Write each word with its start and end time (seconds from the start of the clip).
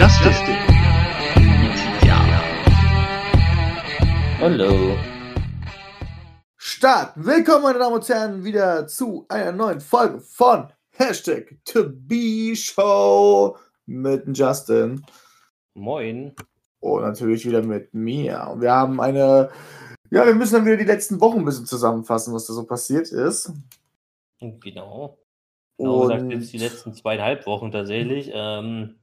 Justice. 0.00 0.40
Ja. 2.06 2.18
Hallo. 4.38 4.96
Start! 6.56 7.12
Willkommen, 7.16 7.64
meine 7.64 7.78
Damen 7.80 7.96
und 7.96 8.08
Herren, 8.08 8.42
wieder 8.42 8.86
zu 8.86 9.26
einer 9.28 9.52
neuen 9.52 9.78
Folge 9.78 10.20
von 10.20 10.68
Hashtag 10.92 11.54
To 11.66 11.90
Be 11.90 12.56
Show 12.56 13.58
mit 13.84 14.24
Justin 14.34 15.04
Moin. 15.74 16.34
und 16.78 17.02
natürlich 17.02 17.44
wieder 17.44 17.60
mit 17.60 17.92
mir. 17.92 18.48
Und 18.50 18.62
wir 18.62 18.72
haben 18.72 19.02
eine, 19.02 19.50
ja, 20.10 20.24
wir 20.24 20.34
müssen 20.34 20.54
dann 20.54 20.64
wieder 20.64 20.78
die 20.78 20.84
letzten 20.84 21.20
Wochen 21.20 21.40
ein 21.40 21.44
bisschen 21.44 21.66
zusammenfassen, 21.66 22.32
was 22.32 22.46
da 22.46 22.54
so 22.54 22.64
passiert 22.64 23.12
ist. 23.12 23.52
Genau. 24.40 25.18
Genau 25.76 26.04
Und 26.04 26.30
jetzt 26.30 26.54
die 26.54 26.58
letzten 26.58 26.94
zweieinhalb 26.94 27.44
Wochen 27.44 27.70
tatsächlich. 27.70 28.30
Ähm, 28.32 28.99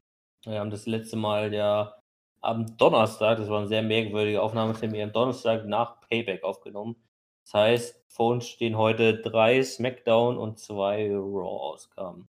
wir 0.48 0.60
haben 0.60 0.72
das 0.72 0.86
letzte 0.86 1.18
Mal 1.18 1.54
ja 1.54 1.94
am 2.42 2.78
Donnerstag, 2.78 3.38
das 3.38 3.50
war 3.50 3.60
eine 3.60 3.68
sehr 3.68 3.84
merkwürdige 3.84 4.42
Aufnahmetermin, 4.42 5.04
am 5.04 5.12
Donnerstag 5.12 5.66
nach 5.66 6.00
Payback 6.02 6.44
aufgenommen. 6.44 6.96
Das 7.44 7.54
heißt, 7.54 8.04
vor 8.08 8.32
uns 8.32 8.48
stehen 8.48 8.78
heute 8.78 9.18
drei 9.22 9.62
SmackDown 9.64 10.38
und 10.38 10.60
zwei 10.60 11.10
Raw-Ausgaben. 11.14 12.28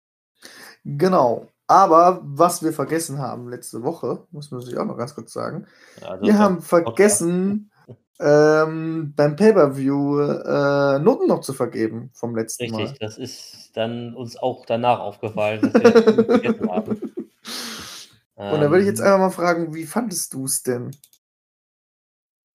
genau. 0.84 1.48
Aber 1.68 2.20
was 2.22 2.62
wir 2.62 2.72
vergessen 2.72 3.18
haben 3.18 3.48
letzte 3.48 3.82
Woche, 3.82 4.24
muss 4.30 4.52
man 4.52 4.60
sich 4.60 4.78
auch 4.78 4.84
noch 4.84 4.96
ganz 4.96 5.14
kurz 5.14 5.32
sagen, 5.32 5.66
Also 6.00 6.24
wir 6.24 6.38
haben 6.38 6.60
vergessen, 6.60 7.72
ähm, 8.20 9.12
beim 9.16 9.36
Pay-Per-View 9.36 10.20
äh, 10.20 10.98
Noten 11.00 11.26
noch 11.26 11.40
zu 11.40 11.52
vergeben 11.52 12.10
vom 12.14 12.36
letzten 12.36 12.70
Mal. 12.70 12.82
Richtig, 12.82 13.00
das 13.00 13.18
ist 13.18 13.76
dann 13.76 14.14
uns 14.14 14.36
auch 14.36 14.64
danach 14.64 15.00
aufgefallen, 15.00 15.60
dass 15.60 15.74
wir 15.74 15.90
das 15.90 16.26
vergessen 16.26 16.70
haben. 16.70 17.12
Und 18.36 18.60
da 18.60 18.70
würde 18.70 18.80
ich 18.80 18.86
jetzt 18.86 19.00
Ähm, 19.00 19.06
einfach 19.06 19.18
mal 19.18 19.30
fragen, 19.30 19.74
wie 19.74 19.86
fandest 19.86 20.34
du 20.34 20.44
es 20.44 20.62
denn? 20.62 20.90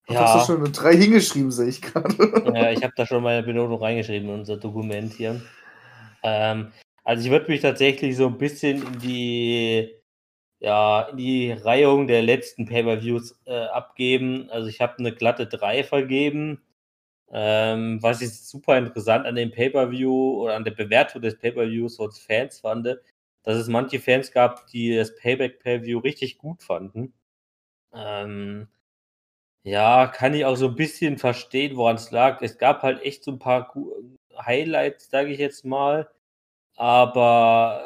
Du 0.08 0.14
Ja. 0.14 0.22
hast 0.22 0.36
du 0.36 0.40
schon 0.40 0.58
eine 0.64 0.72
3 0.72 0.96
hingeschrieben, 0.96 1.52
sehe 1.52 1.68
ich 1.68 1.82
gerade. 1.82 2.16
Ja, 2.56 2.72
ich 2.72 2.84
habe 2.84 2.94
da 2.96 3.06
schon 3.06 3.24
meine 3.24 3.44
Benotung 3.44 3.80
reingeschrieben 3.82 4.30
in 4.30 4.36
unser 4.40 4.58
Dokument 4.58 5.14
hier. 5.14 5.42
Ähm, 6.24 6.72
also 7.04 7.26
ich 7.26 7.32
würde 7.32 7.52
mich 7.52 7.62
tatsächlich 7.62 8.16
so 8.18 8.28
ein 8.28 8.38
bisschen 8.38 8.84
in 8.84 9.00
die, 9.00 9.96
ja, 10.60 11.04
in 11.10 11.18
die 11.18 11.52
Reihung 11.54 12.08
der 12.08 12.24
letzten 12.24 12.66
Pay-Per-Views 12.66 13.40
äh, 13.46 13.66
abgeben. 13.68 14.50
Also 14.52 14.70
ich 14.70 14.82
habe 14.82 15.00
eine 15.00 15.14
glatte 15.14 15.48
3 15.48 15.84
vergeben. 15.84 16.62
Ähm, 17.34 18.04
was 18.04 18.22
ich 18.22 18.32
super 18.42 18.78
interessant 18.78 19.26
an 19.26 19.36
dem 19.36 19.52
Pay-Per-View 19.52 20.42
oder 20.44 20.56
an 20.56 20.64
der 20.66 20.72
Bewertung 20.72 21.22
des 21.22 21.38
Pay-Per-Views 21.38 22.00
als 22.00 22.20
Fans 22.20 22.60
fand, 22.62 22.88
dass 23.44 23.58
es 23.58 23.68
manche 23.68 24.00
Fans 24.00 24.32
gab, 24.32 24.68
die 24.68 24.96
das 24.96 25.16
Payback-Pay-Per-View 25.16 26.00
richtig 26.00 26.38
gut 26.38 26.64
fanden. 26.64 27.14
Ähm, 27.94 28.68
ja, 29.64 30.08
kann 30.08 30.34
ich 30.34 30.46
auch 30.46 30.56
so 30.56 30.68
ein 30.70 30.76
bisschen 30.76 31.18
verstehen, 31.18 31.78
woran 31.78 31.96
es 31.98 32.12
lag. 32.12 32.42
Es 32.42 32.58
gab 32.58 32.82
halt 32.84 33.02
echt 33.04 33.24
so 33.24 33.32
ein 33.32 33.40
paar 33.40 33.74
Highlights, 34.46 35.10
sage 35.10 35.32
ich 35.32 35.40
jetzt 35.40 35.66
mal. 35.66 36.10
Aber, 36.78 37.84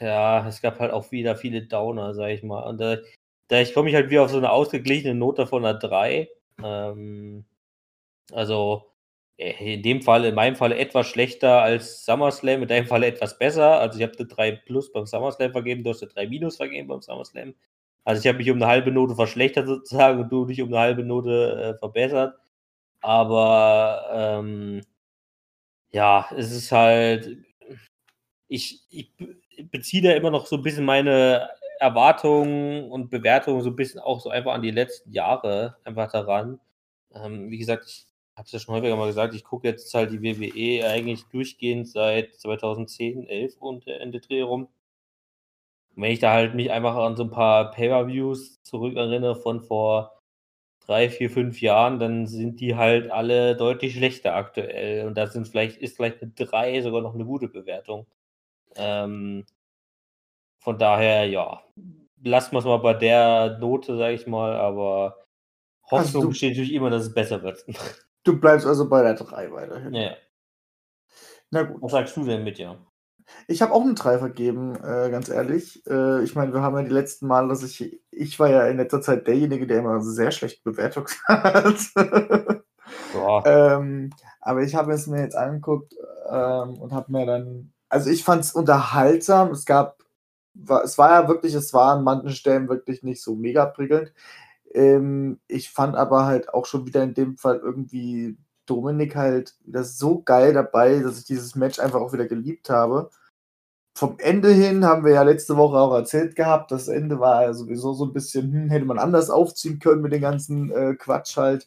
äh, 0.00 0.06
ja, 0.06 0.46
es 0.48 0.62
gab 0.62 0.80
halt 0.80 0.92
auch 0.92 1.12
wieder 1.12 1.36
viele 1.36 1.62
Downer, 1.66 2.14
sage 2.14 2.34
ich 2.34 2.42
mal. 2.44 2.62
Und 2.68 2.78
da 2.80 2.98
da 3.48 3.64
komme 3.66 3.90
ich 3.90 3.96
halt 3.96 4.10
wieder 4.10 4.24
auf 4.24 4.30
so 4.32 4.38
eine 4.38 4.50
ausgeglichene 4.52 5.14
Note 5.14 5.46
von 5.46 5.62
'ner 5.62 5.74
3. 5.74 6.28
Ähm, 6.62 7.46
also, 8.32 8.86
in 9.38 9.82
dem 9.82 10.02
Fall 10.02 10.24
in 10.26 10.34
meinem 10.34 10.56
Fall 10.56 10.72
etwas 10.72 11.06
schlechter 11.08 11.62
als 11.62 12.04
SummerSlam, 12.04 12.62
in 12.62 12.68
deinem 12.68 12.86
Fall 12.86 13.04
etwas 13.04 13.38
besser. 13.38 13.80
Also, 13.80 13.98
ich 13.98 14.04
habe 14.04 14.14
'ne 14.18 14.26
3 14.26 14.60
beim 14.92 15.06
SummerSlam 15.06 15.52
vergeben, 15.52 15.84
du 15.84 15.90
hast 15.90 16.02
'ne 16.02 16.08
3 16.08 16.26
vergeben 16.56 16.88
beim 16.88 17.02
SummerSlam. 17.02 17.54
Also, 18.04 18.20
ich 18.22 18.26
habe 18.28 18.38
mich 18.38 18.50
um 18.50 18.58
'ne 18.58 18.66
halbe 18.66 18.90
Note 18.92 19.14
verschlechtert 19.16 19.66
sozusagen 19.68 20.20
und 20.20 20.30
du 20.32 20.46
dich 20.46 20.62
um 20.62 20.70
'ne 20.70 20.78
halbe 20.78 21.04
Note, 21.04 21.74
äh, 21.76 21.78
verbessert. 21.78 22.34
Aber, 23.02 24.08
ähm, 24.12 24.82
ja, 25.92 26.28
es 26.36 26.52
ist 26.52 26.72
halt 26.72 27.38
ich 28.48 28.80
ich 28.90 29.14
be 29.16 29.36
beziehe 29.70 30.02
da 30.02 30.12
immer 30.12 30.30
noch 30.30 30.46
so 30.46 30.56
'n 30.56 30.62
bisschen 30.62 30.84
meine 30.84 31.48
Erwartungen 31.80 32.90
und 32.90 33.10
Bewertungen 33.10 33.62
so 33.62 33.70
'n 33.70 33.76
bisschen 33.76 34.00
auch 34.00 34.20
so 34.20 34.30
einfach 34.30 34.54
an 34.54 34.62
die 34.62 34.70
letzten 34.70 35.12
Jahre 35.12 35.76
einfach 35.84 36.10
daran. 36.12 36.60
Ähm, 37.14 37.50
wie 37.50 37.58
gesagt, 37.58 37.84
ich 37.88 38.07
habe 38.38 38.46
es 38.46 38.52
ja 38.52 38.60
schon 38.60 38.74
häufiger 38.76 38.96
mal 38.96 39.06
gesagt, 39.08 39.34
ich 39.34 39.44
gucke 39.44 39.68
jetzt 39.68 39.92
halt 39.94 40.12
die 40.12 40.22
WWE 40.22 40.88
eigentlich 40.88 41.24
durchgehend 41.26 41.88
seit 41.88 42.34
2010, 42.36 43.26
11 43.28 43.56
und 43.60 43.86
Ende 43.88 44.20
Dreh 44.20 44.42
rum. 44.42 44.68
Und 45.96 46.02
wenn 46.02 46.12
ich 46.12 46.18
da 46.20 46.32
halt 46.32 46.54
mich 46.54 46.70
einfach 46.70 46.94
an 46.96 47.16
so 47.16 47.24
'n 47.24 47.30
paar 47.30 47.70
Pay-Per-Views 47.72 48.62
zurückerinnere 48.62 49.36
von 49.36 49.60
vor 49.62 50.12
3, 50.86 51.10
4, 51.10 51.30
5 51.30 51.60
Jahren, 51.62 51.98
dann 51.98 52.26
sind 52.26 52.60
die 52.60 52.76
halt 52.76 53.10
alle 53.10 53.56
deutlich 53.56 53.94
schlechter 53.94 54.34
aktuell. 54.36 55.06
Und 55.06 55.16
da 55.18 55.26
sind 55.28 55.48
vielleicht 55.48 55.78
ist 55.78 55.96
vielleicht 55.96 56.22
'ne 56.22 56.30
3 56.36 56.80
sogar 56.82 57.02
noch 57.02 57.14
'ne 57.14 57.24
gute 57.24 57.48
Bewertung. 57.48 58.06
Ähm 58.76 59.44
von 60.62 60.78
daher, 60.78 61.26
ja, 61.28 61.62
lassen 62.22 62.52
wir's 62.54 62.64
mal 62.64 62.78
bei 62.78 62.94
der 62.94 63.58
Note, 63.60 63.96
sage 63.96 64.14
ich 64.14 64.26
mal, 64.26 64.56
aber 64.56 65.16
Also, 65.94 66.12
Hoffnung 66.12 66.28
du 66.28 66.30
besteht 66.30 66.50
natürlich 66.52 66.74
immer, 66.74 66.90
dass 66.90 67.04
es 67.04 67.14
besser 67.14 67.42
wird. 67.42 67.64
du 68.24 68.38
bleibst 68.40 68.66
also 68.66 68.88
bei 68.88 69.02
der 69.02 69.14
3 69.14 69.50
weiterhin. 69.52 69.94
Ja. 69.94 70.16
Na 71.52 71.62
gut. 71.62 71.80
Was 71.82 71.92
sagst 71.92 72.16
du 72.16 72.24
denn 72.24 72.44
mit 72.44 72.58
dir? 72.58 72.78
Ich 73.50 73.62
habe 73.62 73.72
auch 73.72 73.84
'ne 73.84 73.94
3 73.94 74.18
vergeben, 74.18 74.76
äh, 74.76 75.10
ganz 75.10 75.28
ehrlich. 75.30 75.82
Äh, 75.86 76.22
ich 76.22 76.34
meine, 76.34 76.52
wir 76.52 76.62
haben 76.62 76.76
ja 76.76 76.82
die 76.84 76.90
letzten 76.90 77.26
Male, 77.26 77.48
dass 77.48 77.62
ich 77.62 78.00
ich 78.10 78.38
war 78.38 78.50
ja 78.50 78.66
in 78.68 78.76
letzter 78.78 79.00
Zeit 79.00 79.26
derjenige, 79.26 79.66
der 79.66 79.78
immer 79.78 80.02
sehr 80.02 80.30
schlechte 80.32 80.60
Bewertungen 80.64 81.08
hat. 81.28 81.76
Ähm, 83.44 84.10
aber 84.40 84.62
ich 84.62 84.74
habe 84.76 84.92
es 84.94 85.06
mir 85.08 85.22
jetzt 85.22 85.36
angeguckt, 85.36 85.94
ähm, 86.30 86.78
und 86.78 86.92
habe 86.92 87.12
mir 87.12 87.26
dann 87.26 87.72
also, 87.90 88.10
ich 88.10 88.24
fand's 88.24 88.52
unterhaltsam. 88.54 89.50
Es 89.52 89.64
gab 89.66 89.98
wa 90.54 90.82
es 90.82 90.98
war 90.98 91.10
ja 91.22 91.28
wirklich 91.28 91.54
es 91.54 91.72
war 91.74 91.94
an 91.96 92.04
manchen 92.04 92.30
Stellen 92.32 92.68
wirklich 92.68 93.02
nicht 93.04 93.22
so 93.22 93.34
mega 93.36 93.66
prickelnd. 93.66 94.12
Ähm, 94.74 95.40
ich 95.48 95.70
fand 95.70 95.96
aber 95.96 96.26
halt 96.26 96.52
auch 96.54 96.66
schon 96.66 96.86
wieder 96.86 97.02
in 97.02 97.14
dem 97.14 97.36
Fall 97.38 97.58
irgendwie 97.58 98.36
Dominik 98.66 99.16
halt 99.16 99.56
wieder 99.64 99.84
so 99.84 100.22
geil 100.22 100.52
dabei, 100.54 101.00
dass 101.00 101.18
ich 101.18 101.24
dieses 101.26 101.54
Match 101.56 101.78
einfach 101.80 102.00
auch 102.00 102.12
wieder 102.12 102.26
geliebt 102.26 102.70
habe. 102.70 103.10
Vom 103.96 104.18
Ende 104.20 104.50
hin 104.52 104.84
haben 104.86 105.04
wir 105.04 105.12
ja 105.14 105.22
letzte 105.22 105.56
Woche 105.56 105.78
auch 105.78 105.94
erzählt 105.94 106.36
gehabt, 106.36 106.72
das 106.72 106.88
Ende 106.88 107.20
war 107.20 107.42
ja 107.44 107.54
sowieso 107.54 107.94
so 107.94 108.04
'n 108.06 108.12
bisschen, 108.14 108.52
hm, 108.52 108.70
hätte 108.70 108.86
man 108.86 108.98
anders 109.00 109.30
aufziehen 109.30 109.78
können 109.80 110.02
mit 110.02 110.12
den 110.12 110.22
ganzen, 110.22 110.70
äh, 110.72 110.94
Quatsch 110.96 111.36
halt. 111.38 111.66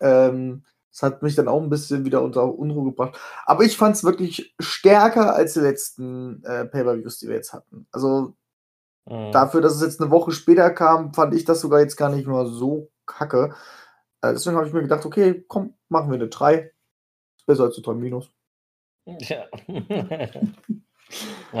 Ähm, 0.00 0.64
das 0.92 1.02
hat 1.02 1.22
mich 1.22 1.34
dann 1.34 1.48
auch 1.48 1.60
'n 1.62 1.68
bisschen 1.70 2.04
wieder 2.04 2.22
unter 2.22 2.44
Unruhe 2.58 2.84
gebracht. 2.90 3.18
Aber 3.44 3.64
ich 3.64 3.76
fand's 3.76 4.04
wirklich 4.04 4.54
stärker 4.58 5.34
als 5.34 5.54
die 5.54 5.60
letzten, 5.60 6.42
äh, 6.44 6.64
Pay-Per-Views, 6.66 7.18
die 7.18 7.28
wir 7.28 7.36
jetzt 7.36 7.52
hatten. 7.52 7.86
Also, 7.92 8.34
Mhm. 9.08 9.32
dafür, 9.32 9.60
dass 9.62 9.76
es 9.76 9.82
jetzt 9.82 10.00
'ne 10.00 10.10
Woche 10.10 10.32
später 10.32 10.70
kam, 10.70 11.14
fand 11.14 11.34
ich 11.34 11.44
das 11.44 11.60
sogar 11.60 11.80
jetzt 11.80 11.96
gar 11.96 12.10
nicht 12.10 12.26
mal 12.26 12.46
so 12.46 12.90
kacke. 13.06 13.54
Äh, 14.22 14.32
deswegen 14.34 14.56
habe 14.56 14.66
ich 14.68 14.72
mir 14.74 14.82
gedacht: 14.82 15.06
„Okay, 15.06 15.44
komm, 15.48 15.74
machen 15.88 16.10
wir 16.10 16.18
'ne 16.18 16.28
3. 16.28 16.72
Ist 17.38 17.46
besser 17.46 17.64
als 17.64 17.76
'ne 17.78 17.82
3 17.84 17.94
Ja. 19.20 19.46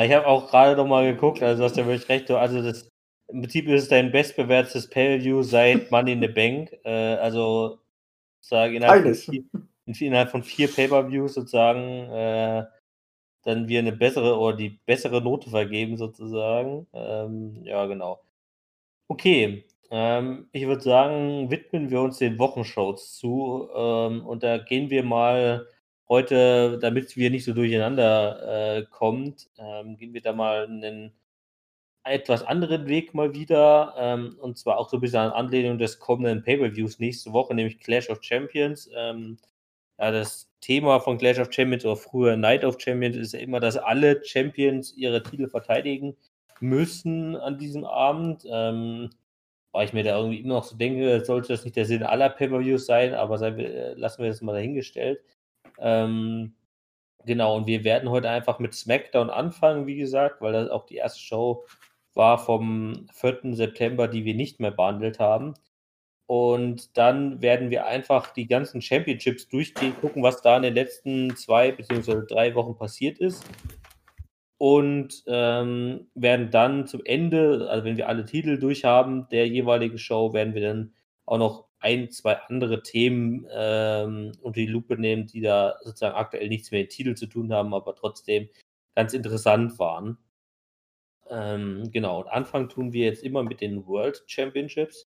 Ich 0.04 0.12
habe 0.12 0.26
auch 0.26 0.50
grade 0.50 0.76
noch 0.76 0.86
mal 0.86 1.12
geguckt, 1.14 1.42
also, 1.42 1.60
du 1.62 1.64
hast 1.68 1.76
ja 1.76 1.86
wirklich 1.86 2.08
recht, 2.08 2.28
du 2.30 2.36
also, 2.38 2.62
das 2.62 2.88
im 3.28 3.42
Prinzip 3.42 3.68
ist 3.68 3.84
es 3.84 3.88
dein 3.88 4.12
bestbewertetes 4.12 4.88
Pay-Per-View 4.90 5.42
seit 5.42 5.90
Money 5.90 6.12
in 6.12 6.20
the 6.22 6.28
Bank. 6.28 6.72
Äh, 6.84 7.16
also, 7.16 7.80
sozusagen 8.40 8.74
innerhalb 8.76 9.02
von 9.02 9.14
Eines. 9.14 9.26
4 9.28 9.44
innerhalb 10.08 10.30
von 10.30 10.42
4 10.44 10.72
Pay-Per-Views 10.74 11.34
sozusagen, 11.34 11.80
äh, 12.12 12.64
dann 13.46 13.68
wir 13.68 13.82
'ne 13.82 13.92
bessere 13.92 14.38
oder 14.38 14.56
die 14.58 14.80
bessere 14.86 15.22
Note 15.22 15.50
vergeben 15.50 15.98
sozusagen. 15.98 16.88
Ähm, 16.94 17.62
ja, 17.64 17.86
genau. 17.86 18.20
Okay, 19.08 19.64
ähm, 19.90 20.48
ich 20.52 20.66
würde 20.66 20.82
sagen, 20.82 21.50
widmen 21.50 21.90
wir 21.90 22.00
uns 22.02 22.18
den 22.18 22.38
Wochenshows 22.40 23.16
zu, 23.18 23.68
ähm, 23.76 24.26
und 24.26 24.42
da 24.44 24.58
gehen 24.58 24.90
wir 24.90 25.04
mal 25.04 25.66
heute, 26.08 26.78
damit 26.80 27.16
wir 27.16 27.30
nicht 27.30 27.44
so 27.44 27.54
durcheinander, 27.54 28.78
äh, 28.78 28.84
kommt, 28.90 29.50
ähm, 29.58 29.96
gehen 29.98 30.14
wir 30.14 30.22
da 30.22 30.32
mal 30.34 30.68
'nen 30.68 31.12
etwas 32.04 32.42
anderen 32.44 32.88
Weg 32.88 33.14
mal 33.14 33.34
wieder, 33.34 33.94
ähm, 33.98 34.36
und 34.40 34.58
zwar 34.58 34.78
auch 34.78 34.90
so 34.90 34.98
'n 34.98 35.00
bisschen 35.02 35.20
an 35.20 35.32
Anlehnung 35.32 35.78
des 35.78 35.98
kommenden 36.00 36.42
Pay-Per-Views 36.44 36.98
nächste 37.00 37.32
Woche, 37.32 37.54
nämlich 37.54 37.80
Clash 37.80 38.10
of 38.10 38.22
Champions. 38.24 38.90
Ähm, 38.96 39.38
ja, 40.00 40.10
das 40.12 40.50
Thema 40.66 40.98
von 40.98 41.16
Clash 41.16 41.38
of 41.38 41.52
Champions 41.52 41.84
oder 41.84 41.96
früher 41.96 42.36
Night 42.36 42.64
of 42.64 42.80
Champions 42.80 43.16
ist 43.16 43.34
ja 43.34 43.38
immer, 43.38 43.60
dass 43.60 43.76
alle 43.76 44.24
Champions 44.24 44.92
ihre 44.96 45.22
Titel 45.22 45.48
verteidigen 45.48 46.16
müssen 46.58 47.36
an 47.36 47.56
diesem 47.56 47.84
Abend. 47.84 48.44
Ähm, 48.50 49.10
weil 49.70 49.86
ich 49.86 49.92
mir 49.92 50.02
da 50.02 50.16
irgendwie 50.16 50.40
immer 50.40 50.54
noch 50.54 50.64
so 50.64 50.74
denke, 50.74 51.24
sollte 51.24 51.48
das 51.48 51.64
nicht 51.64 51.76
der 51.76 51.84
Sinn 51.84 52.02
aller 52.02 52.30
Pay-Per-Views 52.30 52.86
sein, 52.86 53.14
aber 53.14 53.38
wir 53.58 53.94
lassen 53.94 54.22
wir 54.22 54.30
das 54.30 54.40
mal 54.40 54.54
dahingestellt. 54.54 55.20
Ähm, 55.78 56.54
genau, 57.26 57.56
und 57.56 57.66
wir 57.66 57.84
werden 57.84 58.08
heute 58.08 58.30
einfach 58.30 58.58
mit 58.58 58.74
SmackDown 58.74 59.30
anfangen, 59.30 59.86
wie 59.86 59.96
gesagt, 59.96 60.40
weil 60.40 60.54
das 60.54 60.70
auch 60.70 60.86
die 60.86 60.96
erste 60.96 61.20
Show 61.20 61.64
war 62.14 62.38
vom 62.38 63.06
4. 63.12 63.54
September, 63.54 64.08
die 64.08 64.24
wir 64.24 64.34
nicht 64.34 64.58
mehr 64.60 64.70
behandelt 64.70 65.20
haben. 65.20 65.54
Und 66.26 66.96
dann 66.96 67.40
werden 67.40 67.70
wir 67.70 67.86
einfach 67.86 68.32
die 68.32 68.48
ganzen 68.48 68.82
Championships 68.82 69.48
durchgehen, 69.48 69.94
gucken, 70.00 70.22
was 70.22 70.42
da 70.42 70.56
in 70.56 70.64
den 70.64 70.74
letzten 70.74 71.36
zwei 71.36 71.70
bzw. 71.70 72.26
drei 72.26 72.54
Wochen 72.54 72.76
passiert 72.76 73.18
ist. 73.18 73.44
Und 74.58 75.22
ähm, 75.26 76.08
werden 76.14 76.50
dann 76.50 76.86
zum 76.86 77.04
Ende, 77.04 77.68
also 77.70 77.84
wenn 77.84 77.96
wir 77.96 78.08
alle 78.08 78.24
Titel 78.24 78.58
durchhaben, 78.58 79.28
der 79.30 79.46
jeweiligen 79.46 79.98
Show, 79.98 80.32
werden 80.32 80.54
wir 80.54 80.62
dann 80.62 80.94
auch 81.26 81.38
noch 81.38 81.66
ein, 81.78 82.10
zwei 82.10 82.36
andere 82.48 82.82
Themen 82.82 83.46
ähm, 83.52 84.32
unter 84.40 84.60
die 84.60 84.66
Lupe 84.66 84.96
nehmen, 84.96 85.26
die 85.26 85.42
da 85.42 85.76
sozusagen 85.82 86.16
aktuell 86.16 86.48
nichts 86.48 86.70
mehr 86.70 86.80
mit 86.80 86.90
Titel 86.90 87.14
zu 87.14 87.26
tun 87.26 87.52
haben, 87.52 87.74
aber 87.74 87.94
trotzdem 87.94 88.48
ganz 88.94 89.12
interessant 89.12 89.78
waren. 89.78 90.18
Ähm, 91.28 91.90
genau, 91.92 92.20
und 92.20 92.28
Anfang 92.28 92.68
tun 92.68 92.92
wir 92.92 93.04
jetzt 93.04 93.22
immer 93.22 93.42
mit 93.42 93.60
den 93.60 93.86
World 93.86 94.24
Championships. 94.26 95.06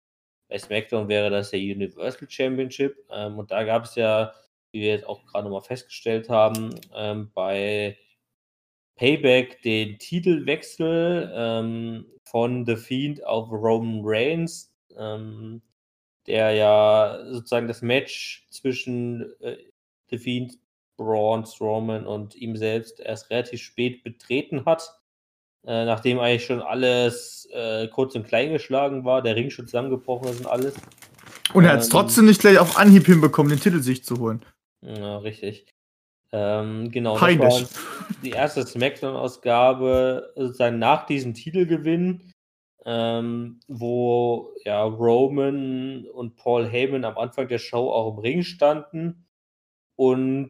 Bei 0.54 0.60
SmackDown 0.60 1.08
wäre 1.08 1.32
das 1.32 1.50
der 1.50 1.60
Universal 1.62 2.30
Championship. 2.30 2.96
Ähm, 3.10 3.40
und 3.40 3.50
da 3.50 3.64
gab 3.64 3.86
es 3.86 3.96
ja, 3.96 4.36
wie 4.72 4.82
wir 4.82 4.90
jetzt 4.90 5.08
auch 5.08 5.26
gerade 5.26 5.46
nochmal 5.46 5.64
festgestellt 5.64 6.30
haben, 6.30 6.76
ähm, 6.96 7.32
bei 7.34 7.98
Payback 8.96 9.64
den 9.64 9.98
Titelwechsel 9.98 11.34
ähm, 11.36 12.06
von 12.24 12.68
The 12.68 12.76
Fiend 12.76 13.26
auf 13.26 13.50
Roman 13.50 14.02
Reigns, 14.04 14.72
ähm, 14.96 15.64
der 16.28 16.52
ja 16.52 17.26
sozusagen 17.32 17.68
das 17.68 17.82
Match 17.82 18.46
zwischen 18.52 19.34
äh, 19.42 19.58
The 20.12 20.20
Fiend, 20.20 20.60
Braun 20.98 21.48
Strowman 21.48 22.06
und 22.06 22.36
ihm 22.36 22.58
selbst 22.58 23.00
erst 23.00 23.32
relativ 23.32 23.60
spät 23.60 24.04
betreten 24.04 24.66
hat. 24.66 25.02
Äh, 25.66 25.86
nachdem 25.86 26.20
eigentlich 26.20 26.46
schon 26.46 26.62
alles 26.62 27.48
äh, 27.54 27.88
kurz 27.88 28.16
und 28.16 28.28
klein 28.28 28.52
geschlagen 28.52 29.06
war, 29.06 29.22
der 29.22 29.36
Ring 29.36 29.50
schon 29.50 29.66
zusammengebrochen 29.66 30.28
ist 30.28 30.42
und 30.42 30.48
alles. 30.48 30.76
Und 31.54 31.66
er 31.66 31.74
hat 31.74 31.80
es 31.80 31.86
ähm, 31.86 31.92
trotzdem 31.92 32.26
nicht 32.26 32.42
gleich 32.42 32.60
auf 32.60 32.78
Anhieb 32.78 33.06
hinbekommen, 33.06 33.50
den 33.50 33.62
Titel 33.62 33.82
sich 33.82 34.04
zu 34.04 34.20
holen. 34.20 34.44
Ja, 34.82 35.18
richtig. 35.20 35.66
Ähm, 36.34 36.90
genau, 36.92 37.16
Peinlich. 37.16 37.68
die 38.24 38.32
erste 38.32 38.66
Smackdown-Ausgabe 38.66 40.34
sozusagen 40.36 40.80
nach 40.80 41.06
diesem 41.06 41.36
Titelgewinn, 41.36 42.34
ähm, 42.86 43.60
wo 43.68 44.52
ja 44.66 44.84
Roman 44.84 46.06
und 46.08 46.36
Paul 46.36 46.68
Heyman 46.68 47.06
am 47.06 47.18
Anfang 47.18 47.48
der 47.48 47.60
Show 47.60 47.92
auch 47.92 48.14
im 48.14 48.20
Ring 48.20 48.44
standen 48.44 49.28
und 49.96 50.50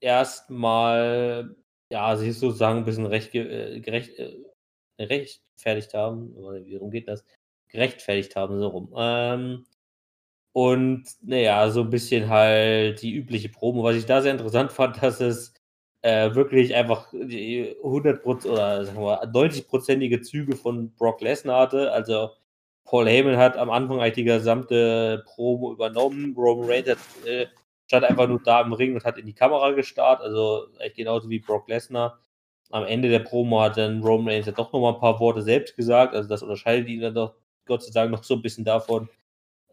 erstmal 0.00 1.56
ja, 1.90 2.16
sich 2.16 2.38
sozusagen 2.38 2.78
ein 2.78 2.84
bisschen 2.84 3.06
recht, 3.06 3.34
äh, 3.34 3.80
gerecht, 3.80 4.18
äh, 4.18 4.34
rechtfertigt 5.00 5.94
haben. 5.94 6.34
Wie 6.64 6.76
rum 6.76 6.90
geht 6.90 7.08
das? 7.08 7.24
Gerechtfertigt 7.68 8.36
haben, 8.36 8.58
so 8.58 8.68
rum. 8.68 8.94
Ähm, 8.96 9.66
und 10.52 11.04
naja, 11.22 11.68
so 11.70 11.82
ein 11.82 11.90
bisschen 11.90 12.28
halt 12.30 13.02
die 13.02 13.14
übliche 13.14 13.50
Promo. 13.50 13.82
Was 13.84 13.96
ich 13.96 14.06
da 14.06 14.22
sehr 14.22 14.32
interessant 14.32 14.72
fand, 14.72 14.96
dass 15.02 15.20
es 15.20 15.54
äh, 16.02 16.34
wirklich 16.34 16.74
einfach 16.74 17.12
die 17.12 17.76
100% 17.82 18.46
oder 18.46 18.84
sagen 18.84 19.00
wir 19.00 19.22
90-prozentige 19.24 20.22
Züge 20.22 20.56
von 20.56 20.92
Brock 20.94 21.20
Lesnar 21.20 21.60
hatte. 21.60 21.92
Also 21.92 22.30
Paul 22.84 23.06
Heyman 23.08 23.36
hat 23.36 23.56
am 23.58 23.70
Anfang 23.70 24.00
eigentlich 24.00 24.14
die 24.14 24.24
gesamte 24.24 25.24
Promo 25.26 25.72
übernommen. 25.72 26.34
Roman 26.36 26.70
Reigns 26.70 26.90
hat 26.90 26.98
äh, 27.26 27.46
stand 27.86 28.04
einfach 28.04 28.28
nur 28.28 28.40
da 28.42 28.60
im 28.62 28.72
Ring 28.72 28.94
und 28.94 29.04
hat 29.04 29.18
in 29.18 29.26
die 29.26 29.32
Kamera 29.32 29.70
gestarrt, 29.72 30.20
also 30.20 30.66
echt 30.78 30.96
genauso 30.96 31.30
wie 31.30 31.38
Brock 31.38 31.68
Lesnar. 31.68 32.20
Am 32.70 32.84
Ende 32.84 33.08
der 33.08 33.20
Promo 33.20 33.60
hat 33.60 33.76
dann 33.76 34.02
Roman 34.02 34.34
Reigns 34.34 34.46
ja 34.46 34.52
doch 34.52 34.72
nochmal 34.72 34.94
ein 34.94 35.00
paar 35.00 35.20
Worte 35.20 35.42
selbst 35.42 35.76
gesagt, 35.76 36.14
also 36.14 36.28
das 36.28 36.42
unterscheidet 36.42 36.88
ihn 36.88 37.00
dann 37.00 37.14
doch 37.14 37.34
Gott 37.64 37.82
sei 37.82 37.92
Dank 37.92 38.10
noch 38.10 38.24
so 38.24 38.34
ein 38.34 38.42
bisschen 38.42 38.64
davon. 38.64 39.08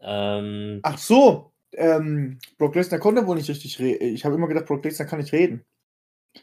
Ähm, 0.00 0.80
Ach 0.82 0.98
so, 0.98 1.52
ähm, 1.72 2.38
Brock 2.58 2.76
Lesnar 2.76 3.00
konnte 3.00 3.26
wohl 3.26 3.36
nicht 3.36 3.48
richtig 3.48 3.78
reden. 3.80 4.14
Ich 4.14 4.24
habe 4.24 4.36
immer 4.36 4.46
gedacht, 4.46 4.66
Brock 4.66 4.84
Lesnar 4.84 5.08
kann 5.08 5.18
nicht 5.18 5.32
reden. 5.32 5.64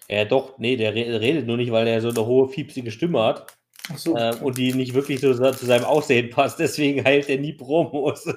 Ja, 0.09 0.25
doch, 0.25 0.57
nee, 0.57 0.77
der 0.77 0.94
redet 0.94 1.47
nur 1.47 1.57
nicht, 1.57 1.71
weil 1.71 1.88
er 1.88 2.01
so 2.01 2.09
eine 2.09 2.25
hohe, 2.25 2.47
fiepsige 2.47 2.91
Stimme 2.91 3.24
hat. 3.24 3.57
Ach 3.89 3.97
so. 3.97 4.15
Äh, 4.15 4.35
und 4.41 4.57
die 4.57 4.74
nicht 4.74 4.94
wirklich 4.94 5.19
so 5.19 5.33
zu 5.33 5.65
seinem 5.65 5.85
Aussehen 5.85 6.29
passt, 6.29 6.59
deswegen 6.59 7.03
heilt 7.03 7.29
er 7.29 7.39
nie 7.39 7.53
Promos. 7.53 8.27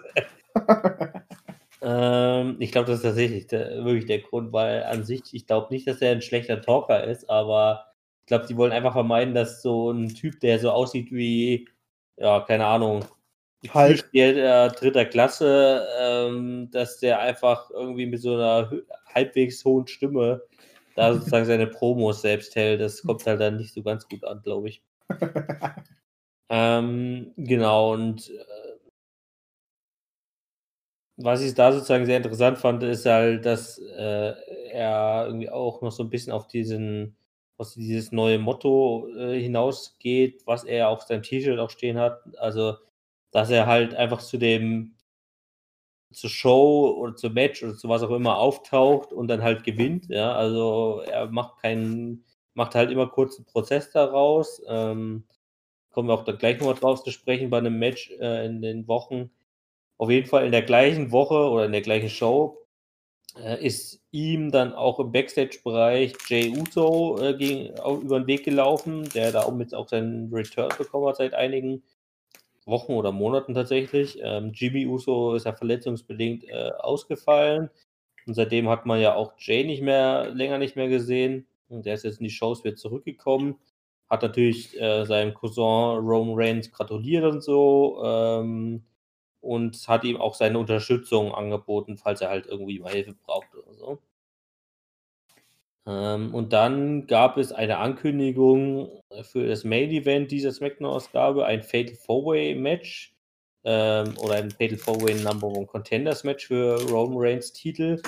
Ähm, 1.85 2.57
ich 2.61 2.73
glaube, 2.73 2.87
das 2.87 2.99
ist 2.99 3.03
tatsächlich 3.03 3.47
der, 3.47 3.85
wirklich 3.85 4.07
der 4.07 4.21
Grund, 4.21 4.53
weil 4.55 4.85
an 4.85 5.05
sich, 5.05 5.23
ich 5.33 5.47
glaube 5.47 5.73
nicht, 5.73 5.87
dass 5.87 6.01
er 6.01 6.13
ein 6.13 6.23
schlechter 6.23 6.63
Talker 6.63 7.05
ist, 7.05 7.29
aber 7.29 7.87
ich 8.23 8.27
glaube, 8.27 8.47
sie 8.47 8.57
wollen 8.57 8.73
einfach 8.73 8.95
vermeiden, 8.95 9.35
dass 9.35 9.61
so 9.61 9.91
ein 9.91 10.09
Typ, 10.15 10.41
der 10.41 10.59
so 10.59 10.71
aussieht 10.71 11.13
wie, 11.13 11.69
ja, 12.17 12.41
keine 12.41 12.65
Ahnung, 12.65 13.05
halt. 13.75 14.09
der 14.15 14.71
dritter 14.71 15.05
Klasse, 15.05 15.87
ähm, 16.01 16.71
dass 16.73 17.01
der 17.01 17.21
einfach 17.21 17.71
irgendwie 17.71 18.07
mit 18.07 18.23
so 18.23 18.35
einer 18.35 18.73
halbwegs 19.15 19.63
hohen 19.65 19.87
Stimme 19.87 20.43
da 20.97 21.13
sozusagen 21.15 21.45
seine 21.45 21.67
Promos 21.67 22.23
selbst 22.23 22.57
hält. 22.57 22.81
Das 22.81 23.03
kommt 23.03 23.27
halt 23.27 23.41
dann 23.43 23.59
nicht 23.59 23.75
so 23.75 23.83
ganz 23.83 24.09
gut 24.09 24.25
an, 24.25 24.41
glaube 24.43 24.69
ich. 24.69 24.83
ähm, 26.49 27.33
genau, 27.37 27.93
und 27.93 28.31
äh, 28.31 28.54
was 31.17 31.43
ich 31.43 31.55
da 31.55 31.73
sozusagen 31.73 32.07
sehr 32.07 32.17
interessant 32.17 32.59
fand, 32.59 32.83
ist 32.83 33.07
halt, 33.07 33.47
dass 33.47 33.79
äh, 33.79 34.35
er 34.71 35.25
irgendwie 35.27 35.51
auch 35.51 35.81
noch 35.83 35.93
so 35.93 36.03
ein 36.03 36.11
bisschen 36.11 36.33
auf 36.33 36.47
diesen, 36.49 37.17
was 37.57 37.75
dieses 37.75 38.13
neue 38.13 38.39
Motto 38.39 39.09
äh, 39.17 39.41
hinausgeht, 39.41 40.43
was 40.47 40.65
er 40.65 40.89
auf 40.89 41.03
seinem 41.03 41.23
T-Shirt 41.23 41.59
auch 41.61 41.71
stehen 41.71 41.99
hat. 41.99 42.21
Also, 42.39 42.75
dass 43.31 43.51
er 43.51 43.67
halt 43.67 43.95
einfach 43.95 44.21
zu 44.23 44.39
dem, 44.39 44.97
zur 46.13 46.31
Show 46.31 46.97
oder 46.99 47.17
zum 47.17 47.35
Match 47.35 47.63
oder 47.63 47.77
zu 47.77 47.89
was 47.89 48.03
auch 48.03 48.11
immer 48.11 48.39
auftaucht 48.39 49.13
und 49.13 49.29
dann 49.29 49.43
halt 49.43 49.65
gewinnt. 49.65 50.07
Ja, 50.09 50.35
also 50.35 51.03
er 51.07 51.27
macht 51.29 51.61
keinen, 51.63 52.25
macht 52.55 52.75
halt 52.75 52.91
immer 52.91 53.09
kurz 53.09 53.37
einen 53.37 53.47
Prozess 53.47 53.91
daraus. 53.91 54.63
Ähm, 54.69 55.25
kommen 55.91 56.09
wir 56.09 56.15
auch 56.15 56.25
da 56.25 56.33
gleich 56.33 56.59
nochmal 56.59 56.77
drauf 56.77 57.03
zu 57.05 57.11
sprechen 57.11 57.51
bei 57.51 57.59
einem 57.59 57.79
Match 57.79 58.11
äh, 58.21 58.47
in 58.47 58.63
den 58.63 58.89
Wochen 58.89 59.31
auf 59.99 60.11
jeden 60.11 60.27
Fall 60.27 60.45
in 60.47 60.53
der 60.53 60.63
gleichen 60.63 61.13
Woche 61.13 61.49
oder 61.51 61.67
in 61.67 61.73
der 61.73 61.83
gleichen 61.83 62.09
Show 62.09 62.59
äh, 63.39 63.65
ist 63.65 64.01
ihm 64.11 64.51
dann 64.51 64.73
auch 64.73 65.01
im 65.01 65.13
Backstage-Bereich 65.13 66.15
Jay 66.29 66.57
Uso 66.57 67.19
äh, 67.21 67.35
gegen, 67.37 67.79
auch 67.81 68.01
über 68.01 68.21
den 68.21 68.27
Weg 68.27 68.45
gelaufen, 68.45 69.09
der 69.15 69.33
da 69.33 69.43
auch 69.43 69.55
mit 69.55 69.75
auch 69.75 69.89
seinen 69.89 70.33
Return 70.33 70.71
bekommen 70.77 71.09
hat 71.09 71.17
seit 71.17 71.35
einigen 71.35 71.83
Wochen 72.67 72.93
oder 72.93 73.13
Monaten 73.13 73.55
tatsächlich. 73.55 74.19
Ähm, 74.23 74.53
Jimmy 74.55 74.87
Uso 74.87 75.35
ist 75.35 75.47
ja 75.47 75.53
verletzungsbedingt 75.53 76.45
äh, 76.45 76.71
ausgefallen 76.79 77.71
und 78.27 78.35
seitdem 78.35 78.69
hat 78.69 78.87
man 78.87 79.01
ja 79.01 79.15
auch 79.15 79.35
Jay 79.39 79.65
nicht 79.65 79.83
mehr 79.83 80.31
länger 80.31 80.59
nicht 80.59 80.77
mehr 80.77 80.89
gesehen. 80.89 81.47
Und 81.69 81.87
der 81.87 81.95
ist 81.95 82.05
jetzt 82.05 82.21
in 82.21 82.25
die 82.25 82.31
Shows 82.31 82.65
wieder 82.65 82.77
zurückgekommen. 82.77 83.57
Hat 84.09 84.23
natürlich 84.23 84.81
äh, 84.81 85.05
seinem 85.05 85.35
Cousin 85.35 85.99
Roman 86.07 86.35
Reigns 86.37 86.71
gratuliert 86.71 87.25
und 87.25 87.43
so. 87.43 88.03
Ähm, 88.05 88.85
und 89.45 89.87
hat 89.89 90.05
ihm 90.05 90.17
auch 90.17 90.35
seine 90.35 90.59
Unterstützung 90.59 91.35
angeboten, 91.35 91.99
falls 91.99 92.21
er 92.21 92.31
halt 92.31 92.47
irgendwie 92.47 92.79
mal 92.81 92.93
Hilfe 92.93 93.15
braucht 93.15 93.55
oder 93.55 93.75
so. 93.75 93.99
Ähm, 95.87 96.35
und 96.35 96.53
dann 96.53 97.07
gab 97.07 97.37
es 97.37 97.53
eine 97.53 97.79
Ankündigung 97.79 99.03
für 99.23 99.47
das 99.47 99.65
Main 99.65 99.91
Event 99.91 100.31
dieser 100.31 100.53
SmackDown-Ausgabe, 100.53 101.45
ein 101.45 101.63
Fatal 101.63 101.95
Four-Way 101.95 102.55
Match 102.55 103.15
ähm, 103.65 104.15
oder 104.19 104.35
ein 104.35 104.51
Fatal 104.51 104.79
Four-Way 104.79 105.23
Number 105.23 105.49
One 105.49 105.67
Contenders 105.67 106.25
Match 106.25 106.47
für 106.47 106.81
Roman 106.91 107.19
Reigns 107.19 107.53
Titel, 107.53 108.01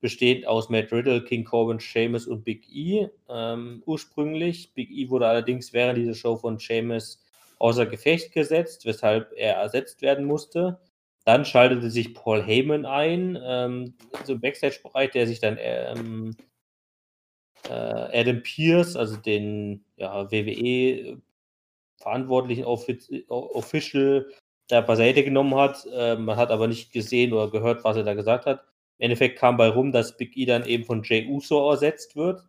besteht 0.00 0.46
aus 0.46 0.68
Matt 0.68 0.92
Riddle, 0.92 1.24
King 1.24 1.44
Corbin, 1.44 1.80
Sheamus 1.80 2.26
und 2.26 2.44
Big 2.44 2.68
E 2.70 3.08
ähm, 3.30 3.82
ursprünglich. 3.86 4.74
Big 4.74 4.90
E 4.90 5.08
wurde 5.08 5.26
allerdings 5.26 5.72
während 5.72 5.96
dieser 5.96 6.14
Show 6.14 6.36
von 6.36 6.60
Sheamus 6.60 7.23
außer 7.58 7.86
Gefecht 7.86 8.32
gesetzt, 8.32 8.84
weshalb 8.86 9.32
er 9.36 9.54
ersetzt 9.56 10.02
werden 10.02 10.24
musste. 10.24 10.80
Dann 11.24 11.44
schaltete 11.44 11.90
sich 11.90 12.14
Paul 12.14 12.42
Heyman 12.42 12.84
ein, 12.84 13.38
ähm, 13.42 13.94
so 14.24 14.34
im 14.34 14.40
Backstage-Bereich, 14.40 15.10
der 15.10 15.26
sich 15.26 15.40
dann 15.40 15.56
ähm, 15.58 16.36
äh, 17.68 17.72
Adam 18.20 18.42
Pierce, 18.42 18.96
also 18.96 19.16
den 19.16 19.84
ja, 19.96 20.30
WWE 20.30 21.20
verantwortlichen 21.98 22.64
Offic 22.64 23.24
Official, 23.28 24.26
da 24.68 24.80
beiseite 24.80 25.24
genommen 25.24 25.54
hat. 25.54 25.86
Äh, 25.92 26.16
man 26.16 26.36
hat 26.36 26.50
aber 26.50 26.68
nicht 26.68 26.92
gesehen 26.92 27.32
oder 27.32 27.50
gehört, 27.50 27.84
was 27.84 27.96
er 27.96 28.04
da 28.04 28.14
gesagt 28.14 28.46
hat. 28.46 28.60
Im 28.98 29.04
Endeffekt 29.04 29.38
kam 29.38 29.56
bei 29.56 29.68
rum, 29.68 29.92
dass 29.92 30.16
Big 30.16 30.36
E 30.36 30.46
dann 30.46 30.66
eben 30.66 30.84
von 30.84 31.02
Jay 31.02 31.26
Uso 31.26 31.70
ersetzt 31.70 32.16
wird. 32.16 32.42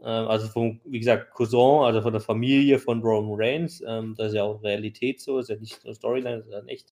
Ähm, 0.00 0.28
also 0.28 0.48
vom, 0.48 0.80
wie 0.84 0.98
gesagt, 0.98 1.32
Cousin, 1.34 1.84
also 1.84 2.02
von 2.02 2.12
der 2.12 2.20
Familie 2.20 2.78
von 2.78 3.00
Roman 3.02 3.40
Reigns. 3.40 3.82
Ähm, 3.86 4.14
das 4.16 4.28
ist 4.28 4.34
ja 4.34 4.44
auch 4.44 4.62
Realität 4.62 5.20
so, 5.20 5.38
ist 5.38 5.50
ja 5.50 5.56
nicht 5.56 5.84
nur 5.84 5.94
Storyline, 5.94 6.42
sondern 6.42 6.68
echt. 6.68 6.94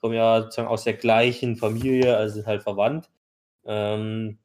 Kommen 0.00 0.14
ja 0.14 0.42
sozusagen 0.42 0.68
aus 0.68 0.84
der 0.84 0.94
gleichen 0.94 1.56
Familie, 1.56 2.16
also 2.16 2.36
sind 2.36 2.46
halt 2.46 2.62
verwandt. 2.62 3.10
Ähm, 3.64 4.38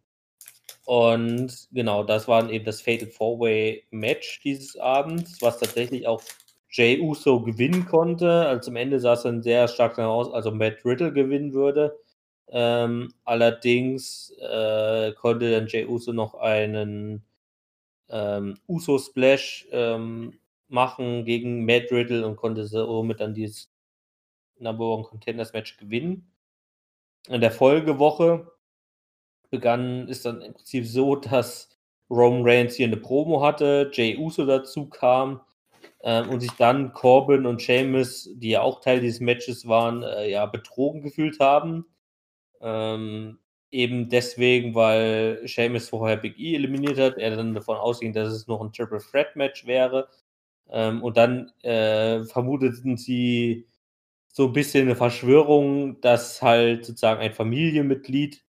und 0.85 1.67
genau, 1.71 2.03
das 2.03 2.27
war 2.27 2.49
eben 2.49 2.65
das 2.65 2.81
Fatal 2.81 3.07
Four-Way 3.07 3.85
Match 3.91 4.41
dieses 4.43 4.77
Abends, 4.77 5.41
was 5.41 5.59
tatsächlich 5.59 6.07
auch 6.07 6.21
Jay 6.69 6.99
Uso 6.99 7.41
gewinnen 7.41 7.85
konnte. 7.85 8.47
Also 8.47 8.71
am 8.71 8.77
Ende 8.77 8.99
sah 8.99 9.13
es 9.13 9.23
dann 9.23 9.43
sehr 9.43 9.67
stark 9.67 9.95
danach 9.95 10.11
aus, 10.11 10.33
also 10.33 10.51
Matt 10.51 10.83
Riddle 10.85 11.13
gewinnen 11.13 11.53
würde. 11.53 11.99
Allerdings 13.23 14.33
äh, 14.41 15.13
konnte 15.13 15.51
dann 15.51 15.67
Jay 15.67 15.85
Uso 15.85 16.11
noch 16.13 16.33
einen 16.35 17.23
ähm, 18.11 18.57
Uso 18.67 18.97
Splash 18.97 19.67
ähm, 19.71 20.39
machen 20.67 21.25
gegen 21.25 21.65
Matt 21.65 21.91
Riddle 21.91 22.25
und 22.25 22.35
konnte 22.35 22.65
somit 22.65 23.19
dann 23.19 23.33
dieses 23.33 23.71
Number 24.59 24.85
One 24.85 25.03
Contenders 25.03 25.53
Match 25.53 25.77
gewinnen. 25.77 26.31
In 27.27 27.41
der 27.41 27.51
Folgewoche 27.51 28.51
begann 29.49 30.07
ist 30.07 30.25
dann 30.25 30.41
im 30.41 30.53
Prinzip 30.53 30.85
so, 30.85 31.15
dass 31.15 31.69
Roman 32.09 32.43
Reigns 32.43 32.75
hier 32.75 32.87
eine 32.87 32.97
Promo 32.97 33.41
hatte, 33.41 33.89
Jay 33.93 34.17
Uso 34.17 34.45
dazu 34.45 34.87
kam 34.87 35.41
ähm, 36.01 36.29
und 36.29 36.41
sich 36.41 36.51
dann 36.51 36.93
Corbin 36.93 37.45
und 37.45 37.61
Sheamus, 37.61 38.29
die 38.33 38.49
ja 38.49 38.61
auch 38.61 38.81
Teil 38.81 38.99
dieses 38.99 39.19
Matches 39.19 39.67
waren, 39.67 40.03
äh, 40.03 40.29
ja 40.29 40.45
betrogen 40.45 41.01
gefühlt 41.01 41.39
haben. 41.39 41.85
Ähm, 42.59 43.39
eben 43.71 44.09
deswegen, 44.09 44.75
weil 44.75 45.47
Sheamus 45.47 45.89
vorher 45.89 46.17
Big 46.17 46.37
E 46.39 46.55
eliminiert 46.55 46.99
hat, 46.99 47.17
er 47.17 47.35
dann 47.35 47.53
davon 47.53 47.77
ausging, 47.77 48.13
dass 48.13 48.33
es 48.33 48.47
noch 48.47 48.61
ein 48.61 48.71
Triple 48.73 48.99
Threat 48.99 49.35
Match 49.35 49.65
wäre. 49.65 50.09
Ähm, 50.69 51.03
und 51.03 51.17
dann 51.17 51.51
äh, 51.63 52.23
vermuteten 52.25 52.97
sie 52.97 53.67
so 54.33 54.47
ein 54.47 54.53
bisschen 54.53 54.83
eine 54.83 54.95
Verschwörung, 54.95 55.99
dass 56.01 56.41
halt 56.41 56.85
sozusagen 56.85 57.21
ein 57.21 57.33
Familienmitglied, 57.33 58.43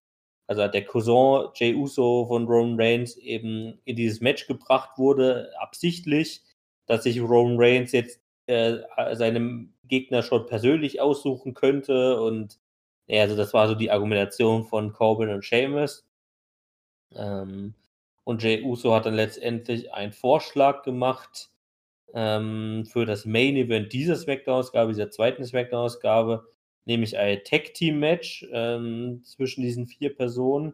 also 0.47 0.67
der 0.67 0.85
Cousin 0.85 1.49
Jay 1.55 1.73
Uso 1.75 2.25
von 2.27 2.45
Roman 2.47 2.79
Reigns, 2.79 3.17
eben 3.17 3.79
in 3.85 3.95
dieses 3.95 4.21
Match 4.21 4.47
gebracht 4.47 4.97
wurde, 4.97 5.51
absichtlich, 5.59 6.43
dass 6.85 7.03
sich 7.03 7.21
Roman 7.21 7.57
Reigns 7.57 7.91
jetzt 7.91 8.21
äh, 8.47 8.77
seinem 9.13 9.73
Gegner 9.85 10.21
schon 10.23 10.45
persönlich 10.47 11.01
aussuchen 11.01 11.53
könnte 11.53 12.21
und 12.21 12.59
ja, 13.07 13.21
also 13.21 13.35
das 13.35 13.53
war 13.53 13.67
so 13.67 13.75
die 13.75 13.91
Argumentation 13.91 14.65
von 14.65 14.93
Corbin 14.93 15.29
und 15.29 15.43
Sheamus. 15.45 16.05
Ähm, 17.15 17.73
und 18.23 18.41
Jay 18.43 18.63
Uso 18.63 18.93
hat 18.93 19.05
dann 19.05 19.15
letztendlich 19.15 19.93
einen 19.93 20.13
Vorschlag 20.13 20.83
gemacht, 20.83 21.49
ähm, 22.13 22.85
für 22.85 23.05
das 23.05 23.25
Main 23.25 23.55
Event 23.55 23.91
dieser 23.91 24.15
Smackdown-Ausgabe, 24.15 24.91
dieser 24.93 25.09
zweiten 25.11 25.43
Smackdown-Ausgabe, 25.43 26.47
nämlich 26.85 27.17
ein 27.17 27.43
Tag-Team-Match 27.43 28.47
ähm, 28.51 29.21
zwischen 29.23 29.61
diesen 29.63 29.87
vier 29.87 30.15
Personen. 30.15 30.73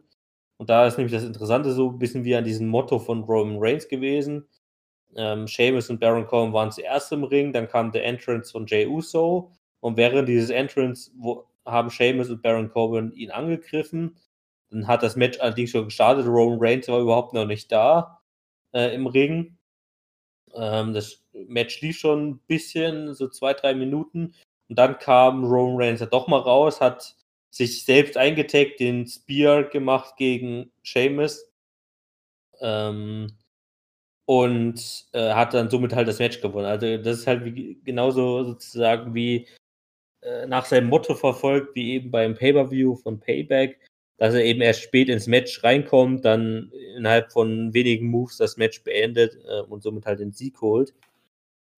Und 0.58 0.68
da 0.70 0.86
ist 0.86 0.98
nämlich 0.98 1.14
das 1.14 1.24
Interessante 1.24 1.72
so 1.72 1.90
ein 1.90 1.98
bisschen 1.98 2.24
wie 2.24 2.36
an 2.36 2.44
diesem 2.44 2.68
Motto 2.68 2.98
von 2.98 3.24
Roman 3.24 3.58
Reigns 3.58 3.88
gewesen. 3.88 4.46
Ähm, 5.16 5.46
Sheamus 5.46 5.90
und 5.90 5.98
Baron 6.00 6.26
Corbin 6.26 6.52
waren 6.52 6.70
zuerst 6.70 7.10
im 7.12 7.24
Ring, 7.24 7.52
dann 7.52 7.68
kam 7.68 7.90
der 7.92 8.04
Entrance 8.04 8.52
von 8.52 8.66
Jay 8.66 8.86
Uso. 8.86 9.50
Und 9.80 9.96
während 9.96 10.28
dieses 10.28 10.50
Entrance 10.50 11.10
wo, 11.16 11.46
haben 11.64 11.90
Sheamus 11.90 12.30
und 12.30 12.42
Baron 12.42 12.70
Corbin 12.70 13.12
ihn 13.12 13.30
angegriffen. 13.30 14.16
Dann 14.70 14.86
hat 14.86 15.02
das 15.02 15.16
Match 15.16 15.40
allerdings 15.40 15.70
schon 15.70 15.86
gestartet. 15.86 16.26
Roman 16.26 16.58
Reigns 16.60 16.88
war 16.88 17.00
überhaupt 17.00 17.34
noch 17.34 17.46
nicht 17.46 17.70
da 17.72 18.20
äh, 18.72 18.94
im 18.94 19.06
Ring. 19.06 19.58
Ähm, 20.54 20.94
das 20.94 21.24
Match 21.32 21.80
lief 21.80 21.98
schon 21.98 22.28
ein 22.28 22.38
bisschen, 22.46 23.14
so 23.14 23.28
zwei, 23.28 23.54
drei 23.54 23.74
Minuten. 23.74 24.34
Und 24.68 24.78
dann 24.78 24.98
kam 24.98 25.44
Roman 25.44 25.82
Reigns 25.82 26.00
ja 26.00 26.06
doch 26.06 26.28
mal 26.28 26.38
raus, 26.38 26.80
hat 26.80 27.16
sich 27.50 27.84
selbst 27.84 28.16
eingetaggt, 28.16 28.80
den 28.80 29.06
Spear 29.06 29.64
gemacht 29.64 30.16
gegen 30.16 30.70
Sheamus. 30.82 31.50
Ähm, 32.60 33.36
und 34.26 35.08
äh, 35.12 35.32
hat 35.34 35.54
dann 35.54 35.70
somit 35.70 35.92
halt 35.92 36.06
das 36.06 36.20
Match 36.20 36.40
gewonnen. 36.40 36.66
Also 36.66 36.98
das 36.98 37.18
ist 37.18 37.26
halt 37.26 37.44
wie, 37.44 37.80
genauso 37.82 38.44
sozusagen 38.44 39.12
wie 39.12 39.48
äh, 40.22 40.46
nach 40.46 40.66
seinem 40.66 40.88
Motto 40.88 41.14
verfolgt, 41.14 41.74
wie 41.74 41.92
eben 41.92 42.10
beim 42.10 42.34
Pay-Per-View 42.34 42.96
von 42.96 43.20
Payback, 43.20 43.78
dass 44.18 44.34
er 44.34 44.44
eben 44.44 44.60
erst 44.60 44.82
spät 44.82 45.08
ins 45.08 45.26
Match 45.26 45.64
reinkommt, 45.64 46.24
dann 46.24 46.70
innerhalb 46.96 47.32
von 47.32 47.72
wenigen 47.72 48.08
Moves 48.08 48.36
das 48.36 48.56
Match 48.56 48.82
beendet 48.84 49.38
äh, 49.48 49.62
und 49.62 49.82
somit 49.82 50.06
halt 50.06 50.20
den 50.20 50.32
Sieg 50.32 50.60
holt. 50.60 50.92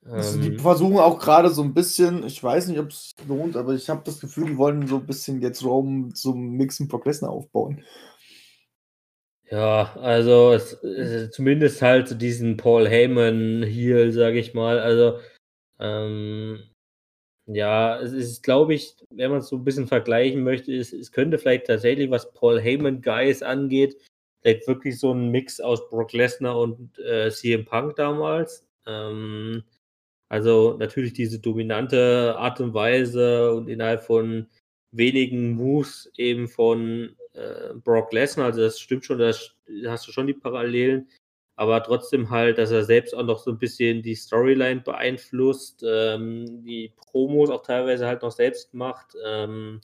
Also 0.04 0.40
die 0.40 0.58
versuchen 0.58 0.98
auch 0.98 1.20
gerade 1.20 1.48
so 1.50 1.62
ein 1.62 1.74
bisschen, 1.74 2.26
ich 2.26 2.42
weiß 2.42 2.66
nicht, 2.66 2.80
ob 2.80 2.90
es 2.90 3.12
lohnt, 3.28 3.56
aber 3.56 3.74
ich 3.74 3.88
habe 3.88 4.02
das 4.04 4.18
Gefühl, 4.18 4.46
die 4.46 4.56
wollen 4.56 4.88
so 4.88 4.96
ein 4.96 5.06
bisschen 5.06 5.40
jetzt 5.40 5.64
Rome 5.64 6.12
zum 6.12 6.56
Mixen 6.56 6.88
Lesnar 7.04 7.30
aufbauen. 7.30 7.84
Ja, 9.48 9.94
also 9.96 10.52
es, 10.52 10.72
es, 10.82 11.30
zumindest 11.30 11.82
halt 11.82 12.08
so 12.08 12.16
diesen 12.16 12.56
Paul 12.56 12.88
Heyman 12.88 13.62
Heel, 13.62 14.10
sage 14.10 14.40
ich 14.40 14.54
mal. 14.54 14.80
Also 14.80 15.18
ähm, 15.78 16.58
ja, 17.46 18.00
es 18.00 18.12
ist, 18.12 18.42
glaube 18.42 18.74
ich, 18.74 18.94
wenn 19.10 19.30
man 19.30 19.40
es 19.40 19.48
so 19.48 19.56
ein 19.56 19.64
bisschen 19.64 19.88
vergleichen 19.88 20.42
möchte, 20.44 20.72
ist, 20.72 20.92
es 20.92 21.12
könnte 21.12 21.38
vielleicht 21.38 21.66
tatsächlich, 21.66 22.10
was 22.10 22.32
Paul 22.32 22.60
Heyman 22.60 23.02
Guys 23.02 23.42
angeht, 23.42 23.96
vielleicht 24.40 24.66
wirklich 24.68 24.98
so 24.98 25.12
ein 25.12 25.30
Mix 25.30 25.60
aus 25.60 25.88
Brock 25.88 26.12
Lesnar 26.12 26.58
und 26.58 26.98
äh, 27.00 27.30
CM 27.30 27.64
Punk 27.64 27.96
damals. 27.96 28.66
Ähm, 28.86 29.64
also 30.28 30.76
natürlich 30.78 31.12
diese 31.12 31.40
dominante 31.40 32.34
Art 32.38 32.60
und 32.60 32.74
Weise 32.74 33.52
und 33.52 33.68
innerhalb 33.68 34.02
von 34.02 34.46
wenigen 34.92 35.52
Moves 35.52 36.10
eben 36.16 36.48
von 36.48 37.16
äh, 37.34 37.74
Brock 37.74 38.12
Lesnar. 38.12 38.46
Also 38.46 38.62
das 38.62 38.80
stimmt 38.80 39.04
schon, 39.04 39.18
da 39.18 39.32
hast 39.86 40.08
du 40.08 40.12
schon 40.12 40.26
die 40.26 40.34
Parallelen. 40.34 41.08
Aber 41.56 41.82
trotzdem 41.82 42.30
halt, 42.30 42.58
dass 42.58 42.70
er 42.70 42.84
selbst 42.84 43.14
auch 43.14 43.22
noch 43.24 43.38
so 43.38 43.50
ein 43.50 43.58
bisschen 43.58 44.02
die 44.02 44.14
Storyline 44.14 44.80
beeinflusst, 44.80 45.84
ähm, 45.86 46.64
die 46.64 46.92
Promos 46.96 47.50
auch 47.50 47.62
teilweise 47.62 48.06
halt 48.06 48.22
noch 48.22 48.32
selbst 48.32 48.74
macht. 48.74 49.14
Ähm, 49.24 49.80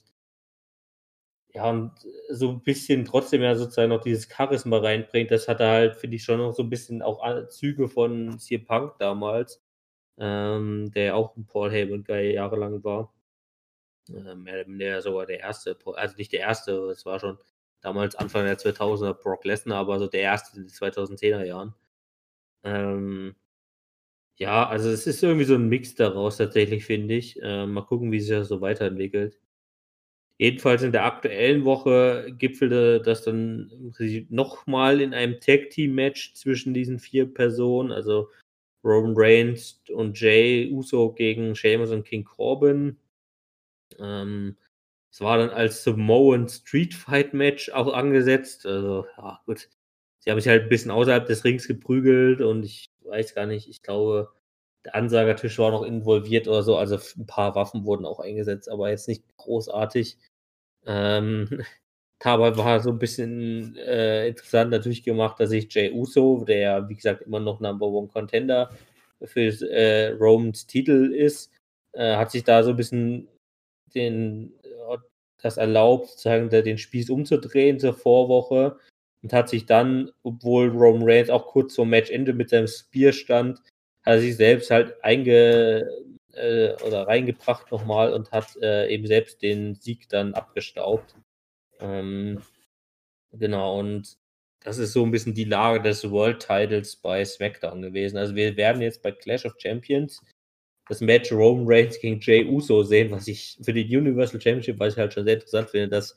ja, 1.55 1.69
und 1.71 1.93
so 2.31 2.51
ein 2.51 2.63
bisschen 2.63 3.05
trotzdem 3.05 3.43
ja 3.43 3.55
sozusagen 3.55 3.91
noch 3.91 4.03
dieses 4.03 4.29
Charisma 4.29 4.79
reinbringt. 4.79 5.31
Das 5.31 5.49
hat 5.49 5.61
er 5.61 5.71
halt, 5.71 5.97
finde 5.97 6.17
ich, 6.17 6.25
schon 6.25 6.39
noch 6.39 6.53
so 6.53 6.63
ein 6.63 6.71
bisschen 6.71 7.03
auch 7.03 7.49
Züge 7.49 7.89
von 7.89 8.39
CM 8.39 8.65
Punk 8.65 8.99
damals 8.99 9.61
ähm, 10.19 10.91
der 10.95 11.17
auch 11.17 11.37
ein 11.37 11.47
Paul 11.47 11.71
Heyman 11.71 12.05
Guy 12.05 12.35
jahrelang 12.35 12.83
war. 12.85 13.13
Äh, 14.11 14.13
oder 14.15 14.37
weniger 14.67 15.03
sogar 15.03 15.27
der 15.27 15.41
erste, 15.41 15.77
also 15.95 16.17
nicht 16.17 16.33
der 16.33 16.41
erste, 16.41 16.73
es 16.91 17.07
war 17.07 17.21
schon 17.21 17.39
damals 17.81 18.17
Anfang 18.17 18.45
der 18.45 18.59
2000er 18.59 19.15
Brock 19.15 19.45
Lesnar, 19.45 19.79
aber 19.79 19.99
so 19.99 20.07
der 20.07 20.23
erste 20.23 20.57
in 20.57 20.65
den 20.65 20.71
2010er 20.71 21.45
Jahren. 21.45 21.75
Ähm, 22.65 23.37
ja, 24.39 24.69
also 24.69 24.89
es 24.91 25.07
ist 25.07 25.23
irgendwie 25.23 25.45
so 25.45 25.55
ein 25.55 25.69
Mix 25.69 25.95
daraus 25.97 26.37
tatsächlich, 26.37 26.85
finde 26.85 27.15
ich. 27.15 27.41
Äh, 27.43 27.67
mal 27.67 27.83
gucken, 27.83 28.13
wie 28.13 28.21
sich 28.21 28.31
das 28.31 28.49
so 28.49 28.61
weiterentwickelt. 28.61 29.41
Jedenfalls 30.41 30.83
in 30.83 30.93
der 30.93 31.05
aktuellen 31.05 31.65
Woche 31.65 32.33
gipfelte 32.39 33.01
das 33.01 33.23
dann 33.25 33.93
nochmal 34.31 35.01
in 35.01 35.13
einem 35.13 35.41
Tag-Team-Match 35.41 36.35
zwischen 36.35 36.75
diesen 36.75 37.01
vier 37.01 37.27
Personen. 37.27 37.91
Also 37.91 38.31
Roman 38.85 39.15
Reigns 39.17 39.83
und 39.91 40.19
Jay 40.21 40.71
Uso 40.71 41.13
gegen 41.13 41.57
Sheamus 41.57 41.91
und 41.91 42.05
King 42.05 42.25
Corbin. 42.25 42.97
Ähm, 43.99 44.57
es 45.11 45.21
war 45.21 45.38
dann 45.38 45.50
als 45.50 45.85
Samoan 45.85 46.49
Street 46.49 46.95
Fight 46.95 47.35
Match 47.35 47.71
auch 47.71 47.93
angesetzt. 47.93 48.67
Also, 48.67 49.07
ja, 49.17 49.41
gut. 49.47 49.69
Sie 50.21 50.31
haben 50.31 50.41
sich 50.41 50.49
halt 50.49 50.65
ein 50.65 50.69
bisschen 50.69 50.91
außerhalb 50.91 51.27
des 51.27 51.45
Rings 51.45 51.69
geprügelt 51.69 52.41
und 52.41 52.65
ich 52.65 52.91
weiß 53.05 53.35
gar 53.35 53.47
nicht, 53.47 53.69
ich 53.69 53.83
glaube, 53.83 54.31
der 54.85 54.95
Ansagertisch 54.95 55.59
war 55.59 55.71
noch 55.71 55.83
involviert 55.83 56.49
oder 56.49 56.62
so. 56.62 56.77
Also 56.77 56.99
ein 57.19 57.27
paar 57.27 57.55
Waffen 57.55 57.85
wurden 57.85 58.05
auch 58.07 58.21
eingesetzt, 58.21 58.69
aber 58.71 58.91
jetzt 58.91 59.09
nicht 59.09 59.25
großartig. 59.37 60.19
Ähm, 60.87 61.62
Dabei 62.21 62.57
war 62.57 62.81
so 62.81 62.91
ein 62.91 62.99
bisschen 62.99 63.77
äh, 63.77 64.29
interessant 64.29 64.73
natürlich 64.73 65.05
gemacht, 65.05 65.38
dass 65.38 65.50
sich 65.50 65.73
Jay 65.73 65.93
Uso, 65.93 66.45
der 66.45 66.88
wie 66.88 66.97
gesagt 66.97 67.23
immer 67.23 67.38
noch 67.38 67.61
Number 67.61 67.87
One 67.87 68.09
Contender 68.09 68.71
für 69.23 69.43
äh, 69.71 70.11
Romans 70.12 70.67
Titel 70.67 71.12
ist, 71.15 71.53
äh, 71.93 72.17
hat 72.17 72.33
sich 72.33 72.43
da 72.45 72.65
so 72.65 72.71
ein 72.71 72.77
bisschen 72.77 73.29
den, 73.95 74.53
das 75.42 75.57
erlaubt, 75.57 76.09
sozusagen 76.09 76.50
den 76.50 76.78
Spieß 76.78 77.11
umzudrehen 77.11 77.78
zur 77.78 77.95
Vorwoche 77.95 78.78
und 79.23 79.33
hat 79.33 79.49
sich 79.49 79.66
dann, 79.66 80.11
obwohl 80.23 80.68
Roman 80.68 81.09
Reigns 81.09 81.30
auch 81.30 81.47
kurz 81.47 81.75
vor 81.75 81.87
Matchende 81.87 82.33
mit 82.33 82.50
seinem 82.50 82.66
Spear 82.66 83.12
stand, 83.12 83.59
hat 84.02 84.14
er 84.14 84.21
sich 84.21 84.37
selbst 84.37 84.71
halt 84.71 85.02
einge 85.04 85.88
äh, 86.35 86.75
oder 86.85 87.07
reingebracht 87.07 87.71
nochmal 87.71 88.12
und 88.12 88.30
hat 88.33 88.57
äh, 88.62 88.88
eben 88.92 89.07
selbst 89.07 89.42
den 89.42 89.75
Sieg 89.75 90.09
dann 90.09 90.35
abgestaubt. 90.35 91.14
Ähm, 91.80 92.42
genau, 93.33 93.78
und 93.78 94.18
das 94.61 94.78
ist 94.78 94.92
so 94.92 95.04
ein 95.04 95.11
bisschen 95.11 95.35
die 95.35 95.45
Lage 95.45 95.83
des 95.83 96.11
World 96.11 96.40
Titles 96.40 96.97
bei 96.97 97.25
SmackDown 97.25 97.83
gewesen. 97.83 98.16
Also 98.18 98.35
wir 98.35 98.57
werden 98.57 98.83
jetzt 98.83 99.02
bei 99.02 99.12
Clash 99.12 99.47
of 99.47 99.54
Champions 99.59 100.23
das 100.88 101.00
Match 101.00 101.33
Roman 101.33 101.66
Reigns 101.66 102.00
gegen 102.00 102.21
Jay 102.21 102.45
Uso 102.45 102.83
sehen, 102.83 103.11
was 103.11 103.28
ich 103.28 103.59
für 103.62 103.73
die 103.73 103.97
Universal 103.97 104.40
Championship, 104.40 104.78
was 104.78 104.95
ich 104.95 104.99
halt 104.99 105.12
schon 105.12 105.25
sehr 105.25 105.35
interessant 105.35 105.71
finde, 105.71 105.88
dass 105.88 106.16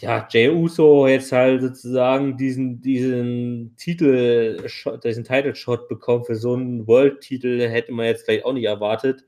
ja, 0.00 0.28
Jay 0.30 0.48
Uso 0.48 1.08
jetzt 1.08 1.32
halt 1.32 1.60
sozusagen 1.60 2.36
diesen, 2.36 2.80
diesen 2.80 3.74
Titel, 3.76 4.64
diesen 5.02 5.24
Title 5.24 5.54
Shot 5.56 5.88
bekommen 5.88 6.24
für 6.24 6.36
so 6.36 6.54
einen 6.54 6.86
World-Titel, 6.86 7.68
hätte 7.68 7.92
man 7.92 8.06
jetzt 8.06 8.24
vielleicht 8.24 8.44
auch 8.44 8.52
nicht 8.52 8.64
erwartet. 8.64 9.24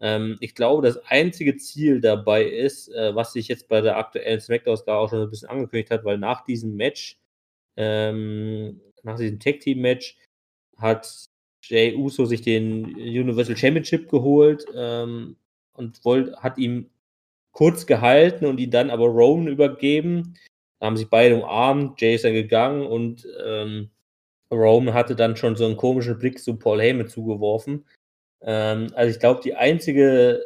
Ähm, 0.00 0.36
ich 0.40 0.54
glaube, 0.54 0.86
das 0.86 0.98
einzige 1.06 1.56
Ziel 1.56 2.00
dabei 2.00 2.44
ist, 2.44 2.88
äh, 2.88 3.14
was 3.14 3.32
sich 3.32 3.48
jetzt 3.48 3.68
bei 3.68 3.80
der 3.80 3.98
aktuellen 3.98 4.40
Smackdown-Ausgabe 4.40 4.98
auch 4.98 5.10
schon 5.10 5.22
ein 5.22 5.30
bisschen 5.30 5.48
angekündigt 5.50 5.90
hat, 5.90 6.04
weil 6.04 6.18
nach 6.18 6.44
diesem 6.44 6.76
Match, 6.76 7.18
ähm, 7.76 8.80
nach 9.02 9.16
diesem 9.18 9.40
Tag-Team-Match, 9.40 10.18
hat 10.78 11.26
Jay 11.68 11.94
Uso 11.94 12.24
sich 12.24 12.42
den 12.42 12.94
Universal 12.94 13.56
Championship 13.56 14.08
geholt 14.08 14.64
ähm, 14.74 15.36
und 15.74 16.04
wollt, 16.04 16.36
hat 16.36 16.58
ihm 16.58 16.90
kurz 17.52 17.86
gehalten 17.86 18.46
und 18.46 18.58
ihn 18.60 18.70
dann 18.70 18.90
aber 18.90 19.06
Roman 19.06 19.48
übergeben. 19.48 20.34
Da 20.78 20.86
haben 20.86 20.96
sich 20.96 21.08
beide 21.08 21.36
umarmt, 21.36 22.00
Jay 22.00 22.14
ist 22.14 22.24
dann 22.24 22.34
gegangen 22.34 22.86
und 22.86 23.26
ähm, 23.44 23.90
Roman 24.50 24.94
hatte 24.94 25.16
dann 25.16 25.36
schon 25.36 25.56
so 25.56 25.66
einen 25.66 25.76
komischen 25.76 26.18
Blick 26.18 26.38
zu 26.38 26.56
Paul 26.56 26.80
Heyman 26.80 27.08
zugeworfen. 27.08 27.84
Ähm, 28.42 28.92
also 28.94 29.10
ich 29.10 29.18
glaube, 29.18 29.40
die 29.42 29.54
einzige 29.54 30.42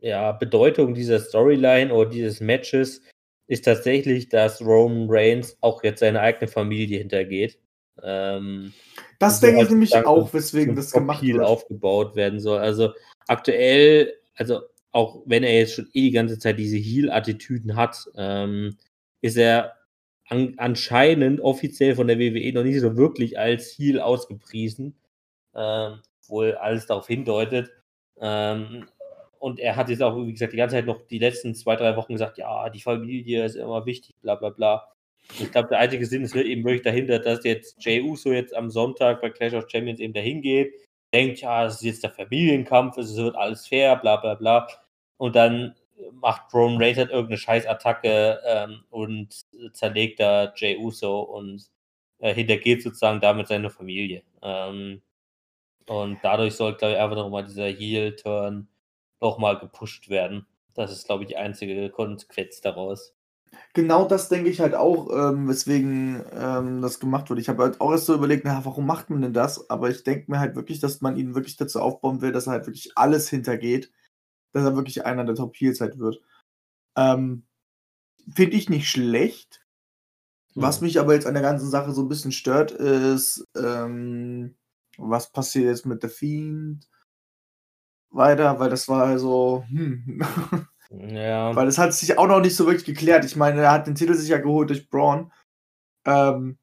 ja, 0.00 0.32
Bedeutung 0.32 0.94
dieser 0.94 1.18
Storyline 1.20 1.92
oder 1.92 2.10
dieses 2.10 2.40
Matches 2.40 3.02
ist 3.48 3.64
tatsächlich, 3.64 4.28
dass 4.28 4.60
Roman 4.60 5.08
Reigns 5.10 5.56
auch 5.60 5.82
jetzt 5.82 6.00
seine 6.00 6.20
eigene 6.20 6.48
Familie 6.48 6.98
hintergeht. 6.98 7.58
Ähm, 8.02 8.72
das 9.18 9.40
denke 9.40 9.62
ich 9.62 9.70
nämlich 9.70 9.94
auch, 9.94 10.32
weswegen 10.32 10.76
das 10.76 10.92
gemacht 10.92 11.22
wird. 11.22 11.40
aufgebaut 11.40 12.16
werden 12.16 12.40
soll. 12.40 12.58
Also 12.58 12.92
aktuell, 13.26 14.14
also 14.34 14.60
auch 14.92 15.22
wenn 15.26 15.42
er 15.42 15.58
jetzt 15.58 15.74
schon 15.74 15.88
eh 15.92 16.02
die 16.02 16.10
ganze 16.10 16.38
Zeit 16.38 16.58
diese 16.58 16.76
Heal-Attitüden 16.76 17.76
hat, 17.76 18.08
ähm, 18.16 18.76
ist 19.20 19.36
er 19.36 19.74
an, 20.28 20.54
anscheinend 20.58 21.40
offiziell 21.40 21.94
von 21.94 22.06
der 22.06 22.18
WWE 22.18 22.52
noch 22.52 22.62
nicht 22.62 22.80
so 22.80 22.96
wirklich 22.96 23.38
als 23.38 23.76
Heal 23.78 24.00
ausgepriesen, 24.00 24.96
ähm, 25.54 26.00
wohl 26.26 26.54
alles 26.54 26.86
darauf 26.86 27.06
hindeutet. 27.06 27.70
Ähm, 28.20 28.86
und 29.38 29.60
er 29.60 29.76
hat 29.76 29.88
jetzt 29.88 30.02
auch, 30.02 30.16
wie 30.26 30.32
gesagt, 30.32 30.52
die 30.52 30.56
ganze 30.56 30.76
Zeit 30.76 30.86
noch 30.86 31.06
die 31.06 31.18
letzten 31.18 31.54
zwei, 31.54 31.76
drei 31.76 31.96
Wochen 31.96 32.14
gesagt, 32.14 32.38
ja, 32.38 32.68
die 32.70 32.80
Familie 32.80 33.44
ist 33.44 33.54
immer 33.54 33.86
wichtig, 33.86 34.16
bla 34.20 34.34
bla 34.34 34.50
bla. 34.50 34.88
Ich 35.38 35.52
glaube, 35.52 35.68
der 35.68 35.78
einzige 35.78 36.06
Sinn 36.06 36.24
ist 36.24 36.34
eben 36.34 36.64
wirklich 36.64 36.82
dahinter, 36.82 37.18
dass 37.18 37.44
jetzt 37.44 37.76
Jay 37.84 38.00
Uso 38.00 38.32
jetzt 38.32 38.54
am 38.54 38.70
Sonntag 38.70 39.20
bei 39.20 39.30
Clash 39.30 39.54
of 39.54 39.68
Champions 39.70 40.00
eben 40.00 40.14
dahin 40.14 40.40
geht, 40.42 40.74
denkt, 41.12 41.40
ja, 41.40 41.66
es 41.66 41.76
ist 41.76 41.82
jetzt 41.82 42.02
der 42.02 42.10
Familienkampf, 42.10 42.96
es 42.98 43.16
wird 43.16 43.36
alles 43.36 43.66
fair, 43.66 43.96
bla 43.96 44.16
bla 44.16 44.34
bla. 44.34 44.68
Und 45.18 45.36
dann 45.36 45.74
macht 46.12 46.52
Roman 46.54 46.82
Reigns 46.82 46.98
halt 46.98 47.10
irgendeine 47.10 47.38
Scheißattacke 47.38 48.40
ähm, 48.46 48.84
und 48.90 49.44
zerlegt 49.72 50.20
da 50.20 50.52
Jay 50.56 50.76
Uso 50.76 51.20
und 51.20 51.68
äh, 52.18 52.34
hintergeht 52.34 52.82
sozusagen 52.82 53.20
damit 53.20 53.48
seine 53.48 53.70
Familie. 53.70 54.22
Ähm, 54.42 55.02
und 55.86 56.18
dadurch 56.22 56.54
soll, 56.54 56.76
glaube 56.76 56.94
ich, 56.94 57.00
einfach 57.00 57.16
nochmal 57.16 57.44
dieser 57.44 57.66
Heel-Turn 57.66 58.68
nochmal 59.20 59.58
gepusht 59.58 60.08
werden. 60.08 60.46
Das 60.74 60.92
ist, 60.92 61.06
glaube 61.06 61.24
ich, 61.24 61.28
die 61.28 61.36
einzige 61.36 61.90
Konsequenz 61.90 62.60
daraus. 62.60 63.14
Genau 63.74 64.06
das 64.08 64.28
denke 64.28 64.50
ich 64.50 64.60
halt 64.60 64.74
auch, 64.74 65.10
ähm, 65.10 65.48
weswegen 65.48 66.22
ähm, 66.32 66.82
das 66.82 67.00
gemacht 67.00 67.30
wurde. 67.30 67.40
Ich 67.40 67.48
habe 67.48 67.62
halt 67.62 67.80
auch 67.80 67.92
erst 67.92 68.06
so 68.06 68.14
überlegt, 68.14 68.44
na, 68.44 68.64
warum 68.64 68.86
macht 68.86 69.10
man 69.10 69.22
denn 69.22 69.32
das? 69.32 69.70
Aber 69.70 69.90
ich 69.90 70.02
denke 70.04 70.30
mir 70.30 70.40
halt 70.40 70.56
wirklich, 70.56 70.80
dass 70.80 71.00
man 71.00 71.16
ihn 71.16 71.34
wirklich 71.34 71.56
dazu 71.56 71.80
aufbauen 71.80 72.20
will, 72.20 72.32
dass 72.32 72.46
er 72.46 72.52
halt 72.54 72.66
wirklich 72.66 72.96
alles 72.96 73.28
hintergeht, 73.28 73.92
dass 74.52 74.64
er 74.64 74.76
wirklich 74.76 75.04
einer 75.06 75.24
der 75.24 75.34
Top 75.34 75.54
Heels 75.56 75.80
halt 75.80 75.98
wird. 75.98 76.20
Ähm, 76.96 77.44
Finde 78.34 78.56
ich 78.56 78.68
nicht 78.68 78.90
schlecht. 78.90 79.64
Mhm. 80.54 80.62
Was 80.62 80.80
mich 80.80 81.00
aber 81.00 81.14
jetzt 81.14 81.26
an 81.26 81.34
der 81.34 81.42
ganzen 81.42 81.70
Sache 81.70 81.92
so 81.92 82.02
ein 82.02 82.08
bisschen 82.08 82.32
stört, 82.32 82.72
ist, 82.72 83.44
ähm, 83.56 84.56
was 84.98 85.30
passiert 85.32 85.66
jetzt 85.66 85.86
mit 85.86 86.02
The 86.02 86.08
Fiend 86.08 86.88
weiter, 88.10 88.58
weil 88.58 88.70
das 88.70 88.88
war 88.88 89.04
also, 89.04 89.64
hm. 89.68 90.20
Ja. 90.90 91.54
Weil 91.54 91.68
es 91.68 91.78
hat 91.78 91.92
sich 91.92 92.18
auch 92.18 92.26
noch 92.26 92.40
nicht 92.40 92.56
so 92.56 92.66
wirklich 92.66 92.84
geklärt. 92.84 93.24
Ich 93.24 93.36
meine, 93.36 93.62
er 93.62 93.72
hat 93.72 93.86
den 93.86 93.94
Titel 93.94 94.14
sich 94.14 94.28
ja 94.28 94.38
geholt 94.38 94.70
durch 94.70 94.88
Braun. 94.88 95.32
Ähm, 96.06 96.58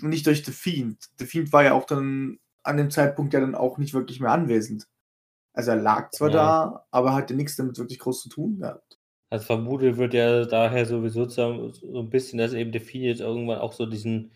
nicht 0.00 0.26
durch 0.26 0.44
The 0.44 0.52
Fiend. 0.52 0.98
The 1.18 1.26
Fiend 1.26 1.52
war 1.52 1.62
ja 1.62 1.72
auch 1.74 1.86
dann 1.86 2.38
an 2.64 2.76
dem 2.76 2.90
Zeitpunkt 2.90 3.32
ja 3.34 3.40
dann 3.40 3.54
auch 3.54 3.78
nicht 3.78 3.94
wirklich 3.94 4.20
mehr 4.20 4.32
anwesend. 4.32 4.86
Also 5.54 5.72
er 5.72 5.76
lag 5.76 6.10
zwar 6.10 6.28
ja. 6.30 6.34
da, 6.34 6.86
aber 6.90 7.14
hatte 7.14 7.34
nichts 7.34 7.56
damit 7.56 7.78
wirklich 7.78 7.98
groß 7.98 8.22
zu 8.22 8.28
tun 8.28 8.58
gehabt. 8.58 8.98
Also 9.30 9.46
vermutet 9.46 9.96
wird 9.96 10.14
ja 10.14 10.44
daher 10.44 10.86
sowieso 10.86 11.28
so 11.28 11.72
ein 11.82 12.10
bisschen, 12.10 12.38
dass 12.38 12.52
eben 12.52 12.72
The 12.72 12.80
Fiend 12.80 13.04
jetzt 13.04 13.20
irgendwann 13.20 13.58
auch 13.58 13.72
so 13.72 13.86
diesen, 13.86 14.32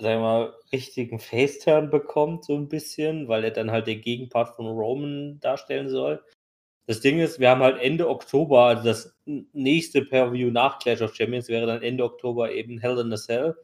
sagen 0.00 0.20
wir 0.20 0.20
mal, 0.20 0.54
richtigen 0.72 1.18
Face-Turn 1.18 1.90
bekommt, 1.90 2.44
so 2.44 2.56
ein 2.56 2.68
bisschen, 2.68 3.28
weil 3.28 3.44
er 3.44 3.50
dann 3.50 3.70
halt 3.70 3.86
den 3.86 4.00
Gegenpart 4.00 4.56
von 4.56 4.66
Roman 4.66 5.38
darstellen 5.40 5.88
soll. 5.88 6.22
Das 6.86 7.00
Ding 7.00 7.20
ist, 7.20 7.38
wir 7.38 7.50
haben 7.50 7.62
halt 7.62 7.80
Ende 7.80 8.08
Oktober, 8.08 8.64
also 8.64 8.84
das 8.84 9.16
nächste 9.24 10.04
Per-View 10.04 10.50
nach 10.50 10.78
Clash 10.80 11.00
of 11.00 11.14
Champions 11.14 11.48
wäre 11.48 11.66
dann 11.66 11.82
Ende 11.82 12.04
Oktober 12.04 12.50
eben 12.52 12.78
Hell 12.78 12.98
in 12.98 13.12
a 13.12 13.16
Cell. 13.16 13.56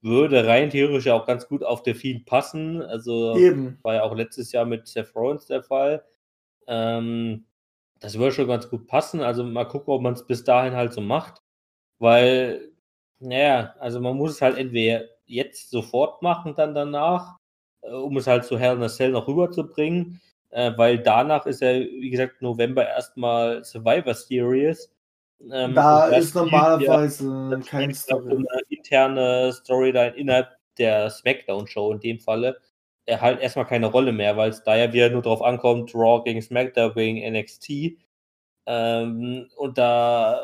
Würde 0.00 0.46
rein 0.46 0.70
theoretisch 0.70 1.08
auch 1.08 1.26
ganz 1.26 1.48
gut 1.48 1.62
auf 1.62 1.82
der 1.82 1.94
Fiend 1.94 2.24
passen. 2.26 2.82
Also 2.82 3.36
eben. 3.36 3.78
war 3.82 3.94
ja 3.96 4.02
auch 4.04 4.14
letztes 4.14 4.52
Jahr 4.52 4.64
mit 4.64 4.86
Seth 4.86 5.14
Rollins 5.14 5.46
der 5.46 5.62
Fall. 5.62 6.04
Ähm, 6.66 7.44
das 8.00 8.18
würde 8.18 8.32
schon 8.32 8.48
ganz 8.48 8.70
gut 8.70 8.86
passen. 8.86 9.20
Also 9.20 9.44
mal 9.44 9.64
gucken, 9.66 9.92
ob 9.92 10.02
man 10.02 10.14
es 10.14 10.26
bis 10.26 10.44
dahin 10.44 10.74
halt 10.74 10.92
so 10.92 11.00
macht. 11.00 11.42
Weil, 11.98 12.72
naja, 13.18 13.74
also 13.80 14.00
man 14.00 14.16
muss 14.16 14.32
es 14.32 14.42
halt 14.42 14.56
entweder 14.58 15.04
jetzt 15.26 15.70
sofort 15.70 16.22
machen, 16.22 16.54
dann 16.56 16.74
danach, 16.74 17.38
äh, 17.82 17.90
um 17.90 18.16
es 18.16 18.26
halt 18.26 18.44
zu 18.44 18.58
Hell 18.58 18.76
in 18.76 18.82
a 18.82 18.88
Cell 18.88 19.10
noch 19.10 19.28
rüberzubringen 19.28 20.20
äh, 20.56 20.72
weil 20.76 20.98
danach 20.98 21.46
ist 21.46 21.60
ja, 21.60 21.72
wie 21.72 22.10
gesagt, 22.10 22.42
November 22.42 22.86
erstmal 22.86 23.64
Survivor 23.64 24.14
Series. 24.14 24.90
Ähm, 25.52 25.74
da 25.74 26.06
ist 26.06 26.34
normalerweise 26.34 27.60
kein 27.68 27.92
Story. 27.94 28.32
eine 28.32 28.46
interne 28.70 29.52
Storyline 29.52 30.16
innerhalb 30.16 30.56
der 30.78 31.10
SmackDown-Show 31.10 31.92
in 31.92 32.00
dem 32.00 32.18
Falle 32.18 32.56
er 33.06 33.20
halt 33.20 33.40
erstmal 33.40 33.66
keine 33.66 33.86
Rolle 33.86 34.12
mehr, 34.12 34.36
weil 34.36 34.50
es 34.50 34.62
da 34.64 34.76
ja 34.76 34.92
wieder 34.92 35.10
nur 35.10 35.22
drauf 35.22 35.40
ankommt, 35.42 35.94
Raw 35.94 36.22
gegen 36.24 36.42
SmackDown 36.42 36.92
gegen 36.94 37.32
NXT. 37.32 37.98
Ähm, 38.66 39.48
und 39.56 39.78
da 39.78 40.40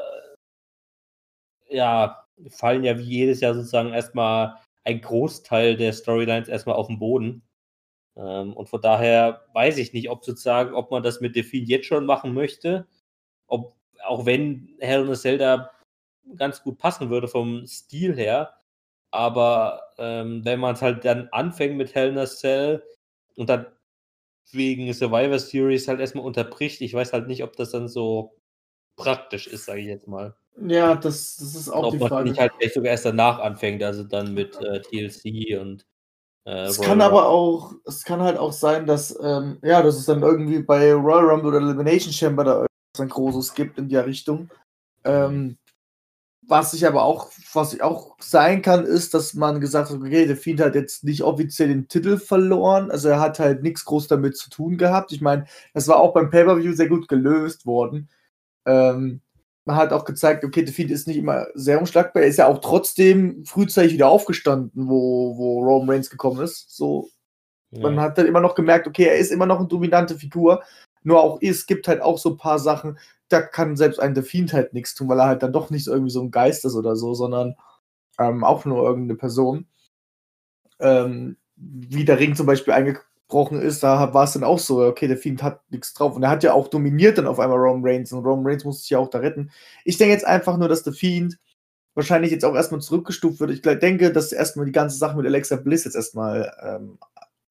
ja, 1.68 2.24
fallen 2.50 2.84
ja 2.84 2.98
wie 2.98 3.02
jedes 3.02 3.40
Jahr 3.40 3.54
sozusagen 3.54 3.92
erstmal 3.92 4.56
ein 4.84 5.00
Großteil 5.00 5.76
der 5.76 5.92
Storylines 5.92 6.48
erstmal 6.48 6.76
auf 6.76 6.86
den 6.86 6.98
Boden. 6.98 7.42
Ähm, 8.16 8.54
und 8.54 8.68
von 8.68 8.80
daher 8.80 9.42
weiß 9.54 9.78
ich 9.78 9.92
nicht, 9.92 10.10
ob 10.10 10.24
sozusagen, 10.24 10.74
ob 10.74 10.90
man 10.90 11.02
das 11.02 11.20
mit 11.20 11.36
Defin 11.36 11.64
jetzt 11.66 11.86
schon 11.86 12.06
machen 12.06 12.34
möchte, 12.34 12.86
ob, 13.46 13.76
auch 14.04 14.26
wenn 14.26 14.74
Hell 14.80 15.04
in 15.04 15.10
a 15.10 15.14
Zelda 15.14 15.70
ganz 16.36 16.62
gut 16.62 16.78
passen 16.78 17.10
würde 17.10 17.28
vom 17.28 17.66
Stil 17.66 18.16
her, 18.16 18.54
aber 19.10 19.82
ähm, 19.98 20.44
wenn 20.44 20.60
man 20.60 20.74
es 20.74 20.82
halt 20.82 21.04
dann 21.04 21.28
anfängt 21.32 21.76
mit 21.76 21.94
Hell 21.94 22.10
in 22.10 22.18
a 22.18 22.26
Cell 22.26 22.82
und 23.36 23.48
dann 23.48 23.66
wegen 24.52 24.92
Survivor 24.92 25.38
Series 25.38 25.88
halt 25.88 26.00
erstmal 26.00 26.24
unterbricht, 26.24 26.80
ich 26.80 26.94
weiß 26.94 27.12
halt 27.12 27.28
nicht, 27.28 27.42
ob 27.42 27.56
das 27.56 27.70
dann 27.70 27.88
so 27.88 28.36
praktisch 28.96 29.46
ist, 29.46 29.64
sage 29.64 29.80
ich 29.80 29.86
jetzt 29.86 30.08
mal. 30.08 30.34
Ja, 30.66 30.94
das, 30.94 31.36
das 31.36 31.54
ist 31.54 31.68
auch 31.70 31.84
ob 31.84 31.92
die 31.92 31.98
Frage. 31.98 32.14
Ob 32.14 32.18
man 32.18 32.24
nicht 32.24 32.38
halt 32.38 32.52
vielleicht 32.58 32.74
sogar 32.74 32.90
erst 32.90 33.06
danach 33.06 33.38
anfängt, 33.38 33.82
also 33.82 34.04
dann 34.04 34.34
mit 34.34 34.58
äh, 34.60 34.80
TLC 34.80 35.58
und 35.58 35.86
äh, 36.44 36.64
es 36.64 36.80
kann 36.80 37.00
aber 37.00 37.28
auch, 37.28 37.72
es 37.84 38.04
kann 38.04 38.20
halt 38.20 38.38
auch 38.38 38.52
sein, 38.52 38.86
dass, 38.86 39.16
ähm, 39.22 39.58
ja, 39.62 39.82
dass 39.82 39.96
es 39.96 40.06
dann 40.06 40.22
irgendwie 40.22 40.60
bei 40.60 40.92
Royal 40.92 41.30
Rumble 41.30 41.48
oder 41.48 41.58
Elimination 41.58 42.12
Chamber 42.12 42.44
da 42.44 42.52
irgendwas 42.52 43.00
ein 43.00 43.08
Großes 43.08 43.54
gibt 43.54 43.78
in 43.78 43.88
der 43.88 44.06
Richtung. 44.06 44.50
Ähm, 45.04 45.58
was 46.44 46.74
ich 46.74 46.86
aber 46.86 47.04
auch, 47.04 47.30
was 47.52 47.72
ich 47.72 47.82
auch 47.82 48.16
sein 48.18 48.62
kann, 48.62 48.84
ist, 48.84 49.14
dass 49.14 49.34
man 49.34 49.60
gesagt 49.60 49.90
hat, 49.90 49.96
okay, 49.96 50.26
der 50.26 50.36
Fiend 50.36 50.60
hat 50.60 50.74
jetzt 50.74 51.04
nicht 51.04 51.22
offiziell 51.22 51.68
den 51.68 51.86
Titel 51.86 52.18
verloren, 52.18 52.90
also 52.90 53.08
er 53.08 53.20
hat 53.20 53.38
halt 53.38 53.62
nichts 53.62 53.84
groß 53.84 54.08
damit 54.08 54.36
zu 54.36 54.50
tun 54.50 54.76
gehabt. 54.76 55.12
Ich 55.12 55.20
meine, 55.20 55.46
das 55.72 55.86
war 55.86 55.98
auch 55.98 56.12
beim 56.12 56.30
Pay-Per-View 56.30 56.72
sehr 56.74 56.88
gut 56.88 57.06
gelöst 57.06 57.64
worden. 57.64 58.08
Ähm, 58.66 59.20
hat 59.66 59.92
auch 59.92 60.04
gezeigt, 60.04 60.44
okay, 60.44 60.64
der 60.64 60.74
Fiend 60.74 60.90
ist 60.90 61.06
nicht 61.06 61.16
immer 61.16 61.46
sehr 61.54 61.78
unschlagbar. 61.80 62.22
Er 62.22 62.28
ist 62.28 62.38
ja 62.38 62.48
auch 62.48 62.60
trotzdem 62.60 63.44
frühzeitig 63.44 63.92
wieder 63.92 64.08
aufgestanden, 64.08 64.88
wo, 64.88 65.36
wo 65.36 65.60
Roman 65.60 65.90
Reigns 65.90 66.10
gekommen 66.10 66.40
ist. 66.42 66.74
So, 66.76 67.10
ja. 67.70 67.82
man 67.82 68.00
hat 68.00 68.18
dann 68.18 68.26
immer 68.26 68.40
noch 68.40 68.54
gemerkt, 68.54 68.86
okay, 68.86 69.04
er 69.04 69.18
ist 69.18 69.30
immer 69.30 69.46
noch 69.46 69.58
eine 69.58 69.68
dominante 69.68 70.16
Figur. 70.16 70.62
Nur 71.04 71.22
auch 71.22 71.38
es 71.40 71.66
gibt 71.66 71.88
halt 71.88 72.00
auch 72.00 72.18
so 72.18 72.30
ein 72.30 72.36
paar 72.36 72.58
Sachen, 72.58 72.98
da 73.28 73.40
kann 73.40 73.76
selbst 73.76 73.98
ein 73.98 74.14
The 74.14 74.22
Fiend 74.22 74.52
halt 74.52 74.72
nichts 74.74 74.94
tun, 74.94 75.08
weil 75.08 75.20
er 75.20 75.26
halt 75.26 75.42
dann 75.42 75.52
doch 75.52 75.70
nicht 75.70 75.86
irgendwie 75.86 76.10
so 76.10 76.22
ein 76.22 76.30
Geist 76.30 76.64
ist 76.64 76.74
oder 76.74 76.96
so, 76.96 77.14
sondern 77.14 77.54
ähm, 78.18 78.44
auch 78.44 78.64
nur 78.64 78.86
irgendeine 78.86 79.16
Person. 79.16 79.66
Ähm, 80.80 81.36
wie 81.56 82.04
der 82.04 82.18
Ring 82.18 82.34
zum 82.34 82.46
Beispiel 82.46 82.74
angesprochen 83.32 83.60
ist, 83.60 83.82
da 83.82 84.12
war 84.12 84.24
es 84.24 84.32
dann 84.32 84.44
auch 84.44 84.58
so, 84.58 84.84
okay, 84.84 85.08
der 85.08 85.16
Fiend 85.16 85.42
hat 85.42 85.60
nichts 85.70 85.94
drauf. 85.94 86.16
Und 86.16 86.22
er 86.22 86.30
hat 86.30 86.42
ja 86.42 86.52
auch 86.52 86.68
dominiert 86.68 87.18
dann 87.18 87.26
auf 87.26 87.40
einmal 87.40 87.58
Roman 87.58 87.82
Reigns 87.84 88.12
und 88.12 88.24
Roman 88.24 88.46
Reigns 88.46 88.64
musste 88.64 88.82
sich 88.82 88.90
ja 88.90 88.98
auch 88.98 89.10
da 89.10 89.18
retten. 89.18 89.50
Ich 89.84 89.96
denke 89.96 90.12
jetzt 90.12 90.26
einfach 90.26 90.56
nur, 90.56 90.68
dass 90.68 90.82
der 90.82 90.92
Fiend 90.92 91.38
wahrscheinlich 91.94 92.30
jetzt 92.30 92.44
auch 92.44 92.54
erstmal 92.54 92.80
zurückgestuft 92.80 93.40
wird. 93.40 93.50
Ich 93.50 93.62
denke, 93.62 94.12
dass 94.12 94.32
erstmal 94.32 94.66
die 94.66 94.72
ganze 94.72 94.96
Sache 94.96 95.16
mit 95.16 95.26
Alexa 95.26 95.56
Bliss 95.56 95.84
jetzt 95.84 95.96
erstmal 95.96 96.52
ähm, 96.62 96.98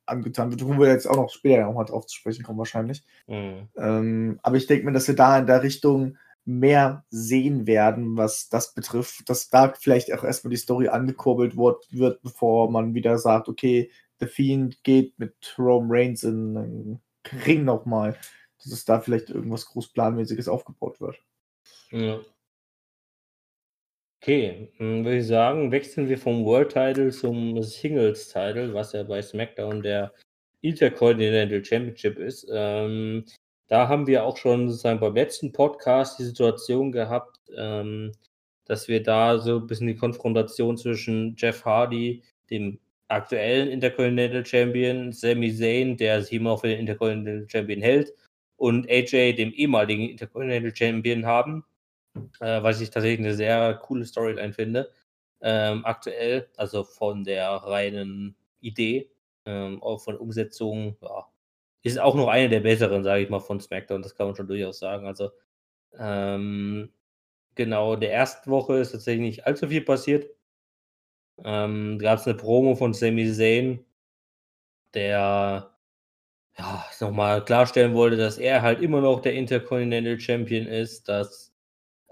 angetan 0.06 0.52
wird, 0.52 0.66
wo 0.66 0.78
wir 0.80 0.88
jetzt 0.88 1.08
auch 1.08 1.16
noch 1.16 1.30
später 1.30 1.64
nochmal 1.64 1.86
drauf 1.86 2.06
zu 2.06 2.16
sprechen 2.16 2.44
kommen, 2.44 2.60
wahrscheinlich. 2.60 3.04
Mhm. 3.28 3.68
Ähm, 3.78 4.40
aber 4.44 4.58
ich 4.58 4.68
denke 4.68 4.86
mir, 4.86 4.92
dass 4.92 5.08
wir 5.08 5.16
da 5.16 5.38
in 5.38 5.48
der 5.48 5.64
Richtung 5.64 6.18
mehr 6.44 7.06
sehen 7.12 7.68
werden, 7.68 8.18
was 8.18 8.50
das 8.50 8.74
betrifft, 8.74 9.30
dass 9.30 9.50
da 9.50 9.74
vielleicht 9.80 10.12
auch 10.12 10.24
erstmal 10.24 10.50
die 10.50 10.58
Story 10.58 10.88
angekurbelt 10.88 11.56
wird, 11.56 12.22
bevor 12.24 12.72
man 12.72 12.96
wieder 12.96 13.20
sagt, 13.20 13.48
okay, 13.48 13.92
The 14.22 14.28
Fiend 14.28 14.84
geht 14.84 15.18
mit 15.20 15.34
Rome 15.58 15.88
Reigns 15.90 16.24
in 16.24 16.58
einen 16.58 17.02
Ring 17.46 17.66
nochmal, 17.66 18.18
dass 18.58 18.72
es 18.72 18.86
da 18.86 19.02
vielleicht 19.02 19.30
irgendwas 19.30 19.66
großplanmäßiges 19.66 20.48
aufgebaut 20.48 21.02
wird. 21.02 21.20
Ja. 21.92 22.20
Okay, 24.24 24.72
würde 24.78 25.18
ich 25.18 25.26
sagen, 25.26 25.72
wechseln 25.72 26.08
wir 26.08 26.18
vom 26.20 26.46
World 26.46 26.72
Title 26.72 27.10
zum 27.10 27.62
Singles 27.64 28.28
Title, 28.28 28.72
was 28.74 28.94
ja 28.94 29.02
bei 29.02 29.20
SmackDown 29.20 29.82
der 29.82 30.14
Intercontinental 30.62 31.66
Championship 31.66 32.20
ist. 32.20 32.48
Ähm, 32.54 33.26
da 33.68 33.88
haben 33.88 34.06
wir 34.06 34.24
auch 34.24 34.38
schon 34.38 34.70
sozusagen 34.70 35.00
beim 35.00 35.16
letzten 35.16 35.52
Podcast 35.52 36.20
die 36.20 36.26
Situation 36.26 36.92
gehabt, 36.92 37.40
ähm, 37.58 38.12
dass 38.66 38.88
wir 38.88 39.02
da 39.02 39.40
so 39.40 39.58
ein 39.58 39.66
bisschen 39.66 39.88
die 39.88 39.96
Konfrontation 39.96 40.78
zwischen 40.78 41.36
Jeff 41.36 41.66
Hardy, 41.66 42.22
dem 42.52 42.80
aktuellen 43.12 43.70
Intercontinental 43.70 44.46
Champion, 44.46 45.12
Sami 45.12 45.54
Zayn, 45.56 45.98
der 45.98 46.22
sich 46.24 46.34
immer 46.34 46.52
auch 46.52 46.62
für 46.62 46.68
den 46.70 46.80
Intercontinental 46.80 47.50
Champion 47.50 47.82
hält, 47.82 48.14
und 48.58 48.90
AJ, 48.90 49.34
dem 49.34 49.52
ehemaligen 49.54 50.10
Intercontinental 50.10 50.76
Champion, 50.76 51.26
haben. 51.26 51.66
Äh, 52.40 52.62
was 52.64 52.82
ich 52.82 52.90
tatsächlich 52.90 53.26
eine 53.26 53.36
sehr 53.36 53.76
coole 53.76 54.06
Storyline 54.06 54.54
finde. 54.54 54.92
Ähm, 55.42 55.86
aktuell, 55.86 56.50
also 56.58 56.84
von 56.84 57.24
der 57.24 57.50
reinen 57.52 58.36
Idee, 58.60 59.12
ähm, 59.46 59.82
auch 59.82 60.00
von 60.02 60.18
Umsetzung, 60.18 60.98
ja, 61.02 61.28
ist 61.84 62.00
auch 62.00 62.16
noch 62.16 62.28
eine 62.28 62.50
der 62.50 62.60
besseren, 62.62 63.04
sage 63.04 63.24
ich 63.24 63.30
mal, 63.30 63.40
von 63.40 63.60
SmackDown. 63.60 64.04
Das 64.04 64.16
kann 64.16 64.28
man 64.28 64.36
schon 64.36 64.48
durchaus 64.48 64.80
sagen. 64.80 65.08
Also, 65.08 65.32
ähm, 65.98 66.94
genau, 67.56 67.96
der 67.96 68.14
ersten 68.14 68.52
Woche 68.52 68.80
ist 68.80 68.92
tatsächlich 68.94 69.22
nicht 69.22 69.48
allzu 69.48 69.68
viel 69.70 69.82
passiert. 69.82 70.30
Ähm, 71.44 72.00
gab 72.00 72.20
es 72.20 72.28
eine 72.28 72.36
Promo 72.38 72.76
von 72.76 72.94
Sami 72.94 73.32
Zayn, 73.34 73.86
der 74.94 75.72
ja, 76.58 76.86
nochmal 77.00 77.44
klarstellen 77.46 77.94
wollte, 77.94 78.18
dass 78.18 78.38
er 78.38 78.62
halt 78.62 78.82
immer 78.82 79.02
noch 79.02 79.22
der 79.22 79.34
Intercontinental 79.34 80.20
Champion 80.20 80.68
ist, 80.68 81.08
dass 81.10 81.54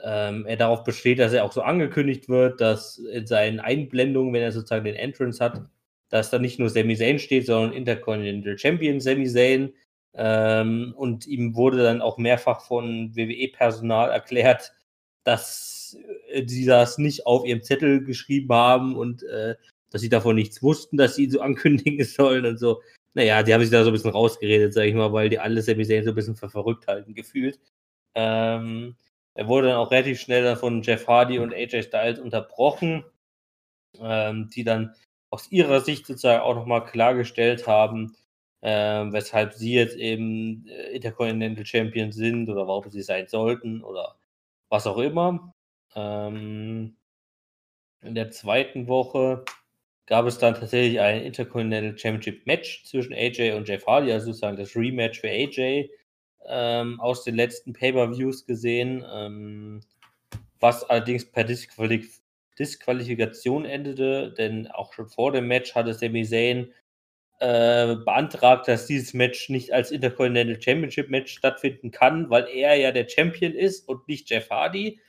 ähm, 0.03 0.45
er 0.45 0.57
darauf 0.57 0.83
besteht, 0.83 1.19
dass 1.19 1.33
er 1.33 1.43
auch 1.45 1.51
so 1.51 1.61
angekündigt 1.61 2.29
wird, 2.29 2.61
dass 2.61 2.97
in 2.99 3.27
seinen 3.27 3.59
Einblendungen, 3.59 4.33
wenn 4.33 4.41
er 4.43 4.51
sozusagen 4.51 4.85
den 4.85 4.95
Entrance 4.95 5.43
hat, 5.43 5.61
dass 6.09 6.31
da 6.31 6.39
nicht 6.39 6.59
nur 6.59 6.69
Sami 6.69 6.95
Zayn 6.95 7.19
steht, 7.19 7.45
sondern 7.45 7.73
Intercontinental 7.73 8.57
Champion 8.57 8.99
Sami 8.99 9.27
Zayn. 9.27 9.73
Ähm, 10.15 10.93
und 10.97 11.27
ihm 11.27 11.55
wurde 11.55 11.83
dann 11.83 12.01
auch 12.01 12.17
mehrfach 12.17 12.61
von 12.61 13.15
WWE-Personal 13.15 14.09
erklärt, 14.09 14.73
dass 15.23 15.78
äh, 15.93 16.47
sie 16.47 16.65
das 16.65 16.97
nicht 16.97 17.25
auf 17.25 17.45
ihrem 17.45 17.63
Zettel 17.63 18.03
geschrieben 18.03 18.53
haben 18.53 18.95
und 18.95 19.23
äh, 19.23 19.55
dass 19.91 20.01
sie 20.01 20.09
davon 20.09 20.35
nichts 20.35 20.61
wussten, 20.61 20.97
dass 20.97 21.15
sie 21.15 21.25
ihn 21.25 21.31
so 21.31 21.41
ankündigen 21.41 22.03
sollen 22.05 22.45
und 22.45 22.57
so. 22.57 22.81
Naja, 23.13 23.43
die 23.43 23.53
haben 23.53 23.61
sich 23.61 23.71
da 23.71 23.83
so 23.83 23.89
ein 23.89 23.93
bisschen 23.93 24.11
rausgeredet, 24.11 24.73
sag 24.73 24.83
ich 24.83 24.93
mal, 24.93 25.11
weil 25.11 25.29
die 25.29 25.39
alle 25.39 25.61
Sami 25.61 25.85
Zayn 25.85 26.03
so 26.03 26.11
ein 26.11 26.15
bisschen 26.15 26.35
für 26.35 26.49
verrückt 26.49 26.87
halten, 26.87 27.15
gefühlt. 27.15 27.59
Ähm, 28.15 28.95
er 29.33 29.47
wurde 29.47 29.69
dann 29.69 29.77
auch 29.77 29.91
relativ 29.91 30.19
schnell 30.19 30.55
von 30.55 30.81
Jeff 30.83 31.07
Hardy 31.07 31.39
und 31.39 31.53
AJ 31.53 31.83
Styles 31.83 32.19
unterbrochen, 32.19 33.03
ähm, 33.99 34.49
die 34.53 34.63
dann 34.63 34.93
aus 35.31 35.51
ihrer 35.51 35.81
Sicht 35.81 36.05
sozusagen 36.05 36.41
auch 36.41 36.55
nochmal 36.55 36.85
klargestellt 36.85 37.67
haben, 37.67 38.15
äh, 38.61 38.69
weshalb 39.11 39.53
sie 39.53 39.73
jetzt 39.73 39.95
eben 39.95 40.67
äh, 40.67 40.91
Intercontinental 40.95 41.65
Champion 41.65 42.11
sind 42.11 42.49
oder 42.49 42.67
warum 42.67 42.89
sie 42.91 43.01
sein 43.01 43.27
sollten 43.27 43.83
oder 43.83 44.17
was 44.69 44.87
auch 44.87 44.97
immer. 44.97 45.53
Ähm, 45.95 46.95
in 48.01 48.15
der 48.15 48.31
zweiten 48.31 48.87
Woche 48.87 49.43
gab 50.05 50.25
es 50.25 50.37
dann 50.37 50.55
tatsächlich 50.55 50.99
ein 50.99 51.23
Intercontinental 51.23 51.97
Championship 51.97 52.45
Match 52.47 52.83
zwischen 52.85 53.13
AJ 53.13 53.51
und 53.53 53.67
Jeff 53.67 53.85
Hardy, 53.85 54.11
also 54.11 54.27
sozusagen 54.27 54.57
das 54.57 54.75
Rematch 54.75 55.19
für 55.19 55.29
AJ 55.29 55.89
ähm, 56.47 56.99
aus 56.99 57.23
den 57.23 57.35
letzten 57.35 57.73
Pay-Per-Views 57.73 58.45
gesehen, 58.45 59.05
ähm, 59.11 59.81
was 60.59 60.83
allerdings 60.89 61.29
per 61.31 61.43
Disqualif 61.43 62.21
Disqualifikation 62.57 63.63
endete, 63.63 64.33
denn 64.37 64.67
auch 64.67 64.91
schon 64.91 65.07
vor 65.07 65.31
dem 65.31 65.47
Match 65.47 65.75
hatte 65.75 65.93
Sami 65.93 66.25
Zayn 66.25 66.73
äh, 67.39 67.95
beantragt, 67.95 68.67
dass 68.67 68.85
dieses 68.85 69.13
Match 69.13 69.47
nicht 69.47 69.71
als 69.71 69.91
Intercontinental 69.91 70.61
Championship 70.61 71.09
Match 71.09 71.31
stattfinden 71.31 71.91
kann, 71.91 72.29
weil 72.29 72.47
er 72.49 72.75
ja 72.75 72.91
der 72.91 73.07
Champion 73.07 73.53
ist 73.53 73.87
und 73.87 74.05
nicht 74.09 74.29
Jeff 74.29 74.49
Hardy. 74.49 74.99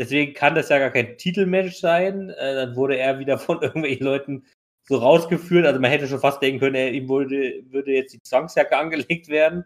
Deswegen 0.00 0.34
kann 0.34 0.56
das 0.56 0.70
ja 0.70 0.78
gar 0.78 0.90
kein 0.90 1.16
Titelmatch 1.18 1.76
sein. 1.76 2.30
Äh, 2.30 2.54
dann 2.54 2.74
wurde 2.76 2.96
er 2.96 3.20
wieder 3.20 3.38
von 3.38 3.62
irgendwelchen 3.62 4.04
Leuten 4.04 4.44
so 4.82 4.96
rausgeführt. 4.96 5.66
Also 5.66 5.78
man 5.78 5.90
hätte 5.90 6.08
schon 6.08 6.20
fast 6.20 6.42
denken 6.42 6.60
können, 6.60 6.74
er, 6.74 6.92
ihm 6.92 7.08
würde, 7.08 7.62
würde 7.70 7.92
jetzt 7.92 8.14
die 8.14 8.22
Zwangsjacke 8.22 8.76
angelegt 8.76 9.28
werden. 9.28 9.64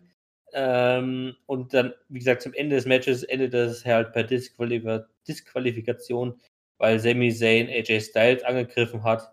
Ähm, 0.53 1.37
und 1.47 1.73
dann, 1.75 1.95
wie 2.09 2.19
gesagt, 2.19 2.43
zum 2.43 2.53
Ende 2.53 2.77
des 2.77 2.87
Matches 2.87 3.23
endet 3.23 3.55
das 3.55 3.85
halt 3.87 4.13
per 4.13 4.25
Disqualif 4.25 4.85
Disqualifikation 5.27 6.41
weil 6.79 7.01
Sami 7.01 7.33
Zayn 7.33 7.69
AJ 7.69 8.01
Styles 8.01 8.45
angegriffen 8.45 9.05
hat 9.05 9.33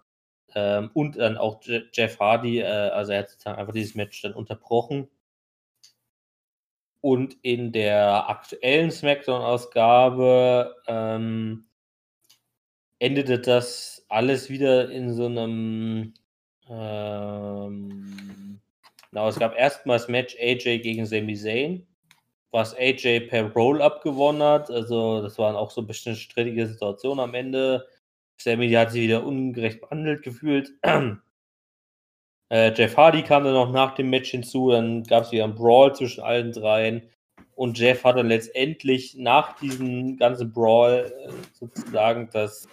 ähm, 0.55 0.91
und 0.93 1.17
dann 1.17 1.37
auch 1.37 1.61
Je 1.63 1.81
Jeff 1.91 2.19
Hardy. 2.19 2.59
Äh, 2.59 2.65
also 2.65 3.11
er 3.11 3.19
hat 3.19 3.29
sozusagen 3.29 3.59
einfach 3.59 3.73
dieses 3.73 3.95
Match 3.95 4.21
dann 4.21 4.33
unterbrochen. 4.33 5.09
Und 7.01 7.35
in 7.41 7.71
der 7.71 8.29
aktuellen 8.29 8.91
SmackDown-Ausgabe 8.91 10.75
ähm, 10.87 11.65
endete 12.99 13.39
das 13.39 14.05
alles 14.09 14.49
wieder 14.49 14.89
in 14.91 15.13
so 15.13 15.25
einem. 15.25 16.13
Ähm, 16.69 18.59
genau, 19.09 19.27
es 19.27 19.39
gab 19.39 19.57
erstmals 19.57 20.07
Match 20.07 20.35
AJ 20.39 20.79
gegen 20.79 21.05
Sami 21.05 21.35
Zayn 21.35 21.87
was 22.51 22.75
AJ 22.75 23.27
per 23.29 23.51
Roll-Up 23.53 24.03
gewonnen 24.03 24.43
hat. 24.43 24.69
Also, 24.69 25.21
das 25.21 25.37
waren 25.37 25.55
auch 25.55 25.71
so 25.71 25.81
bisschen 25.81 26.15
strittige 26.15 26.67
Situationen 26.67 27.21
am 27.21 27.33
Ende. 27.33 27.87
Sammy 28.37 28.69
hat 28.71 28.91
sich 28.91 29.03
wieder 29.03 29.25
ungerecht 29.25 29.81
behandelt 29.81 30.21
gefühlt. 30.23 30.71
äh, 32.51 32.73
Jeff 32.75 32.97
Hardy 32.97 33.23
kam 33.23 33.45
dann 33.45 33.53
noch 33.53 33.71
nach 33.71 33.95
dem 33.95 34.09
Match 34.09 34.31
hinzu. 34.31 34.71
Dann 34.71 35.03
gab 35.03 35.23
es 35.23 35.31
wieder 35.31 35.45
einen 35.45 35.55
Brawl 35.55 35.95
zwischen 35.95 36.21
allen 36.21 36.51
dreien. 36.51 37.03
Und 37.55 37.79
Jeff 37.79 38.03
hat 38.03 38.17
dann 38.17 38.27
letztendlich 38.27 39.15
nach 39.15 39.57
diesem 39.59 40.17
ganzen 40.17 40.51
Brawl 40.51 41.13
äh, 41.25 41.31
sozusagen 41.53 42.29
das 42.33 42.67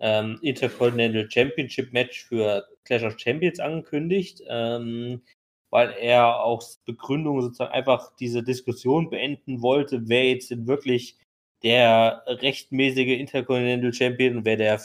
ähm, 0.00 0.38
Intercontinental 0.42 1.30
Championship 1.30 1.92
Match 1.92 2.24
für 2.24 2.66
Clash 2.84 3.04
of 3.04 3.18
Champions 3.18 3.60
angekündigt. 3.60 4.42
Ähm, 4.48 5.22
weil 5.70 5.94
er 6.00 6.42
auch 6.42 6.62
Begründung 6.84 7.40
sozusagen 7.42 7.72
einfach 7.72 8.14
diese 8.16 8.42
Diskussion 8.42 9.08
beenden 9.08 9.62
wollte, 9.62 10.02
wer 10.08 10.28
jetzt 10.28 10.50
denn 10.50 10.66
wirklich 10.66 11.16
der 11.62 12.24
rechtmäßige 12.26 13.18
Intercontinental 13.18 13.92
Champion 13.92 14.38
und 14.38 14.44
wer 14.44 14.56
der 14.56 14.78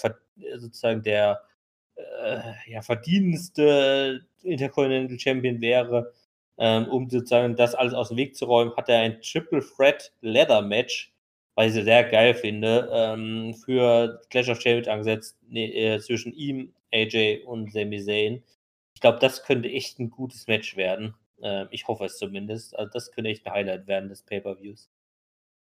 sozusagen 0.56 1.02
der 1.02 1.42
äh, 2.24 2.72
ja, 2.72 2.82
verdienendste 2.82 4.26
Intercontinental 4.44 5.20
Champion 5.20 5.62
wäre. 5.62 6.14
Ähm, 6.60 6.88
um 6.90 7.10
sozusagen 7.10 7.56
das 7.56 7.76
alles 7.76 7.94
aus 7.94 8.10
dem 8.10 8.18
Weg 8.18 8.36
zu 8.36 8.46
räumen, 8.46 8.76
hat 8.76 8.90
er 8.90 9.00
ein 9.02 9.22
Triple 9.22 9.62
Threat 9.62 10.12
Leather 10.22 10.62
Match, 10.64 11.14
weil 11.56 11.70
ich 11.70 11.76
sehr 11.76 12.04
geil 12.04 12.34
finde, 12.34 12.90
ähm, 12.92 13.54
für 13.54 14.22
Clash 14.30 14.50
of 14.50 14.60
Champions 14.62 14.88
angesetzt, 14.88 15.38
nee, 15.48 15.68
äh, 15.68 16.00
zwischen 16.00 16.34
ihm, 16.34 16.74
AJ 16.94 17.44
und 17.46 17.72
Sami 17.72 18.04
Zayn. 18.04 18.44
Ich 18.96 19.02
glaube, 19.02 19.20
das 19.20 19.44
könnte 19.44 19.70
echt 19.70 20.00
ein 20.00 20.10
gutes 20.10 20.48
Match 20.48 20.76
werden. 20.78 21.14
Äh, 21.42 21.66
ich 21.72 21.88
hoffe 21.88 22.06
es 22.06 22.18
zumindest. 22.18 22.76
Also 22.78 22.92
das 22.92 23.12
könnte 23.12 23.30
echt 23.30 23.46
ein 23.46 23.54
Highlight 23.54 23.88
werden 23.88 24.10
des 24.10 24.24
Pay-Per-Views. 24.24 24.90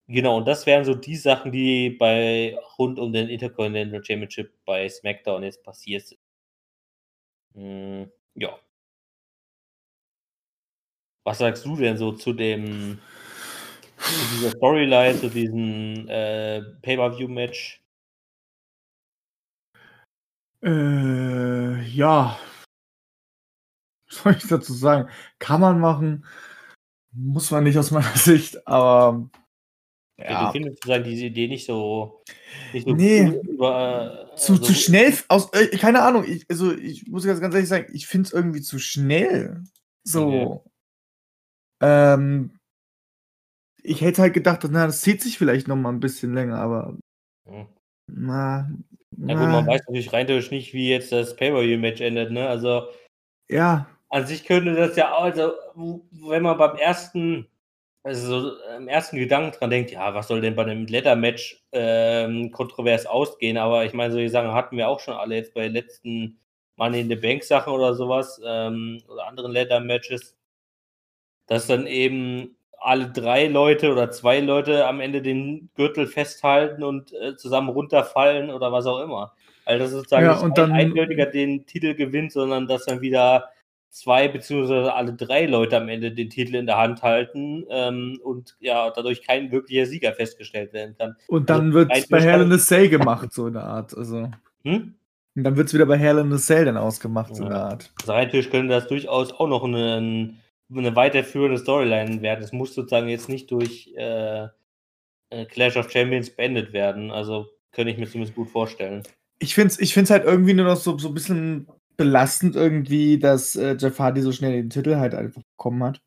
Genau, 0.07 0.37
und 0.37 0.46
das 0.46 0.66
wären 0.66 0.85
so 0.85 0.94
die 0.94 1.16
Sachen, 1.16 1.50
die 1.50 1.90
bei 1.90 2.59
rund 2.78 2.98
um 2.98 3.12
den 3.12 3.28
Intercontinental 3.30 4.04
Championship 4.04 4.52
bei 4.66 4.87
SmackDown 4.88 5.42
jetzt 5.42 5.62
passiert. 5.62 6.14
Hm, 7.55 8.11
ja. 8.35 8.59
Was 11.25 11.38
sagst 11.38 11.64
du 11.64 11.77
denn 11.77 11.97
so 11.97 12.12
zu 12.12 12.33
dem 12.33 12.99
zu 13.99 14.37
dieser 14.37 14.51
Storyline, 14.51 15.19
zu 15.19 15.29
diesem 15.31 16.09
äh, 16.09 16.62
Pay-Per-View-Match? 16.83 17.83
Äh, 20.62 21.83
ja, 21.83 22.38
soll 24.09 24.35
ich 24.37 24.47
dazu 24.49 24.73
sagen? 24.73 25.09
Kann 25.38 25.61
man 25.61 25.81
machen, 25.81 26.25
muss 27.12 27.51
man 27.51 27.64
nicht 27.64 27.79
aus 27.79 27.90
meiner 27.90 28.07
Sicht, 28.17 28.67
aber 28.67 29.31
Ja. 30.18 30.31
ja, 30.31 30.46
Du 30.46 30.53
findest 30.53 30.77
sozusagen 30.77 31.05
diese 31.05 31.27
Idee 31.27 31.48
nicht 31.48 31.66
so, 31.66 32.22
nicht 32.72 32.87
so 32.87 32.94
Nee. 32.94 33.27
cool 33.27 33.40
über, 33.48 34.31
zu, 34.37 34.53
also, 34.53 34.64
zu 34.64 34.74
schnell, 34.74 35.14
aus, 35.29 35.53
äh, 35.53 35.68
keine 35.77 36.03
Ahnung, 36.03 36.24
ich, 36.27 36.44
also 36.48 36.72
ich 36.72 37.07
muss 37.09 37.24
ganz, 37.24 37.40
ganz 37.40 37.55
ehrlich 37.55 37.68
sagen, 37.68 37.87
ich 37.92 38.07
finde 38.07 38.27
es 38.29 38.33
irgendwie 38.33 38.61
zu 38.61 38.79
schnell. 38.79 39.62
So. 40.05 40.64
Ähm, 41.81 42.57
ich 43.83 44.00
hätte 44.00 44.22
halt 44.22 44.35
gedacht, 44.35 44.61
na, 44.70 44.87
das 44.87 45.03
zieht 45.03 45.20
sich 45.20 45.37
vielleicht 45.38 45.68
noch 45.68 45.77
mal 45.77 45.90
ein 45.90 46.00
bisschen 46.00 46.35
länger, 46.35 46.59
aber 46.59 46.96
Hm. 47.46 47.66
na, 48.07 48.70
Na 49.16 49.35
gut, 49.35 49.48
man 49.48 49.66
weiß 49.66 49.83
natürlich 49.87 50.12
rein 50.12 50.27
theoretisch 50.27 50.50
nicht, 50.50 50.72
wie 50.74 50.88
jetzt 50.88 51.12
das 51.12 51.37
Pay-Per-View-Match 51.37 52.00
endet, 52.00 52.31
ne? 52.33 52.48
Also 52.48 52.88
ja, 53.48 53.87
an 54.09 54.27
sich 54.27 54.44
könnte 54.44 54.74
das 54.74 54.96
ja 54.96 55.12
auch, 55.12 55.24
also 55.24 55.53
wenn 56.12 56.42
man 56.42 56.57
beim 56.57 56.77
ersten, 56.77 57.46
also 58.05 58.40
so 58.40 58.57
im 58.77 58.87
ersten 58.87 59.17
Gedanken 59.17 59.59
dran 59.59 59.71
denkt, 59.71 59.90
ja, 59.90 60.14
was 60.14 60.29
soll 60.29 60.43
denn 60.43 60.55
bei 60.55 60.62
einem 60.62 60.87
Leather-Match 60.87 61.64
ähm, 61.73 62.51
kontrovers 62.53 63.07
ausgehen, 63.07 63.57
aber 63.57 63.87
ich 63.87 63.95
meine, 63.95 64.12
solche 64.12 64.29
Sachen 64.29 64.53
hatten 64.53 64.77
wir 64.77 64.88
auch 64.88 65.01
schon 65.01 65.14
alle 65.14 65.37
jetzt 65.37 65.55
bei 65.55 65.62
den 65.62 65.73
letzten 65.73 66.38
Money 66.77 67.01
in 67.01 67.09
the 67.09 67.17
Bank 67.17 67.43
Sachen 67.45 67.73
oder 67.73 67.95
sowas 67.95 68.40
ähm, 68.45 69.03
oder 69.09 69.27
anderen 69.27 69.53
Leather-Matches, 69.53 70.37
dass 71.47 71.67
dann 71.67 71.87
eben 71.87 72.57
alle 72.79 73.09
drei 73.11 73.47
Leute 73.47 73.90
oder 73.90 74.11
zwei 74.11 74.40
Leute 74.40 74.87
am 74.87 75.01
Ende 75.01 75.23
den 75.23 75.71
Gürtel 75.75 76.07
festhalten 76.07 76.83
und 76.83 77.14
äh, 77.14 77.37
zusammen 77.37 77.71
runterfallen 77.71 78.51
oder 78.51 78.71
was 78.71 78.85
auch 78.85 79.01
immer. 79.01 79.33
Also 79.64 79.79
das 79.79 79.93
ist 79.93 79.97
sozusagen 79.97 80.27
Ja, 80.27 80.47
nicht 80.47 80.59
ein 80.59 80.73
eindeutiger 80.73 81.25
den 81.25 81.64
Titel 81.64 81.95
gewinnt, 81.95 82.33
sondern 82.33 82.67
dass 82.67 82.85
dann 82.85 83.01
wieder 83.01 83.49
zwei 83.94 84.26
beziehungsweise 84.26 84.92
alle 84.92 85.12
drei 85.14 85.46
Leute 85.46 85.76
am 85.76 85.88
Ende 85.88 86.11
den 86.11 86.28
Titel 86.28 86.57
in 86.57 86.66
der 86.66 86.78
Hand 86.78 87.02
halten 87.02 87.64
ähm, 87.70 88.18
und 88.24 88.57
ja, 88.59 88.90
dadurch 88.90 89.22
kein 89.22 89.52
wirklicher 89.52 89.87
Sieger 89.87 90.12
festgestellt 90.12 90.72
werden 90.72 90.96
kann. 90.98 91.16
und 91.28 91.48
dann 91.48 91.66
Also, 91.66 91.74
wird 91.74 91.92
es 91.94 92.09
bei 92.09 92.20
Hell 92.20 92.42
in 92.42 92.52
a 92.52 92.59
Cell 92.59 92.88
gemacht, 92.88 93.33
so 93.33 93.46
in 93.46 93.52
der 93.54 93.62
Art. 93.64 93.96
Also. 93.96 94.30
Hm? 94.64 94.94
Und 95.37 95.44
dann 95.44 95.57
wird 95.57 95.68
es 95.68 95.74
wieder 95.74 95.87
bei 95.87 95.96
Hell 95.96 96.18
in 96.18 96.33
a 96.33 96.38
Cell 96.38 96.64
dann 96.64 96.76
ausgemacht, 96.76 97.37
so 97.37 97.44
in 97.44 97.50
Ja. 97.50 97.57
der 97.57 97.64
Art. 97.66 97.92
Also 98.00 98.12
rein 98.12 98.28
theoretisch 98.30 98.50
könnte 98.50 98.74
das 98.74 98.88
durchaus 98.88 99.33
auch 99.33 99.46
noch 99.48 99.62
eine, 99.62 100.35
eine 100.74 100.96
weiterführende 100.96 101.59
Storyline 101.59 102.20
werden. 102.20 102.42
Es 102.42 102.52
muss 102.52 102.74
sozusagen 102.74 103.09
jetzt 103.09 103.28
nicht 103.28 103.48
durch 103.52 103.94
äh, 103.96 104.48
äh, 105.30 105.44
Clash 105.46 105.76
of 105.76 105.90
Champions 105.90 106.30
beendet 106.30 106.72
werden. 106.72 107.12
Also 107.12 107.46
könnte 107.70 107.92
ich 107.92 107.98
mir 107.98 108.07
zumindest 108.09 108.35
gut 108.35 108.48
vorstellen. 108.50 109.04
Ich 109.38 109.54
finde 109.54 109.68
es 109.68 109.78
ich 109.80 109.94
find's 109.94 110.11
halt 110.11 110.24
irgendwie 110.24 110.54
nur 110.54 110.66
noch 110.66 110.76
so, 110.76 110.98
so 110.98 111.09
ein 111.09 111.14
bisschen 111.14 111.68
belastend 111.96 112.57
irgendwie, 112.57 113.18
dass 113.18 113.57
äh, 113.57 113.76
Jeff 113.78 113.98
Hardy 113.98 114.22
so 114.22 114.33
schnell 114.33 114.52
den 114.52 114.70
Titel 114.70 114.96
halt 114.96 115.14
einfach 115.14 115.42
bekommen 115.57 115.83
hat. 115.85 116.00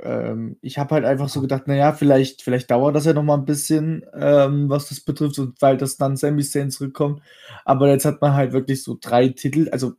Ähm, 0.00 0.56
ich 0.62 0.78
habe 0.78 0.94
halt 0.94 1.04
einfach 1.04 1.28
so 1.28 1.40
gedacht, 1.40 1.68
naja, 1.68 1.92
vielleicht, 1.92 2.42
vielleicht 2.42 2.70
dauert 2.70 2.96
das 2.96 3.04
ja 3.04 3.12
noch 3.12 3.22
mal 3.22 3.36
ein 3.36 3.44
bisschen, 3.44 4.04
ähm, 4.14 4.68
was 4.68 4.88
das 4.88 5.00
betrifft, 5.00 5.38
und 5.38 5.60
weil 5.62 5.76
das 5.76 5.96
dann 5.96 6.16
Sami 6.16 6.42
Zayn 6.42 6.70
zurückkommt. 6.70 7.22
Aber 7.64 7.88
jetzt 7.88 8.04
hat 8.04 8.20
man 8.20 8.34
halt 8.34 8.52
wirklich 8.52 8.82
so 8.82 8.98
drei 9.00 9.28
Titel, 9.28 9.68
also 9.70 9.94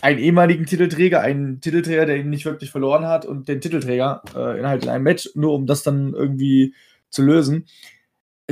einen 0.00 0.18
ehemaligen 0.18 0.66
Titelträger, 0.66 1.20
einen 1.20 1.60
Titelträger, 1.60 2.06
der 2.06 2.16
ihn 2.16 2.30
nicht 2.30 2.44
wirklich 2.44 2.70
verloren 2.70 3.06
hat, 3.06 3.26
und 3.26 3.48
den 3.48 3.60
Titelträger 3.60 4.22
äh, 4.34 4.58
in 4.58 4.66
halt 4.66 4.84
in 4.84 4.90
einem 4.90 5.04
Match, 5.04 5.30
nur 5.34 5.54
um 5.54 5.66
das 5.66 5.82
dann 5.82 6.14
irgendwie 6.14 6.74
zu 7.10 7.22
lösen. 7.22 7.66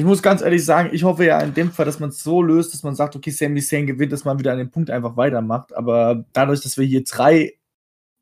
Ich 0.01 0.07
muss 0.07 0.23
ganz 0.23 0.41
ehrlich 0.41 0.65
sagen, 0.65 0.89
ich 0.95 1.05
hoffe 1.05 1.27
ja 1.27 1.39
in 1.41 1.53
dem 1.53 1.73
Fall, 1.73 1.85
dass 1.85 2.01
man 2.01 2.09
es 2.09 2.23
so 2.23 2.41
löst, 2.41 2.73
dass 2.73 2.83
man 2.83 2.95
sagt, 2.95 3.17
okay, 3.17 3.29
Sami 3.29 3.61
Zayn 3.61 3.87
gewinnt, 3.87 4.13
dass 4.13 4.25
man 4.25 4.39
wieder 4.39 4.51
an 4.51 4.57
dem 4.57 4.71
Punkt 4.71 4.89
einfach 4.89 5.19
weitermacht. 5.19 5.77
Aber 5.77 6.25
dadurch, 6.33 6.63
dass 6.63 6.79
wir 6.79 6.87
hier 6.87 7.05
drei 7.05 7.59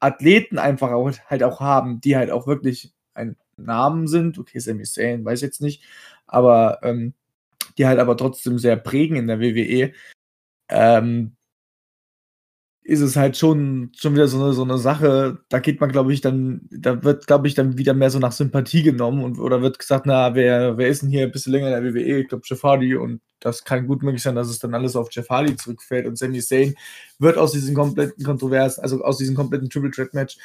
Athleten 0.00 0.58
einfach 0.58 0.90
auch, 0.90 1.12
halt 1.26 1.44
auch 1.44 1.60
haben, 1.60 2.00
die 2.00 2.16
halt 2.16 2.32
auch 2.32 2.48
wirklich 2.48 2.92
ein 3.14 3.36
Namen 3.56 4.08
sind, 4.08 4.40
okay, 4.40 4.58
Sami 4.58 4.82
Zayn, 4.82 5.24
weiß 5.24 5.40
jetzt 5.40 5.60
nicht, 5.60 5.84
aber 6.26 6.80
ähm, 6.82 7.14
die 7.78 7.86
halt 7.86 8.00
aber 8.00 8.16
trotzdem 8.16 8.58
sehr 8.58 8.74
prägen 8.74 9.16
in 9.16 9.28
der 9.28 9.38
WWE, 9.38 9.92
ähm, 10.70 11.36
ist 12.88 13.03
es 13.03 13.16
halt 13.16 13.37
schon, 13.37 13.92
schon 13.94 14.14
wieder 14.14 14.29
so 14.29 14.42
eine, 14.42 14.55
so 14.55 14.62
eine 14.62 14.79
Sache, 14.79 15.40
da 15.51 15.59
geht 15.59 15.79
man, 15.79 15.92
glaube 15.92 16.11
ich, 16.11 16.22
dann, 16.22 16.62
da 16.70 17.05
wird, 17.05 17.27
glaube 17.27 17.46
ich, 17.46 17.55
dann 17.55 17.77
wieder 17.77 17.92
mehr 17.92 18.09
so 18.09 18.18
nach 18.18 18.33
Sympathie 18.33 18.83
genommen 18.83 19.22
und 19.22 19.38
oder 19.38 19.61
wird 19.61 19.79
gesagt, 19.79 20.07
na, 20.07 20.35
wer, 20.35 20.79
wer 20.79 20.88
ist 20.88 21.03
denn 21.03 21.11
hier 21.11 21.24
ein 21.24 21.31
bisschen 21.31 21.53
länger 21.53 21.77
in 21.77 21.85
der 21.85 21.94
WWE? 21.94 22.20
Ich 22.20 22.29
glaube, 22.29 22.44
Jeff 22.46 22.62
Hardy 22.62 22.96
und 22.96 23.20
das 23.40 23.64
kann 23.64 23.87
gut 23.87 24.03
möglich 24.03 24.22
sein, 24.22 24.37
dass 24.37 24.48
es 24.48 24.59
dann 24.59 24.74
alles 24.74 24.96
auf 24.96 25.09
Jeff 25.12 25.29
Hardy 25.29 25.55
zurückfällt 25.55 26.07
und 26.07 26.16
Sami 26.16 26.40
Zayn 26.40 26.77
wird 27.18 27.37
aus 27.37 27.53
diesen 27.53 27.74
kompletten 27.74 28.24
Kontroversen, 28.24 28.83
also 28.83 29.05
aus 29.05 29.18
diesem 29.18 29.37
kompletten 29.37 29.68
Triple 29.68 29.90
Threat 29.90 30.14
Match 30.14 30.38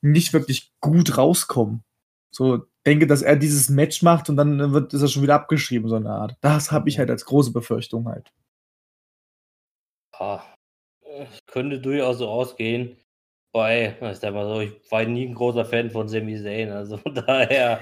nicht 0.00 0.32
wirklich 0.32 0.72
gut 0.80 1.18
rauskommen. 1.18 1.84
So, 2.30 2.64
denke, 2.86 3.06
dass 3.06 3.20
er 3.20 3.36
dieses 3.36 3.68
Match 3.68 4.00
macht 4.02 4.30
und 4.30 4.36
dann 4.38 4.72
wird 4.72 4.94
ist 4.94 5.02
er 5.02 5.08
schon 5.08 5.22
wieder 5.22 5.34
abgeschrieben, 5.34 5.90
so 5.90 5.96
eine 5.96 6.10
Art. 6.10 6.36
Das 6.40 6.72
habe 6.72 6.88
ich 6.88 6.98
halt 6.98 7.10
als 7.10 7.26
große 7.26 7.52
Befürchtung 7.52 8.08
halt. 8.08 8.32
Es 10.14 10.59
könnte 11.46 11.80
durchaus 11.80 12.18
so 12.18 12.28
ausgehen. 12.28 12.96
Weil, 13.52 13.96
ich 14.12 14.18
sag 14.18 14.32
mal 14.32 14.46
so, 14.46 14.60
ich 14.60 14.72
war 14.90 15.04
nie 15.04 15.26
ein 15.26 15.34
großer 15.34 15.64
Fan 15.64 15.90
von 15.90 16.08
Sami 16.08 16.40
Zayn, 16.40 16.70
also 16.70 16.98
von 16.98 17.14
daher. 17.26 17.80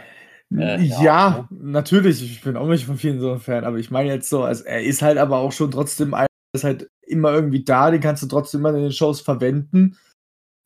Äh, 0.50 0.82
ja, 0.82 1.02
ja, 1.02 1.48
natürlich. 1.50 2.22
Ich 2.22 2.40
bin 2.40 2.56
auch 2.56 2.66
nicht 2.66 2.86
von 2.86 2.96
vielen 2.96 3.20
so 3.20 3.32
ein 3.32 3.40
Fan, 3.40 3.64
aber 3.64 3.76
ich 3.76 3.90
meine 3.90 4.08
jetzt 4.08 4.30
so, 4.30 4.44
also 4.44 4.64
er 4.64 4.82
ist 4.82 5.02
halt 5.02 5.18
aber 5.18 5.38
auch 5.38 5.52
schon 5.52 5.70
trotzdem 5.70 6.14
ein, 6.14 6.26
ist 6.54 6.64
halt 6.64 6.90
immer 7.02 7.32
irgendwie 7.32 7.64
da, 7.64 7.90
den 7.90 8.00
kannst 8.00 8.22
du 8.22 8.26
trotzdem 8.26 8.60
immer 8.60 8.70
in 8.70 8.84
den 8.84 8.92
Shows 8.92 9.20
verwenden. 9.20 9.98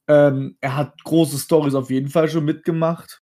Ähm, 0.09 0.57
er 0.61 0.77
hat 0.77 1.03
große 1.03 1.39
Stories 1.39 1.75
auf 1.75 1.91
jeden 1.91 2.09
Fall 2.09 2.29
schon 2.29 2.45
mitgemacht. 2.45 3.22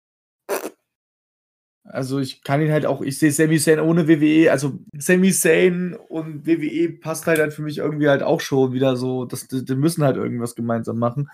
Also 1.84 2.20
ich 2.20 2.44
kann 2.44 2.62
ihn 2.62 2.72
halt 2.72 2.86
auch, 2.86 3.02
ich 3.02 3.18
sehe 3.18 3.32
Sami 3.32 3.60
Zayn 3.60 3.80
ohne 3.80 4.08
WWE, 4.08 4.52
also 4.52 4.80
Sami 4.98 5.32
Zayn 5.32 5.96
und 5.96 6.46
WWE 6.46 6.90
passt 6.94 7.26
halt, 7.26 7.40
halt 7.40 7.54
für 7.54 7.64
mich 7.64 7.80
irgendwie 7.80 8.08
halt 8.08 8.22
auch 8.22 8.40
schon 8.40 8.74
wieder 8.74 8.96
so, 8.96 9.26
dass 9.26 9.48
die, 9.48 9.66
die 9.66 9.76
müssen 9.76 10.04
halt 10.04 10.16
irgendwas 10.16 10.56
gemeinsam 10.56 11.00
machen. 11.00 11.30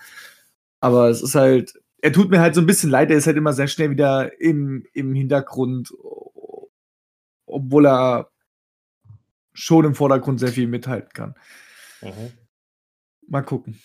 Aber 0.80 1.10
es 1.10 1.22
ist 1.22 1.34
halt, 1.34 1.74
er 2.00 2.12
tut 2.12 2.30
mir 2.30 2.40
halt 2.40 2.54
so 2.54 2.60
ein 2.60 2.66
bisschen 2.66 2.90
leid, 2.90 3.10
er 3.10 3.18
ist 3.18 3.26
halt 3.26 3.36
immer 3.36 3.52
sehr 3.52 3.68
schnell 3.68 3.90
wieder 3.90 4.40
im, 4.40 4.86
im 4.94 5.14
Hintergrund, 5.14 5.92
obwohl 7.46 7.86
er 7.86 8.30
schon 9.52 9.84
im 9.84 9.94
Vordergrund 9.94 10.40
sehr 10.40 10.52
viel 10.52 10.68
mithalten 10.68 11.10
kann. 11.12 11.34
Mhm. 12.00 12.32
Mal 13.26 13.42
gucken. 13.42 13.78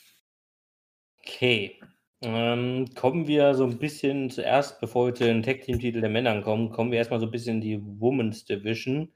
Okay. 1.19 1.79
Ähm, 2.25 2.87
kommen 2.95 3.27
wir 3.27 3.53
so 3.53 3.65
ein 3.65 3.79
bisschen 3.79 4.29
zuerst, 4.29 4.79
bevor 4.79 5.07
wir 5.07 5.15
zu 5.15 5.25
den 5.25 5.43
Tag-Team-Titel 5.43 5.99
der 5.99 6.09
Männern 6.09 6.41
kommen, 6.41 6.69
kommen 6.71 6.91
wir 6.91 6.97
erstmal 6.99 7.19
so 7.19 7.25
ein 7.25 7.31
bisschen 7.31 7.55
in 7.55 7.61
die 7.61 7.81
Women's 7.99 8.45
Division 8.45 9.11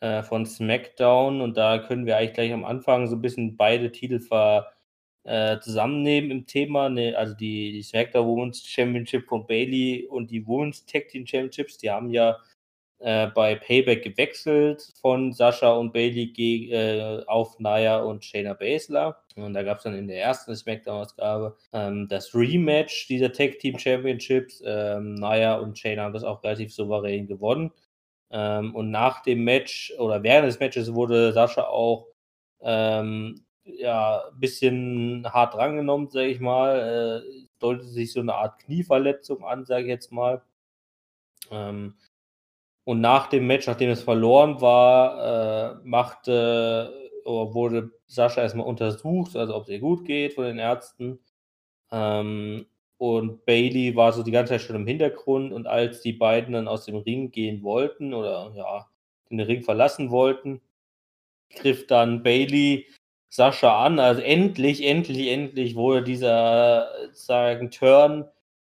äh, 0.00 0.22
von 0.24 0.44
SmackDown. 0.44 1.40
Und 1.40 1.56
da 1.56 1.78
können 1.78 2.04
wir 2.04 2.16
eigentlich 2.16 2.34
gleich 2.34 2.52
am 2.52 2.64
Anfang 2.64 3.06
so 3.06 3.14
ein 3.14 3.22
bisschen 3.22 3.56
beide 3.56 3.92
Titel 3.92 4.18
ver, 4.18 4.72
äh, 5.24 5.60
zusammennehmen 5.60 6.30
im 6.32 6.46
Thema, 6.46 6.88
ne, 6.88 7.14
also 7.14 7.34
die, 7.34 7.72
die 7.72 7.82
SmackDown 7.82 8.26
Women's 8.26 8.66
Championship 8.66 9.28
von 9.28 9.46
Bailey 9.46 10.06
und 10.08 10.30
die 10.30 10.46
Women's 10.46 10.84
Tag 10.86 11.08
Team 11.08 11.26
Championships, 11.26 11.78
die 11.78 11.90
haben 11.90 12.10
ja 12.10 12.38
äh, 13.00 13.28
bei 13.28 13.54
Payback 13.54 14.02
gewechselt 14.02 14.92
von 15.00 15.32
Sascha 15.32 15.70
und 15.72 15.92
Bailey 15.92 16.70
äh, 16.70 17.24
auf 17.26 17.58
Naya 17.60 18.00
und 18.00 18.24
Shayna 18.24 18.54
Baszler. 18.54 19.22
Und 19.36 19.54
da 19.54 19.62
gab 19.62 19.78
es 19.78 19.84
dann 19.84 19.94
in 19.94 20.08
der 20.08 20.20
ersten 20.20 20.54
SmackDown-Ausgabe 20.56 21.56
ähm, 21.72 22.08
das 22.08 22.34
Rematch 22.34 23.06
dieser 23.06 23.32
Tag 23.32 23.58
Team 23.60 23.78
Championships. 23.78 24.62
Ähm, 24.66 25.14
Naya 25.14 25.56
und 25.58 25.78
Shayna 25.78 26.02
haben 26.02 26.12
das 26.12 26.24
auch 26.24 26.42
relativ 26.42 26.74
souverän 26.74 27.26
gewonnen. 27.26 27.70
Ähm, 28.30 28.74
und 28.74 28.90
nach 28.90 29.22
dem 29.22 29.44
Match 29.44 29.92
oder 29.98 30.22
während 30.22 30.48
des 30.48 30.60
Matches 30.60 30.92
wurde 30.92 31.32
Sascha 31.32 31.68
auch 31.68 32.08
ähm, 32.60 33.44
ja, 33.64 34.24
ein 34.28 34.40
bisschen 34.40 35.26
hart 35.32 35.54
drangenommen, 35.54 36.10
sage 36.10 36.28
ich 36.28 36.40
mal. 36.40 37.22
Äh, 37.24 37.46
deutete 37.58 37.88
sich 37.88 38.12
so 38.12 38.20
eine 38.20 38.34
Art 38.34 38.58
Knieverletzung 38.60 39.44
an, 39.44 39.64
sage 39.66 39.82
ich 39.82 39.88
jetzt 39.88 40.12
mal. 40.12 40.42
Ähm, 41.50 41.94
und 42.88 43.02
nach 43.02 43.26
dem 43.26 43.46
Match, 43.46 43.66
nachdem 43.66 43.90
es 43.90 44.02
verloren 44.02 44.62
war, 44.62 45.74
äh, 45.74 45.80
machte 45.84 46.90
oder 47.26 47.52
wurde 47.52 47.90
Sascha 48.06 48.40
erstmal 48.40 48.66
untersucht, 48.66 49.36
also 49.36 49.54
ob 49.56 49.64
es 49.64 49.68
ihr 49.68 49.78
gut 49.78 50.06
geht 50.06 50.32
von 50.32 50.44
den 50.44 50.58
Ärzten. 50.58 51.18
Ähm, 51.92 52.64
und 52.96 53.44
Bailey 53.44 53.94
war 53.94 54.14
so 54.14 54.22
die 54.22 54.30
ganze 54.30 54.54
Zeit 54.54 54.62
schon 54.62 54.76
im 54.76 54.86
Hintergrund 54.86 55.52
und 55.52 55.66
als 55.66 56.00
die 56.00 56.14
beiden 56.14 56.54
dann 56.54 56.66
aus 56.66 56.86
dem 56.86 56.96
Ring 56.96 57.30
gehen 57.30 57.62
wollten 57.62 58.14
oder 58.14 58.52
ja, 58.56 58.86
den 59.30 59.40
Ring 59.40 59.62
verlassen 59.62 60.10
wollten, 60.10 60.62
griff 61.56 61.86
dann 61.88 62.22
Bailey 62.22 62.86
Sascha 63.28 63.84
an. 63.84 63.98
Also 63.98 64.22
endlich, 64.22 64.82
endlich, 64.82 65.28
endlich 65.28 65.76
wurde 65.76 66.04
dieser 66.04 66.88
sagen 67.12 67.70
Turn 67.70 68.24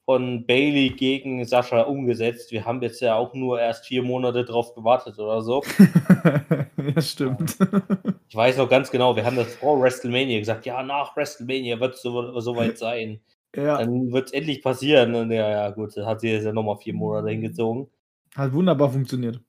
von 0.09 0.43
Bailey 0.47 0.89
gegen 0.89 1.45
Sascha 1.45 1.81
umgesetzt. 1.81 2.51
Wir 2.51 2.65
haben 2.65 2.81
jetzt 2.81 2.99
ja 2.99 3.13
auch 3.13 3.35
nur 3.35 3.61
erst 3.61 3.85
vier 3.85 4.01
Monate 4.01 4.43
drauf 4.43 4.73
gewartet 4.73 5.19
oder 5.19 5.43
so. 5.43 5.61
ja, 6.95 6.99
stimmt. 6.99 7.55
Ich 8.27 8.35
weiß 8.35 8.57
noch 8.57 8.69
ganz 8.69 8.89
genau, 8.89 9.15
wir 9.15 9.23
haben 9.25 9.35
das 9.35 9.55
vor 9.55 9.79
WrestleMania 9.79 10.39
gesagt, 10.39 10.65
ja, 10.65 10.81
nach 10.81 11.15
WrestleMania 11.15 11.79
wird 11.79 11.93
es 11.95 12.01
so, 12.01 12.39
soweit 12.39 12.79
sein. 12.79 13.19
Ja, 13.55 13.77
Dann 13.77 14.11
wird 14.11 14.27
es 14.27 14.33
endlich 14.33 14.63
passieren. 14.63 15.13
Und 15.13 15.29
ja, 15.29 15.47
ja, 15.47 15.69
gut, 15.69 15.95
das 15.95 16.05
hat 16.07 16.21
sie 16.21 16.31
jetzt 16.31 16.45
ja 16.45 16.53
nochmal 16.53 16.77
vier 16.77 16.95
Monate 16.95 17.29
hingezogen. 17.29 17.87
hat 18.35 18.51
wunderbar 18.51 18.89
funktioniert. 18.89 19.39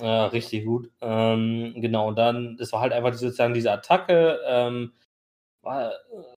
Ja, 0.00 0.26
richtig 0.28 0.64
gut. 0.64 0.90
Ähm, 1.02 1.74
genau, 1.76 2.08
und 2.08 2.16
dann, 2.16 2.56
das 2.58 2.72
war 2.72 2.80
halt 2.80 2.94
einfach 2.94 3.12
sozusagen 3.12 3.52
diese 3.52 3.70
Attacke. 3.72 4.38
Ähm, 4.46 4.92
war, 5.60 5.92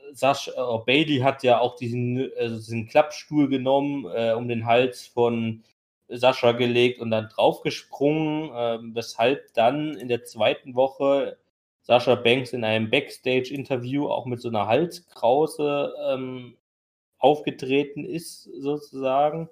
äh, 0.09 0.13
Sasch, 0.15 0.49
äh, 0.49 0.77
Bailey 0.85 1.19
hat 1.19 1.43
ja 1.43 1.59
auch 1.59 1.75
diesen, 1.75 2.17
äh, 2.17 2.49
diesen 2.49 2.87
Klappstuhl 2.87 3.49
genommen, 3.49 4.05
äh, 4.13 4.33
um 4.33 4.47
den 4.47 4.65
Hals 4.65 5.07
von 5.07 5.63
Sascha 6.09 6.53
gelegt 6.53 6.99
und 6.99 7.11
dann 7.11 7.29
draufgesprungen, 7.29 8.51
ähm, 8.55 8.95
weshalb 8.95 9.53
dann 9.53 9.95
in 9.95 10.07
der 10.07 10.23
zweiten 10.23 10.75
Woche 10.75 11.37
Sascha 11.81 12.15
Banks 12.15 12.53
in 12.53 12.63
einem 12.63 12.89
Backstage-Interview 12.89 14.07
auch 14.09 14.25
mit 14.25 14.41
so 14.41 14.49
einer 14.49 14.67
Halskrause 14.67 15.93
ähm, 16.09 16.57
aufgetreten 17.19 18.05
ist, 18.05 18.43
sozusagen. 18.43 19.49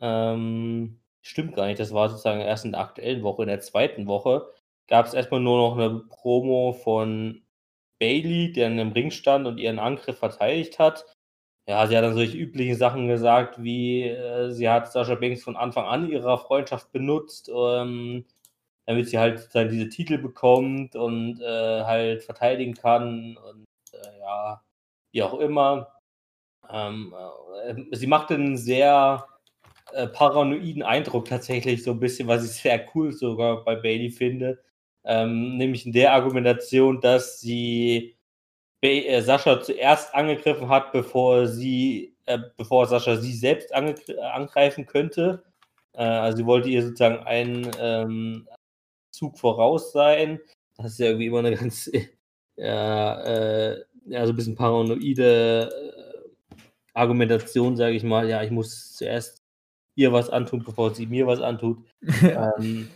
Ähm, 0.00 1.00
stimmt 1.22 1.56
gar 1.56 1.66
nicht, 1.66 1.80
das 1.80 1.92
war 1.94 2.08
sozusagen 2.08 2.40
erst 2.40 2.64
in 2.64 2.72
der 2.72 2.80
aktuellen 2.80 3.22
Woche. 3.22 3.42
In 3.42 3.48
der 3.48 3.60
zweiten 3.60 4.06
Woche 4.06 4.48
gab 4.88 5.06
es 5.06 5.14
erstmal 5.14 5.40
nur 5.40 5.58
noch 5.58 5.78
eine 5.78 6.00
Promo 6.08 6.72
von 6.72 7.41
Bailey, 8.02 8.52
der 8.52 8.66
in 8.66 8.78
dem 8.78 8.90
Ring 8.90 9.12
stand 9.12 9.46
und 9.46 9.58
ihren 9.58 9.78
Angriff 9.78 10.18
verteidigt 10.18 10.80
hat. 10.80 11.06
Ja, 11.68 11.86
sie 11.86 11.96
hat 11.96 12.02
dann 12.04 12.14
solche 12.16 12.36
üblichen 12.36 12.76
Sachen 12.76 13.06
gesagt, 13.06 13.62
wie 13.62 14.02
äh, 14.08 14.50
sie 14.50 14.68
hat 14.68 14.90
Sascha 14.90 15.14
Banks 15.14 15.44
von 15.44 15.56
Anfang 15.56 15.86
an 15.86 16.10
ihrer 16.10 16.38
Freundschaft 16.38 16.90
benutzt, 16.90 17.48
ähm, 17.54 18.24
damit 18.86 19.08
sie 19.08 19.18
halt 19.18 19.38
sozusagen 19.38 19.70
diese 19.70 19.88
Titel 19.88 20.18
bekommt 20.18 20.96
und 20.96 21.40
äh, 21.40 21.84
halt 21.84 22.24
verteidigen 22.24 22.74
kann 22.74 23.36
und 23.36 23.66
äh, 23.92 24.18
ja, 24.20 24.62
wie 25.12 25.22
auch 25.22 25.38
immer. 25.38 25.92
Ähm, 26.70 27.14
äh, 27.66 27.76
sie 27.96 28.08
macht 28.08 28.32
einen 28.32 28.56
sehr 28.56 29.26
äh, 29.92 30.08
paranoiden 30.08 30.82
Eindruck 30.82 31.26
tatsächlich, 31.26 31.84
so 31.84 31.92
ein 31.92 32.00
bisschen, 32.00 32.28
was 32.28 32.44
ich 32.44 32.62
sehr 32.62 32.84
cool 32.94 33.12
sogar 33.12 33.64
bei 33.64 33.76
Bailey 33.76 34.10
finde. 34.10 34.58
Ähm, 35.04 35.56
nämlich 35.56 35.86
in 35.86 35.92
der 35.92 36.12
Argumentation, 36.12 37.00
dass 37.00 37.40
sie 37.40 38.16
äh, 38.82 39.20
Sascha 39.22 39.60
zuerst 39.60 40.14
angegriffen 40.14 40.68
hat, 40.68 40.92
bevor 40.92 41.46
sie, 41.46 42.14
äh, 42.26 42.38
bevor 42.56 42.86
Sascha 42.86 43.16
sie 43.16 43.32
selbst 43.32 43.70
äh, 43.72 44.20
angreifen 44.20 44.86
könnte. 44.86 45.44
Äh, 45.92 46.04
also 46.04 46.38
sie 46.38 46.46
wollte 46.46 46.68
ihr 46.68 46.82
sozusagen 46.82 47.24
einen 47.24 47.70
ähm, 47.78 48.48
Zug 49.10 49.38
voraus 49.38 49.92
sein. 49.92 50.40
Das 50.76 50.92
ist 50.92 50.98
ja 50.98 51.06
irgendwie 51.06 51.26
immer 51.26 51.40
eine 51.40 51.54
ganz, 51.54 51.90
ja, 52.56 53.20
äh, 53.22 53.84
ja, 54.06 54.26
so 54.26 54.32
ein 54.32 54.36
bisschen 54.36 54.56
paranoide 54.56 55.68
äh, 55.70 56.58
Argumentation, 56.94 57.76
sage 57.76 57.94
ich 57.94 58.02
mal. 58.02 58.28
Ja, 58.28 58.42
ich 58.42 58.50
muss 58.50 58.94
zuerst 58.94 59.42
ihr 59.94 60.12
was 60.12 60.30
antun, 60.30 60.64
bevor 60.64 60.94
sie 60.94 61.06
mir 61.06 61.26
was 61.26 61.40
antut. 61.40 61.78
Ähm, 62.22 62.88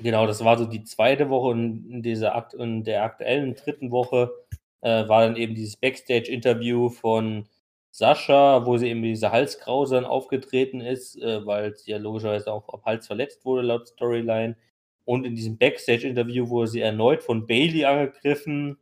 genau, 0.00 0.26
das 0.26 0.44
war 0.44 0.58
so 0.58 0.64
die 0.66 0.84
zweite 0.84 1.30
Woche 1.30 1.48
und 1.48 1.90
in 1.90 2.02
dieser 2.02 2.34
Akt 2.34 2.54
in 2.54 2.84
der 2.84 3.02
aktuellen 3.02 3.54
dritten 3.54 3.90
Woche 3.90 4.32
äh, 4.80 5.08
war 5.08 5.22
dann 5.22 5.36
eben 5.36 5.54
dieses 5.54 5.76
Backstage-Interview 5.76 6.88
von 6.88 7.48
Sascha, 7.90 8.64
wo 8.66 8.76
sie 8.76 8.88
eben 8.88 9.00
mit 9.00 9.10
dieser 9.10 9.32
Halskrause 9.32 9.96
dann 9.96 10.04
aufgetreten 10.04 10.80
ist, 10.80 11.20
äh, 11.20 11.44
weil 11.46 11.76
sie 11.76 11.90
ja 11.90 11.98
logischerweise 11.98 12.52
auch 12.52 12.72
am 12.72 12.84
Hals 12.84 13.06
verletzt 13.06 13.44
wurde, 13.44 13.62
laut 13.62 13.88
Storyline. 13.88 14.56
Und 15.04 15.24
in 15.24 15.34
diesem 15.34 15.58
Backstage-Interview 15.58 16.48
wurde 16.48 16.68
sie 16.68 16.80
erneut 16.80 17.22
von 17.22 17.46
Bailey 17.46 17.84
angegriffen. 17.86 18.78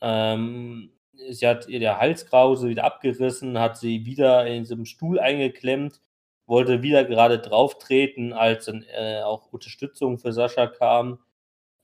Ähm, 0.00 0.90
sie 1.30 1.46
hat 1.46 1.68
ihr 1.68 1.80
der 1.80 1.98
Halskrause 1.98 2.68
wieder 2.68 2.84
abgerissen, 2.84 3.58
hat 3.58 3.76
sie 3.76 4.06
wieder 4.06 4.46
in 4.46 4.64
so 4.64 4.74
einem 4.74 4.86
Stuhl 4.86 5.18
eingeklemmt 5.18 6.00
wollte 6.46 6.82
wieder 6.82 7.04
gerade 7.04 7.38
drauf 7.38 7.78
treten, 7.78 8.32
als 8.32 8.66
dann 8.66 8.84
äh, 8.94 9.22
auch 9.22 9.52
Unterstützung 9.52 10.18
für 10.18 10.32
Sascha 10.32 10.66
kam. 10.66 11.18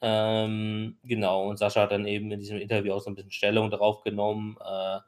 Ähm, 0.03 0.99
genau, 1.05 1.49
und 1.49 1.59
Sascha 1.59 1.83
hat 1.83 1.93
dann 1.93 2.07
eben 2.07 2.31
in 2.33 2.41
diesem 2.41 2.59
Interview 2.59 2.93
auch 2.95 3.01
so 3.01 3.11
ein 3.11 3.15
bisschen 3.15 3.33
Stellung 3.33 3.71
darauf 3.71 4.03
genommen, 4.03 4.57
äh, 4.65 5.01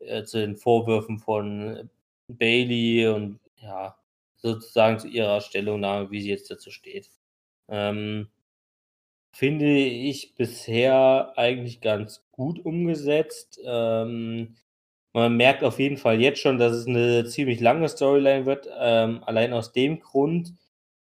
äh, 0.00 0.24
zu 0.24 0.38
den 0.38 0.56
Vorwürfen 0.56 1.18
von 1.18 1.90
Bailey 2.28 3.08
und 3.08 3.40
ja, 3.56 3.96
sozusagen 4.36 4.98
zu 4.98 5.08
ihrer 5.08 5.40
Stellungnahme, 5.40 6.10
wie 6.10 6.20
sie 6.22 6.30
jetzt 6.30 6.50
dazu 6.50 6.70
steht. 6.70 7.10
Ähm, 7.68 8.28
finde 9.32 9.66
ich 9.76 10.34
bisher 10.36 11.32
eigentlich 11.36 11.80
ganz 11.80 12.24
gut 12.30 12.64
umgesetzt. 12.64 13.60
Ähm, 13.64 14.56
man 15.14 15.36
merkt 15.36 15.64
auf 15.64 15.78
jeden 15.78 15.96
Fall 15.96 16.20
jetzt 16.20 16.40
schon, 16.40 16.58
dass 16.58 16.72
es 16.72 16.86
eine 16.86 17.24
ziemlich 17.24 17.60
lange 17.60 17.88
Storyline 17.88 18.46
wird, 18.46 18.68
ähm, 18.78 19.22
allein 19.24 19.52
aus 19.52 19.72
dem 19.72 20.00
Grund, 20.00 20.54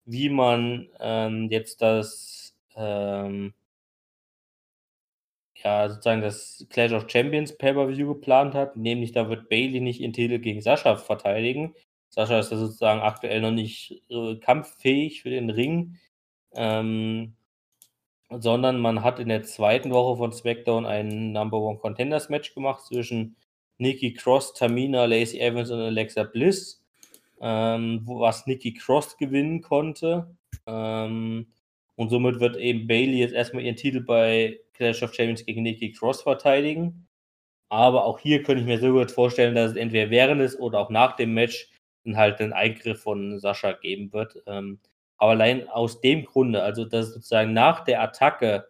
wie 0.04 0.28
man 0.28 0.88
ähm, 1.00 1.48
jetzt 1.50 1.82
das, 1.82 2.54
ähm, 2.76 3.54
ja, 5.56 5.88
sozusagen 5.88 6.20
das 6.22 6.66
Clash 6.70 6.92
of 6.92 7.08
Champions 7.08 7.56
Pay-Per-View 7.56 8.14
geplant 8.14 8.54
hat, 8.54 8.76
nämlich 8.76 9.12
da 9.12 9.28
wird 9.28 9.48
Bailey 9.48 9.80
nicht 9.80 10.00
ihren 10.00 10.12
Titel 10.12 10.38
gegen 10.38 10.60
Sascha 10.60 10.96
verteidigen. 10.96 11.74
Sascha 12.10 12.38
ist 12.40 12.50
ja 12.50 12.58
sozusagen 12.58 13.00
aktuell 13.00 13.40
noch 13.40 13.50
nicht 13.52 14.02
äh, 14.10 14.36
kampffähig 14.36 15.22
für 15.22 15.30
den 15.30 15.50
Ring, 15.50 15.98
ähm, 16.54 17.34
sondern 18.30 18.80
man 18.80 19.02
hat 19.04 19.18
in 19.18 19.28
der 19.28 19.42
zweiten 19.44 19.90
Woche 19.90 20.18
von 20.18 20.32
SmackDown 20.32 20.86
ein 20.86 21.32
Number 21.32 21.58
One 21.58 21.78
Contenders 21.78 22.28
Match 22.28 22.54
gemacht 22.54 22.84
zwischen 22.84 23.36
Nikki 23.82 24.14
Cross, 24.14 24.54
Tamina, 24.54 25.04
Lacey 25.04 25.40
Evans 25.40 25.70
und 25.70 25.80
Alexa 25.80 26.22
Bliss, 26.24 26.82
ähm, 27.40 28.02
was 28.06 28.46
Nikki 28.46 28.72
Cross 28.72 29.18
gewinnen 29.18 29.60
konnte. 29.60 30.34
Ähm, 30.66 31.46
und 31.96 32.08
somit 32.08 32.40
wird 32.40 32.56
eben 32.56 32.86
Bailey 32.86 33.18
jetzt 33.18 33.34
erstmal 33.34 33.64
ihren 33.64 33.76
Titel 33.76 34.00
bei 34.00 34.58
Clash 34.74 35.02
of 35.02 35.14
Champions 35.14 35.44
gegen 35.44 35.62
Nikki 35.62 35.92
Cross 35.92 36.22
verteidigen. 36.22 37.06
Aber 37.68 38.04
auch 38.04 38.18
hier 38.18 38.42
könnte 38.42 38.62
ich 38.62 38.66
mir 38.66 38.78
sehr 38.78 38.92
gut 38.92 39.10
vorstellen, 39.10 39.54
dass 39.54 39.72
es 39.72 39.76
entweder 39.76 40.10
während 40.10 40.40
des 40.40 40.58
oder 40.58 40.78
auch 40.78 40.90
nach 40.90 41.16
dem 41.16 41.34
Match 41.34 41.70
dann 42.04 42.16
halt 42.16 42.40
einen 42.40 42.52
Eingriff 42.52 43.02
von 43.02 43.38
Sascha 43.38 43.72
geben 43.72 44.12
wird. 44.12 44.42
Ähm, 44.46 44.80
aber 45.16 45.32
allein 45.32 45.68
aus 45.68 46.00
dem 46.00 46.24
Grunde, 46.24 46.62
also 46.62 46.84
dass 46.84 47.08
es 47.08 47.14
sozusagen 47.14 47.52
nach 47.52 47.84
der 47.84 48.02
Attacke 48.02 48.68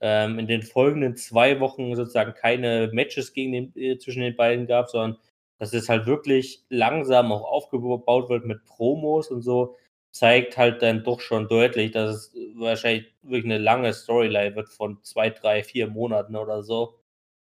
ähm, 0.00 0.38
in 0.38 0.46
den 0.46 0.62
folgenden 0.62 1.16
zwei 1.16 1.60
Wochen 1.60 1.94
sozusagen 1.96 2.34
keine 2.34 2.90
Matches 2.92 3.32
gegen 3.32 3.52
den, 3.52 3.76
äh, 3.76 3.98
zwischen 3.98 4.22
den 4.22 4.36
beiden 4.36 4.66
gab, 4.66 4.88
sondern 4.88 5.18
dass 5.58 5.72
es 5.72 5.88
halt 5.88 6.06
wirklich 6.06 6.64
langsam 6.68 7.32
auch 7.32 7.44
aufgebaut 7.44 8.28
wird 8.28 8.46
mit 8.46 8.64
Promos 8.64 9.30
und 9.30 9.42
so, 9.42 9.76
zeigt 10.10 10.56
halt 10.56 10.82
dann 10.82 11.04
doch 11.04 11.20
schon 11.20 11.48
deutlich, 11.48 11.90
dass 11.92 12.10
es 12.10 12.36
wahrscheinlich 12.54 13.12
wirklich 13.22 13.44
eine 13.44 13.58
lange 13.58 13.92
Storyline 13.92 14.54
wird 14.56 14.68
von 14.68 15.02
zwei, 15.02 15.30
drei, 15.30 15.62
vier 15.62 15.88
Monaten 15.88 16.36
oder 16.36 16.62
so. 16.62 16.98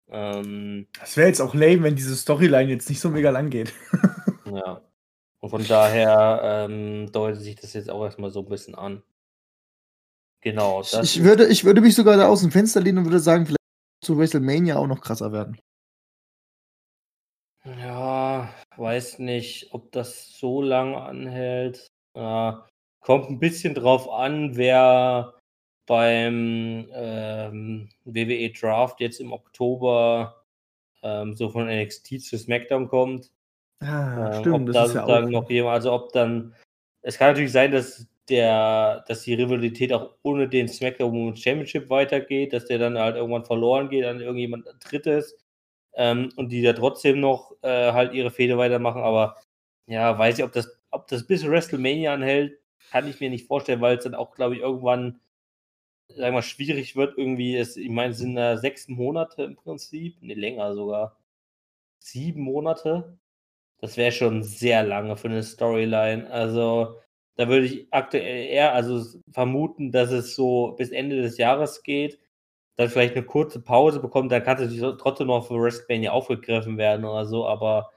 Ähm, 0.09 0.87
Das 0.99 1.17
wäre 1.17 1.29
jetzt 1.29 1.41
auch 1.41 1.55
lame, 1.55 1.83
wenn 1.83 1.97
diese 1.97 2.17
Storyline 2.17 2.71
jetzt 2.71 2.89
nicht 2.89 3.01
so 3.01 3.11
mega 3.11 3.31
lang 3.31 3.51
geht. 3.51 3.73
ja. 4.53 4.81
Und 5.41 5.51
von 5.51 5.67
daher 5.67 6.41
ähm, 6.43 7.11
deutet 7.13 7.41
sich 7.41 7.57
das 7.57 7.73
jetzt 7.75 7.91
auch 7.91 8.05
erstmal 8.05 8.31
so 8.31 8.41
ein 8.41 8.49
bisschen 8.49 8.75
an. 8.75 9.03
Genau, 10.47 10.81
Ich, 11.03 11.25
würde, 11.25 11.49
ich 11.49 11.65
würde 11.65 11.81
mich 11.81 11.97
sogar 11.97 12.17
da 12.17 12.29
aus 12.29 12.41
dem 12.41 12.53
Fenster 12.53 12.81
lehnen 12.81 12.99
und 12.99 13.05
würde 13.07 13.19
sagen, 13.19 13.47
vielleicht 13.47 13.59
zu 14.01 14.17
WrestleMania 14.17 14.77
auch 14.77 14.87
noch 14.87 15.01
krasser 15.01 15.33
werden. 15.33 15.59
Ja, 17.65 18.55
weiß 18.77 19.19
nicht, 19.19 19.75
ob 19.75 19.91
das 19.91 20.39
so 20.39 20.63
lang 20.63 20.95
anhält. 20.95 21.89
Ja, 22.17 22.65
kommt 23.01 23.29
ein 23.29 23.41
bisschen 23.41 23.75
drauf 23.75 24.09
an, 24.09 24.57
wer 24.57 25.35
beim 25.89 26.87
ähm, 26.93 27.89
WWE 28.05 28.53
Draft 28.53 29.01
jetzt 29.01 29.19
im 29.19 29.33
Oktober 29.33 30.45
ähm, 31.03 31.35
so 31.35 31.51
von 31.51 31.67
NXT 31.67 32.23
zu 32.23 32.39
SmackDown 32.39 32.87
kommt. 32.87 33.33
Ah, 33.81 34.37
Ähm, 34.37 34.41
stimmt, 34.43 34.55
ob 34.55 34.67
das 34.67 34.75
da 34.75 34.85
ist 34.85 34.95
ja 34.95 35.05
auch. 35.25 35.29
noch 35.29 35.51
jemand, 35.51 35.75
also 35.75 35.93
ob 35.93 36.13
dann, 36.13 36.55
es 37.03 37.19
kann 37.19 37.31
natürlich 37.31 37.51
sein, 37.51 37.73
dass 37.73 38.07
der, 38.29 39.05
dass 39.09 39.23
die 39.23 39.35
Rivalität 39.35 39.93
auch 39.93 40.17
ohne 40.23 40.49
den 40.49 40.69
SmackDown 40.69 41.37
Championship 41.37 41.91
weitergeht, 41.91 42.53
dass 42.53 42.67
der 42.67 42.79
dann 42.79 42.99
halt 42.99 43.17
irgendwann 43.17 43.45
verloren 43.45 43.89
geht 43.89 44.05
an 44.05 44.21
irgendjemand 44.21 44.67
Drittes 44.81 45.37
ähm, 45.95 46.31
und 46.37 46.51
die 46.51 46.63
da 46.63 46.73
trotzdem 46.73 47.21
noch 47.21 47.53
äh, 47.63 47.93
halt 47.93 48.15
ihre 48.15 48.31
Fehde 48.31 48.59
weitermachen, 48.59 49.03
aber 49.03 49.37
ja, 49.87 50.19
weiß 50.19 50.39
ich, 50.39 50.45
ob 50.45 50.53
das, 50.53 50.79
ob 50.91 51.09
das 51.09 51.27
bis 51.27 51.47
WrestleMania 51.47 52.15
anhält, 52.15 52.59
kann 52.91 53.09
ich 53.09 53.21
mir 53.21 53.31
nicht 53.31 53.47
vorstellen, 53.47 53.81
weil 53.81 53.99
es 53.99 54.05
dann 54.05 54.15
auch, 54.15 54.35
glaube 54.35 54.57
ich, 54.57 54.63
irgendwann, 54.63 55.21
sagen 56.09 56.21
wir 56.23 56.33
mal, 56.33 56.43
schwierig 56.43 56.97
wird, 56.97 57.19
irgendwie, 57.19 57.57
es, 57.57 57.77
ich 57.77 57.91
meine, 57.91 58.13
es 58.13 58.19
sind 58.19 58.37
äh, 58.37 58.57
sechs 58.59 58.89
Monate 58.89 59.45
im 59.45 59.57
Prinzip, 59.57 60.23
ne, 60.23 60.35
länger 60.35 60.75
sogar. 60.75 61.19
Sieben 62.01 62.43
Monate. 62.43 63.19
Das 63.81 63.97
wäre 63.97 64.13
schon 64.13 64.43
sehr 64.45 64.85
lange 64.85 65.17
für 65.17 65.29
eine 65.29 65.43
Storyline. 65.43 66.31
Also, 66.31 67.01
da 67.37 67.49
würde 67.49 67.67
ich 67.67 67.87
aktuell 67.91 68.47
eher 68.47 68.73
also 68.75 69.21
vermuten, 69.31 69.93
dass 69.93 70.11
es 70.11 70.35
so 70.35 70.73
bis 70.73 70.91
Ende 70.91 71.21
des 71.23 71.39
Jahres 71.39 71.83
geht, 71.83 72.19
dann 72.77 72.89
vielleicht 72.89 73.17
eine 73.17 73.25
kurze 73.25 73.61
Pause 73.61 74.01
bekommt, 74.01 74.33
dann 74.33 74.43
kann 74.43 74.57
es 74.57 74.71
natürlich 74.71 75.01
trotzdem 75.01 75.29
noch 75.29 75.47
für 75.47 75.61
WrestleMania 75.61 76.13
aufgegriffen 76.13 76.77
werden 76.79 77.05
oder 77.05 77.27
so, 77.27 77.47
aber 77.47 77.91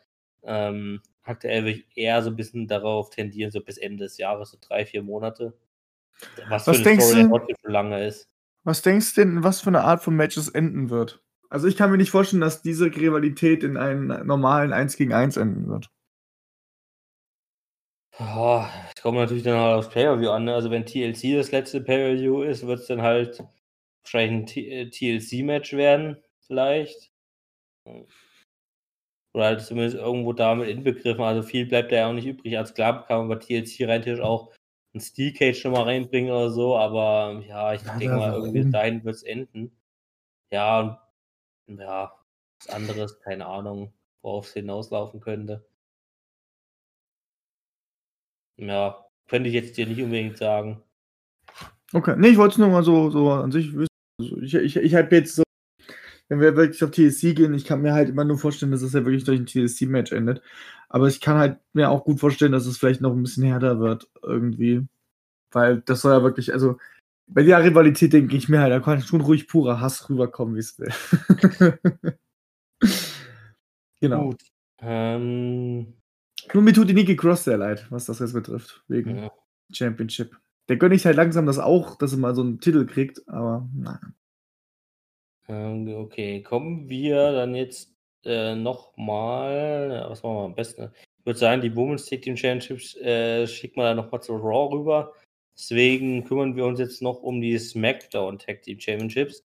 ähm, 0.44 1.02
aktuell 1.24 1.64
würde 1.64 1.80
ich 1.80 1.98
eher 1.98 2.22
so 2.22 2.30
ein 2.30 2.36
bisschen 2.36 2.68
darauf 2.68 3.10
tendieren, 3.10 3.52
so 3.52 3.62
bis 3.62 3.78
Ende 3.78 4.06
des 4.06 4.18
Jahres, 4.18 4.52
so 4.52 4.58
drei, 4.60 4.86
vier 4.86 5.04
Monate. 5.04 5.58
Was, 6.48 6.68
was 6.68 6.84
denkst 6.84 7.06
Story 7.06 7.24
du, 7.24 7.54
schon 7.62 7.72
lange 7.72 8.06
ist. 8.06 8.28
Was 8.64 8.82
denkst 8.82 9.16
du 9.16 9.22
denn, 9.22 9.44
was 9.44 9.62
für 9.62 9.70
eine 9.70 9.84
Art 9.84 10.04
von 10.04 10.16
Matches 10.16 10.50
enden 10.50 10.90
wird? 10.90 11.24
Also 11.50 11.68
ich 11.68 11.78
kann 11.78 11.92
mir 11.92 11.98
nicht 11.98 12.12
vorstellen, 12.12 12.42
dass 12.42 12.62
diese 12.62 12.86
Rivalität 12.86 13.64
in 13.64 13.78
einem 13.78 14.26
normalen 14.26 14.74
1 14.74 14.98
gegen 14.98 15.14
1 15.14 15.38
enden 15.38 15.68
wird. 15.68 15.90
Oh, 18.20 18.66
es 19.00 19.04
kommt 19.04 19.18
natürlich 19.18 19.44
dann 19.44 19.58
halt 19.58 19.78
aufs 19.78 19.90
Pay-Per-View 19.92 20.30
an. 20.30 20.44
Ne? 20.44 20.54
Also 20.54 20.72
wenn 20.72 20.86
TLC 20.86 21.38
das 21.38 21.54
letzte 21.54 21.80
Pay-Per-View 21.80 22.42
ist, 22.42 22.68
wird 22.68 22.82
es 22.82 22.88
dann 22.88 23.02
halt 23.02 23.42
wahrscheinlich 24.04 24.58
ein 24.58 24.92
TLC-Match 24.92 25.72
werden, 25.72 26.22
vielleicht. 26.46 27.10
Oder 29.34 29.46
halt 29.46 29.62
zumindest 29.62 29.96
irgendwo 29.96 30.34
damit 30.34 30.68
inbegriffen. 30.68 31.24
Also 31.24 31.44
viel 31.44 31.66
bleibt 31.66 31.94
da 31.94 31.96
ja 31.96 32.10
auch 32.10 32.14
nicht 32.14 32.26
übrig. 32.26 32.58
Als 32.58 32.74
klar 32.74 33.06
kann 33.06 33.20
man 33.20 33.30
bei 33.30 33.36
TLC 33.36 33.88
rein 33.88 34.02
theoretisch 34.02 34.20
auch 34.20 34.54
ein 34.94 35.00
Steel 35.00 35.32
Cage 35.32 35.64
nochmal 35.64 35.84
reinbringen 35.84 36.30
oder 36.30 36.50
so, 36.50 36.76
aber 36.76 37.42
ja, 37.48 37.74
ich 37.74 37.84
ja, 37.84 37.98
denke 37.98 38.18
mal, 38.18 38.34
irgendwie 38.34 38.70
dahin 38.70 39.06
wird 39.06 39.16
es 39.16 39.24
enden. 39.24 39.72
Ja, 40.52 41.10
ja, 41.68 42.12
was 42.60 42.76
anderes, 42.76 43.18
keine 43.22 43.46
Ahnung, 43.46 43.94
worauf 44.22 44.48
es 44.48 44.54
hinauslaufen 44.56 45.22
könnte. 45.22 45.69
Ja, 48.60 49.06
könnte 49.28 49.50
ich 49.50 49.56
jetzt 49.56 49.78
dir 49.78 49.88
nicht 49.88 50.02
unbedingt 50.02 50.38
sagen. 50.38 50.84
Okay, 51.94 52.16
nee, 52.18 52.30
ich 52.30 52.38
wollte 52.38 52.54
es 52.54 52.58
nur 52.58 52.70
mal 52.70 52.84
so, 52.84 53.10
so 53.10 53.32
an 53.32 53.52
sich 53.52 53.74
wissen. 53.76 53.88
Also 54.20 54.38
ich, 54.38 54.54
ich, 54.54 54.76
ich 54.76 54.96
habe 54.96 55.16
jetzt 55.16 55.36
so, 55.36 55.44
wenn 56.28 56.42
wir 56.42 56.56
wirklich 56.56 56.84
auf 56.84 56.92
TSC 56.92 57.34
gehen, 57.34 57.54
ich 57.54 57.66
kann 57.66 57.82
mir 57.82 57.94
halt 57.94 58.10
immer 58.10 58.26
nur 58.26 58.38
vorstellen, 58.38 58.72
dass 58.72 58.82
es 58.82 58.94
ja 58.94 59.06
wirklich 59.06 59.24
durch 59.24 59.40
ein 59.40 59.48
TSC-Match 59.48 60.12
endet. 60.12 60.42
Aber 60.90 61.08
ich 61.08 61.22
kann 61.22 61.38
halt 61.38 61.60
mir 61.74 61.90
auch 61.90 62.04
gut 62.04 62.20
vorstellen, 62.20 62.52
dass 62.52 62.66
es 62.66 62.78
vielleicht 62.78 63.02
noch 63.02 63.14
ein 63.14 63.24
bisschen 63.24 63.44
härter 63.44 63.80
wird, 63.80 64.10
irgendwie. 64.22 64.88
Weil 65.52 65.82
das 65.82 66.02
soll 66.02 66.12
ja 66.12 66.24
wirklich, 66.24 66.54
also 66.54 66.78
bei 67.28 67.44
der 67.44 67.64
Rivalität 67.64 68.14
denke 68.14 68.36
ich 68.36 68.50
mir 68.50 68.60
halt, 68.60 68.72
da 68.72 68.80
kann 68.80 69.02
schon 69.02 69.22
ruhig 69.22 69.48
purer 69.48 69.80
Hass 69.80 70.10
rüberkommen, 70.10 70.56
wie 70.56 70.60
es 70.60 70.80
will. 70.80 70.92
genau. 74.02 74.30
Gut. 74.30 74.44
Ähm, 74.82 75.99
Nur 76.54 76.64
mir 76.64 76.74
tut 76.74 76.90
die 76.90 76.94
Nikki 76.94 77.16
Cross 77.16 77.44
sehr 77.44 77.58
leid, 77.58 77.86
was 77.90 78.06
das 78.06 78.20
jetzt 78.20 78.34
betrifft, 78.34 78.84
wegen 78.88 79.18
ja. 79.18 79.32
Championship. 79.72 80.38
Der 80.68 80.78
gönne 80.78 80.96
ich 80.96 81.06
halt 81.06 81.16
langsam 81.16 81.46
das 81.46 81.60
auch, 81.60 81.98
dass 81.98 82.12
er 82.12 82.20
mal 82.20 82.36
so 82.36 82.42
einen 82.42 82.60
Titel 82.60 82.86
kriegt, 82.86 83.28
aber 83.28 83.68
nein. 83.74 84.14
Ähm, 85.48 85.88
okay, 85.96 86.44
kommen 86.44 86.88
wir 86.90 87.32
dann 87.32 87.56
jetzt 87.56 87.92
äh, 88.24 88.56
nochmal, 88.56 90.06
was 90.08 90.22
machen 90.22 90.36
wir 90.36 90.44
am 90.46 90.56
besten? 90.56 90.92
Ich 91.20 91.26
würde 91.26 91.40
sagen, 91.40 91.62
die 91.62 91.76
Women's 91.76 92.06
Tag 92.06 92.22
Team 92.22 92.38
Championships 92.38 92.96
äh, 92.98 93.48
schickt 93.48 93.76
man 93.76 93.86
dann 93.86 93.98
nochmal 93.98 94.22
zu 94.22 94.36
Raw 94.36 94.74
rüber. 94.74 95.14
Deswegen 95.58 96.24
kümmern 96.24 96.56
wir 96.56 96.66
uns 96.66 96.80
jetzt 96.80 97.02
noch 97.02 97.22
um 97.22 97.42
die 97.42 97.58
SmackDown 97.58 98.38
Tag 98.38 98.62
Team 98.62 98.80
Championships. 98.80 99.44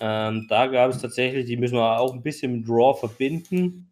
Ähm, 0.00 0.46
da 0.48 0.66
gab 0.66 0.90
es 0.90 1.00
tatsächlich, 1.00 1.46
die 1.46 1.56
müssen 1.56 1.76
wir 1.76 1.98
auch 1.98 2.12
ein 2.12 2.22
bisschen 2.22 2.60
mit 2.60 2.68
Raw 2.68 2.98
verbinden. 2.98 3.90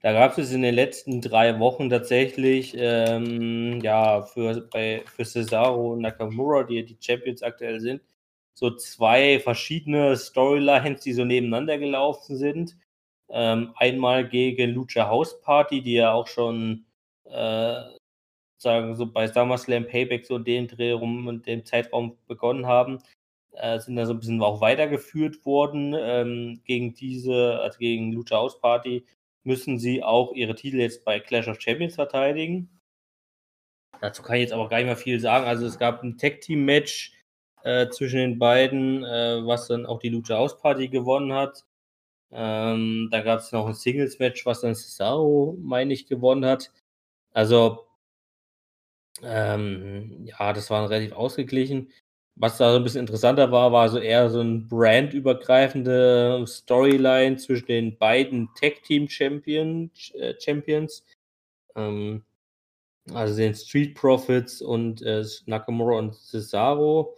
Da 0.00 0.12
gab 0.12 0.38
es 0.38 0.52
in 0.52 0.62
den 0.62 0.76
letzten 0.76 1.20
drei 1.20 1.58
Wochen 1.58 1.90
tatsächlich, 1.90 2.74
ähm, 2.78 3.80
ja, 3.82 4.22
für, 4.22 4.60
bei, 4.70 5.02
für 5.06 5.24
Cesaro 5.24 5.94
und 5.94 6.02
Nakamura, 6.02 6.62
die 6.62 6.84
die 6.84 6.96
Champions 7.00 7.42
aktuell 7.42 7.80
sind, 7.80 8.02
so 8.54 8.70
zwei 8.76 9.40
verschiedene 9.40 10.16
Storylines, 10.16 11.00
die 11.02 11.12
so 11.12 11.24
nebeneinander 11.24 11.78
gelaufen 11.78 12.36
sind. 12.36 12.76
Ähm, 13.30 13.72
einmal 13.76 14.28
gegen 14.28 14.70
Lucha 14.72 15.08
House 15.08 15.40
Party, 15.42 15.82
die 15.82 15.94
ja 15.94 16.12
auch 16.12 16.28
schon 16.28 16.86
äh, 17.24 17.82
sagen, 18.58 18.96
so 18.96 19.06
bei 19.06 19.26
SummerSlam 19.28 19.86
Payback 19.86 20.26
so 20.26 20.38
den 20.38 20.68
Dreh 20.68 20.92
rum 20.92 21.26
und 21.26 21.46
dem 21.46 21.64
Zeitraum 21.64 22.18
begonnen 22.26 22.66
haben, 22.66 22.98
äh, 23.52 23.78
sind 23.80 23.96
da 23.96 24.06
so 24.06 24.14
ein 24.14 24.20
bisschen 24.20 24.42
auch 24.42 24.60
weitergeführt 24.60 25.44
worden. 25.44 25.94
Ähm, 25.98 26.60
gegen 26.64 26.94
diese, 26.94 27.60
also 27.60 27.78
gegen 27.78 28.12
Lucha 28.12 28.36
House 28.36 28.60
Party, 28.60 29.04
müssen 29.48 29.78
sie 29.78 30.04
auch 30.04 30.32
ihre 30.34 30.54
Titel 30.54 30.78
jetzt 30.78 31.04
bei 31.04 31.18
Clash 31.18 31.48
of 31.48 31.60
Champions 31.60 31.96
verteidigen. 31.96 32.68
Dazu 34.00 34.22
kann 34.22 34.36
ich 34.36 34.42
jetzt 34.42 34.52
aber 34.52 34.68
gar 34.68 34.76
nicht 34.76 34.86
mehr 34.86 34.96
viel 34.96 35.18
sagen. 35.18 35.46
Also 35.46 35.66
es 35.66 35.78
gab 35.78 36.02
ein 36.04 36.18
Tag-Team-Match 36.18 37.14
äh, 37.64 37.88
zwischen 37.88 38.18
den 38.18 38.38
beiden, 38.38 39.04
äh, 39.04 39.44
was 39.44 39.66
dann 39.66 39.86
auch 39.86 39.98
die 39.98 40.10
Lucha 40.10 40.36
House 40.36 40.58
Party 40.60 40.88
gewonnen 40.88 41.32
hat. 41.32 41.64
Ähm, 42.30 43.08
da 43.10 43.22
gab 43.22 43.40
es 43.40 43.50
noch 43.52 43.66
ein 43.66 43.74
Singles-Match, 43.74 44.44
was 44.46 44.60
dann 44.60 44.74
Cesaro, 44.74 45.56
meine 45.60 45.94
ich, 45.94 46.06
gewonnen 46.06 46.44
hat. 46.44 46.70
Also 47.32 47.86
ähm, 49.22 50.26
ja, 50.26 50.52
das 50.52 50.70
war 50.70 50.88
relativ 50.90 51.12
ausgeglichen. 51.12 51.90
Was 52.40 52.56
da 52.58 52.70
so 52.70 52.76
ein 52.76 52.84
bisschen 52.84 53.00
interessanter 53.00 53.50
war, 53.50 53.72
war 53.72 53.88
so 53.88 53.98
eher 53.98 54.30
so 54.30 54.40
ein 54.40 54.68
brandübergreifende 54.68 56.44
Storyline 56.46 57.36
zwischen 57.36 57.66
den 57.66 57.98
beiden 57.98 58.48
Tag-Team-Champion, 58.54 59.90
äh, 60.14 60.34
Champions. 60.40 61.04
Ähm, 61.74 62.24
also 63.12 63.36
den 63.36 63.54
Street 63.54 63.94
Profits 63.94 64.62
und 64.62 65.02
äh, 65.02 65.24
Nakamura 65.46 65.98
und 65.98 66.14
Cesaro. 66.14 67.16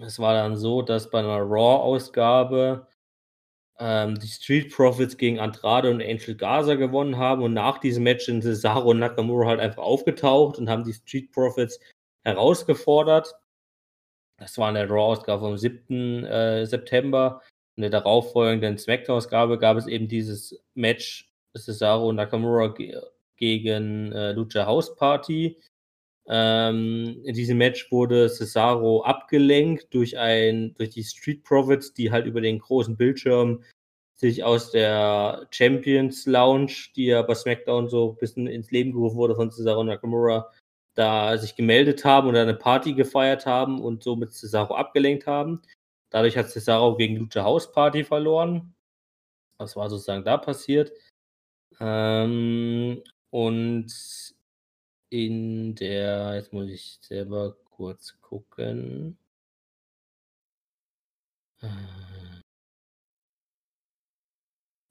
Es 0.00 0.18
war 0.18 0.34
dann 0.34 0.56
so, 0.56 0.82
dass 0.82 1.10
bei 1.10 1.20
einer 1.20 1.38
Raw-Ausgabe 1.38 2.86
ähm, 3.78 4.18
die 4.18 4.28
Street 4.28 4.72
Profits 4.74 5.16
gegen 5.16 5.38
Andrade 5.38 5.90
und 5.90 6.02
Angel 6.02 6.34
Gaza 6.34 6.74
gewonnen 6.74 7.16
haben 7.16 7.42
und 7.42 7.54
nach 7.54 7.78
diesem 7.78 8.04
Match 8.04 8.26
sind 8.26 8.42
Cesaro 8.42 8.90
und 8.90 8.98
Nakamura 8.98 9.48
halt 9.48 9.60
einfach 9.60 9.82
aufgetaucht 9.82 10.58
und 10.58 10.68
haben 10.68 10.84
die 10.84 10.92
Street 10.94 11.32
Profits 11.32 11.78
herausgefordert. 12.24 13.34
Das 14.38 14.58
war 14.58 14.68
in 14.68 14.74
der 14.74 14.88
Raw-Ausgabe 14.88 15.42
vom 15.42 15.58
7. 15.58 16.24
Äh, 16.24 16.66
September. 16.66 17.42
In 17.76 17.82
der 17.82 17.90
darauffolgenden 17.90 18.78
Smackdown-Ausgabe 18.78 19.58
gab 19.58 19.76
es 19.76 19.86
eben 19.86 20.08
dieses 20.08 20.60
Match 20.74 21.32
Cesaro 21.56 22.08
und 22.08 22.16
Nakamura 22.16 22.68
ge 22.68 23.00
gegen 23.36 24.12
äh, 24.12 24.32
Lucha 24.32 24.64
House 24.64 24.94
Party. 24.94 25.58
Ähm, 26.26 27.20
in 27.24 27.34
diesem 27.34 27.58
Match 27.58 27.90
wurde 27.90 28.28
Cesaro 28.28 29.02
abgelenkt 29.02 29.92
durch 29.92 30.16
ein, 30.18 30.74
durch 30.74 30.90
die 30.90 31.02
Street 31.02 31.42
Profits, 31.42 31.92
die 31.92 32.10
halt 32.10 32.26
über 32.26 32.40
den 32.40 32.60
großen 32.60 32.96
Bildschirm 32.96 33.62
sich 34.14 34.44
aus 34.44 34.70
der 34.70 35.48
Champions 35.50 36.26
Lounge, 36.26 36.72
die 36.94 37.06
ja 37.06 37.22
bei 37.22 37.34
SmackDown 37.34 37.88
so 37.88 38.12
ein 38.12 38.16
bisschen 38.16 38.46
ins 38.46 38.70
Leben 38.70 38.92
gerufen 38.92 39.16
wurde 39.16 39.34
von 39.34 39.50
Cesaro 39.50 39.82
Nakamura, 39.82 40.50
da 40.94 41.36
sich 41.38 41.56
gemeldet 41.56 42.04
haben 42.04 42.28
und 42.28 42.36
eine 42.36 42.54
Party 42.54 42.94
gefeiert 42.94 43.46
haben 43.46 43.80
und 43.80 44.02
somit 44.02 44.32
Cesaro 44.32 44.74
abgelenkt 44.74 45.26
haben. 45.26 45.62
Dadurch 46.10 46.36
hat 46.36 46.50
Cesaro 46.50 46.96
gegen 46.96 47.16
Lucha 47.16 47.42
House 47.42 47.70
Party 47.72 48.04
verloren. 48.04 48.74
Das 49.58 49.76
war 49.76 49.90
sozusagen 49.90 50.24
da 50.24 50.36
passiert. 50.36 50.92
Ähm, 51.80 53.02
und 53.30 53.92
in 55.10 55.74
der, 55.74 56.34
jetzt 56.36 56.52
muss 56.52 56.68
ich 56.68 56.98
selber 57.02 57.56
kurz 57.64 58.16
gucken. 58.20 59.18
Äh. 61.60 61.68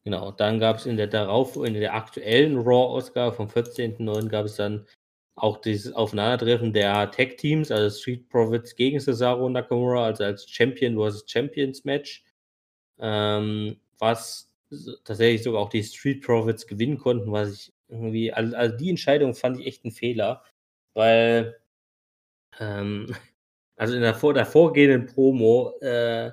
Genau, 0.05 0.31
dann 0.31 0.59
gab 0.59 0.77
es 0.77 0.85
in 0.85 0.97
der 0.97 1.07
darauf, 1.07 1.55
in 1.55 1.73
der 1.73 1.93
aktuellen 1.93 2.57
Raw-Ausgabe 2.57 3.33
vom 3.33 3.47
14.09. 3.47 4.27
gab 4.27 4.45
es 4.45 4.55
dann 4.57 4.85
auch 5.35 5.57
dieses 5.57 5.93
Aufeinandertreffen 5.93 6.73
der 6.73 7.09
Tech-Teams, 7.11 7.71
also 7.71 7.95
Street 7.97 8.29
Profits 8.29 8.75
gegen 8.75 8.99
Cesaro 8.99 9.45
und 9.45 9.53
Nakamura, 9.53 10.05
also 10.05 10.23
als 10.23 10.49
Champion 10.49 10.95
vs. 10.95 11.25
Champions 11.27 11.83
Match, 11.85 12.23
ähm, 12.99 13.77
was 13.99 14.53
tatsächlich 15.03 15.43
sogar 15.43 15.61
auch 15.61 15.69
die 15.69 15.83
Street 15.83 16.23
Profits 16.23 16.67
gewinnen 16.67 16.97
konnten, 16.97 17.31
was 17.31 17.53
ich 17.53 17.73
irgendwie, 17.89 18.31
also, 18.31 18.55
also 18.55 18.77
die 18.77 18.89
Entscheidung 18.89 19.33
fand 19.33 19.59
ich 19.59 19.67
echt 19.67 19.85
ein 19.85 19.91
Fehler, 19.91 20.43
weil, 20.93 21.57
ähm, 22.59 23.15
also 23.75 23.95
in 23.95 24.01
der, 24.01 24.13
der 24.13 24.45
vorgehenden 24.45 25.07
Promo 25.07 25.73
äh, 25.81 26.31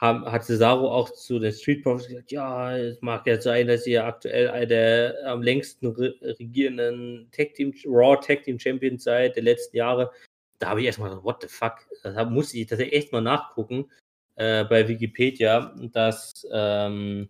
haben, 0.00 0.24
hat 0.24 0.44
Cesaro 0.44 0.90
auch 0.90 1.10
zu 1.10 1.38
den 1.38 1.52
Street 1.52 1.82
Profits 1.82 2.08
gesagt, 2.08 2.32
ja, 2.32 2.76
es 2.76 3.00
mag 3.02 3.26
ja 3.26 3.40
sein, 3.40 3.68
dass 3.68 3.86
ihr 3.86 4.04
aktuell 4.04 4.48
einer 4.48 4.66
der 4.66 5.16
am 5.26 5.42
längsten 5.42 5.88
regierenden 5.88 7.28
Tag 7.32 7.54
Team, 7.54 7.74
Raw 7.84 8.16
Tag 8.16 8.44
Team 8.44 8.58
Champions 8.58 9.04
seid 9.04 9.36
der 9.36 9.42
letzten 9.42 9.76
Jahre. 9.76 10.10
Da 10.58 10.70
habe 10.70 10.80
ich 10.80 10.86
erstmal 10.86 11.10
gedacht, 11.10 11.24
what 11.24 11.42
the 11.42 11.48
fuck? 11.48 11.86
Da 12.02 12.24
musste 12.24 12.58
ich 12.58 12.66
tatsächlich 12.66 12.96
echt 12.96 13.12
mal 13.12 13.20
nachgucken 13.20 13.90
äh, 14.36 14.64
bei 14.64 14.88
Wikipedia, 14.88 15.74
dass 15.92 16.46
ähm, 16.50 17.28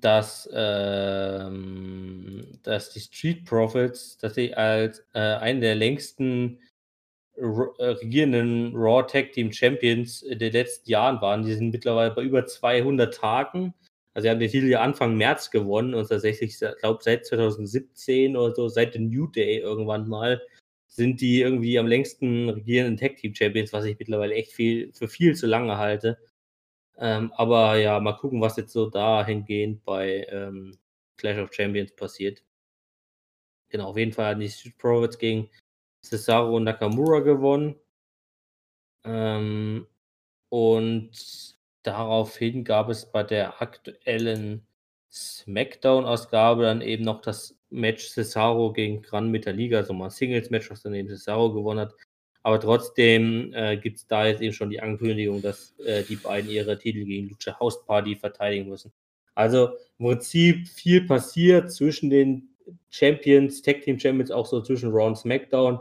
dass, 0.00 0.48
ähm, 0.52 2.58
dass 2.62 2.90
die 2.90 3.00
Street 3.00 3.44
Profits, 3.44 4.16
dass 4.18 4.34
sie 4.34 4.54
als 4.54 5.04
äh, 5.12 5.20
einen 5.20 5.60
der 5.60 5.74
längsten 5.74 6.58
regierenden 7.36 8.74
Raw 8.74 9.06
Tag 9.06 9.32
Team 9.32 9.52
Champions 9.52 10.22
in 10.22 10.38
den 10.38 10.52
letzten 10.52 10.90
Jahren 10.90 11.20
waren. 11.20 11.44
Die 11.44 11.54
sind 11.54 11.70
mittlerweile 11.70 12.14
bei 12.14 12.22
über 12.22 12.46
200 12.46 13.14
Tagen. 13.14 13.74
Also, 14.14 14.24
sie 14.24 14.30
haben 14.30 14.40
den 14.40 14.50
Titel 14.50 14.68
ja 14.68 14.80
Anfang 14.80 15.16
März 15.16 15.50
gewonnen 15.50 15.94
und 15.94 16.08
tatsächlich, 16.08 16.62
ich 16.62 16.78
glaube, 16.80 17.02
seit 17.02 17.26
2017 17.26 18.36
oder 18.36 18.54
so, 18.54 18.68
seit 18.68 18.94
dem 18.94 19.08
New 19.08 19.26
Day 19.26 19.58
irgendwann 19.58 20.08
mal, 20.08 20.40
sind 20.86 21.20
die 21.20 21.40
irgendwie 21.40 21.78
am 21.78 21.88
längsten 21.88 22.48
regierenden 22.50 22.96
Tag 22.96 23.16
Team 23.16 23.34
Champions, 23.34 23.72
was 23.72 23.84
ich 23.84 23.98
mittlerweile 23.98 24.34
echt 24.34 24.52
viel, 24.52 24.92
für 24.92 25.08
viel 25.08 25.34
zu 25.34 25.46
lange 25.46 25.76
halte. 25.78 26.18
Ähm, 26.98 27.32
aber 27.36 27.76
ja, 27.76 27.98
mal 28.00 28.12
gucken, 28.14 28.40
was 28.40 28.56
jetzt 28.56 28.72
so 28.72 28.88
dahingehend 28.88 29.84
bei 29.84 30.26
ähm, 30.30 30.78
Clash 31.16 31.38
of 31.38 31.52
Champions 31.52 31.94
passiert. 31.96 32.44
Genau, 33.70 33.88
auf 33.90 33.96
jeden 33.96 34.12
Fall 34.12 34.26
haben 34.26 34.40
die 34.40 34.48
Street 34.48 34.78
Profits 34.78 35.18
gegen 35.18 35.50
Cesaro 36.04 36.56
und 36.56 36.64
Nakamura 36.64 37.20
gewonnen. 37.20 37.76
Ähm, 39.04 39.86
und 40.48 41.10
daraufhin 41.82 42.64
gab 42.64 42.88
es 42.88 43.10
bei 43.10 43.22
der 43.22 43.60
aktuellen 43.60 44.66
SmackDown-Ausgabe 45.12 46.62
dann 46.64 46.80
eben 46.80 47.04
noch 47.04 47.20
das 47.20 47.56
Match 47.70 48.08
Cesaro 48.08 48.72
gegen 48.72 49.02
Gran 49.02 49.30
Metaliga, 49.30 49.78
also 49.78 49.92
mal 49.92 50.06
ein 50.06 50.10
Singles-Match, 50.10 50.70
was 50.70 50.82
dann 50.82 50.94
eben 50.94 51.08
Cesaro 51.08 51.52
gewonnen 51.52 51.80
hat. 51.80 51.94
Aber 52.42 52.60
trotzdem 52.60 53.52
äh, 53.54 53.76
gibt 53.76 53.98
es 53.98 54.06
da 54.06 54.26
jetzt 54.26 54.42
eben 54.42 54.52
schon 54.52 54.70
die 54.70 54.80
Ankündigung, 54.80 55.40
dass 55.40 55.78
äh, 55.80 56.02
die 56.04 56.16
beiden 56.16 56.50
ihre 56.50 56.78
Titel 56.78 57.04
gegen 57.04 57.28
Lucha 57.28 57.58
House 57.58 57.84
Party 57.86 58.16
verteidigen 58.16 58.68
müssen. 58.68 58.92
Also 59.34 59.70
im 59.98 60.06
Prinzip 60.06 60.68
viel 60.68 61.06
passiert 61.06 61.72
zwischen 61.72 62.10
den 62.10 62.53
Champions, 62.90 63.62
Tag 63.62 63.82
Team 63.82 63.98
Champions, 63.98 64.30
auch 64.30 64.46
so 64.46 64.60
zwischen 64.60 64.90
Raw 64.90 65.06
und 65.06 65.16
SmackDown. 65.16 65.80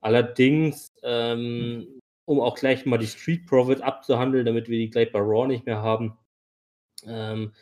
Allerdings, 0.00 0.92
ähm, 1.02 2.00
um 2.26 2.40
auch 2.40 2.56
gleich 2.56 2.86
mal 2.86 2.98
die 2.98 3.06
Street 3.06 3.46
Profits 3.46 3.80
abzuhandeln, 3.80 4.46
damit 4.46 4.68
wir 4.68 4.78
die 4.78 4.90
gleich 4.90 5.12
bei 5.12 5.20
Raw 5.20 5.46
nicht 5.46 5.66
mehr 5.66 5.82
haben. 5.82 6.16
Ähm, 7.06 7.52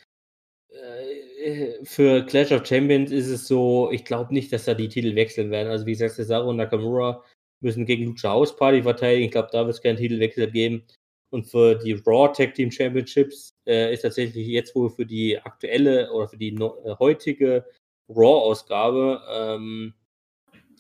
äh, 0.71 1.85
für 1.85 2.25
Clash 2.27 2.53
of 2.53 2.67
Champions 2.67 3.11
ist 3.11 3.29
es 3.29 3.47
so, 3.47 3.91
ich 3.91 4.05
glaube 4.05 4.35
nicht, 4.35 4.53
dass 4.53 4.65
da 4.65 4.75
die 4.75 4.89
Titel 4.89 5.15
wechseln 5.15 5.51
werden. 5.51 5.69
Also 5.69 5.87
wie 5.87 5.93
gesagt, 5.93 6.15
Cesaro 6.15 6.51
und 6.51 6.57
Nakamura 6.57 7.25
müssen 7.61 7.87
gegen 7.87 8.07
Lucha 8.07 8.31
House 8.31 8.55
Party 8.55 8.83
verteidigen. 8.83 9.27
Ich 9.27 9.33
glaube, 9.33 9.49
da 9.53 9.65
wird 9.65 9.77
es 9.77 9.83
keinen 9.83 9.97
Titelwechsel 9.97 10.51
geben. 10.51 10.85
Und 11.31 11.47
für 11.47 11.75
die 11.75 11.93
Raw 11.93 12.33
Tag 12.33 12.55
Team 12.55 12.71
Championships 12.71 13.51
äh, 13.67 13.93
ist 13.93 14.03
tatsächlich 14.03 14.47
jetzt 14.47 14.75
wohl 14.75 14.91
für 14.91 15.05
die 15.05 15.39
aktuelle 15.39 16.11
oder 16.13 16.29
für 16.29 16.39
die 16.39 16.53
no 16.53 16.77
äh, 16.85 16.95
heutige 16.99 17.65
Raw-Ausgabe, 18.09 19.23
ähm, 19.31 19.95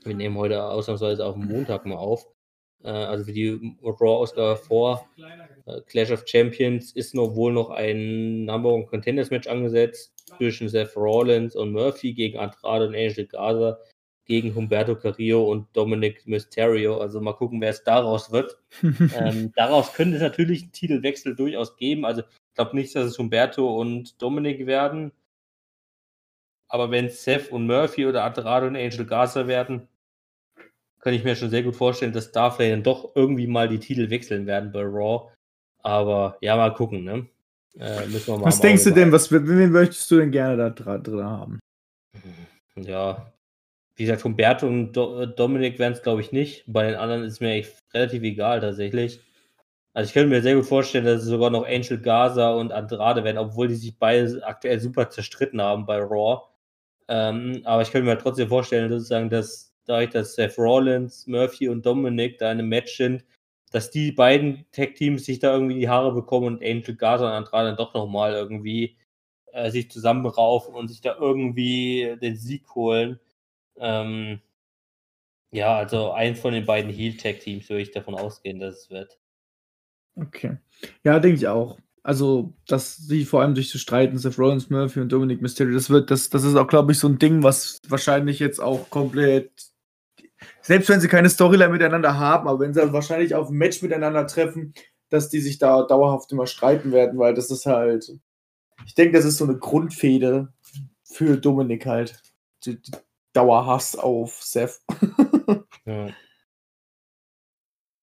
wir 0.04 0.14
nehmen 0.14 0.36
heute 0.36 0.62
ausnahmsweise 0.64 1.24
auf 1.24 1.36
Montag 1.36 1.86
mal 1.86 1.96
auf, 1.96 2.26
äh, 2.82 2.90
also 2.90 3.24
für 3.24 3.32
die 3.32 3.76
Raw-Ausgabe 3.82 4.56
vor 4.56 5.08
äh, 5.66 5.80
Clash 5.86 6.10
of 6.10 6.24
Champions 6.26 6.92
ist 6.92 7.14
noch 7.14 7.34
wohl 7.34 7.52
noch 7.52 7.70
ein 7.70 8.44
Number 8.44 8.72
One 8.72 8.86
Contenders 8.86 9.30
Match 9.30 9.48
angesetzt 9.48 10.12
zwischen 10.36 10.68
Seth 10.68 10.96
Rollins 10.96 11.56
und 11.56 11.72
Murphy 11.72 12.12
gegen 12.14 12.38
Andrade 12.38 12.88
und 12.88 12.94
Angel 12.94 13.26
Gaza 13.26 13.78
gegen 14.28 14.54
Humberto 14.54 14.94
Carrillo 14.94 15.50
und 15.50 15.66
Dominic 15.74 16.26
Mysterio. 16.26 16.98
Also 16.98 17.20
mal 17.20 17.32
gucken, 17.32 17.60
wer 17.60 17.70
es 17.70 17.82
daraus 17.82 18.30
wird. 18.30 18.58
ähm, 18.82 19.52
daraus 19.56 19.94
könnte 19.94 20.16
es 20.16 20.22
natürlich 20.22 20.62
einen 20.62 20.72
Titelwechsel 20.72 21.34
durchaus 21.34 21.76
geben. 21.76 22.04
Also 22.04 22.20
ich 22.20 22.54
glaube 22.54 22.76
nicht, 22.76 22.94
dass 22.94 23.06
es 23.06 23.18
Humberto 23.18 23.80
und 23.80 24.20
Dominic 24.20 24.66
werden. 24.66 25.12
Aber 26.68 26.90
wenn 26.90 27.08
Seth 27.08 27.50
und 27.50 27.66
Murphy 27.66 28.06
oder 28.06 28.24
Andrade 28.24 28.66
und 28.66 28.76
Angel 28.76 29.06
Gaza 29.06 29.46
werden, 29.46 29.88
kann 31.00 31.14
ich 31.14 31.24
mir 31.24 31.36
schon 31.36 31.50
sehr 31.50 31.62
gut 31.62 31.76
vorstellen, 31.76 32.12
dass 32.12 32.32
da 32.32 32.50
vielleicht 32.50 32.72
dann 32.72 32.82
doch 32.82 33.12
irgendwie 33.14 33.46
mal 33.46 33.68
die 33.68 33.78
Titel 33.78 34.10
wechseln 34.10 34.46
werden 34.46 34.72
bei 34.72 34.82
Raw. 34.82 35.30
Aber 35.82 36.36
ja, 36.40 36.56
mal 36.56 36.74
gucken, 36.74 37.04
ne? 37.04 37.26
Äh, 37.78 38.06
müssen 38.06 38.34
wir 38.34 38.38
mal 38.38 38.46
Was 38.46 38.60
denkst 38.60 38.84
du 38.84 38.90
denn, 38.90 39.12
was 39.12 39.30
wen 39.30 39.70
möchtest 39.70 40.10
du 40.10 40.18
denn 40.18 40.32
gerne 40.32 40.56
da 40.56 40.98
drin 40.98 41.24
haben? 41.24 41.58
Ja, 42.76 43.32
wie 43.96 44.04
gesagt, 44.04 44.24
Humberto 44.24 44.66
und 44.66 44.92
Do 44.92 45.26
Dominik 45.26 45.78
werden 45.78 45.92
es, 45.92 46.02
glaube 46.02 46.20
ich, 46.20 46.32
nicht. 46.32 46.64
Bei 46.66 46.86
den 46.86 46.96
anderen 46.96 47.24
ist 47.24 47.40
mir 47.40 47.52
echt 47.52 47.78
relativ 47.94 48.22
egal, 48.22 48.60
tatsächlich. 48.60 49.20
Also 49.94 50.08
ich 50.08 50.14
könnte 50.14 50.28
mir 50.28 50.42
sehr 50.42 50.54
gut 50.54 50.66
vorstellen, 50.66 51.04
dass 51.04 51.22
es 51.22 51.28
sogar 51.28 51.50
noch 51.50 51.66
Angel 51.66 51.98
Gaza 51.98 52.50
und 52.52 52.72
Andrade 52.72 53.24
werden, 53.24 53.38
obwohl 53.38 53.68
die 53.68 53.74
sich 53.74 53.98
beide 53.98 54.46
aktuell 54.46 54.78
super 54.78 55.10
zerstritten 55.10 55.60
haben 55.60 55.86
bei 55.86 55.98
Raw. 55.98 56.42
Ähm, 57.08 57.62
aber 57.64 57.82
ich 57.82 57.90
könnte 57.90 58.06
mir 58.08 58.18
trotzdem 58.18 58.48
vorstellen, 58.48 58.90
sozusagen, 58.90 59.30
dass 59.30 59.74
dadurch, 59.86 60.10
dass 60.10 60.34
Seth 60.34 60.58
Rollins, 60.58 61.26
Murphy 61.26 61.68
und 61.68 61.84
Dominic 61.84 62.38
da 62.38 62.52
in 62.52 62.58
einem 62.58 62.68
Match 62.68 62.96
sind, 62.96 63.24
dass 63.72 63.90
die 63.90 64.12
beiden 64.12 64.66
Tag-Teams 64.72 65.24
sich 65.24 65.38
da 65.40 65.52
irgendwie 65.52 65.80
die 65.80 65.88
Haare 65.88 66.12
bekommen 66.12 66.46
und 66.46 66.62
Angel 66.62 66.96
Gaza 66.96 67.26
und 67.26 67.32
Andrade 67.32 67.68
dann 67.68 67.76
doch 67.76 67.94
nochmal 67.94 68.32
irgendwie 68.32 68.96
äh, 69.52 69.70
sich 69.70 69.90
zusammenraufen 69.90 70.74
und 70.74 70.88
sich 70.88 71.00
da 71.00 71.16
irgendwie 71.18 72.16
den 72.20 72.36
Sieg 72.36 72.74
holen. 72.74 73.18
Ähm, 73.78 74.40
ja, 75.50 75.76
also 75.76 76.12
eins 76.12 76.40
von 76.40 76.52
den 76.52 76.66
beiden 76.66 76.90
Heel-Tag-Teams 76.90 77.68
würde 77.68 77.82
ich 77.82 77.90
davon 77.90 78.14
ausgehen, 78.14 78.60
dass 78.60 78.76
es 78.76 78.90
wird. 78.90 79.18
Okay. 80.16 80.58
Ja, 81.04 81.18
denke 81.18 81.36
ich 81.36 81.48
auch. 81.48 81.78
Also, 82.08 82.54
dass 82.66 82.96
sie 82.96 83.26
vor 83.26 83.42
allem 83.42 83.54
durch 83.54 83.70
das 83.70 83.82
Streiten 83.82 84.16
Seth 84.16 84.38
Rollins, 84.38 84.70
Murphy 84.70 85.00
und 85.00 85.12
Dominic 85.12 85.42
Mysterio, 85.42 85.74
das 85.74 85.90
wird, 85.90 86.10
das, 86.10 86.30
das 86.30 86.42
ist 86.42 86.56
auch, 86.56 86.66
glaube 86.66 86.92
ich, 86.92 86.98
so 86.98 87.06
ein 87.06 87.18
Ding, 87.18 87.42
was 87.42 87.76
wahrscheinlich 87.86 88.38
jetzt 88.38 88.60
auch 88.60 88.88
komplett, 88.88 89.52
selbst 90.62 90.88
wenn 90.88 91.02
sie 91.02 91.08
keine 91.08 91.28
Storyline 91.28 91.68
miteinander 91.68 92.18
haben, 92.18 92.48
aber 92.48 92.60
wenn 92.60 92.72
sie 92.72 92.94
wahrscheinlich 92.94 93.34
auf 93.34 93.50
ein 93.50 93.58
Match 93.58 93.82
miteinander 93.82 94.26
treffen, 94.26 94.72
dass 95.10 95.28
die 95.28 95.40
sich 95.40 95.58
da 95.58 95.82
dauerhaft 95.82 96.32
immer 96.32 96.46
streiten 96.46 96.92
werden, 96.92 97.18
weil 97.18 97.34
das 97.34 97.50
ist 97.50 97.66
halt, 97.66 98.10
ich 98.86 98.94
denke, 98.94 99.18
das 99.18 99.26
ist 99.26 99.36
so 99.36 99.44
eine 99.44 99.58
Grundfehde 99.58 100.48
für 101.04 101.36
Dominik 101.36 101.84
halt. 101.84 102.22
Die, 102.64 102.80
die 102.80 102.92
Dauerhass 103.34 103.96
auf 103.96 104.42
Seth. 104.42 104.80
Ja. 105.84 106.08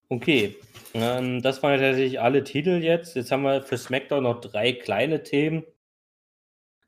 Okay, 0.10 0.56
ähm, 0.94 1.42
das 1.42 1.64
waren 1.64 1.80
tatsächlich 1.80 2.20
alle 2.22 2.44
Titel 2.44 2.82
jetzt. 2.84 3.16
Jetzt 3.16 3.32
haben 3.32 3.44
wir 3.44 3.64
für 3.64 3.78
SmackDown 3.78 4.24
noch 4.24 4.40
drei 4.42 4.72
kleine 4.74 5.24
Themen. 5.24 5.66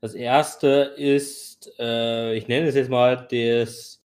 Das 0.00 0.14
erste 0.14 0.94
ist, 0.96 1.72
äh, 1.80 2.34
ich 2.36 2.46
nenne 2.46 2.68
es 2.68 2.76
jetzt 2.76 2.90
mal 2.90 3.26
des, 3.26 4.04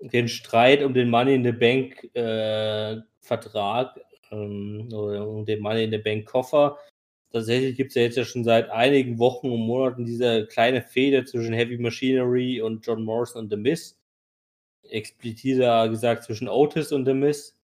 den 0.00 0.28
Streit 0.28 0.82
um 0.82 0.94
den 0.94 1.10
Money 1.10 1.34
in 1.34 1.44
the 1.44 1.52
Bank 1.52 2.04
äh, 2.16 2.96
Vertrag 3.20 4.00
ähm, 4.30 4.88
oder 4.92 5.28
um 5.28 5.44
den 5.44 5.60
Money 5.60 5.84
in 5.84 5.90
the 5.90 5.98
Bank 5.98 6.26
Koffer. 6.26 6.78
Tatsächlich 7.32 7.76
gibt 7.76 7.90
es 7.90 7.96
ja 7.96 8.02
jetzt 8.02 8.16
ja 8.16 8.24
schon 8.24 8.44
seit 8.44 8.70
einigen 8.70 9.18
Wochen 9.18 9.50
und 9.50 9.60
Monaten 9.60 10.04
diese 10.06 10.46
kleine 10.46 10.82
Fehde 10.82 11.24
zwischen 11.24 11.52
Heavy 11.54 11.78
Machinery 11.78 12.62
und 12.62 12.84
John 12.86 13.04
Morrison 13.04 13.42
und 13.42 13.50
The 13.50 13.56
Miz. 13.56 13.98
Expliziter 14.82 15.88
gesagt 15.88 16.24
zwischen 16.24 16.48
Otis 16.48 16.92
und 16.92 17.04
The 17.04 17.14
Miz. 17.14 17.59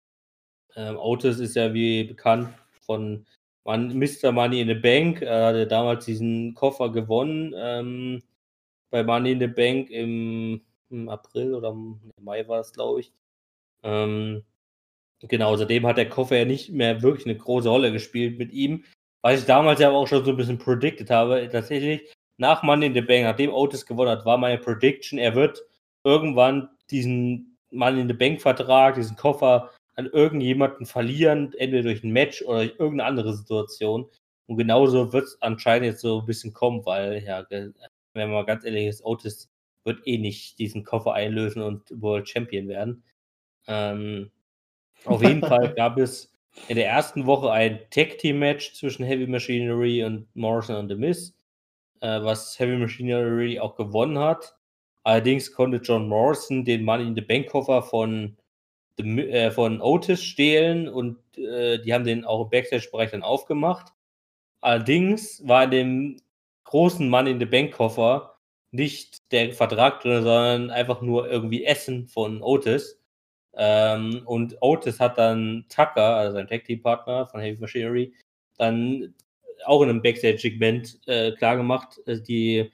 Ähm, 0.77 0.97
Otis 0.97 1.39
ist 1.39 1.57
ja 1.57 1.73
wie 1.73 2.05
bekannt 2.05 2.49
von 2.81 3.25
Mr. 3.65 4.33
Money 4.33 4.61
in 4.61 4.69
the 4.69 4.75
Bank. 4.75 5.23
Er 5.23 5.47
hatte 5.47 5.67
damals 5.67 6.05
diesen 6.05 6.55
Koffer 6.55 6.91
gewonnen 6.91 7.55
ähm, 7.57 8.23
bei 8.91 9.03
Money 9.03 9.33
in 9.33 9.41
the 9.41 9.47
Bank 9.47 9.91
im, 9.91 10.61
im 10.91 11.09
April 11.09 11.55
oder 11.55 11.71
im 11.71 12.01
Mai 12.21 12.47
war 12.49 12.61
es, 12.61 12.73
glaube 12.73 13.01
ich. 13.01 13.13
Ähm, 13.83 14.45
genau, 15.21 15.57
seitdem 15.57 15.87
hat 15.87 15.97
der 15.97 16.09
Koffer 16.09 16.39
ja 16.39 16.45
nicht 16.45 16.71
mehr 16.71 17.03
wirklich 17.03 17.27
eine 17.27 17.37
große 17.37 17.69
Rolle 17.69 17.93
gespielt 17.93 18.39
mit 18.39 18.53
ihm. 18.53 18.85
Was 19.23 19.41
ich 19.41 19.47
damals 19.47 19.81
ja 19.81 19.91
auch 19.91 20.07
schon 20.07 20.25
so 20.25 20.31
ein 20.33 20.37
bisschen 20.37 20.59
predicted 20.59 21.11
habe. 21.11 21.49
Tatsächlich, 21.51 22.13
nach 22.37 22.63
Money 22.63 22.87
in 22.87 22.95
the 22.95 23.01
Bank, 23.01 23.25
nachdem 23.25 23.53
Otis 23.53 23.87
gewonnen 23.87 24.11
hat, 24.11 24.27
war 24.27 24.37
meine 24.37 24.59
Prediction, 24.59 25.19
er 25.19 25.35
wird 25.35 25.63
irgendwann 26.05 26.69
diesen 26.91 27.57
Money 27.71 28.03
in 28.03 28.09
the 28.09 28.15
Bank 28.15 28.43
Vertrag, 28.43 28.97
diesen 28.97 29.17
Koffer 29.17 29.71
an 29.97 30.07
irgendjemanden 30.07 30.87
verlieren, 30.87 31.55
entweder 31.59 31.85
durch 31.85 32.03
ein 32.03 32.13
Match 32.13 32.43
oder 32.43 32.67
durch 32.67 32.79
irgendeine 32.79 33.05
andere 33.09 33.35
Situation. 33.35 34.07
Und 34.47 34.57
genauso 34.57 35.13
wird 35.13 35.25
es 35.25 35.41
anscheinend 35.41 35.87
jetzt 35.87 36.01
so 36.01 36.21
ein 36.21 36.27
bisschen 36.27 36.53
kommen, 36.53 36.85
weil, 36.85 37.23
ja, 37.25 37.47
wenn 37.51 37.75
man 38.15 38.31
mal 38.31 38.45
ganz 38.45 38.65
ehrlich 38.65 38.87
ist, 38.87 39.05
Otis 39.05 39.51
wird 39.85 40.07
eh 40.07 40.19
nicht 40.19 40.59
diesen 40.59 40.85
Koffer 40.85 41.15
einlösen 41.15 41.63
und 41.63 41.83
World 42.01 42.29
Champion 42.29 42.69
werden. 42.69 43.05
Ähm, 43.67 44.31
auf 45.05 45.23
jeden 45.23 45.41
Fall 45.47 45.75
gab 45.75 45.99
es 45.99 46.33
in 46.69 46.77
der 46.77 46.89
ersten 46.89 47.27
Woche 47.27 47.51
ein 47.51 47.81
Tag-Team-Match 47.91 48.75
zwischen 48.75 49.05
Heavy 49.05 49.27
Machinery 49.27 50.05
und 50.05 50.27
Morrison 50.35 50.77
und 50.77 50.89
The 50.89 50.95
Miz, 50.95 51.35
äh, 52.01 52.23
was 52.23 52.59
Heavy 52.59 52.77
Machinery 52.77 53.59
auch 53.59 53.77
gewonnen 53.77 54.19
hat. 54.19 54.55
Allerdings 55.03 55.53
konnte 55.53 55.79
John 55.79 56.09
Morrison 56.09 56.65
den 56.65 56.85
Money 56.85 57.09
in 57.09 57.15
the 57.15 57.21
Bank 57.21 57.49
Koffer 57.49 57.83
von, 57.83 58.37
äh, 58.99 59.51
von 59.51 59.81
Otis 59.81 60.23
stehlen 60.23 60.89
und 60.89 61.19
äh, 61.37 61.79
die 61.79 61.93
haben 61.93 62.05
den 62.05 62.25
auch 62.25 62.45
im 62.45 62.51
Backstage-Bereich 62.51 63.11
dann 63.11 63.23
aufgemacht. 63.23 63.93
Allerdings 64.61 65.47
war 65.47 65.65
in 65.65 65.71
dem 65.71 66.17
großen 66.65 67.09
Mann 67.09 67.27
in 67.27 67.39
the 67.39 67.47
Bank 67.47 67.73
Koffer 67.73 68.39
nicht 68.71 69.31
der 69.33 69.53
Vertrag 69.53 70.01
drin, 70.01 70.23
sondern 70.25 70.71
einfach 70.71 71.01
nur 71.03 71.31
irgendwie 71.31 71.65
Essen 71.65 72.09
von 72.09 72.43
Otis. 72.43 73.01
Ähm, 73.57 74.23
und 74.25 74.57
Otis 74.61 74.99
hat 75.01 75.19
dann 75.19 75.67
Tucker, 75.69 76.17
also 76.17 76.35
sein 76.35 76.49
Tag 76.49 76.65
Team 76.65 76.83
Partner 76.83 77.27
von 77.29 77.41
Heavy 77.41 77.61
Machinery, 77.61 78.15
dann 78.59 79.15
auch 79.67 79.83
in 79.83 79.91
einem 79.91 80.03
Backstage-Segment 80.03 81.01
äh, 81.07 81.33
klargemacht, 81.33 82.01
äh, 82.07 82.21
die 82.21 82.73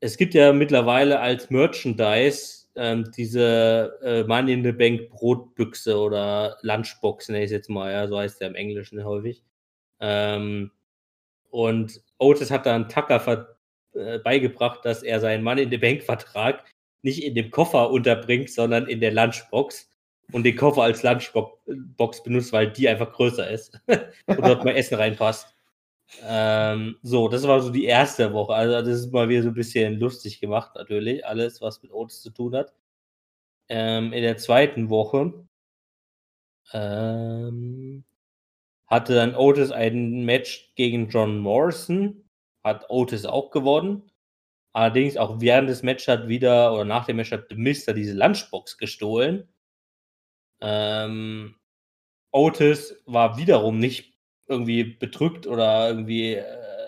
es 0.00 0.16
gibt 0.16 0.34
ja 0.34 0.52
mittlerweile 0.52 1.20
als 1.20 1.50
Merchandise 1.50 2.59
ähm, 2.76 3.10
diese 3.16 3.98
äh, 4.02 4.24
Money 4.24 4.52
in 4.52 4.64
the 4.64 4.72
Bank 4.72 5.10
Brotbüchse 5.10 5.98
oder 5.98 6.56
Lunchbox, 6.62 7.28
nenne 7.28 7.40
ich 7.40 7.46
es 7.46 7.52
jetzt 7.52 7.70
mal, 7.70 7.92
ja, 7.92 8.06
so 8.08 8.18
heißt 8.18 8.40
der 8.40 8.48
im 8.48 8.54
Englischen 8.54 9.04
häufig. 9.04 9.42
Ähm, 10.00 10.70
und 11.50 12.00
Otis 12.18 12.50
hat 12.50 12.66
dann 12.66 12.88
Tucker 12.88 13.56
äh, 13.94 14.18
beigebracht, 14.18 14.84
dass 14.84 15.02
er 15.02 15.20
seinen 15.20 15.42
Money 15.42 15.62
in 15.62 15.70
the 15.70 15.78
Bank 15.78 16.02
Vertrag 16.02 16.64
nicht 17.02 17.24
in 17.24 17.34
dem 17.34 17.50
Koffer 17.50 17.90
unterbringt, 17.90 18.50
sondern 18.50 18.86
in 18.86 19.00
der 19.00 19.12
Lunchbox 19.12 19.90
und 20.32 20.44
den 20.44 20.56
Koffer 20.56 20.82
als 20.82 21.02
Lunchbox 21.02 22.22
benutzt, 22.22 22.52
weil 22.52 22.70
die 22.70 22.88
einfach 22.88 23.12
größer 23.12 23.50
ist 23.50 23.80
und 24.26 24.46
dort 24.46 24.64
mal 24.64 24.76
Essen 24.76 24.96
reinpasst. 24.96 25.54
Ähm, 26.22 26.96
so, 27.02 27.28
das 27.28 27.46
war 27.46 27.60
so 27.60 27.70
die 27.70 27.84
erste 27.84 28.32
Woche. 28.32 28.54
Also, 28.54 28.74
das 28.74 29.00
ist 29.00 29.12
mal 29.12 29.28
wieder 29.28 29.42
so 29.42 29.48
ein 29.48 29.54
bisschen 29.54 29.98
lustig 29.98 30.40
gemacht, 30.40 30.72
natürlich. 30.74 31.24
Alles, 31.24 31.60
was 31.60 31.82
mit 31.82 31.92
Otis 31.92 32.22
zu 32.22 32.30
tun 32.30 32.54
hat. 32.54 32.72
Ähm, 33.68 34.12
in 34.12 34.22
der 34.22 34.36
zweiten 34.36 34.90
Woche 34.90 35.46
ähm, 36.72 38.04
hatte 38.86 39.14
dann 39.14 39.34
Otis 39.36 39.70
ein 39.70 40.24
Match 40.24 40.72
gegen 40.76 41.08
John 41.08 41.38
Morrison. 41.38 42.28
Hat 42.64 42.90
Otis 42.90 43.24
auch 43.24 43.50
gewonnen. 43.50 44.10
Allerdings 44.72 45.16
auch 45.16 45.40
während 45.40 45.68
des 45.68 45.82
Matches 45.82 46.08
hat 46.08 46.28
wieder, 46.28 46.72
oder 46.72 46.84
nach 46.84 47.06
dem 47.06 47.16
Match 47.16 47.32
hat 47.32 47.46
The 47.48 47.56
Mister 47.56 47.92
diese 47.94 48.14
Lunchbox 48.14 48.78
gestohlen. 48.78 49.48
Ähm, 50.60 51.56
Otis 52.32 53.02
war 53.06 53.36
wiederum 53.36 53.78
nicht 53.78 54.09
irgendwie 54.50 54.84
bedrückt 54.84 55.46
oder 55.46 55.88
irgendwie 55.88 56.34
äh, 56.34 56.44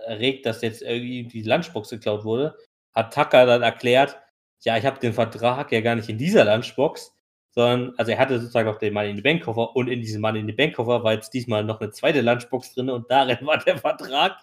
erregt, 0.07 0.47
dass 0.47 0.63
jetzt 0.63 0.83
irgendwie 0.83 1.25
die 1.25 1.43
Lunchbox 1.43 1.91
geklaut 1.91 2.25
wurde, 2.25 2.57
hat 2.95 3.15
Tucker 3.15 3.47
dann 3.47 3.63
erklärt, 3.63 4.19
ja, 4.65 4.77
ich 4.77 4.85
habe 4.87 5.01
den 5.01 5.13
Vertrag 5.13 5.73
ja 5.73 5.81
gar 5.81 5.95
nicht 5.95 6.09
in 6.09 6.19
dieser 6.19 6.45
Lunchbox, 6.45 7.15
sondern, 7.51 7.95
also 7.99 8.13
er 8.13 8.19
hatte 8.19 8.39
sozusagen 8.41 8.69
noch 8.69 8.79
den 8.79 8.95
Money 8.95 9.11
in 9.11 9.17
the 9.17 9.23
Bank 9.23 9.43
Koffer 9.45 9.75
und 9.77 9.89
in 9.89 10.01
diesem 10.01 10.21
Money 10.21 10.41
in 10.41 10.47
the 10.47 10.53
Bank 10.53 10.75
Koffer 10.77 11.03
war 11.05 11.13
jetzt 11.15 11.31
diesmal 11.35 11.65
noch 11.65 11.81
eine 11.81 11.91
zweite 11.91 12.21
Lunchbox 12.21 12.75
drin 12.75 12.91
und 12.91 13.11
darin 13.11 13.39
war 13.47 13.59
der 13.59 13.79
Vertrag. 13.79 14.37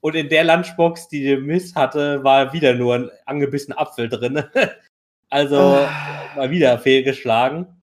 Und 0.00 0.14
in 0.14 0.28
der 0.28 0.44
Lunchbox, 0.44 1.08
die 1.08 1.24
der 1.24 1.38
Miss 1.40 1.74
hatte, 1.74 2.22
war 2.22 2.52
wieder 2.52 2.74
nur 2.74 2.94
ein 2.94 3.10
angebissener 3.26 3.80
Apfel 3.80 4.08
drin. 4.08 4.44
also 5.28 5.56
Ah. 5.58 5.90
mal 6.36 6.50
wieder 6.50 6.78
fehlgeschlagen. 6.78 7.82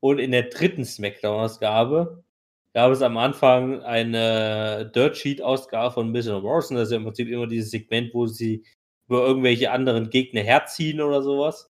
Und 0.00 0.18
in 0.18 0.32
der 0.32 0.44
dritten 0.44 0.84
Smackdown-Ausgabe 0.84 2.24
gab 2.72 2.92
es 2.92 3.02
am 3.02 3.16
Anfang 3.16 3.82
eine 3.82 4.90
Dirt 4.94 5.16
Sheet-Ausgabe 5.16 5.92
von 5.92 6.10
Miss 6.10 6.26
Morrison. 6.26 6.76
Das 6.76 6.88
ist 6.88 6.92
ja 6.92 6.98
im 6.98 7.04
Prinzip 7.04 7.28
immer 7.28 7.46
dieses 7.46 7.70
Segment, 7.70 8.14
wo 8.14 8.26
sie 8.26 8.64
über 9.08 9.26
irgendwelche 9.26 9.72
anderen 9.72 10.10
Gegner 10.10 10.42
herziehen 10.42 11.00
oder 11.00 11.22
sowas. 11.22 11.70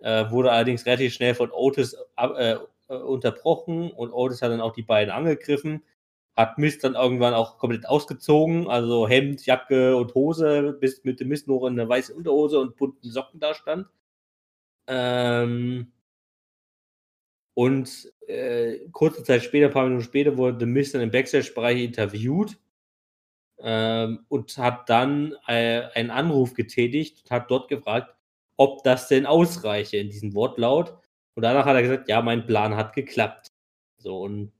Äh, 0.00 0.30
wurde 0.30 0.52
allerdings 0.52 0.86
relativ 0.86 1.12
schnell 1.14 1.34
von 1.34 1.50
Otis 1.50 1.96
äh, 2.16 2.56
äh, 2.88 2.94
unterbrochen 2.94 3.90
und 3.90 4.12
Otis 4.12 4.42
hat 4.42 4.50
dann 4.50 4.60
auch 4.60 4.72
die 4.72 4.82
beiden 4.82 5.12
angegriffen. 5.12 5.82
Hat 6.36 6.56
Mist 6.56 6.84
dann 6.84 6.94
irgendwann 6.94 7.34
auch 7.34 7.58
komplett 7.58 7.86
ausgezogen, 7.88 8.68
also 8.68 9.08
Hemd, 9.08 9.44
Jacke 9.44 9.96
und 9.96 10.14
Hose, 10.14 10.72
bis 10.80 11.04
mit 11.04 11.20
dem 11.20 11.28
Mist 11.28 11.48
nur 11.48 11.66
in 11.68 11.78
einer 11.78 11.88
weißen 11.88 12.16
Unterhose 12.16 12.60
und 12.60 12.76
bunten 12.76 13.10
Socken 13.10 13.40
da 13.40 13.54
stand. 13.54 13.88
Ähm, 14.86 15.92
und 17.58 18.12
äh, 18.28 18.88
kurze 18.92 19.24
Zeit 19.24 19.42
später, 19.42 19.66
ein 19.66 19.72
paar 19.72 19.82
Minuten 19.82 20.04
später, 20.04 20.36
wurde 20.36 20.60
The 20.60 20.66
Mist 20.66 20.94
dann 20.94 21.00
im 21.00 21.10
Backstage-Bereich 21.10 21.82
interviewt 21.82 22.56
ähm, 23.58 24.20
und 24.28 24.56
hat 24.58 24.88
dann 24.88 25.34
äh, 25.48 25.82
einen 25.94 26.10
Anruf 26.10 26.54
getätigt 26.54 27.24
und 27.24 27.32
hat 27.32 27.50
dort 27.50 27.66
gefragt, 27.66 28.14
ob 28.56 28.84
das 28.84 29.08
denn 29.08 29.26
ausreiche 29.26 29.96
in 29.96 30.08
diesem 30.08 30.34
Wortlaut. 30.34 30.96
Und 31.34 31.42
danach 31.42 31.66
hat 31.66 31.74
er 31.74 31.82
gesagt, 31.82 32.08
ja, 32.08 32.22
mein 32.22 32.46
Plan 32.46 32.76
hat 32.76 32.94
geklappt. 32.94 33.48
So, 33.96 34.20
und 34.20 34.52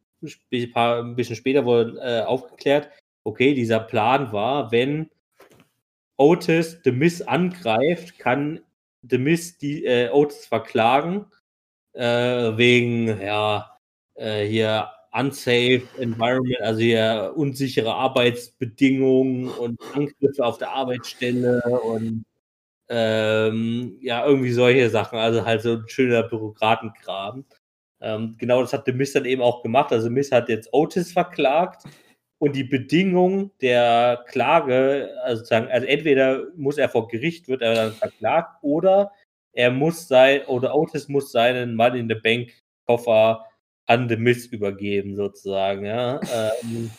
ein, 0.50 0.72
paar, 0.72 0.98
ein 1.04 1.14
bisschen 1.14 1.36
später 1.36 1.64
wurde 1.64 2.00
äh, 2.00 2.24
aufgeklärt, 2.24 2.90
okay, 3.22 3.54
dieser 3.54 3.78
Plan 3.78 4.32
war, 4.32 4.72
wenn 4.72 5.08
Otis 6.16 6.80
The 6.82 6.90
Miss 6.90 7.22
angreift, 7.22 8.18
kann 8.18 8.58
The 9.08 9.18
Miss 9.18 9.56
die, 9.56 9.84
äh, 9.84 10.10
Otis 10.10 10.46
verklagen 10.46 11.26
äh, 11.98 12.56
wegen 12.56 13.20
ja 13.20 13.76
äh, 14.14 14.46
hier 14.46 14.88
unsafe 15.12 15.82
environment, 15.98 16.60
also 16.60 16.80
hier 16.80 17.32
unsichere 17.36 17.92
Arbeitsbedingungen 17.92 19.48
und 19.48 19.80
Angriffe 19.94 20.44
auf 20.44 20.58
der 20.58 20.70
Arbeitsstelle 20.70 21.60
und 21.82 22.24
ähm, 22.88 23.98
ja 24.00 24.24
irgendwie 24.26 24.52
solche 24.52 24.88
Sachen, 24.90 25.18
also 25.18 25.44
halt 25.44 25.62
so 25.62 25.74
ein 25.74 25.88
schöner 25.88 26.22
Bürokratenkram. 26.22 27.44
Ähm, 28.00 28.36
genau 28.38 28.60
das 28.62 28.72
hat 28.72 28.86
The 28.86 28.92
Mist 28.92 29.16
dann 29.16 29.24
eben 29.24 29.42
auch 29.42 29.62
gemacht. 29.62 29.92
Also 29.92 30.08
Mist 30.10 30.32
hat 30.32 30.48
jetzt 30.48 30.68
Otis 30.72 31.12
verklagt 31.12 31.84
und 32.38 32.54
die 32.54 32.64
Bedingung 32.64 33.50
der 33.60 34.24
Klage, 34.28 35.10
also 35.24 35.38
sozusagen, 35.38 35.68
also 35.68 35.86
entweder 35.86 36.44
muss 36.56 36.78
er 36.78 36.88
vor 36.88 37.08
Gericht, 37.08 37.48
wird 37.48 37.62
er 37.62 37.74
dann 37.74 37.92
verklagt, 37.92 38.58
oder 38.62 39.10
er 39.52 39.70
muss 39.70 40.08
sein, 40.08 40.42
oder 40.46 40.74
Otis 40.74 41.08
muss 41.08 41.32
seinen 41.32 41.74
Mann 41.74 41.96
in 41.96 42.08
der 42.08 42.20
Bank 42.22 42.50
Koffer 42.86 43.44
an 43.86 44.08
The 44.08 44.16
Mist 44.16 44.52
übergeben, 44.52 45.16
sozusagen, 45.16 45.84
ja. 45.84 46.20
ähm, 46.62 46.90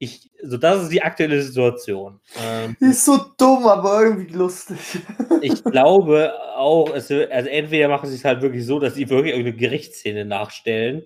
ich, 0.00 0.30
so 0.42 0.56
das 0.56 0.84
ist 0.84 0.92
die 0.92 1.02
aktuelle 1.02 1.42
Situation. 1.42 2.20
Ähm, 2.40 2.76
Die 2.80 2.86
ist 2.86 3.04
so 3.04 3.18
dumm, 3.36 3.66
aber 3.66 4.02
irgendwie 4.04 4.32
lustig. 4.32 4.78
ich 5.42 5.62
glaube 5.64 6.32
auch, 6.54 6.94
es, 6.94 7.10
also 7.10 7.48
entweder 7.48 7.88
machen 7.88 8.08
sie 8.08 8.14
es 8.14 8.24
halt 8.24 8.40
wirklich 8.40 8.64
so, 8.64 8.78
dass 8.78 8.94
sie 8.94 9.08
wirklich 9.10 9.34
irgendeine 9.34 9.56
Gerichtsszene 9.56 10.24
nachstellen, 10.24 11.02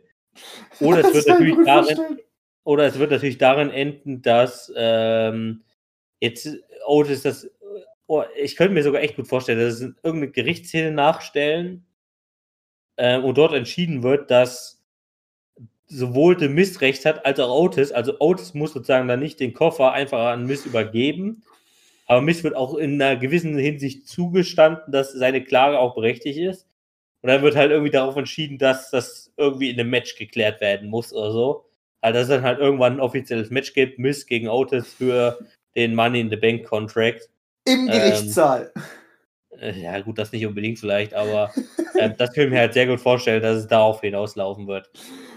oder 0.81 1.01
es 1.01 1.15
wird 1.15 1.29
natürlich 1.29 1.59
darin, 1.65 2.19
oder 2.65 2.87
es 2.87 2.99
wird 2.99 3.11
natürlich 3.11 3.39
darin 3.39 3.71
enden, 3.71 4.23
dass 4.23 4.73
ähm, 4.77 5.65
jetzt 6.21 6.49
Otis 6.87 7.23
das, 7.23 7.51
oh, 8.07 8.25
ich 8.37 8.57
könnte 8.57 8.75
mir 8.75 8.83
sogar 8.83 9.03
echt 9.03 9.17
gut 9.17 9.29
vorstellen, 9.29 9.59
dass 9.59 9.79
sie 9.79 9.95
irgendeine 10.03 10.31
Gerichtsszene 10.31 10.93
nachstellen 10.93 11.87
ähm, 12.97 13.25
und 13.25 13.39
dort 13.39 13.53
entschieden 13.53 14.03
wird, 14.03 14.31
dass 14.31 14.83
sowohl 15.87 16.39
The 16.39 16.49
Mist 16.49 16.81
recht 16.81 17.05
hat, 17.05 17.25
als 17.27 17.39
auch 17.39 17.55
Otis. 17.55 17.93
Also 17.93 18.19
Otis 18.19 18.55
muss 18.55 18.73
sozusagen 18.73 19.09
dann 19.09 19.21
nicht 19.21 19.41
den 19.41 19.53
Koffer 19.53 19.93
einfach 19.93 20.27
an 20.33 20.47
Mist 20.47 20.67
übergeben, 20.67 21.43
aber 22.07 22.21
Mist 22.21 22.45
wird 22.45 22.57
auch 22.57 22.75
in 22.75 23.01
einer 23.01 23.17
gewissen 23.17 23.57
Hinsicht 23.57 24.09
zugestanden, 24.09 24.93
dass 24.93 25.13
seine 25.13 25.45
Klage 25.45 25.79
auch 25.79 25.95
berechtigt 25.95 26.39
ist. 26.39 26.67
Und 27.23 27.29
dann 27.29 27.43
wird 27.43 27.55
halt 27.57 27.71
irgendwie 27.71 27.93
darauf 27.93 28.17
entschieden, 28.17 28.59
dass 28.59 28.91
das 28.91 29.33
irgendwie 29.37 29.71
in 29.71 29.79
einem 29.79 29.91
Match 29.91 30.17
geklärt 30.17 30.61
werden 30.61 30.89
muss 30.89 31.13
oder 31.13 31.31
so. 31.31 31.65
Also 32.01 32.19
dass 32.19 32.23
es 32.25 32.29
dann 32.29 32.43
halt 32.43 32.59
irgendwann 32.59 32.95
ein 32.95 33.01
offizielles 33.01 33.51
Match 33.51 33.73
gibt, 33.75 33.99
Mist 33.99 34.27
gegen 34.27 34.49
Otis 34.49 34.95
für 34.95 35.39
den 35.77 35.95
Money 35.95 36.21
in 36.21 36.31
the 36.31 36.37
Bank 36.37 36.65
Contract. 36.65 37.31
Im 37.65 37.87
Ähm, 37.89 37.93
Gerichtssaal. 37.93 38.73
Äh, 39.59 39.81
Ja, 39.81 40.01
gut, 40.01 40.19
das 40.19 40.33
nicht 40.33 40.47
unbedingt 40.47 40.79
vielleicht, 40.79 41.15
aber 41.15 41.53
ähm, 41.99 42.15
das 42.19 42.33
kann 42.33 42.45
ich 42.45 42.51
mir 42.51 42.59
halt 42.59 42.75
sehr 42.75 42.87
gut 42.87 43.01
vorstellen, 43.01 43.43
dass 43.43 43.59
es 43.59 43.67
darauf 43.67 44.01
hinauslaufen 44.01 44.67
wird. 44.67 44.91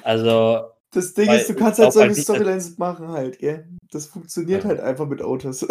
Also, 0.03 0.71
Das 0.91 1.13
Ding 1.13 1.27
weil 1.27 1.39
ist, 1.39 1.49
du 1.49 1.55
kannst 1.55 1.79
halt 1.79 1.93
solche 1.93 2.15
halt 2.15 2.23
Storylines 2.23 2.77
machen 2.77 3.09
halt, 3.09 3.39
gell? 3.39 3.67
Das 3.91 4.07
funktioniert 4.07 4.63
Ja. 4.63 4.69
halt 4.69 4.79
einfach 4.79 5.05
mit 5.07 5.21
Otis. 5.21 5.67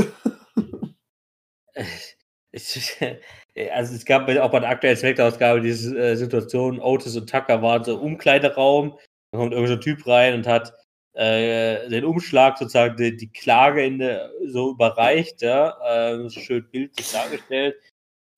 ich, 2.53 2.97
also 3.73 3.95
es 3.95 4.05
gab 4.05 4.29
auch 4.29 4.51
bei 4.51 4.61
der 4.61 4.69
aktuellen 4.69 4.97
Smackdown-Ausgabe 4.97 5.61
diese 5.61 5.99
äh, 5.99 6.17
Situation, 6.17 6.81
Otis 6.81 7.17
und 7.17 7.29
Tucker 7.29 7.63
waren 7.63 7.85
so 7.85 7.95
im 7.95 8.01
Umkleideraum, 8.01 8.99
da 9.33 9.39
kommt 9.39 9.53
irgendein 9.53 9.77
so 9.79 9.83
Typ 9.83 10.07
rein 10.07 10.35
und 10.35 10.47
hat 10.47 10.73
äh, 11.15 11.89
den 11.89 12.05
Umschlag 12.05 12.59
sozusagen 12.59 12.97
die, 12.97 13.17
die 13.17 13.33
Klage 13.33 13.85
in 13.85 13.99
der, 13.99 14.31
so 14.47 14.73
überreicht, 14.73 15.43
ja, 15.43 16.19
so 16.29 16.41
schön 16.41 16.69
bildlich 16.71 17.11
dargestellt 17.13 17.77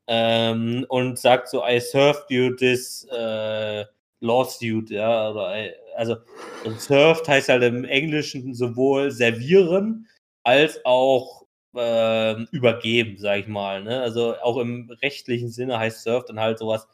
ähm, 0.08 0.86
und 0.88 1.18
sagt 1.18 1.48
so, 1.48 1.64
I 1.66 1.80
served 1.80 2.30
you 2.30 2.50
this 2.54 3.04
äh, 3.10 3.84
lawsuit, 4.20 4.90
ja, 4.90 5.30
oder 5.30 5.56
I, 5.56 5.72
also 5.96 6.16
und 6.64 6.80
served 6.80 7.28
heißt 7.28 7.48
halt 7.48 7.62
im 7.62 7.84
Englischen 7.84 8.54
sowohl 8.54 9.10
servieren 9.10 10.08
als 10.44 10.84
auch 10.84 11.46
ähm, 11.74 12.48
übergeben, 12.52 13.18
sag 13.18 13.40
ich 13.40 13.48
mal. 13.48 13.82
Ne? 13.82 14.00
Also 14.00 14.36
auch 14.38 14.58
im 14.58 14.90
rechtlichen 15.02 15.50
Sinne 15.50 15.78
heißt 15.78 16.02
served 16.02 16.28
dann 16.28 16.40
halt 16.40 16.58
sowas, 16.58 16.88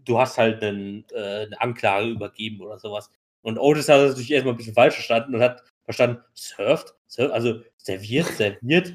du 0.00 0.18
hast 0.18 0.38
halt 0.38 0.62
einen, 0.62 1.04
äh, 1.12 1.46
eine 1.46 1.60
Anklage 1.60 2.08
übergeben 2.08 2.60
oder 2.62 2.78
sowas. 2.78 3.10
Und 3.42 3.58
Otis 3.58 3.88
hat 3.88 4.00
das 4.00 4.10
natürlich 4.10 4.32
erstmal 4.32 4.54
ein 4.54 4.58
bisschen 4.58 4.74
falsch 4.74 4.94
verstanden 4.94 5.34
und 5.34 5.40
hat 5.40 5.62
verstanden, 5.84 6.18
surft, 6.34 6.94
surft 7.06 7.32
also 7.32 7.60
serviert, 7.78 8.26
serviert. 8.26 8.94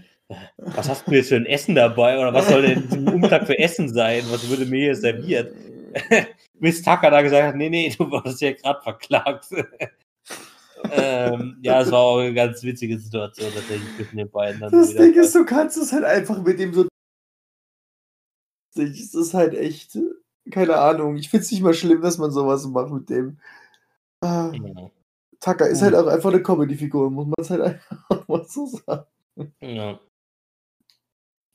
Was 0.57 0.89
hast 0.89 1.07
du 1.07 1.11
jetzt 1.11 1.29
für 1.29 1.35
ein 1.35 1.45
Essen 1.45 1.75
dabei? 1.75 2.17
Oder 2.17 2.33
was 2.33 2.47
soll 2.47 2.63
denn 2.63 2.89
ein 2.91 3.07
Umschlag 3.07 3.45
für 3.45 3.59
Essen 3.59 3.93
sein? 3.93 4.23
Was 4.29 4.49
würde 4.49 4.65
mir 4.65 4.85
hier 4.85 4.95
serviert? 4.95 5.53
Miss 6.59 6.81
Tucker 6.81 7.11
da 7.11 7.21
gesagt 7.21 7.47
hat, 7.47 7.55
nee, 7.55 7.69
nee, 7.69 7.93
du 7.97 8.09
wurdest 8.09 8.41
ja 8.41 8.53
gerade 8.53 8.81
verklagt. 8.81 9.47
ähm, 10.91 11.57
ja, 11.61 11.81
es 11.81 11.91
war 11.91 11.99
auch 11.99 12.19
eine 12.19 12.33
ganz 12.33 12.63
witzige 12.63 12.97
Situation 12.97 13.51
tatsächlich 13.53 13.95
zwischen 13.95 14.17
den 14.17 14.29
beiden. 14.29 14.61
das 14.61 14.95
Ding 14.95 15.13
ist, 15.13 15.35
du 15.35 15.45
kannst 15.45 15.77
es 15.77 15.91
halt 15.91 16.03
einfach 16.03 16.41
mit 16.41 16.59
dem 16.59 16.73
so. 16.73 16.87
Es 18.77 19.13
ist 19.13 19.33
halt 19.33 19.53
echt, 19.53 19.97
keine 20.51 20.77
Ahnung. 20.77 21.15
Ich 21.17 21.29
finde 21.29 21.43
es 21.43 21.51
nicht 21.51 21.61
mal 21.61 21.73
schlimm, 21.73 22.01
dass 22.01 22.17
man 22.17 22.31
sowas 22.31 22.65
macht 22.67 22.91
mit 22.91 23.09
dem. 23.09 23.37
Ah, 24.25 24.51
ja. 24.53 24.91
Tucker 25.39 25.67
ist 25.67 25.83
halt 25.83 25.93
auch 25.93 26.07
einfach 26.07 26.31
eine 26.31 26.41
Comedy-Figur, 26.41 27.11
muss 27.11 27.27
man 27.27 27.35
es 27.37 27.49
halt 27.51 27.61
einfach 28.09 28.27
mal 28.27 28.45
so 28.47 28.65
sagen. 28.65 29.05
Ja. 29.61 29.99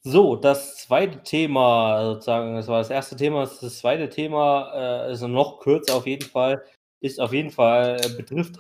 So, 0.03 0.37
das 0.37 0.77
zweite 0.77 1.23
Thema, 1.23 2.05
sozusagen, 2.15 2.55
das 2.55 2.69
war 2.69 2.79
das 2.79 2.91
erste 2.91 3.17
Thema, 3.17 3.41
das 3.41 3.79
zweite 3.79 4.09
Thema, 4.09 5.07
äh, 5.09 5.13
ist 5.13 5.23
noch 5.23 5.59
kürzer 5.61 5.97
auf 5.97 6.07
jeden 6.07 6.27
Fall, 6.29 6.65
ist 7.01 7.21
auf 7.21 7.33
jeden 7.33 7.51
Fall, 7.51 8.01
äh, 8.01 8.09
betrifft 8.17 8.59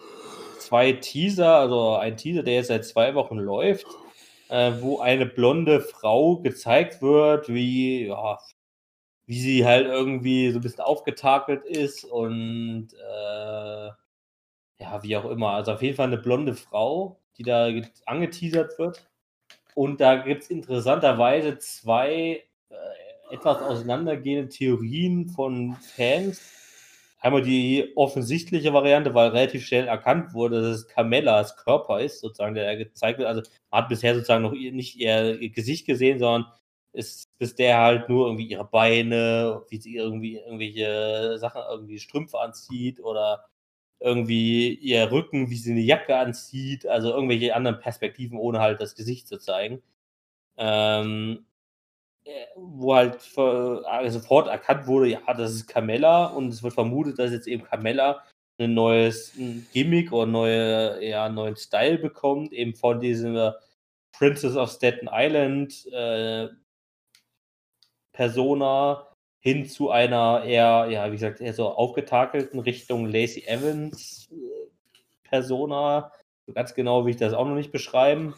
zwei 0.59 0.93
Teaser, 0.93 1.55
also 1.57 1.97
ein 1.97 2.17
Teaser, 2.17 2.43
der 2.43 2.55
jetzt 2.55 2.67
seit 2.69 2.85
zwei 2.85 3.15
Wochen 3.15 3.39
läuft, 3.39 3.87
äh, 4.49 4.73
wo 4.81 4.99
eine 4.99 5.27
blonde 5.27 5.81
Frau 5.81 6.39
gezeigt 6.39 7.01
wird, 7.01 7.49
wie, 7.49 8.09
ja, 8.09 8.39
wie 9.27 9.41
sie 9.41 9.65
halt 9.65 9.87
irgendwie 9.87 10.51
so 10.51 10.59
ein 10.59 10.63
bisschen 10.63 10.81
aufgetakelt 10.81 11.65
ist 11.65 12.05
und 12.05 12.89
äh, 12.93 13.91
ja, 14.81 15.03
wie 15.03 15.16
auch 15.16 15.26
immer. 15.26 15.51
Also 15.51 15.72
auf 15.72 15.83
jeden 15.83 15.97
Fall 15.97 16.07
eine 16.07 16.18
blonde 16.18 16.55
Frau, 16.55 17.20
die 17.37 17.43
da 17.43 17.70
angeteasert 18.07 18.78
wird. 18.78 19.07
Und 19.74 20.01
da 20.01 20.16
gibt 20.16 20.43
es 20.43 20.51
interessanterweise 20.51 21.59
zwei 21.59 22.43
äh, 22.70 23.35
etwas 23.35 23.62
auseinandergehende 23.62 24.49
Theorien 24.49 25.28
von 25.28 25.74
Fans. 25.74 26.41
Einmal 27.20 27.43
die 27.43 27.93
offensichtliche 27.97 28.72
Variante, 28.72 29.12
weil 29.14 29.28
relativ 29.28 29.66
schnell 29.66 29.87
erkannt 29.87 30.33
wurde, 30.33 30.62
dass 30.62 30.76
es 30.76 30.89
Carmellas 30.89 31.57
Körper 31.57 32.01
ist, 32.01 32.20
sozusagen, 32.20 32.55
der 32.55 32.76
gezeigt 32.76 33.18
wird. 33.18 33.28
Also 33.28 33.43
man 33.70 33.83
hat 33.83 33.91
bisher 33.91 34.14
sozusagen 34.14 34.43
noch 34.43 34.53
nicht 34.53 34.97
ihr 34.97 35.39
Gesicht 35.51 35.87
gesehen, 35.87 36.18
sondern 36.18 36.51
ist 36.93 37.28
bis 37.39 37.55
der 37.55 37.78
halt 37.78 38.09
nur 38.09 38.26
irgendwie 38.26 38.47
ihre 38.49 38.64
Beine, 38.64 39.62
wie 39.68 39.76
sie 39.76 39.97
irgendwie 39.97 40.39
irgendwelche 40.39 41.39
Sachen, 41.39 41.62
irgendwie 41.70 41.99
Strümpfe 41.99 42.39
anzieht 42.41 43.01
oder 43.01 43.45
irgendwie 44.01 44.75
ihr 44.75 45.11
Rücken, 45.13 45.51
wie 45.51 45.57
sie 45.57 45.73
eine 45.73 45.81
Jacke 45.81 46.17
anzieht, 46.17 46.87
also 46.87 47.11
irgendwelche 47.11 47.55
anderen 47.55 47.81
Perspektiven, 47.81 48.39
ohne 48.39 48.61
halt 48.61 48.81
das 48.81 48.95
Gesicht 48.95 49.29
zu 49.29 49.39
zeigen. 49.39 49.83
Ähm, 50.57 51.47
äh, 52.25 52.47
wo 52.57 52.95
halt 52.95 53.17
äh, 53.37 54.11
sofort 54.11 54.49
erkannt 54.49 54.87
wurde, 54.87 55.09
ja, 55.09 55.21
das 55.35 55.53
ist 55.55 55.69
Carmella 55.69 56.27
und 56.27 56.49
es 56.49 56.63
wird 56.63 56.75
vermutet, 56.75 57.19
dass 57.19 57.33
jetzt 57.33 57.47
eben 57.49 57.65
Carmella 57.65 58.23
ein 58.59 58.75
neues 58.75 59.33
Gimmick 59.73 60.13
oder 60.13 60.27
neue, 60.27 61.05
ja, 61.05 61.29
neuen 61.29 61.57
Style 61.57 61.99
bekommt, 61.99 62.53
eben 62.53 62.75
von 62.75 63.01
diesem 63.01 63.53
Princess 64.13 64.57
of 64.57 64.71
Staten 64.71 65.09
Island 65.11 65.87
äh, 65.93 66.49
Persona, 68.13 69.10
hin 69.41 69.66
zu 69.66 69.91
einer 69.91 70.45
eher, 70.45 70.86
ja, 70.91 71.07
wie 71.09 71.16
gesagt, 71.16 71.41
eher 71.41 71.55
so 71.55 71.68
aufgetakelten 71.68 72.61
Richtung 72.61 73.07
Lacey 73.07 73.45
Evans 73.47 74.28
äh, 74.30 75.28
Persona. 75.28 76.12
So 76.47 76.53
ganz 76.53 76.74
genau 76.74 77.05
will 77.05 77.12
ich 77.12 77.16
das 77.16 77.32
auch 77.32 77.47
noch 77.47 77.55
nicht 77.55 77.72
beschreiben. 77.72 78.34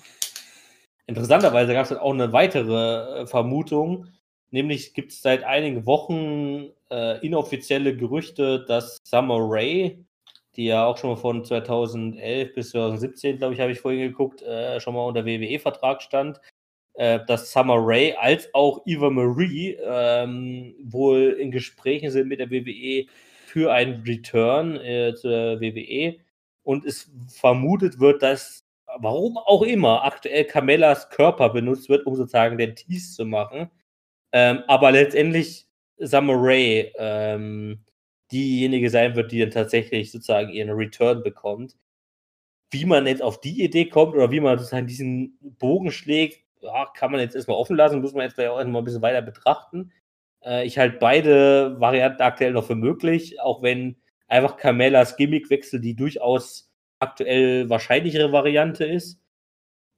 Interessanterweise 1.06 1.72
gab 1.72 1.82
es 1.82 1.88
dann 1.88 1.98
auch 1.98 2.12
eine 2.12 2.32
weitere 2.32 3.22
äh, 3.22 3.26
Vermutung, 3.26 4.06
nämlich 4.50 4.94
gibt 4.94 5.12
es 5.12 5.20
seit 5.22 5.42
einigen 5.42 5.84
Wochen 5.86 6.70
äh, 6.90 7.18
inoffizielle 7.26 7.96
Gerüchte, 7.96 8.64
dass 8.66 8.98
Summer 9.04 9.38
Rae, 9.40 9.98
die 10.54 10.66
ja 10.66 10.86
auch 10.86 10.98
schon 10.98 11.10
mal 11.10 11.16
von 11.16 11.44
2011 11.44 12.54
bis 12.54 12.70
2017, 12.70 13.38
glaube 13.38 13.54
ich, 13.54 13.60
habe 13.60 13.72
ich 13.72 13.80
vorhin 13.80 14.02
geguckt, 14.02 14.42
äh, 14.42 14.78
schon 14.78 14.94
mal 14.94 15.04
unter 15.04 15.26
WWE-Vertrag 15.26 16.02
stand, 16.02 16.40
äh, 16.94 17.20
dass 17.26 17.52
Summer 17.52 17.76
Rae 17.78 18.14
als 18.18 18.52
auch 18.54 18.82
Eva 18.86 19.10
Marie 19.10 19.76
ähm, 19.82 20.74
wohl 20.82 21.36
in 21.38 21.50
Gesprächen 21.50 22.10
sind 22.10 22.28
mit 22.28 22.40
der 22.40 22.50
WWE 22.50 23.06
für 23.46 23.72
einen 23.72 24.02
Return 24.02 24.76
äh, 24.76 25.14
zur 25.14 25.60
WWE 25.60 26.16
und 26.62 26.84
es 26.84 27.10
vermutet 27.28 27.98
wird, 27.98 28.22
dass 28.22 28.64
warum 28.98 29.38
auch 29.38 29.62
immer 29.62 30.04
aktuell 30.04 30.44
Carmellas 30.44 31.08
Körper 31.10 31.50
benutzt 31.50 31.88
wird, 31.88 32.06
um 32.06 32.14
sozusagen 32.14 32.58
den 32.58 32.76
Tease 32.76 33.14
zu 33.16 33.24
machen, 33.24 33.70
ähm, 34.32 34.60
aber 34.68 34.92
letztendlich 34.92 35.66
Summer 35.98 36.34
Rae 36.36 36.92
ähm, 36.98 37.84
diejenige 38.32 38.90
sein 38.90 39.14
wird, 39.14 39.32
die 39.32 39.40
dann 39.40 39.50
tatsächlich 39.50 40.10
sozusagen 40.10 40.50
ihren 40.50 40.70
Return 40.70 41.22
bekommt. 41.22 41.76
Wie 42.70 42.86
man 42.86 43.06
jetzt 43.06 43.22
auf 43.22 43.40
die 43.40 43.62
Idee 43.62 43.86
kommt 43.86 44.14
oder 44.14 44.30
wie 44.30 44.40
man 44.40 44.58
sozusagen 44.58 44.86
diesen 44.86 45.38
Bogen 45.58 45.92
schlägt, 45.92 46.42
ja, 46.62 46.86
kann 46.96 47.10
man 47.12 47.20
jetzt 47.20 47.34
erstmal 47.36 47.56
offen 47.56 47.76
lassen, 47.76 48.00
muss 48.00 48.14
man 48.14 48.24
jetzt 48.24 48.34
vielleicht 48.34 48.50
auch 48.50 48.58
erstmal 48.58 48.82
ein 48.82 48.84
bisschen 48.84 49.02
weiter 49.02 49.22
betrachten. 49.22 49.92
Äh, 50.44 50.66
ich 50.66 50.78
halte 50.78 50.98
beide 50.98 51.80
Varianten 51.80 52.22
aktuell 52.22 52.52
noch 52.52 52.64
für 52.64 52.74
möglich, 52.74 53.40
auch 53.40 53.62
wenn 53.62 53.96
einfach 54.28 54.56
Carmellas 54.56 55.16
Gimmickwechsel 55.16 55.80
die 55.80 55.94
durchaus 55.96 56.70
aktuell 57.00 57.68
wahrscheinlichere 57.68 58.32
Variante 58.32 58.84
ist. 58.84 59.20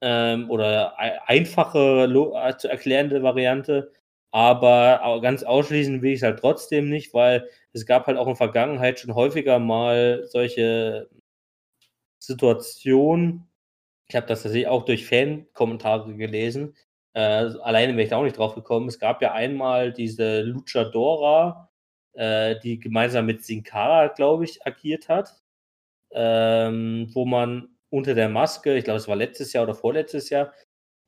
Ähm, 0.01 0.51
oder 0.51 0.99
einfache 0.99 2.05
äh, 2.05 2.57
zu 2.59 2.69
erklärende 2.69 3.23
Variante. 3.23 3.93
Aber 4.33 5.21
ganz 5.23 5.45
ausschließen 5.45 6.03
will 6.03 6.13
ich 6.13 6.19
es 6.19 6.23
halt 6.25 6.41
trotzdem 6.41 6.91
nicht, 6.91 7.15
weil 7.15 7.49
es 7.73 7.87
gab 7.87 8.07
halt 8.07 8.19
auch 8.19 8.27
in 8.27 8.31
der 8.31 8.37
Vergangenheit 8.37 8.99
schon 8.99 9.15
häufiger 9.15 9.61
mal 9.61 10.25
solche 10.27 11.09
Situationen, 12.19 13.49
ich 14.09 14.17
habe 14.17 14.27
das 14.27 14.43
tatsächlich 14.43 14.69
auch 14.69 14.85
durch 14.85 15.07
Fan-Kommentare 15.07 16.15
gelesen. 16.17 16.77
Äh, 17.15 17.21
alleine 17.21 17.93
wäre 17.95 18.03
ich 18.05 18.11
da 18.11 18.17
auch 18.19 18.25
nicht 18.25 18.39
drauf 18.39 18.55
gekommen. 18.55 18.89
Es 18.89 18.99
gab 18.99 19.23
ja 19.23 19.33
einmal 19.33 19.93
diese 19.93 20.43
Luchadora, 20.43 21.71
äh, 22.15 22.57
die 22.61 22.79
gemeinsam 22.81 23.27
mit 23.27 23.45
Sin 23.45 23.63
Cara, 23.65 24.09
glaube 24.09 24.45
ich, 24.45 24.67
agiert 24.67 25.09
hat. 25.09 25.35
Ähm, 26.13 27.11
wo 27.15 27.25
man 27.27 27.69
unter 27.91 28.15
der 28.15 28.29
Maske, 28.29 28.77
ich 28.77 28.85
glaube, 28.85 28.99
es 28.99 29.09
war 29.09 29.17
letztes 29.17 29.53
Jahr 29.53 29.65
oder 29.65 29.75
vorletztes 29.75 30.31
Jahr, 30.31 30.53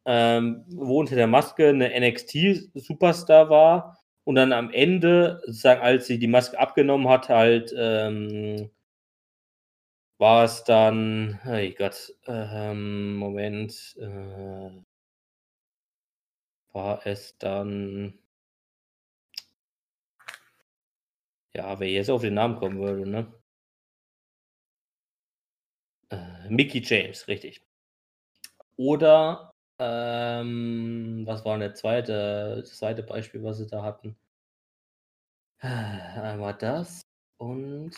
ähm, 0.07 0.65
wo 0.69 1.01
unter 1.01 1.17
der 1.17 1.27
Maske 1.29 1.69
eine 1.69 1.91
NXT-Superstar 2.01 3.51
war 3.51 3.99
und 4.25 4.37
dann 4.37 4.53
am 4.53 4.71
Ende, 4.73 5.41
sozusagen, 5.47 5.81
als 5.83 6.07
sie 6.07 6.19
die 6.19 6.29
Maske 6.29 6.59
abgenommen 6.59 7.09
hat, 7.09 7.29
halt 7.29 7.75
ähm, 7.79 8.71
war 10.19 10.45
es 10.45 10.65
dann, 10.65 11.41
hey 11.43 11.73
Gott, 11.75 12.15
ähm, 12.27 13.17
Moment, 13.17 13.97
äh, 13.99 14.71
war 16.73 17.05
es 17.05 17.37
dann, 17.39 18.19
ja, 21.55 21.79
wer 21.81 21.89
jetzt 21.91 22.09
auf 22.11 22.21
den 22.23 22.35
Namen 22.35 22.57
kommen 22.57 22.79
würde, 22.79 23.09
ne? 23.09 23.33
Äh, 26.11 26.49
Mickey 26.51 26.81
James, 26.81 27.29
richtig. 27.29 27.63
Oder, 28.77 29.51
ähm, 29.79 31.23
was 31.27 31.45
war 31.45 31.53
denn 31.55 31.61
der 31.61 31.75
zweite, 31.75 32.57
das 32.61 32.79
zweite 32.79 33.03
Beispiel, 33.03 33.43
was 33.43 33.59
sie 33.59 33.67
da 33.67 33.83
hatten? 33.83 34.17
Einmal 35.61 36.55
das 36.55 37.03
und 37.39 37.93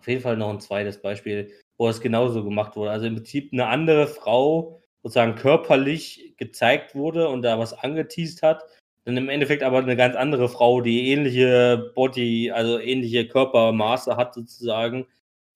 auf 0.00 0.06
jeden 0.08 0.22
Fall 0.22 0.36
noch 0.36 0.50
ein 0.50 0.60
zweites 0.60 1.00
Beispiel, 1.00 1.52
wo 1.76 1.88
es 1.88 2.00
genauso 2.00 2.44
gemacht 2.44 2.76
wurde. 2.76 2.90
Also 2.90 3.06
im 3.06 3.16
Prinzip 3.16 3.52
eine 3.52 3.66
andere 3.66 4.06
Frau 4.06 4.80
sozusagen 5.02 5.34
körperlich 5.36 6.34
gezeigt 6.36 6.94
wurde 6.94 7.28
und 7.28 7.42
da 7.42 7.58
was 7.58 7.72
angeteased 7.74 8.42
hat. 8.42 8.64
Dann 9.04 9.16
im 9.16 9.28
Endeffekt 9.28 9.62
aber 9.62 9.78
eine 9.78 9.96
ganz 9.96 10.16
andere 10.16 10.48
Frau, 10.48 10.80
die 10.80 11.10
ähnliche 11.10 11.92
Body, 11.94 12.50
also 12.50 12.78
ähnliche 12.78 13.26
Körpermaße 13.26 14.16
hat 14.16 14.34
sozusagen, 14.34 15.06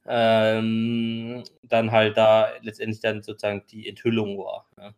ähm, 0.06 1.44
dann 1.62 1.92
halt 1.92 2.16
da 2.16 2.50
letztendlich 2.62 3.00
dann 3.00 3.22
sozusagen 3.22 3.64
die 3.70 3.88
Enthüllung 3.88 4.38
war. 4.38 4.66
Ja. 4.78 4.94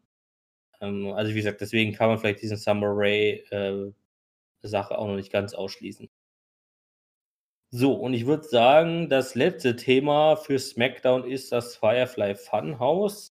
Ähm, 0.80 1.08
also 1.14 1.32
wie 1.32 1.36
gesagt, 1.36 1.60
deswegen 1.60 1.92
kann 1.94 2.08
man 2.08 2.18
vielleicht 2.18 2.42
diesen 2.42 2.56
Summer 2.58 2.88
Ray 2.90 3.44
äh, 3.50 3.92
Sache 4.62 4.98
auch 4.98 5.06
noch 5.08 5.16
nicht 5.16 5.32
ganz 5.32 5.54
ausschließen. 5.54 6.08
So, 7.76 7.92
und 7.92 8.14
ich 8.14 8.24
würde 8.24 8.44
sagen, 8.44 9.08
das 9.08 9.34
letzte 9.34 9.74
Thema 9.74 10.36
für 10.36 10.60
SmackDown 10.60 11.24
ist 11.28 11.50
das 11.50 11.74
Firefly 11.74 12.36
Funhouse. 12.36 13.32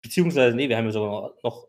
Beziehungsweise, 0.00 0.56
nee, 0.56 0.70
wir 0.70 0.78
haben 0.78 0.86
ja 0.86 0.92
sogar 0.92 1.34
noch 1.42 1.68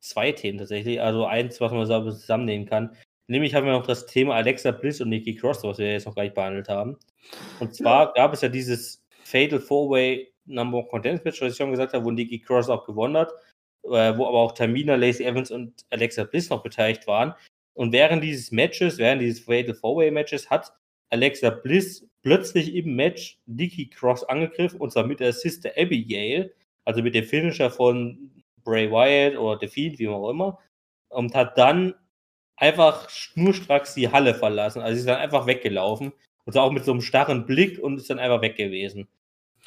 zwei 0.00 0.32
Themen 0.32 0.58
tatsächlich. 0.58 1.00
Also 1.00 1.24
eins, 1.24 1.62
was 1.62 1.72
man 1.72 1.86
zusammennehmen 1.86 2.66
kann. 2.66 2.94
Nämlich 3.26 3.54
haben 3.54 3.64
wir 3.64 3.72
noch 3.72 3.86
das 3.86 4.04
Thema 4.04 4.34
Alexa 4.34 4.70
Bliss 4.70 5.00
und 5.00 5.08
Nikki 5.08 5.34
Cross, 5.34 5.64
was 5.64 5.78
wir 5.78 5.92
jetzt 5.92 6.04
noch 6.04 6.14
gar 6.14 6.24
nicht 6.24 6.34
behandelt 6.34 6.68
haben. 6.68 6.98
Und 7.58 7.74
zwar 7.74 8.12
gab 8.12 8.34
es 8.34 8.42
ja 8.42 8.50
dieses 8.50 9.02
Fatal 9.24 9.60
Four-Way 9.60 10.30
Number 10.44 10.76
One 10.76 10.88
Contenders 10.88 11.24
Match, 11.24 11.40
was 11.40 11.52
ich 11.52 11.56
schon 11.56 11.70
gesagt 11.70 11.94
habe, 11.94 12.04
wo 12.04 12.10
Nikki 12.10 12.38
Cross 12.38 12.68
auch 12.68 12.84
gewonnen 12.84 13.16
hat, 13.16 13.32
äh, 13.84 14.14
wo 14.14 14.26
aber 14.26 14.40
auch 14.40 14.52
Tamina, 14.52 14.96
Lacey 14.96 15.24
Evans 15.24 15.50
und 15.50 15.86
Alexa 15.88 16.24
Bliss 16.24 16.50
noch 16.50 16.62
beteiligt 16.62 17.06
waren. 17.06 17.32
Und 17.72 17.92
während 17.92 18.22
dieses 18.22 18.52
Matches, 18.52 18.98
während 18.98 19.22
dieses 19.22 19.40
Fatal 19.40 19.74
Four-Way 19.74 20.10
Matches, 20.10 20.50
hat 20.50 20.70
Alexa 21.10 21.50
Bliss 21.50 22.06
plötzlich 22.22 22.74
im 22.74 22.94
Match 22.94 23.38
Nikki 23.46 23.88
Cross 23.88 24.24
angegriffen 24.24 24.80
und 24.80 24.92
zwar 24.92 25.06
mit 25.06 25.20
der 25.20 25.32
Sister 25.32 25.70
Abigail, 25.76 26.52
also 26.84 27.02
mit 27.02 27.14
dem 27.14 27.24
Finisher 27.24 27.70
von 27.70 28.30
Bray 28.64 28.90
Wyatt 28.90 29.38
oder 29.38 29.58
The 29.60 29.68
Fiend, 29.68 29.98
wie 29.98 30.08
auch 30.08 30.30
immer, 30.30 30.58
und 31.08 31.34
hat 31.34 31.56
dann 31.56 31.94
einfach 32.56 33.08
schnurstracks 33.08 33.94
die 33.94 34.10
Halle 34.10 34.34
verlassen. 34.34 34.82
Also 34.82 34.94
sie 34.94 35.00
ist 35.00 35.08
dann 35.08 35.20
einfach 35.20 35.46
weggelaufen 35.46 36.12
und 36.44 36.52
zwar 36.52 36.64
auch 36.64 36.72
mit 36.72 36.84
so 36.84 36.92
einem 36.92 37.00
starren 37.00 37.46
Blick 37.46 37.78
und 37.78 37.98
ist 37.98 38.10
dann 38.10 38.18
einfach 38.18 38.42
weg 38.42 38.56
gewesen. 38.56 39.08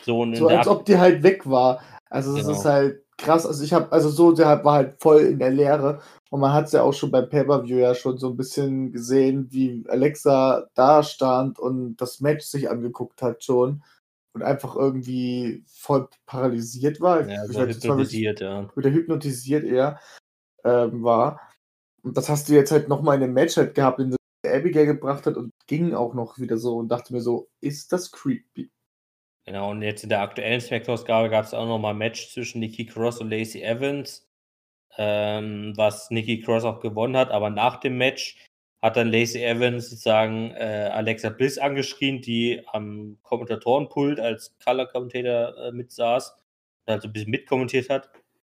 So, 0.04 0.34
so 0.34 0.48
als 0.48 0.68
ob 0.68 0.86
die 0.86 0.98
halt 0.98 1.24
weg 1.24 1.50
war. 1.50 1.82
Also 2.10 2.36
es 2.36 2.46
genau. 2.46 2.58
ist 2.58 2.66
halt 2.66 3.04
krass. 3.22 3.46
Also 3.46 3.64
ich 3.64 3.74
habe, 3.74 3.92
also 3.92 4.10
so, 4.10 4.32
der 4.34 4.64
war 4.66 4.74
halt 4.74 5.02
voll 5.02 5.22
in 5.22 5.40
der 5.40 5.52
Leere. 5.52 6.02
Und 6.30 6.42
man 6.42 6.54
hat 6.54 6.66
es 6.66 6.72
ja 6.74 6.82
auch 6.82 6.94
schon 6.94 7.12
beim 7.12 7.30
Pay-Per-View 7.30 7.78
ja 7.78 7.96
schon 7.96 8.18
so 8.18 8.30
ein 8.30 8.38
bisschen 8.38 8.92
gesehen, 8.92 9.48
wie 9.52 9.84
Alexa 9.88 10.68
da 10.74 11.04
stand 11.04 11.60
und 11.60 11.98
das 11.98 12.20
Match 12.22 12.46
sich 12.46 12.70
angeguckt 12.70 13.22
hat 13.22 13.44
schon 13.44 13.84
und 14.34 14.44
einfach 14.44 14.76
irgendwie 14.76 15.64
voll 15.68 16.08
paralysiert 16.26 17.02
war. 17.02 17.28
Ja, 17.28 17.46
so 17.48 17.62
hypnotisiert, 17.62 18.40
ja. 18.40 18.70
Wieder 18.76 18.92
hypnotisiert 18.92 19.64
eher 19.66 20.00
ähm, 20.64 21.04
war. 21.04 21.42
Und 22.04 22.18
das 22.18 22.30
hast 22.30 22.50
du 22.50 22.54
jetzt 22.54 22.72
halt 22.72 22.88
nochmal 22.88 23.16
in 23.16 23.22
dem 23.22 23.34
Match 23.34 23.58
halt 23.58 23.76
gehabt, 23.76 24.00
den 24.00 24.16
Abigail 24.46 24.86
gebracht 24.86 25.26
hat 25.28 25.38
und 25.38 25.52
ging 25.68 25.94
auch 25.94 26.14
noch 26.14 26.40
wieder 26.40 26.58
so 26.58 26.78
und 26.78 26.88
dachte 26.90 27.14
mir 27.14 27.22
so, 27.22 27.50
ist 27.62 27.92
das 27.92 28.12
creepy? 28.12 28.72
Genau, 29.52 29.72
und 29.72 29.82
jetzt 29.82 30.04
in 30.04 30.08
der 30.08 30.22
aktuellen 30.22 30.62
Smack-Ausgabe 30.62 31.30
gab 31.30 31.44
es 31.44 31.54
auch 31.54 31.68
nochmal 31.68 31.94
ein 31.94 31.98
Match 31.98 32.30
zwischen 32.30 32.62
Nikki 32.62 32.86
Cross 32.86 33.20
und 33.20 33.30
Lacey 33.30 33.62
Evans, 33.62 34.26
ähm, 34.98 35.74
was 35.76 36.10
Nikki 36.10 36.40
Cross 36.40 36.64
auch 36.64 36.80
gewonnen 36.80 37.18
hat, 37.18 37.32
aber 37.32 37.50
nach 37.50 37.82
dem 37.82 37.98
Match 37.98 38.38
hat 38.82 38.96
dann 38.96 39.12
Lacey 39.12 39.44
Evans 39.44 39.90
sozusagen 39.90 40.52
äh, 40.52 40.90
Alexa 40.94 41.32
Bliss 41.32 41.58
angeschrien, 41.58 42.22
die 42.22 42.62
am 42.68 43.18
Kommentatorenpult 43.24 44.22
als 44.22 44.56
Color-Commentator 44.64 45.58
äh, 45.58 45.72
mitsaß, 45.74 46.34
also 46.86 47.10
ein 47.10 47.12
bisschen 47.12 47.32
mitkommentiert 47.32 47.90
hat. 47.90 48.10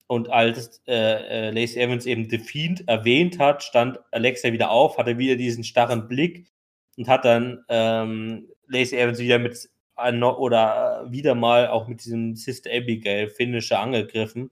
Und 0.07 0.29
als 0.29 0.81
äh, 0.87 0.93
äh, 0.93 1.51
Lacey 1.51 1.81
Evans 1.81 2.05
eben 2.05 2.29
The 2.29 2.37
Fiend 2.37 2.87
erwähnt 2.87 3.37
hat, 3.37 3.63
stand 3.63 3.99
Alexa 4.11 4.53
wieder 4.53 4.71
auf, 4.71 4.97
hatte 4.97 5.17
wieder 5.17 5.35
diesen 5.35 5.65
starren 5.65 6.07
Blick 6.07 6.47
und 6.95 7.09
hat 7.09 7.25
dann 7.25 7.65
ähm, 7.67 8.47
Lacey 8.69 8.97
Evans 8.97 9.19
wieder 9.19 9.39
mit 9.39 9.74
oder 9.97 11.05
wieder 11.09 11.35
mal 11.35 11.67
auch 11.67 11.87
mit 11.87 12.03
diesem 12.03 12.35
Sister 12.35 12.69
Abigail 12.71 13.29
Finisher 13.29 13.79
angegriffen 13.79 14.51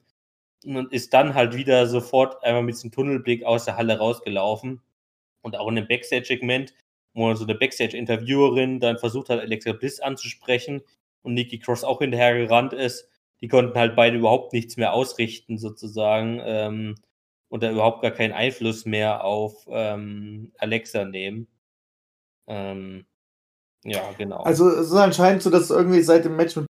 und 0.66 0.92
ist 0.94 1.14
dann 1.14 1.36
halt 1.36 1.56
wieder 1.56 1.88
sofort 1.88 2.44
einmal 2.44 2.64
mit 2.64 2.76
diesem 2.76 2.92
Tunnelblick 2.92 3.44
aus 3.44 3.66
der 3.66 3.78
Halle 3.78 3.98
rausgelaufen. 3.98 4.82
Und 5.42 5.58
auch 5.58 5.68
in 5.68 5.76
dem 5.76 5.88
Backstage-Segment, 5.88 6.74
wo 7.14 7.34
so 7.36 7.44
eine 7.44 7.56
Backstage-Interviewerin 7.56 8.80
dann 8.80 8.98
versucht 8.98 9.30
hat, 9.30 9.40
Alexa 9.42 9.74
Bliss 9.74 10.00
anzusprechen 10.00 10.82
und 11.22 11.34
Nikki 11.34 11.60
Cross 11.60 11.84
auch 11.84 12.00
hinterher 12.00 12.36
gerannt 12.38 12.74
ist, 12.74 13.10
die 13.42 13.50
konnten 13.50 13.78
halt 13.78 13.96
beide 13.96 14.18
überhaupt 14.18 14.54
nichts 14.54 14.78
mehr 14.78 14.94
ausrichten, 14.94 15.58
sozusagen, 15.58 16.42
ähm, 16.46 16.96
und 17.50 17.62
da 17.62 17.72
überhaupt 17.72 18.02
gar 18.02 18.12
keinen 18.12 18.32
Einfluss 18.32 18.86
mehr 18.86 19.24
auf 19.24 19.68
ähm, 19.70 20.54
Alexa 20.58 21.06
nehmen. 21.06 21.48
Ähm, 22.48 23.06
ja, 23.84 24.12
genau. 24.18 24.44
Also 24.44 24.70
es 24.70 24.88
ist 24.88 24.94
anscheinend 24.94 25.42
so, 25.44 25.50
dass 25.50 25.70
irgendwie 25.70 26.02
seit 26.02 26.26
dem 26.26 26.36
Match 26.36 26.56
mit 26.56 26.66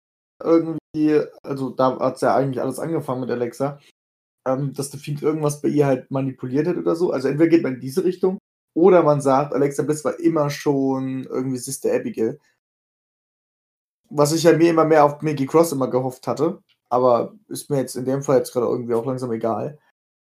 irgendwie, 0.44 1.22
also 1.44 1.70
da 1.70 2.00
hat 2.00 2.16
es 2.16 2.22
ja 2.22 2.36
eigentlich 2.36 2.62
alles 2.62 2.80
angefangen 2.80 3.22
mit 3.22 3.30
Alexa, 3.30 3.80
ähm, 4.48 4.74
dass 4.74 4.90
der 4.90 5.00
Fiend 5.00 5.22
irgendwas 5.22 5.62
bei 5.62 5.70
ihr 5.70 5.86
halt 5.86 6.10
manipuliert 6.12 6.68
hat 6.68 6.78
oder 6.78 6.96
so. 6.96 7.12
Also 7.12 7.28
entweder 7.28 7.50
geht 7.50 7.64
man 7.64 7.76
in 7.76 7.82
diese 7.82 8.04
Richtung 8.04 8.40
oder 8.76 9.04
man 9.04 9.22
sagt, 9.22 9.54
Alexa 9.54 9.84
Bliss 9.84 10.06
war 10.06 10.20
immer 10.20 10.50
schon 10.50 11.26
irgendwie 11.26 11.58
Sister 11.58 11.94
Abigail. 11.94 12.40
Was 14.10 14.34
ich 14.34 14.44
ja 14.44 14.58
mir 14.58 14.70
immer 14.72 14.86
mehr 14.86 15.06
auf 15.06 15.22
Mickey 15.22 15.46
Cross 15.46 15.72
immer 15.72 15.90
gehofft 15.90 16.28
hatte. 16.28 16.62
Aber 16.90 17.34
ist 17.48 17.70
mir 17.70 17.78
jetzt 17.78 17.96
in 17.96 18.06
dem 18.06 18.22
Fall 18.24 18.38
jetzt 18.38 18.52
gerade 18.52 18.68
irgendwie 18.68 18.94
auch 18.94 19.06
langsam 19.06 19.32
egal. 19.32 19.80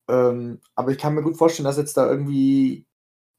Ähm, 0.10 0.62
aber 0.76 0.92
ich 0.92 0.98
kann 0.98 1.16
mir 1.16 1.22
gut 1.24 1.38
vorstellen, 1.38 1.66
dass 1.66 1.78
jetzt 1.78 1.98
da 1.98 2.10
irgendwie 2.10 2.86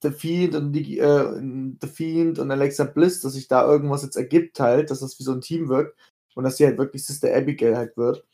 The 0.04 0.10
Fiend 0.10 0.54
und 0.54 0.72
die, 0.72 0.98
äh, 0.98 1.40
The 1.80 1.88
Fiend 1.88 2.38
und 2.38 2.50
Alexa 2.50 2.84
Bliss, 2.84 3.22
dass 3.22 3.32
sich 3.32 3.48
da 3.48 3.66
irgendwas 3.66 4.02
jetzt 4.02 4.16
ergibt 4.16 4.60
halt, 4.60 4.90
dass 4.90 5.00
das 5.00 5.18
wie 5.18 5.24
so 5.24 5.32
ein 5.32 5.40
Team 5.40 5.68
wirkt 5.68 5.98
und 6.34 6.44
dass 6.44 6.58
sie 6.58 6.66
halt 6.66 6.78
wirklich 6.78 7.04
Sister 7.04 7.34
Abigail 7.34 7.76
halt 7.76 7.96
wird. 7.96 8.24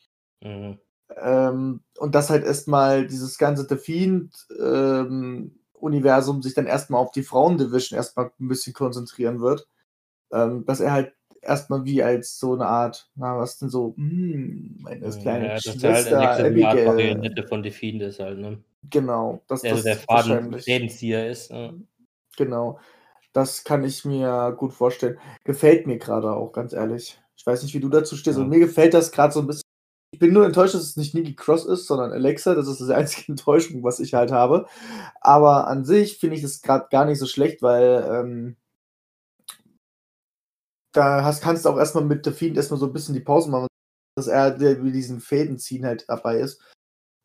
Mhm. 0.43 0.79
Ähm, 1.17 1.81
und 1.99 2.15
dass 2.15 2.31
halt 2.31 2.45
erstmal 2.45 3.07
dieses 3.07 3.39
ganze 3.39 3.67
The 3.69 3.77
Fiend 3.77 4.35
ähm, 4.61 5.59
Universum 5.75 6.43
sich 6.43 6.55
dann 6.55 6.67
erstmal 6.67 7.01
auf 7.01 7.13
die 7.13 7.23
Frauendivision 7.23 7.97
erstmal 7.97 8.31
ein 8.39 8.49
bisschen 8.49 8.73
konzentrieren 8.73 9.41
wird. 9.41 9.67
Ähm, 10.33 10.65
dass 10.67 10.81
er 10.81 10.93
halt 10.93 11.13
erstmal 11.43 11.85
wie 11.85 12.03
als 12.03 12.39
so 12.39 12.55
eine 12.55 12.67
Art, 12.67 13.09
na, 13.15 13.39
was 13.39 13.59
denn 13.59 13.69
so, 13.69 13.95
hm, 13.97 14.79
meine 14.81 15.09
kleine 15.11 15.49
ja, 15.49 15.61
Schwester 15.61 16.19
halt 16.19 16.45
eine 16.45 16.57
Marionette 16.57 17.47
von 17.47 17.63
The 17.63 17.71
Fiend 17.71 18.03
ist 18.03 18.21
halt, 18.21 18.39
ne? 18.39 18.59
Genau, 18.89 19.43
dass 19.47 19.63
der, 19.63 19.75
das 19.75 19.83
der 19.83 19.97
Faden 19.97 20.59
Fädenzieher 20.59 21.29
ist. 21.29 21.51
Ne? 21.51 21.83
Genau, 22.37 22.79
das 23.33 23.65
kann 23.65 23.85
ich 23.85 24.05
mir 24.05 24.55
gut 24.57 24.73
vorstellen. 24.73 25.19
Gefällt 25.45 25.87
mir 25.87 25.99
gerade 25.99 26.33
auch, 26.33 26.53
ganz 26.53 26.73
ehrlich. 26.73 27.21
Ich 27.37 27.47
weiß 27.47 27.63
nicht, 27.63 27.75
wie 27.75 27.81
du 27.81 27.89
dazu 27.89 28.17
stehst, 28.17 28.39
ja. 28.39 28.45
und 28.45 28.51
mir 28.51 28.59
gefällt 28.59 28.95
das 28.95 29.13
gerade 29.13 29.33
so 29.33 29.41
ein 29.41 29.47
bisschen. 29.47 29.63
Ich 30.13 30.19
bin 30.19 30.33
nur 30.33 30.45
enttäuscht, 30.45 30.75
dass 30.75 30.83
es 30.83 30.97
nicht 30.97 31.15
Nikki 31.15 31.37
Cross 31.37 31.67
ist, 31.67 31.87
sondern 31.87 32.13
Alexa. 32.13 32.55
Das 32.55 32.67
ist 32.67 32.81
die 32.81 32.93
einzige 32.93 33.29
Enttäuschung, 33.29 33.83
was 33.85 34.01
ich 34.01 34.15
halt 34.15 34.33
habe. 34.33 34.67
Aber 35.21 35.69
an 35.69 35.85
sich 35.85 36.19
finde 36.19 36.37
ich 36.37 36.43
das 36.43 36.63
gerade 36.63 36.89
gar 36.91 37.05
nicht 37.05 37.19
so 37.19 37.27
schlecht, 37.27 37.63
weil 37.63 38.05
ähm, 38.11 38.57
da 40.93 41.23
hast, 41.25 41.43
kannst 41.43 41.65
du 41.65 41.69
auch 41.69 41.79
erstmal 41.79 42.05
mit 42.05 42.25
The 42.25 42.33
Fiend 42.33 42.57
erstmal 42.57 42.81
so 42.81 42.87
ein 42.87 42.93
bisschen 42.93 43.15
die 43.15 43.21
Pause 43.21 43.51
machen, 43.51 43.69
dass 44.17 44.27
er 44.27 44.59
mit 44.59 44.95
diesen 44.95 45.21
Fäden 45.21 45.59
ziehen 45.59 45.87
halt 45.87 46.05
dabei 46.09 46.39
ist. 46.39 46.61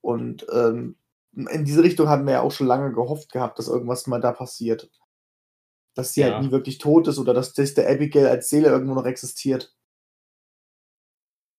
Und 0.01 0.45
ähm, 0.53 0.97
in 1.35 1.65
diese 1.65 1.83
Richtung 1.83 2.07
haben 2.07 2.25
wir 2.25 2.33
ja 2.33 2.41
auch 2.41 2.51
schon 2.51 2.67
lange 2.67 2.91
gehofft 2.93 3.31
gehabt, 3.31 3.59
dass 3.59 3.67
irgendwas 3.67 4.07
mal 4.07 4.21
da 4.21 4.31
passiert. 4.31 4.89
Dass 5.93 6.13
sie 6.13 6.23
halt 6.23 6.31
ja. 6.31 6.37
halt 6.37 6.45
nie 6.45 6.51
wirklich 6.51 6.77
tot 6.77 7.07
ist 7.07 7.19
oder 7.19 7.33
dass, 7.33 7.53
dass 7.53 7.73
der 7.73 7.89
Abigail 7.89 8.27
als 8.27 8.49
Seele 8.49 8.69
irgendwo 8.69 8.95
noch 8.95 9.05
existiert. 9.05 9.75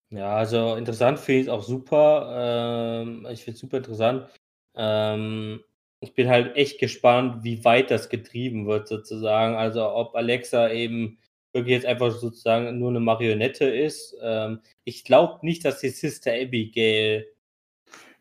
Ja, 0.09 0.37
also 0.37 0.75
interessant 0.75 1.19
finde 1.19 1.41
ich 1.41 1.47
es 1.47 1.53
auch 1.53 1.63
super. 1.63 3.01
Ähm, 3.03 3.27
ich 3.29 3.43
finde 3.43 3.55
es 3.55 3.59
super 3.59 3.77
interessant. 3.77 4.27
Ähm, 4.75 5.61
ich 5.99 6.13
bin 6.13 6.29
halt 6.29 6.55
echt 6.55 6.79
gespannt, 6.79 7.43
wie 7.43 7.65
weit 7.65 7.91
das 7.91 8.09
getrieben 8.09 8.67
wird, 8.67 8.87
sozusagen. 8.87 9.55
Also 9.55 9.89
ob 9.89 10.15
Alexa 10.15 10.69
eben 10.71 11.17
wirklich 11.53 11.73
jetzt 11.73 11.85
einfach 11.85 12.11
sozusagen 12.11 12.77
nur 12.79 12.89
eine 12.89 12.99
Marionette 12.99 13.65
ist. 13.65 14.15
Ähm, 14.21 14.61
ich 14.85 15.03
glaube 15.03 15.45
nicht, 15.45 15.65
dass 15.65 15.79
die 15.79 15.89
Sister 15.89 16.31
Abigail. 16.33 17.27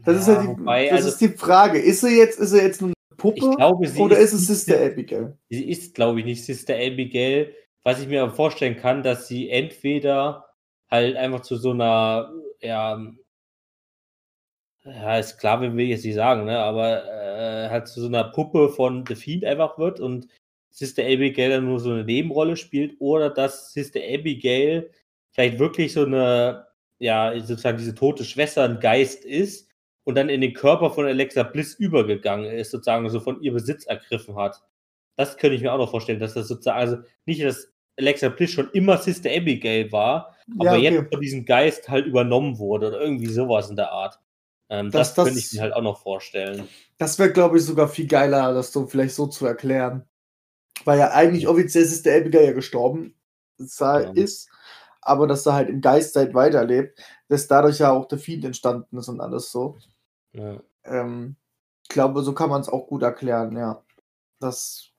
Das, 0.04 0.14
ja, 0.14 0.20
ist, 0.20 0.28
ja 0.28 0.42
die, 0.42 0.48
wobei, 0.48 0.84
das 0.84 0.92
also, 0.92 1.08
ist 1.08 1.20
die 1.20 1.28
Frage. 1.28 1.78
Ist 1.78 2.00
sie 2.00 2.16
jetzt, 2.18 2.38
ist 2.38 2.50
sie 2.50 2.60
jetzt 2.60 2.82
eine 2.82 2.92
Puppe 3.16 3.56
glaube, 3.56 3.88
oder 3.98 4.18
ist, 4.18 4.32
ist 4.32 4.40
es 4.40 4.46
Sister 4.46 4.84
Abigail? 4.84 5.36
Sie 5.48 5.68
ist, 5.68 5.94
glaube 5.94 6.20
ich, 6.20 6.26
nicht 6.26 6.44
Sister 6.44 6.74
Abigail. 6.74 7.54
Was 7.82 8.00
ich 8.00 8.08
mir 8.08 8.22
aber 8.22 8.32
vorstellen 8.32 8.76
kann, 8.76 9.02
dass 9.02 9.28
sie 9.28 9.48
entweder 9.48 10.46
halt 10.90 11.16
einfach 11.16 11.40
zu 11.40 11.56
so 11.56 11.70
einer, 11.70 12.32
ja, 12.60 13.00
ja, 14.84 15.22
Sklave 15.22 15.72
will 15.74 15.84
ich 15.84 15.90
jetzt 15.90 16.04
nicht 16.04 16.14
sagen, 16.14 16.44
ne, 16.44 16.58
aber 16.58 17.04
äh, 17.04 17.68
halt 17.70 17.88
zu 17.88 18.00
so 18.00 18.06
einer 18.06 18.24
Puppe 18.24 18.68
von 18.68 19.04
The 19.06 19.16
Fiend 19.16 19.44
einfach 19.44 19.78
wird 19.78 20.00
und 20.00 20.28
Sister 20.70 21.02
Abigail 21.02 21.50
dann 21.50 21.64
nur 21.64 21.80
so 21.80 21.90
eine 21.90 22.04
Nebenrolle 22.04 22.56
spielt 22.56 22.96
oder 23.00 23.30
dass 23.30 23.72
Sister 23.72 24.00
Abigail 24.00 24.90
vielleicht 25.32 25.58
wirklich 25.58 25.92
so 25.92 26.04
eine, 26.04 26.66
ja, 26.98 27.32
sozusagen 27.40 27.78
diese 27.78 27.94
tote 27.94 28.24
Schwester 28.24 28.64
ein 28.64 28.80
Geist 28.80 29.24
ist 29.24 29.68
und 30.06 30.14
dann 30.14 30.28
in 30.28 30.40
den 30.40 30.54
Körper 30.54 30.90
von 30.90 31.04
Alexa 31.04 31.42
Bliss 31.42 31.74
übergegangen 31.74 32.50
ist, 32.50 32.70
sozusagen 32.70 33.10
so 33.10 33.18
von 33.18 33.42
ihr 33.42 33.52
Besitz 33.52 33.86
ergriffen 33.86 34.36
hat. 34.36 34.62
Das 35.16 35.36
könnte 35.36 35.56
ich 35.56 35.62
mir 35.62 35.72
auch 35.72 35.78
noch 35.78 35.90
vorstellen, 35.90 36.20
dass 36.20 36.34
das 36.34 36.46
sozusagen, 36.46 36.78
also 36.78 36.96
nicht, 37.24 37.42
dass 37.42 37.72
Alexa 37.98 38.28
Bliss 38.28 38.52
schon 38.52 38.70
immer 38.70 38.98
Sister 38.98 39.30
Abigail 39.30 39.90
war, 39.90 40.36
aber 40.58 40.76
ja, 40.76 40.90
okay. 40.90 40.94
jetzt 40.94 41.12
von 41.12 41.20
diesem 41.20 41.44
Geist 41.44 41.88
halt 41.88 42.06
übernommen 42.06 42.58
wurde 42.58 42.88
oder 42.88 43.00
irgendwie 43.00 43.26
sowas 43.26 43.68
in 43.68 43.74
der 43.74 43.90
Art. 43.90 44.20
Ähm, 44.68 44.92
das, 44.92 45.14
das, 45.14 45.24
könnte 45.24 45.40
ich 45.40 45.52
mir 45.52 45.62
halt 45.62 45.72
auch 45.72 45.82
noch 45.82 46.00
vorstellen. 46.00 46.68
Das 46.98 47.18
wäre, 47.18 47.32
glaube 47.32 47.58
ich, 47.58 47.64
sogar 47.64 47.88
viel 47.88 48.06
geiler, 48.06 48.54
das 48.54 48.72
so 48.72 48.86
vielleicht 48.86 49.14
so 49.14 49.26
zu 49.26 49.44
erklären. 49.44 50.04
Weil 50.84 51.00
ja 51.00 51.10
eigentlich 51.10 51.48
offiziell 51.48 51.82
ist 51.82 52.06
der 52.06 52.18
Abigail 52.18 52.46
ja 52.46 52.52
gestorben 52.52 53.16
ja. 53.58 54.12
ist, 54.12 54.50
aber 55.00 55.26
dass 55.26 55.46
er 55.46 55.54
halt 55.54 55.68
im 55.68 55.80
Geist 55.80 56.14
seit 56.14 56.34
weiterlebt, 56.34 57.00
dass 57.28 57.48
dadurch 57.48 57.80
ja 57.80 57.90
auch 57.90 58.06
der 58.06 58.18
Fiend 58.18 58.44
entstanden 58.44 58.98
ist 58.98 59.08
und 59.08 59.20
alles 59.20 59.50
so. 59.50 59.78
Ja. 60.32 60.60
Ähm, 60.84 61.36
ich 61.82 61.88
glaube, 61.88 62.22
so 62.22 62.34
kann 62.34 62.50
man 62.50 62.60
es 62.60 62.68
auch 62.68 62.86
gut 62.88 63.02
erklären, 63.02 63.56
ja. 63.56 63.82
Das 64.40 64.90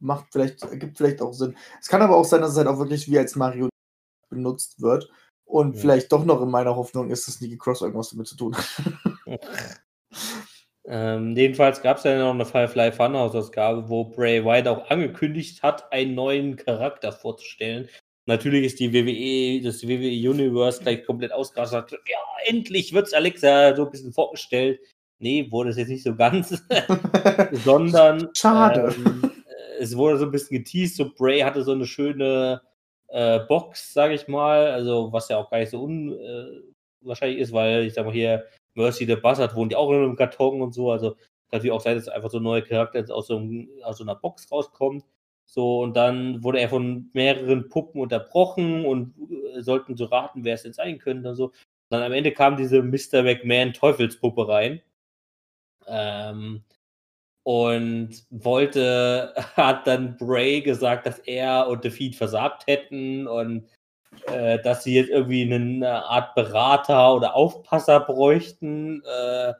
macht 0.00 0.26
vielleicht, 0.32 0.62
ergibt 0.64 0.98
vielleicht 0.98 1.22
auch 1.22 1.32
Sinn. 1.34 1.56
Es 1.80 1.88
kann 1.88 2.02
aber 2.02 2.16
auch 2.16 2.24
sein, 2.24 2.40
dass 2.42 2.52
es 2.52 2.56
halt 2.58 2.68
auch 2.68 2.78
wirklich 2.78 3.08
wie 3.10 3.18
als 3.18 3.36
Mario 3.36 3.68
benutzt 4.30 4.80
wird 4.82 5.10
Und 5.46 5.76
Ja. 5.76 5.80
vielleicht 5.82 6.12
doch 6.12 6.24
noch 6.24 6.42
in 6.42 6.50
meiner 6.50 6.76
Hoffnung 6.76 7.10
ist, 7.10 7.28
dass 7.28 7.40
Nikki 7.40 7.58
Cross 7.58 7.82
irgendwas 7.82 8.10
damit 8.10 8.28
zu 8.28 8.36
tun 8.36 8.56
hat. 8.56 8.66
Ähm, 10.86 11.36
jedenfalls 11.36 11.82
gab 11.82 11.98
es 11.98 12.04
ja 12.04 12.18
noch 12.18 12.30
eine 12.34 12.44
Firefly 12.46 12.92
Funhouse-Ausgabe, 12.92 13.88
wo 13.88 14.04
Bray 14.06 14.44
Wyatt 14.44 14.66
auch 14.66 14.90
angekündigt 14.90 15.62
hat, 15.62 15.92
einen 15.92 16.14
neuen 16.14 16.56
Charakter 16.56 17.12
vorzustellen. 17.12 17.88
Natürlich 18.26 18.64
ist 18.66 18.80
die 18.80 18.92
WWE, 18.92 19.62
das 19.64 19.82
WWE 19.82 20.30
Universe 20.30 20.82
gleich 20.82 21.04
komplett 21.04 21.32
ausgerastet. 21.32 22.00
Ja, 22.08 22.18
endlich 22.46 22.92
wird's 22.92 23.12
Alexa 23.12 23.74
so 23.74 23.86
ein 23.86 23.90
bisschen 23.90 24.12
vorgestellt. 24.12 24.80
Nee, 25.18 25.50
wurde 25.50 25.70
es 25.70 25.76
jetzt 25.76 25.88
nicht 25.88 26.02
so 26.02 26.14
ganz, 26.14 26.62
sondern 27.52 28.30
Schade. 28.34 28.94
Ähm, 28.96 29.32
äh, 29.46 29.82
es 29.82 29.96
wurde 29.96 30.18
so 30.18 30.24
ein 30.24 30.30
bisschen 30.30 30.58
geteased. 30.58 30.96
So 30.96 31.10
Bray 31.14 31.40
hatte 31.40 31.62
so 31.62 31.72
eine 31.72 31.86
schöne 31.86 32.62
äh, 33.08 33.40
Box, 33.40 33.92
sage 33.92 34.14
ich 34.14 34.28
mal. 34.28 34.68
Also, 34.68 35.12
was 35.12 35.28
ja 35.28 35.36
auch 35.36 35.50
gar 35.50 35.58
nicht 35.58 35.70
so 35.70 35.82
unwahrscheinlich 35.82 37.40
ist, 37.40 37.52
weil 37.52 37.84
ich 37.84 37.94
sag 37.94 38.06
mal 38.06 38.14
hier, 38.14 38.46
Mercy 38.74 39.04
the 39.04 39.16
Buzzard 39.16 39.54
wohnt 39.54 39.72
ja 39.72 39.78
auch 39.78 39.90
in 39.90 39.96
einem 39.96 40.16
Karton 40.16 40.62
und 40.62 40.72
so. 40.72 40.90
Also, 40.90 41.16
kann 41.50 41.58
natürlich 41.58 41.72
auch 41.72 41.80
sein, 41.80 41.96
dass 41.96 42.08
einfach 42.08 42.30
so 42.30 42.38
ein 42.38 42.44
neuer 42.44 42.62
Charakter 42.62 43.04
aus 43.14 43.26
so, 43.26 43.36
einem, 43.36 43.68
aus 43.82 43.98
so 43.98 44.04
einer 44.04 44.14
Box 44.14 44.50
rauskommt. 44.50 45.04
So, 45.52 45.80
und 45.80 45.96
dann 45.96 46.44
wurde 46.44 46.60
er 46.60 46.68
von 46.68 47.10
mehreren 47.12 47.68
Puppen 47.68 48.00
unterbrochen 48.00 48.84
und 48.86 49.14
äh, 49.56 49.62
sollten 49.62 49.96
so 49.96 50.04
raten, 50.04 50.44
wer 50.44 50.54
es 50.54 50.62
denn 50.62 50.72
sein 50.72 50.98
könnte 50.98 51.30
und 51.30 51.34
so. 51.34 51.46
Und 51.46 51.54
dann 51.90 52.02
am 52.04 52.12
Ende 52.12 52.30
kam 52.30 52.56
diese 52.56 52.82
Mr. 52.82 53.24
McMahon 53.24 53.72
Teufelspuppe 53.72 54.46
rein. 54.46 54.80
Ähm, 55.88 56.62
und 57.42 58.10
wollte, 58.30 59.34
hat 59.56 59.88
dann 59.88 60.16
Bray 60.16 60.60
gesagt, 60.60 61.06
dass 61.06 61.18
er 61.20 61.66
und 61.68 61.82
Defeat 61.84 62.14
versagt 62.14 62.68
hätten 62.68 63.26
und 63.26 63.68
äh, 64.26 64.60
dass 64.62 64.84
sie 64.84 64.94
jetzt 64.94 65.10
irgendwie 65.10 65.42
eine 65.42 66.04
Art 66.04 66.36
Berater 66.36 67.12
oder 67.14 67.34
Aufpasser 67.34 67.98
bräuchten. 67.98 69.02
Äh, 69.04 69.54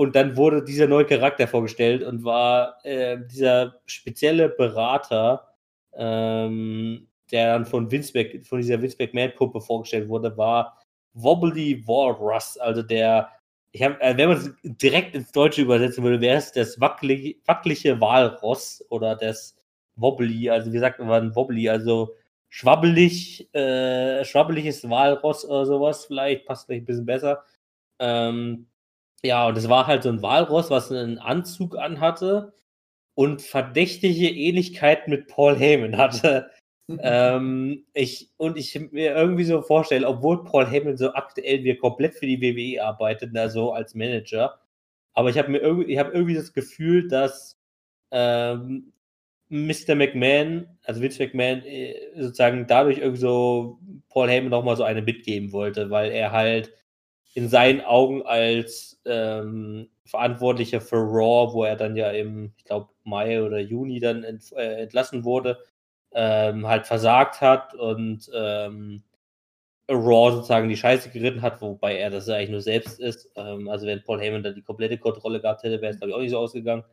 und 0.00 0.16
dann 0.16 0.34
wurde 0.34 0.64
dieser 0.64 0.86
neue 0.86 1.04
Charakter 1.04 1.46
vorgestellt 1.46 2.02
und 2.02 2.24
war 2.24 2.78
äh, 2.84 3.18
dieser 3.30 3.82
spezielle 3.84 4.48
Berater, 4.48 5.46
ähm, 5.92 7.06
der 7.30 7.52
dann 7.52 7.66
von 7.66 7.84
Mac, 7.84 8.46
von 8.46 8.62
dieser 8.62 8.80
Vince 8.80 8.96
McMahon-Puppe 8.98 9.60
vorgestellt 9.60 10.08
wurde, 10.08 10.34
war 10.38 10.80
Wobbly 11.12 11.86
Walrus, 11.86 12.56
also 12.56 12.80
der 12.80 13.28
ich 13.72 13.82
hab, 13.82 14.00
äh, 14.00 14.16
wenn 14.16 14.30
man 14.30 14.38
es 14.38 14.54
direkt 14.62 15.14
ins 15.14 15.32
Deutsche 15.32 15.60
übersetzen 15.60 16.02
würde, 16.02 16.22
wäre 16.22 16.38
es 16.38 16.50
das 16.50 16.80
wackelig, 16.80 17.36
wackelige 17.44 18.00
Walross 18.00 18.82
oder 18.88 19.16
das 19.16 19.54
Wobbly, 19.96 20.48
also 20.48 20.72
wie 20.72 20.78
sagt 20.78 20.98
man 21.00 21.36
Wobbly, 21.36 21.68
also 21.68 22.14
schwabbelig, 22.48 23.54
äh, 23.54 24.24
schwabbeliges 24.24 24.88
Walross 24.88 25.44
oder 25.44 25.66
sowas, 25.66 26.06
vielleicht 26.06 26.46
passt 26.46 26.64
vielleicht 26.64 26.84
ein 26.84 26.86
bisschen 26.86 27.04
besser. 27.04 27.44
Ähm, 27.98 28.69
ja, 29.24 29.46
und 29.48 29.58
es 29.58 29.68
war 29.68 29.86
halt 29.86 30.02
so 30.02 30.08
ein 30.08 30.22
Walross, 30.22 30.70
was 30.70 30.90
einen 30.90 31.18
Anzug 31.18 31.76
anhatte 31.76 32.54
und 33.14 33.42
verdächtige 33.42 34.28
Ähnlichkeit 34.30 35.08
mit 35.08 35.28
Paul 35.28 35.56
Heyman 35.56 35.96
hatte. 35.96 36.50
ähm, 37.00 37.86
ich, 37.94 38.30
und 38.36 38.56
ich 38.56 38.78
mir 38.92 39.14
irgendwie 39.14 39.44
so 39.44 39.62
vorstelle, 39.62 40.08
obwohl 40.08 40.44
Paul 40.44 40.66
Heyman 40.66 40.96
so 40.96 41.12
aktuell 41.12 41.64
wie 41.64 41.76
komplett 41.76 42.14
für 42.14 42.26
die 42.26 42.40
WWE 42.40 42.82
arbeitet, 42.84 43.36
also 43.36 43.72
als 43.72 43.94
Manager, 43.94 44.60
aber 45.14 45.30
ich 45.30 45.38
habe 45.38 45.50
mir 45.50 45.58
irgendwie, 45.58 45.92
ich 45.92 45.98
habe 45.98 46.12
irgendwie 46.12 46.34
das 46.34 46.52
Gefühl, 46.52 47.08
dass 47.08 47.58
ähm, 48.10 48.92
Mr. 49.48 49.94
McMahon, 49.94 50.68
also 50.84 51.00
Vince 51.02 51.22
McMahon, 51.22 51.62
äh, 51.64 51.94
sozusagen 52.16 52.66
dadurch 52.66 52.98
irgendwie 52.98 53.20
so 53.20 53.78
Paul 54.08 54.28
Heyman 54.28 54.50
nochmal 54.50 54.76
so 54.76 54.84
eine 54.84 55.02
mitgeben 55.02 55.52
wollte, 55.52 55.90
weil 55.90 56.12
er 56.12 56.32
halt 56.32 56.72
in 57.34 57.48
seinen 57.48 57.80
Augen 57.80 58.22
als 58.22 59.00
ähm, 59.04 59.88
Verantwortlicher 60.04 60.80
für 60.80 60.96
Raw, 60.96 61.52
wo 61.52 61.64
er 61.64 61.76
dann 61.76 61.96
ja 61.96 62.10
im, 62.10 62.52
ich 62.56 62.64
glaube, 62.64 62.88
Mai 63.04 63.42
oder 63.42 63.58
Juni 63.60 64.00
dann 64.00 64.24
ent, 64.24 64.52
äh, 64.52 64.82
entlassen 64.82 65.24
wurde, 65.24 65.58
ähm, 66.12 66.66
halt 66.66 66.86
versagt 66.86 67.40
hat 67.40 67.74
und 67.74 68.28
ähm, 68.34 69.04
Raw 69.88 70.32
sozusagen 70.32 70.68
die 70.68 70.76
Scheiße 70.76 71.10
geritten 71.10 71.42
hat, 71.42 71.60
wobei 71.60 71.96
er 71.96 72.10
das 72.10 72.28
eigentlich 72.28 72.50
nur 72.50 72.60
selbst 72.60 73.00
ist. 73.00 73.30
Ähm, 73.36 73.68
also 73.68 73.86
wenn 73.86 74.02
Paul 74.02 74.20
Heyman 74.20 74.42
da 74.42 74.50
die 74.50 74.62
komplette 74.62 74.98
Kontrolle 74.98 75.40
gehabt 75.40 75.62
hätte, 75.62 75.80
wäre 75.80 75.92
es 75.92 75.98
glaube 75.98 76.10
ich 76.10 76.16
auch 76.16 76.20
nicht 76.20 76.30
so 76.30 76.38
ausgegangen. 76.38 76.84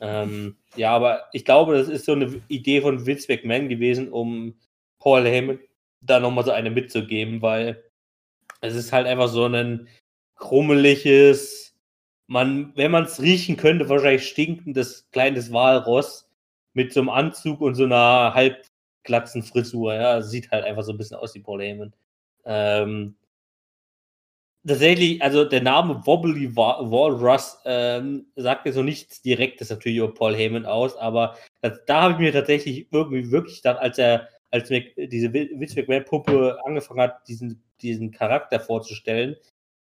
Ähm, 0.00 0.56
ja, 0.76 0.92
aber 0.94 1.24
ich 1.32 1.44
glaube, 1.44 1.76
das 1.76 1.88
ist 1.88 2.04
so 2.04 2.12
eine 2.12 2.40
Idee 2.48 2.80
von 2.80 3.04
Vince 3.04 3.26
McMahon 3.28 3.68
gewesen, 3.68 4.12
um 4.12 4.54
Paul 5.00 5.24
Heyman 5.24 5.58
da 6.00 6.20
nochmal 6.20 6.44
so 6.44 6.52
eine 6.52 6.70
mitzugeben, 6.70 7.42
weil 7.42 7.82
es 8.62 8.74
ist 8.74 8.92
halt 8.92 9.06
einfach 9.06 9.28
so 9.28 9.44
ein 9.44 9.88
krummeliges, 10.36 11.74
man, 12.26 12.72
wenn 12.76 12.90
man 12.90 13.04
es 13.04 13.20
riechen 13.20 13.56
könnte, 13.56 13.88
wahrscheinlich 13.88 14.26
stinkendes 14.26 15.08
kleines 15.10 15.52
Walross 15.52 16.28
mit 16.72 16.92
so 16.92 17.00
einem 17.00 17.10
Anzug 17.10 17.60
und 17.60 17.74
so 17.74 17.84
einer 17.84 18.32
halbglatzen 18.34 19.42
Frisur. 19.42 19.94
Ja, 19.94 20.22
sieht 20.22 20.50
halt 20.50 20.64
einfach 20.64 20.82
so 20.84 20.92
ein 20.92 20.98
bisschen 20.98 21.18
aus 21.18 21.34
wie 21.34 21.40
Paul 21.40 21.60
Heyman. 21.60 21.92
Ähm, 22.44 23.16
tatsächlich, 24.66 25.20
also 25.22 25.44
der 25.44 25.62
Name 25.62 26.06
Wobbly 26.06 26.56
Walrus 26.56 27.58
ähm, 27.64 28.26
sagt 28.36 28.64
mir 28.64 28.72
so 28.72 28.82
nichts 28.82 29.22
Direktes 29.22 29.70
natürlich 29.70 29.98
über 29.98 30.14
Paul 30.14 30.36
Heyman 30.36 30.66
aus, 30.66 30.96
aber 30.96 31.36
das, 31.60 31.80
da 31.86 32.02
habe 32.02 32.14
ich 32.14 32.18
mir 32.20 32.32
tatsächlich 32.32 32.86
irgendwie 32.92 33.30
wirklich 33.30 33.56
gedacht, 33.56 33.80
als 33.80 33.98
er, 33.98 34.28
als 34.50 34.70
Mac, 34.70 34.84
diese 34.96 35.32
Vince 35.32 35.80
McMahon-Puppe 35.80 36.58
angefangen 36.64 37.00
hat, 37.00 37.26
diesen, 37.28 37.62
diesen 37.82 38.10
Charakter 38.10 38.60
vorzustellen, 38.60 39.36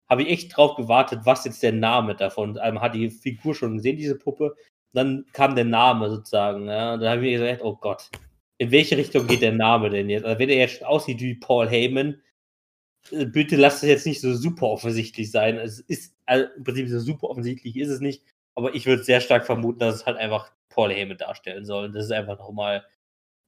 habe 0.09 0.23
ich 0.23 0.29
echt 0.29 0.55
drauf 0.55 0.75
gewartet, 0.75 1.21
was 1.23 1.45
jetzt 1.45 1.61
der 1.61 1.73
Name 1.73 2.15
davon. 2.15 2.53
Man 2.53 2.81
hat 2.81 2.95
die 2.95 3.09
Figur 3.09 3.53
schon 3.53 3.77
gesehen, 3.77 3.97
diese 3.97 4.17
Puppe. 4.17 4.55
Dann 4.93 5.25
kam 5.33 5.55
der 5.55 5.65
Name 5.65 6.09
sozusagen. 6.09 6.67
Ja, 6.67 6.95
und 6.95 7.01
dann 7.01 7.09
habe 7.09 7.25
ich 7.25 7.31
mir 7.31 7.39
gesagt, 7.39 7.63
oh 7.63 7.75
Gott, 7.75 8.09
in 8.57 8.71
welche 8.71 8.97
Richtung 8.97 9.27
geht 9.27 9.43
der 9.43 9.51
Name 9.51 9.89
denn 9.89 10.09
jetzt? 10.09 10.25
Also 10.25 10.39
wenn 10.39 10.49
er 10.49 10.57
jetzt 10.57 10.83
aussieht 10.83 11.21
wie 11.21 11.35
Paul 11.35 11.69
Heyman, 11.69 12.21
bitte 13.11 13.55
lasst 13.55 13.83
es 13.83 13.89
jetzt 13.89 14.05
nicht 14.07 14.19
so 14.19 14.33
super 14.33 14.67
offensichtlich 14.67 15.31
sein. 15.31 15.57
Es 15.57 15.79
ist 15.79 16.15
also 16.25 16.47
im 16.57 16.63
Prinzip 16.63 16.89
so 16.89 16.99
super 16.99 17.29
offensichtlich 17.29 17.77
ist 17.77 17.89
es 17.89 18.01
nicht, 18.01 18.23
aber 18.55 18.73
ich 18.73 18.85
würde 18.87 19.03
sehr 19.03 19.21
stark 19.21 19.45
vermuten, 19.45 19.79
dass 19.79 19.95
es 19.95 20.05
halt 20.05 20.17
einfach 20.17 20.51
Paul 20.69 20.91
Heyman 20.91 21.17
darstellen 21.17 21.65
soll. 21.65 21.91
Das 21.91 22.05
ist 22.05 22.11
einfach 22.11 22.39
nochmal, 22.39 22.83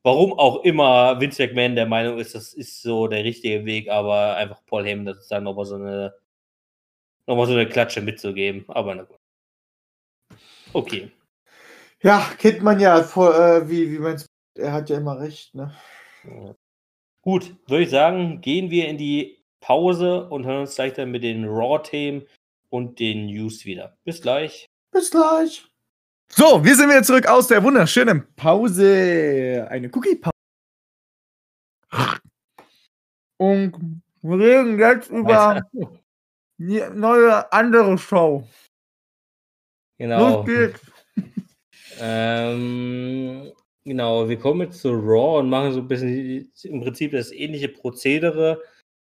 warum 0.04 0.34
auch 0.34 0.64
immer 0.64 1.20
Vince 1.20 1.44
McMahon 1.44 1.76
der 1.76 1.86
Meinung 1.86 2.20
ist, 2.20 2.36
das 2.36 2.54
ist 2.54 2.82
so 2.82 3.08
der 3.08 3.24
richtige 3.24 3.66
Weg, 3.66 3.90
aber 3.90 4.36
einfach 4.36 4.66
Paul 4.66 4.86
Heyman 4.86 5.14
sozusagen 5.14 5.46
nochmal 5.46 5.66
so 5.66 5.76
eine 5.76 6.14
nochmal 7.28 7.48
so 7.48 7.54
eine 7.54 7.68
Klatsche 7.68 8.02
mitzugeben. 8.02 8.66
Aber 8.68 8.96
na 8.96 9.04
gut. 9.04 9.20
Okay. 10.74 11.12
Ja, 12.02 12.32
kennt 12.38 12.62
man 12.62 12.80
ja, 12.80 13.04
vor, 13.04 13.36
äh, 13.36 13.70
wie, 13.70 13.92
wie 13.92 14.00
meinst 14.00 14.28
er 14.56 14.74
hat 14.74 14.90
ja 14.90 14.98
immer 14.98 15.20
recht, 15.20 15.54
ne? 15.56 15.74
Ja. 16.24 16.56
Gut, 17.22 17.56
würde 17.68 17.84
ich 17.84 17.90
sagen, 17.90 18.42
gehen 18.42 18.72
wir 18.72 18.88
in 18.88 18.98
die 18.98 19.38
Pause 19.60 20.28
und 20.30 20.46
hören 20.46 20.62
uns 20.62 20.76
gleich 20.76 20.94
dann 20.94 21.12
mit 21.12 21.24
den 21.24 21.46
Raw-Themen 21.46 22.24
und 22.70 23.00
den 23.00 23.28
News 23.28 23.66
wieder. 23.66 23.98
Bis 24.04 24.22
gleich. 24.22 24.68
Bis 24.92 25.12
gleich. 25.12 25.71
So, 26.34 26.64
wir 26.64 26.76
sind 26.76 26.90
wieder 26.90 27.04
zurück 27.04 27.28
aus 27.28 27.50
der 27.50 27.62
wunderschönen 27.62 28.26
Pause. 28.36 29.68
Eine 29.70 29.90
Cookie-Pause. 29.90 30.32
Und 33.38 34.02
wir 34.22 34.40
reden 34.40 34.80
jetzt 34.80 35.10
über 35.10 35.62
die 36.58 36.82
neue 36.94 37.52
andere 37.52 37.98
Show. 37.98 38.48
Genau. 39.98 40.38
Los 40.38 40.46
geht's. 40.46 40.82
Ähm, 42.04 43.52
genau, 43.84 44.28
wir 44.28 44.40
kommen 44.40 44.62
jetzt 44.62 44.80
zu 44.80 44.90
Raw 44.92 45.40
und 45.40 45.50
machen 45.50 45.74
so 45.74 45.82
ein 45.82 45.88
bisschen 45.88 46.52
im 46.64 46.82
Prinzip 46.82 47.12
das 47.12 47.32
ähnliche 47.32 47.68
Prozedere. 47.68 48.60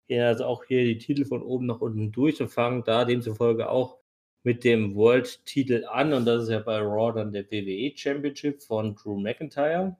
Gehen 0.08 0.22
also 0.22 0.46
auch 0.46 0.66
hier 0.66 0.84
die 0.84 1.00
Titel 1.00 1.26
von 1.26 1.42
oben 1.42 1.66
nach 1.66 1.80
unten 1.82 2.12
durch 2.12 2.40
und 2.40 2.50
fangen 2.50 2.84
da 2.84 3.06
demzufolge 3.06 3.70
auch 3.70 4.03
mit 4.44 4.64
dem 4.64 4.96
World-Titel 4.96 5.86
an. 5.90 6.14
Und 6.14 6.26
das 6.26 6.44
ist 6.44 6.50
ja 6.50 6.60
bei 6.60 6.78
Raw 6.80 7.14
dann 7.14 7.32
der 7.32 7.50
WWE 7.50 7.92
Championship 7.96 8.62
von 8.62 8.96
Drew 8.96 9.20
McIntyre. 9.20 9.98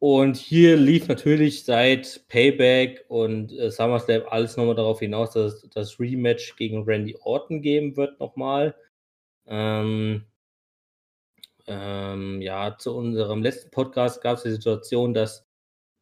Und 0.00 0.38
hier 0.38 0.78
lief 0.78 1.08
natürlich 1.08 1.64
seit 1.64 2.26
Payback 2.28 3.04
und 3.08 3.52
äh, 3.52 3.70
SummerSlam 3.70 4.22
alles 4.30 4.56
nochmal 4.56 4.74
darauf 4.74 5.00
hinaus, 5.00 5.32
dass 5.32 5.62
es 5.62 5.70
das 5.70 6.00
Rematch 6.00 6.56
gegen 6.56 6.84
Randy 6.84 7.16
Orton 7.20 7.60
geben 7.60 7.96
wird 7.98 8.18
nochmal. 8.18 8.74
Ähm, 9.46 10.24
ähm, 11.66 12.40
ja, 12.40 12.78
zu 12.78 12.96
unserem 12.96 13.42
letzten 13.42 13.70
Podcast 13.70 14.22
gab 14.22 14.38
es 14.38 14.44
die 14.44 14.50
Situation, 14.52 15.12
dass 15.12 15.46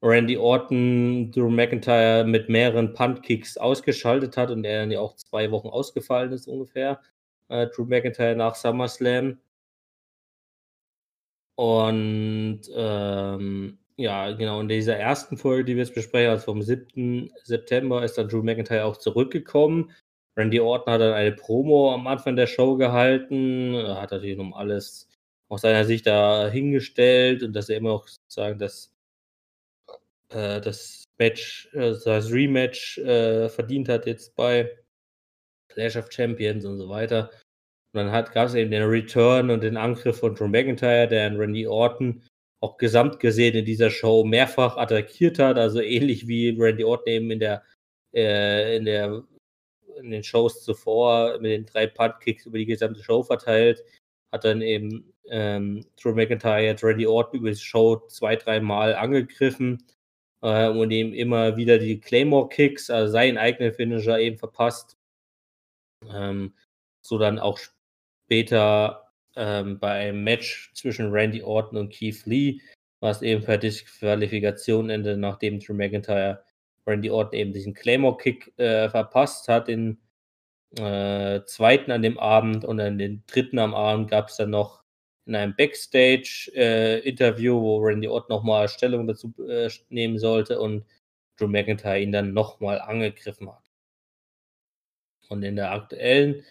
Randy 0.03 0.37
Orton 0.37 1.31
Drew 1.33 1.51
McIntyre 1.51 2.25
mit 2.25 2.49
mehreren 2.49 2.95
Puntkicks 2.95 3.57
ausgeschaltet 3.57 4.37
hat 4.37 4.51
und 4.51 4.65
er 4.65 4.81
dann 4.81 4.91
ja 4.91 5.01
auch 5.01 5.17
zwei 5.17 5.51
Wochen 5.51 5.69
ausgefallen 5.69 6.33
ist 6.33 6.47
ungefähr. 6.47 7.01
Äh, 7.49 7.67
Drew 7.69 7.85
McIntyre 7.85 8.37
nach 8.37 8.55
SummerSlam. 8.55 9.39
Und 11.57 12.61
ähm, 12.73 13.79
ja, 13.97 14.31
genau, 14.33 14.61
in 14.61 14.69
dieser 14.69 14.97
ersten 14.97 15.37
Folge, 15.37 15.65
die 15.65 15.75
wir 15.75 15.83
jetzt 15.83 15.95
besprechen, 15.95 16.31
also 16.31 16.45
vom 16.45 16.63
7. 16.63 17.33
September, 17.43 18.05
ist 18.05 18.17
dann 18.17 18.29
Drew 18.29 18.43
McIntyre 18.43 18.85
auch 18.85 18.97
zurückgekommen. 18.97 19.91
Randy 20.37 20.61
Orton 20.61 20.93
hat 20.93 21.01
dann 21.01 21.15
eine 21.15 21.33
Promo 21.33 21.93
am 21.93 22.07
Anfang 22.07 22.37
der 22.37 22.47
Show 22.47 22.77
gehalten, 22.77 23.75
hat 23.89 24.13
natürlich 24.13 24.39
um 24.39 24.55
alles 24.55 25.09
aus 25.49 25.63
seiner 25.63 25.85
Sicht 25.85 26.07
da 26.07 26.49
hingestellt 26.49 27.43
und 27.43 27.55
dass 27.55 27.69
er 27.69 27.79
immer 27.79 27.89
noch 27.91 28.07
sozusagen 28.07 28.59
das, 28.61 28.93
äh, 30.31 30.61
das 30.61 31.05
Match, 31.19 31.69
äh, 31.73 31.95
das 32.05 32.31
Rematch 32.31 32.99
äh, 32.99 33.49
verdient 33.49 33.89
hat 33.89 34.07
jetzt 34.07 34.35
bei 34.37 34.71
Clash 35.73 35.97
of 35.97 36.11
Champions 36.11 36.65
und 36.65 36.79
so 36.79 36.89
weiter. 36.89 37.31
Und 37.93 38.05
dann 38.05 38.25
gab 38.33 38.49
es 38.49 38.55
eben 38.55 38.71
den 38.71 38.83
Return 38.85 39.51
und 39.51 39.63
den 39.63 39.77
Angriff 39.77 40.19
von 40.19 40.35
Drew 40.35 40.49
McIntyre, 40.49 41.09
der 41.09 41.27
an 41.27 41.37
Randy 41.37 41.67
Orton 41.67 42.23
auch 42.61 42.77
gesamt 42.77 43.21
gesehen 43.21 43.55
in 43.55 43.65
dieser 43.65 43.91
Show 43.91 44.25
mehrfach 44.25 44.77
attackiert 44.77 45.39
hat, 45.39 45.59
also 45.59 45.81
ähnlich 45.81 46.27
wie 46.27 46.51
Randy 46.59 46.85
Orton 46.85 47.13
eben 47.13 47.31
in 47.31 47.41
der, 47.41 47.63
äh, 48.15 48.77
in 48.77 48.85
der 48.85 49.25
in 49.97 50.11
den 50.11 50.23
Shows 50.23 50.63
zuvor 50.63 51.39
mit 51.41 51.51
den 51.51 51.67
drei 51.67 51.87
Punt-Kicks 51.87 52.47
über 52.47 52.59
die 52.59 52.67
gesamte 52.67 53.03
Show 53.03 53.23
verteilt, 53.23 53.83
hat 54.33 54.45
dann 54.45 54.63
eben 54.63 55.13
ähm, 55.29 55.85
Drew 56.01 56.15
McIntyre, 56.15 56.77
Randy 56.83 57.07
Orton 57.07 57.41
über 57.41 57.51
die 57.51 57.57
Show 57.57 57.97
zwei, 58.09 58.37
dreimal 58.37 58.95
angegriffen 58.95 59.83
äh, 60.43 60.69
und 60.69 60.91
ihm 60.91 61.13
immer 61.13 61.57
wieder 61.57 61.79
die 61.79 62.01
Claymore-Kicks, 62.01 62.91
also 62.91 63.13
seinen 63.13 63.39
eigenen 63.39 63.73
Finisher 63.73 64.19
eben 64.19 64.39
verpasst. 64.39 64.97
Ähm, 66.13 66.55
so 67.03 67.19
dann 67.19 67.39
auch 67.39 67.59
später 68.27 69.13
ähm, 69.37 69.79
bei 69.79 69.93
einem 69.93 70.25
Match 70.25 70.73
zwischen 70.75 71.11
Randy 71.11 71.43
Orton 71.43 71.79
und 71.79 71.93
Keith 71.93 72.27
Lee, 72.27 72.61
was 73.01 73.23
eben 73.23 73.45
per 73.45 73.59
Disqualifikation 73.59 74.91
endete, 74.91 75.17
nachdem 75.17 75.61
Drew 75.61 75.75
McIntyre 75.75 76.45
Randy 76.87 77.11
Orton 77.11 77.39
eben 77.39 77.53
diesen 77.53 77.75
Claymore-Kick 77.75 78.59
äh, 78.59 78.89
verpasst 78.89 79.49
hat, 79.49 79.69
den 79.69 79.99
äh, 80.77 81.43
zweiten 81.45 81.91
an 81.91 82.03
dem 82.03 82.19
Abend 82.19 82.65
und 82.65 82.79
dann 82.79 82.99
den 82.99 83.23
dritten 83.27 83.59
am 83.59 83.75
Abend 83.75 84.11
gab 84.11 84.29
es 84.29 84.37
dann 84.37 84.51
noch 84.51 84.78
in 85.29 85.37
einem 85.37 85.55
Backstage-Interview, 85.55 87.59
äh, 87.59 87.61
wo 87.61 87.79
Randy 87.79 88.09
Orton 88.09 88.35
nochmal 88.35 88.69
Stellung 88.69 89.07
dazu 89.07 89.33
äh, 89.47 89.69
nehmen 89.91 90.19
sollte 90.19 90.59
und 90.59 90.85
Drew 91.37 91.47
McIntyre 91.47 92.01
ihn 92.01 92.13
dann 92.13 92.33
nochmal 92.33 92.81
angegriffen 92.81 93.49
hat. 93.49 93.63
Und 95.29 95.43
in 95.43 95.57
der 95.57 95.73
aktuellen 95.73 96.43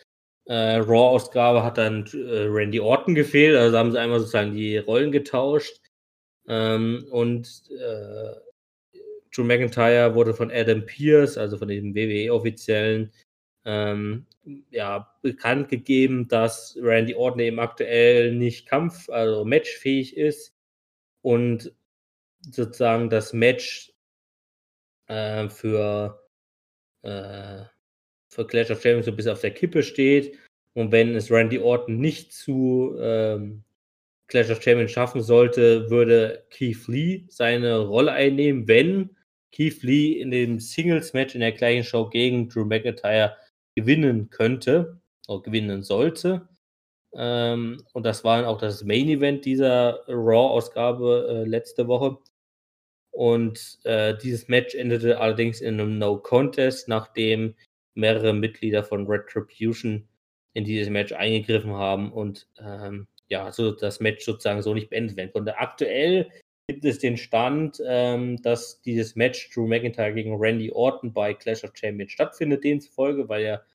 äh, 0.46 0.76
Raw-Ausgabe 0.76 1.64
hat 1.64 1.80
dann 1.80 2.06
äh, 2.14 2.46
Randy 2.46 2.80
Orton 2.80 3.16
gefehlt, 3.16 3.58
also 3.58 3.76
haben 3.78 3.92
sie 3.92 4.00
einmal 4.00 4.20
sozusagen 4.20 4.54
die 4.54 4.78
Rollen 4.78 5.12
getauscht. 5.12 5.82
Ähm, 6.48 7.08
und 7.10 7.64
äh, 7.72 8.36
Drew 9.36 9.44
McIntyre 9.44 10.14
wurde 10.14 10.36
von 10.36 10.52
Adam 10.52 10.86
Pierce, 10.86 11.38
also 11.38 11.58
von 11.58 11.68
dem 11.68 11.96
WWE-Offiziellen, 11.96 13.12
ähm, 13.66 14.28
ja, 14.70 15.14
bekannt 15.22 15.70
gegeben, 15.70 16.28
dass 16.28 16.78
Randy 16.82 17.16
Orton 17.16 17.40
eben 17.42 17.60
aktuell 17.60 18.34
nicht 18.34 18.68
kampf-, 18.68 19.10
also 19.10 19.46
matchfähig 19.46 20.16
ist 20.16 20.56
und 21.22 21.74
sozusagen 22.42 23.10
das 23.10 23.34
Match 23.34 23.94
äh, 25.08 25.50
für 25.50 26.22
äh, 27.04 27.64
für 28.30 28.46
Clash 28.46 28.72
of 28.72 28.82
Champions 28.82 29.06
so 29.06 29.14
bis 29.14 29.28
auf 29.28 29.42
der 29.42 29.52
Kippe 29.52 29.84
steht. 29.84 30.38
Und 30.74 30.92
wenn 30.92 31.16
es 31.16 31.32
Randy 31.32 31.58
Orton 31.60 31.98
nicht 31.98 32.34
zu 32.34 32.96
ähm, 33.00 33.64
Clash 34.28 34.52
of 34.52 34.62
Champions 34.62 34.92
schaffen 34.92 35.22
sollte, 35.22 35.90
würde 35.90 36.46
Keith 36.52 36.88
Lee 36.88 37.26
seine 37.30 37.80
Rolle 37.80 38.12
einnehmen, 38.12 38.68
wenn 38.68 39.16
Keith 39.52 39.82
Lee 39.82 40.14
in 40.22 40.30
dem 40.32 40.60
Singles-Match 40.60 41.34
in 41.34 41.42
der 41.42 41.54
gleichen 41.54 41.84
Show 41.84 42.10
gegen 42.10 42.50
Drew 42.50 42.66
McIntyre 42.66 43.36
gewinnen 43.78 44.32
könnte 44.32 45.00
oder 45.28 45.44
gewinnen 45.44 45.84
sollte. 45.84 46.50
Ähm, 47.14 47.84
und 47.94 48.08
das 48.08 48.24
war 48.24 48.48
auch 48.48 48.58
das 48.58 48.84
Main-Event 48.84 49.46
dieser 49.46 50.04
Raw-Ausgabe 50.08 51.44
äh, 51.46 51.48
letzte 51.48 51.88
Woche. 51.88 52.18
Und 53.12 53.78
äh, 53.84 54.18
dieses 54.18 54.48
Match 54.48 54.74
endete 54.74 55.20
allerdings 55.20 55.62
in 55.62 55.80
einem 55.80 56.00
No-Contest, 56.00 56.88
nachdem 56.88 57.54
mehrere 57.94 58.34
Mitglieder 58.34 58.84
von 58.84 59.06
Retribution 59.06 60.08
in 60.54 60.64
dieses 60.64 60.90
Match 60.90 61.14
eingegriffen 61.14 61.74
haben 61.74 62.12
und 62.12 62.48
ähm, 62.60 63.08
ja, 63.30 63.52
so 63.52 63.72
das 63.72 64.00
Match 64.00 64.26
sozusagen 64.26 64.64
so 64.64 64.74
nicht 64.74 64.90
beendet 64.90 65.18
werden 65.18 65.32
konnte. 65.34 65.60
Aktuell 65.60 66.32
gibt 66.68 66.84
es 66.84 67.00
den 67.00 67.16
Stand, 67.16 67.82
ähm, 67.86 68.42
dass 68.42 68.82
dieses 68.82 69.16
Match 69.16 69.50
Drew 69.52 69.68
McIntyre 69.68 70.14
gegen 70.14 70.36
Randy 70.36 70.72
Orton 70.72 71.14
bei 71.14 71.34
Clash 71.34 71.64
of 71.64 71.72
Champions 71.74 72.12
stattfindet, 72.12 72.64
demzufolge, 72.64 73.30
weil 73.30 73.44
er 73.44 73.66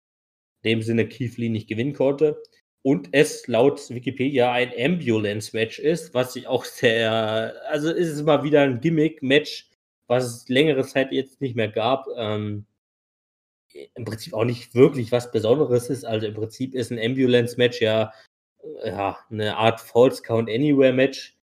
in 0.63 0.73
dem 0.73 0.83
Sinne 0.83 1.09
Keith 1.09 1.39
Lee 1.39 1.49
nicht 1.49 1.69
gewinnen 1.69 1.95
konnte. 1.95 2.43
Und 2.83 3.09
es 3.13 3.47
laut 3.47 3.89
Wikipedia 3.91 4.53
ein 4.53 4.73
Ambulance-Match 4.77 5.79
ist, 5.79 6.15
was 6.15 6.37
ich 6.37 6.47
auch 6.49 6.65
sehr, 6.65 7.55
also 7.69 7.91
ist 7.91 8.09
es 8.09 8.23
mal 8.23 8.43
wieder 8.43 8.63
ein 8.63 8.81
Gimmick-Match, 8.81 9.71
was 10.09 10.25
es 10.25 10.49
längere 10.49 10.85
Zeit 10.85 11.13
jetzt 11.13 11.41
nicht 11.41 11.57
mehr 11.57 11.69
gab. 11.69 12.07
Ähm, 12.17 12.67
im 13.95 14.05
Prinzip 14.05 14.35
auch 14.35 14.45
nicht 14.45 14.75
wirklich 14.75 15.13
was 15.13 15.31
Besonderes 15.31 15.89
ist. 15.89 16.05
Also 16.05 16.27
im 16.27 16.35
Prinzip 16.35 16.75
ist 16.75 16.91
ein 16.91 16.99
Ambulance-Match 16.99 17.81
ja, 17.81 18.13
ja 18.85 19.19
eine 19.31 19.57
Art 19.57 19.81
False 19.81 20.23
Count 20.23 20.51
Anywhere 20.51 20.93
Match. 20.93 21.39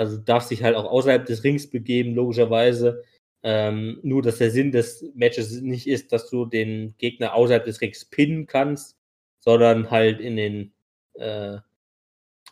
Also 0.00 0.16
du 0.16 0.22
darfst 0.22 0.50
dich 0.50 0.62
halt 0.62 0.76
auch 0.76 0.86
außerhalb 0.86 1.26
des 1.26 1.44
Rings 1.44 1.68
begeben, 1.68 2.14
logischerweise. 2.14 3.04
Ähm, 3.42 4.00
nur, 4.02 4.22
dass 4.22 4.38
der 4.38 4.50
Sinn 4.50 4.72
des 4.72 5.04
Matches 5.14 5.60
nicht 5.60 5.86
ist, 5.86 6.10
dass 6.10 6.30
du 6.30 6.46
den 6.46 6.94
Gegner 6.96 7.34
außerhalb 7.34 7.66
des 7.66 7.82
Rings 7.82 8.06
pinnen 8.06 8.46
kannst, 8.46 8.96
sondern 9.40 9.90
halt 9.90 10.18
in 10.20 10.36
den, 10.36 10.72
äh, 11.16 11.58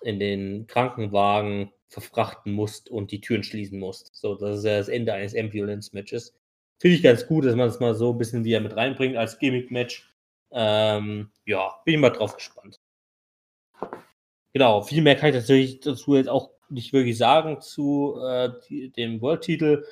in 0.02 0.20
den 0.20 0.66
Krankenwagen 0.66 1.72
verfrachten 1.88 2.52
musst 2.52 2.90
und 2.90 3.12
die 3.12 3.22
Türen 3.22 3.42
schließen 3.42 3.78
musst. 3.78 4.14
So, 4.14 4.34
das 4.34 4.58
ist 4.58 4.64
ja 4.66 4.76
das 4.76 4.88
Ende 4.88 5.14
eines 5.14 5.34
Ambulance-Matches. 5.34 6.36
Finde 6.78 6.96
ich 6.96 7.02
ganz 7.02 7.26
gut, 7.26 7.46
dass 7.46 7.56
man 7.56 7.68
das 7.68 7.80
mal 7.80 7.94
so 7.94 8.12
ein 8.12 8.18
bisschen 8.18 8.44
wieder 8.44 8.60
mit 8.60 8.76
reinbringt 8.76 9.16
als 9.16 9.38
Gimmick-Match. 9.38 10.14
Ähm, 10.50 11.30
ja, 11.46 11.80
bin 11.86 11.94
ich 11.94 12.00
mal 12.00 12.10
drauf 12.10 12.36
gespannt. 12.36 12.78
Genau, 14.52 14.82
viel 14.82 15.00
mehr 15.00 15.16
kann 15.16 15.30
ich 15.30 15.36
natürlich 15.36 15.80
dazu 15.80 16.14
jetzt 16.14 16.28
auch 16.28 16.57
nicht 16.70 16.92
wirklich 16.92 17.18
sagen 17.18 17.60
zu 17.60 18.16
äh, 18.22 18.50
die, 18.68 18.90
dem 18.90 19.20
World-Titel. 19.20 19.84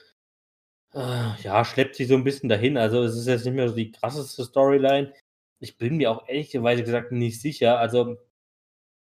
Äh, 0.94 1.40
ja, 1.42 1.64
schleppt 1.64 1.96
sich 1.96 2.08
so 2.08 2.14
ein 2.14 2.24
bisschen 2.24 2.48
dahin. 2.48 2.76
Also 2.76 3.02
es 3.02 3.16
ist 3.16 3.26
jetzt 3.26 3.44
nicht 3.44 3.54
mehr 3.54 3.68
so 3.68 3.74
die 3.74 3.92
krasseste 3.92 4.44
Storyline. 4.44 5.12
Ich 5.60 5.76
bin 5.78 5.96
mir 5.96 6.10
auch 6.10 6.28
ehrlicherweise 6.28 6.82
gesagt 6.82 7.12
nicht 7.12 7.40
sicher. 7.40 7.78
Also 7.78 8.16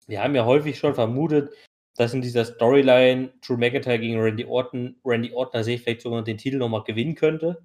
wir 0.06 0.22
haben 0.22 0.34
ja 0.34 0.44
häufig 0.44 0.78
schon 0.78 0.94
vermutet, 0.94 1.52
dass 1.96 2.14
in 2.14 2.22
dieser 2.22 2.44
Storyline 2.44 3.32
Drew 3.46 3.56
McIntyre 3.56 3.98
gegen 3.98 4.20
Randy 4.20 4.44
Orton, 4.44 4.96
Randy 5.04 5.32
Orton 5.32 5.62
sehe 5.64 5.76
ich 5.76 5.82
vielleicht 5.82 6.02
sogar 6.02 6.22
den 6.22 6.38
Titel 6.38 6.58
nochmal 6.58 6.84
gewinnen 6.84 7.14
könnte. 7.14 7.62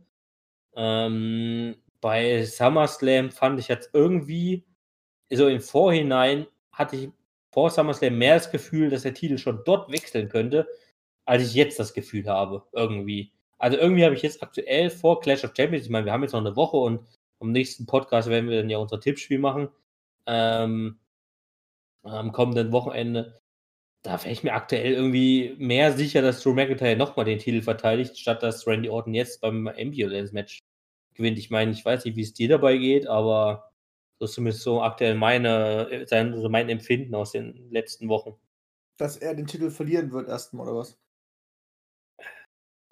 Ähm, 0.76 1.76
bei 2.01 2.43
SummerSlam 2.43 3.32
fand 3.32 3.60
ich 3.60 3.68
jetzt 3.68 3.91
irgendwie, 3.93 4.66
so 5.32 5.47
im 5.47 5.62
Vorhinein 5.62 6.47
hatte 6.72 6.95
ich 6.95 7.10
vor 7.58 7.72
SummerSlam 7.72 8.15
mehr 8.15 8.36
das 8.36 8.52
Gefühl, 8.52 8.91
dass 8.91 9.02
der 9.02 9.15
Titel 9.15 9.40
schon 9.40 9.64
dort 9.65 9.91
wechseln 9.91 10.30
könnte, 10.30 10.68
als 11.26 11.41
ich 11.41 11.56
jetzt 11.56 11.80
das 11.80 11.95
Gefühl 11.95 12.27
habe, 12.27 12.64
irgendwie. 12.72 13.34
Also 13.57 13.80
irgendwie 13.80 14.06
habe 14.06 14.14
ich 14.14 14.22
jetzt 14.22 14.44
aktuell 14.44 14.91
vor 14.91 15.22
Clash 15.22 15.44
of 15.44 15.53
Champions, 15.57 15.86
ich 15.86 15.90
meine, 15.90 16.06
wir 16.06 16.14
haben 16.14 16.22
jetzt 16.22 16.34
noch 16.34 16.40
eine 16.40 16.56
Woche 16.56 16.77
und 16.77 16.99
am 17.40 17.52
nächsten 17.52 17.88
Podcast 17.88 18.30
werden 18.30 18.48
wir 18.48 18.61
dann 18.61 18.69
ja 18.69 18.77
unser 18.77 18.99
Tippspiel 18.99 19.40
machen. 19.40 19.69
Ähm, 20.27 20.99
am 22.03 22.31
kommenden 22.31 22.72
Wochenende. 22.72 23.41
Da 24.03 24.23
wäre 24.23 24.34
ich 24.34 24.44
mir 24.44 24.53
aktuell 24.53 24.94
irgendwie 24.94 25.56
mehr 25.57 25.94
sicher, 25.94 26.22
dass 26.22 26.44
Drew 26.44 26.53
McIntyre 26.53 26.95
nochmal 26.95 27.26
den 27.26 27.40
Titel 27.40 27.64
verteidigt, 27.64 28.19
statt 28.19 28.44
dass 28.44 28.68
Randy 28.68 28.90
Orton 28.90 29.15
jetzt 29.15 29.41
beim 29.41 29.68
Ambulance-Match 29.68 30.60
gewinnt. 31.15 31.40
Ich 31.40 31.49
meine, 31.49 31.72
ich 31.72 31.84
weiß 31.84 32.06
nicht, 32.06 32.18
wie 32.18 32.22
es 32.22 32.36
dir 32.36 32.49
dabei 32.49 32.77
geht, 32.77 33.07
aber 33.07 33.66
das 34.19 34.31
ist 34.31 34.35
zumindest 34.35 34.64
so 34.64 34.81
aktuell 34.81 35.15
meine, 35.15 36.06
sein, 36.07 36.34
also 36.34 36.49
mein 36.49 36.69
Empfinden 36.69 37.14
aus 37.15 37.31
den 37.31 37.69
letzten 37.72 38.10
Wochen. 38.10 38.35
Dass 38.98 39.18
er 39.18 39.35
den 39.35 39.45
Titel 39.45 39.69
verlieren 39.69 40.11
wird 40.11 40.27
erstmal, 40.27 40.68
oder 40.68 40.80
was? 40.80 40.98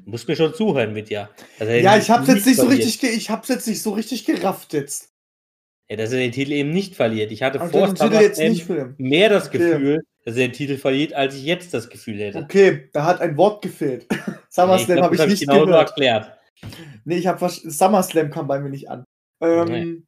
Du 0.04 0.12
musst 0.12 0.28
mir 0.28 0.36
schon 0.36 0.54
zuhören 0.54 0.94
mit 0.94 1.10
ja. 1.10 1.30
ja, 1.60 1.98
ich 1.98 2.10
hab's 2.12 2.28
jetzt 2.28 2.46
nicht 2.46 2.58
verliert. 2.58 2.84
so 2.84 2.90
richtig, 2.90 3.04
ich 3.04 3.30
hab's 3.30 3.48
jetzt 3.48 3.68
nicht 3.68 3.82
so 3.82 3.92
richtig 3.92 4.26
gerafft 4.26 4.74
jetzt. 4.74 5.14
Ja, 5.90 5.96
dass 5.98 6.12
er 6.12 6.20
den 6.20 6.32
Titel 6.32 6.52
eben 6.52 6.72
nicht 6.72 6.96
verliert. 6.96 7.32
Ich 7.32 7.44
hatte 7.44 7.60
vor 7.60 7.94
mehr 8.98 9.30
das 9.30 9.48
okay. 9.48 9.58
Gefühl, 9.58 10.04
dass 10.26 10.36
er 10.36 10.48
den 10.48 10.54
Titel 10.54 10.78
verliert, 10.78 11.14
als 11.14 11.36
ich 11.36 11.44
jetzt 11.44 11.74
das 11.74 11.90
Gefühl 11.90 12.20
hätte. 12.20 12.40
Okay, 12.40 12.90
da 12.92 13.06
hat 13.06 13.22
ein 13.22 13.38
Wort 13.38 13.62
gefehlt. 13.62 14.08
SummerSlam 14.50 14.98
nee, 14.98 15.04
habe 15.04 15.16
ich, 15.16 15.22
hab 15.22 15.28
ich 15.28 15.34
nicht 15.34 15.48
genau 15.48 15.66
gehört. 15.66 15.90
erklärt. 15.90 16.38
Nee, 17.04 17.18
ich 17.18 17.28
habe 17.28 17.48
SummerSlam 17.50 18.32
kam 18.32 18.48
bei 18.48 18.60
mir 18.60 18.70
nicht 18.70 18.90
an. 18.90 19.06
Ähm, 19.42 19.68
nee. 19.68 20.02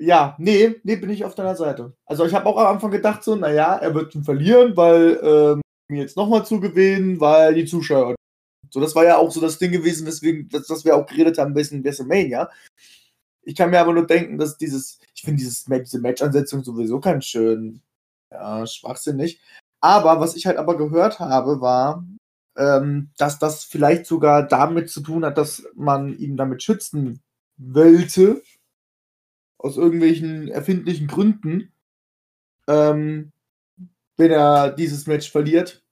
Ja, 0.00 0.36
nee, 0.38 0.76
nee, 0.84 0.96
bin 0.96 1.10
ich 1.10 1.24
auf 1.24 1.34
deiner 1.34 1.56
Seite. 1.56 1.92
Also 2.06 2.24
ich 2.24 2.32
habe 2.32 2.46
auch 2.46 2.56
am 2.56 2.68
Anfang 2.68 2.92
gedacht 2.92 3.24
so, 3.24 3.34
naja, 3.34 3.74
er 3.76 3.94
wird 3.94 4.14
ihn 4.14 4.22
verlieren, 4.22 4.76
weil 4.76 5.18
ähm, 5.22 5.60
jetzt 5.90 6.16
nochmal 6.16 6.46
zu 6.46 6.60
gewinnen, 6.60 7.20
weil 7.20 7.54
die 7.54 7.64
Zuschauer 7.64 8.14
So, 8.70 8.80
das 8.80 8.94
war 8.94 9.04
ja 9.04 9.16
auch 9.18 9.30
so 9.32 9.40
das 9.40 9.58
Ding 9.58 9.72
gewesen, 9.72 10.06
weswegen, 10.06 10.48
dass, 10.50 10.66
dass 10.68 10.84
wir 10.84 10.96
auch 10.96 11.06
geredet 11.06 11.38
haben, 11.38 11.54
bisschen 11.54 11.82
WrestleMania. 11.84 12.50
Ich 13.44 13.56
kann 13.56 13.70
mir 13.70 13.80
aber 13.80 13.92
nur 13.94 14.06
denken, 14.06 14.38
dass 14.38 14.58
dieses, 14.58 15.00
ich 15.14 15.22
finde 15.22 15.38
dieses 15.38 15.64
diese 15.64 16.00
Match-Ansetzung 16.00 16.62
sowieso 16.64 17.00
ganz 17.00 17.24
schön, 17.26 17.82
ja, 18.32 18.66
schwachsinnig. 18.66 19.40
Aber 19.80 20.20
was 20.20 20.36
ich 20.36 20.46
halt 20.46 20.58
aber 20.58 20.76
gehört 20.76 21.18
habe, 21.18 21.60
war, 21.60 22.04
ähm, 22.56 23.10
dass 23.16 23.38
das 23.38 23.64
vielleicht 23.64 24.06
sogar 24.06 24.46
damit 24.46 24.90
zu 24.90 25.00
tun 25.00 25.24
hat, 25.24 25.38
dass 25.38 25.64
man 25.74 26.16
ihn 26.18 26.36
damit 26.36 26.62
schützen 26.62 27.20
wollte, 27.56 28.42
aus 29.58 29.76
irgendwelchen 29.76 30.48
erfindlichen 30.48 31.06
Gründen, 31.06 31.72
ähm, 32.68 33.32
wenn 34.16 34.30
er 34.30 34.72
dieses 34.72 35.06
Match 35.06 35.30
verliert, 35.30 35.84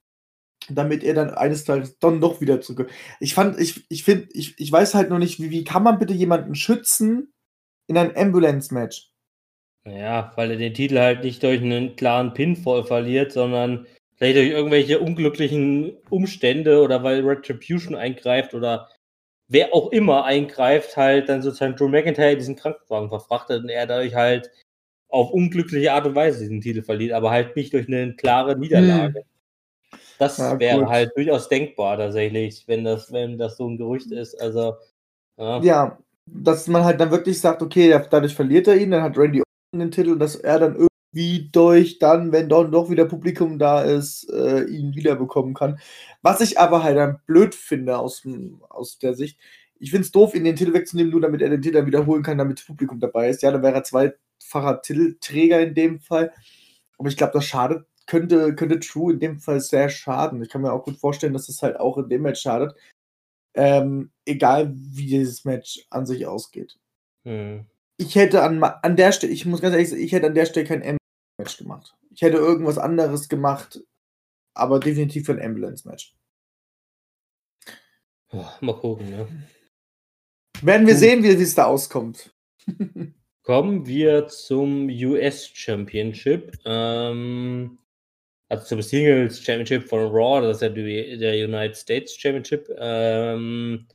damit 0.69 1.05
er 1.05 1.15
dann 1.15 1.31
eines 1.31 1.65
Tages 1.65 1.99
dann 1.99 2.21
doch 2.21 2.41
wieder 2.41 2.61
zurück. 2.61 2.91
Ich 3.21 3.35
fand, 3.35 3.61
ich, 3.61 3.85
ich 3.89 4.05
finde, 4.05 4.29
ich, 4.33 4.59
ich 4.59 4.71
weiß 4.71 4.95
halt 4.95 5.11
noch 5.11 5.19
nicht, 5.19 5.41
wie, 5.41 5.51
wie 5.51 5.65
kann 5.65 5.83
man 5.83 5.99
bitte 5.99 6.15
jemanden 6.15 6.55
schützen 6.55 7.33
in 7.87 7.97
einem 7.97 8.17
Ambulance-Match? 8.17 9.11
Ja, 9.87 10.33
weil 10.35 10.51
er 10.51 10.57
den 10.57 10.75
Titel 10.75 10.99
halt 10.99 11.23
nicht 11.23 11.43
durch 11.43 11.61
einen 11.61 11.95
klaren 11.95 12.35
Pinfall 12.35 12.85
verliert, 12.85 13.31
sondern 13.31 13.87
vielleicht 14.17 14.37
durch 14.37 14.49
irgendwelche 14.49 14.99
unglücklichen 14.99 15.97
Umstände 16.11 16.83
oder 16.83 17.05
weil 17.05 17.25
Retribution 17.25 17.95
eingreift 17.95 18.55
oder 18.55 18.89
wer 19.49 19.75
auch 19.75 19.93
immer 19.93 20.25
eingreift, 20.25 20.97
halt 20.97 21.29
dann 21.29 21.43
sozusagen 21.43 21.77
Drew 21.77 21.89
McIntyre 21.89 22.37
diesen 22.37 22.57
Krankenwagen 22.57 23.09
verfrachtet 23.09 23.63
und 23.63 23.69
er 23.69 23.87
dadurch 23.87 24.15
halt 24.15 24.51
auf 25.09 25.31
unglückliche 25.31 25.93
Art 25.93 26.07
und 26.07 26.15
Weise 26.15 26.41
diesen 26.41 26.61
Titel 26.61 26.83
verliert, 26.83 27.13
aber 27.13 27.31
halt 27.31 27.57
nicht 27.57 27.73
durch 27.73 27.87
eine 27.87 28.15
klare 28.15 28.59
Niederlage. 28.59 29.21
Hm. 29.21 29.99
Das 30.19 30.39
ja, 30.39 30.59
wäre 30.59 30.81
gut. 30.81 30.89
halt 30.89 31.13
durchaus 31.17 31.49
denkbar 31.49 31.99
tatsächlich, 31.99 32.65
wenn 32.67 32.85
das, 32.85 33.13
wenn 33.13 33.39
das 33.39 33.57
so 33.57 33.69
ein 33.69 33.77
Gerücht 33.77 34.11
ist. 34.11 34.41
Also 34.41 34.75
ja. 35.37 35.61
ja, 35.63 35.99
dass 36.27 36.67
man 36.69 36.85
halt 36.85 37.01
dann 37.01 37.11
wirklich 37.11 37.41
sagt, 37.41 37.63
okay, 37.63 38.01
dadurch 38.11 38.35
verliert 38.35 38.67
er 38.67 38.77
ihn, 38.77 38.91
dann 38.91 39.03
hat 39.03 39.17
Randy 39.17 39.41
Orton 39.41 39.81
den 39.81 39.91
Titel, 39.91 40.19
dass 40.19 40.37
er 40.37 40.59
dann 40.59 40.73
irgendwie 40.73 40.96
durch 41.13 41.99
dann, 41.99 42.33
wenn 42.33 42.49
dann 42.49 42.71
doch 42.71 42.91
wieder 42.91 43.07
Publikum 43.07 43.59
da 43.59 43.83
ist, 43.83 44.31
äh, 44.31 44.65
ihn 44.65 44.95
wiederbekommen 44.95 45.55
kann. 45.55 45.79
Was 46.23 46.41
ich 46.41 46.59
aber 46.59 46.83
halt 46.83 46.97
dann 46.97 47.21
blöd 47.27 47.55
finde 47.55 47.99
aus, 47.99 48.27
aus 48.69 48.99
der 48.99 49.15
Sicht, 49.15 49.39
ich 49.79 49.91
finde 49.91 50.07
es 50.07 50.13
doof, 50.13 50.35
ihn 50.35 50.45
den 50.45 50.57
Titel 50.57 50.73
wegzunehmen, 50.73 51.13
nur 51.13 51.21
damit 51.21 51.43
er 51.43 51.51
den 51.51 51.63
Titel 51.63 51.85
wiederholen 51.87 52.23
kann, 52.23 52.39
damit 52.39 52.59
das 52.59 52.67
Publikum 52.67 53.01
dabei 53.01 53.29
ist. 53.29 53.43
Ja, 53.43 53.51
dann 53.51 53.63
wäre 53.63 53.75
er 53.75 53.85
zweifacher 53.85 54.83
Titelträger 54.83 55.61
in 55.61 55.75
dem 55.75 56.01
Fall. 56.01 56.33
Aber 56.99 57.09
ich 57.09 57.17
glaube, 57.17 57.35
das 57.35 57.45
schadet, 57.45 57.87
könnte, 58.07 58.55
könnte 58.55 58.81
True 58.81 59.13
in 59.13 59.21
dem 59.21 59.39
Fall 59.39 59.61
sehr 59.61 59.89
schaden. 59.89 60.43
Ich 60.43 60.49
kann 60.49 60.63
mir 60.63 60.73
auch 60.73 60.85
gut 60.85 60.97
vorstellen, 60.97 61.33
dass 61.33 61.49
es 61.49 61.57
das 61.57 61.63
halt 61.63 61.81
auch 61.81 61.99
in 61.99 62.09
dem 62.09 62.23
Match 62.23 62.41
schadet. 62.41 62.75
Ähm, 63.55 64.11
egal 64.25 64.73
wie 64.75 65.07
dieses 65.07 65.45
Match 65.45 65.87
an 65.91 66.07
sich 66.07 66.27
ausgeht. 66.27 66.79
Hm. 67.25 67.67
Ich 67.99 68.15
hätte 68.15 68.43
an, 68.43 68.63
an 68.63 68.97
der 68.97 69.13
Stelle, 69.13 69.33
ich 69.33 69.47
muss 69.47 69.61
ganz 69.61 69.73
ehrlich 69.73 69.89
sagen, 69.89 70.03
ich 70.03 70.13
hätte 70.13 70.27
an 70.27 70.35
der 70.35 70.47
Stelle 70.47 70.67
kein 70.67 70.83
M-Match 70.83 71.57
gemacht. 71.57 71.97
Ich 72.11 72.23
hätte 72.23 72.37
irgendwas 72.37 72.79
anderes 72.79 73.29
gemacht, 73.29 73.81
aber 74.55 74.81
definitiv 74.81 75.29
ein 75.29 75.41
Ambulance-Match. 75.41 76.15
Mal 78.61 78.77
gucken, 78.77 79.11
ne? 79.11 79.29
Werden 80.63 80.87
wir 80.87 80.95
Gut. 80.95 81.01
sehen, 81.01 81.23
wie 81.23 81.29
es 81.29 81.55
da 81.55 81.65
auskommt. 81.65 82.35
Kommen 83.43 83.87
wir 83.87 84.27
zum 84.27 84.89
US 84.89 85.49
Championship. 85.49 86.59
Ähm, 86.65 87.79
also 88.49 88.65
zum 88.65 88.83
Singles 88.83 89.41
Championship 89.41 89.89
von 89.89 90.09
Raw, 90.09 90.41
das 90.41 90.57
ist 90.57 90.63
ja 90.63 90.69
die, 90.69 91.19
der 91.19 91.35
United 91.45 91.77
States 91.77 92.17
Championship. 92.17 92.69
Ähm, 92.79 93.87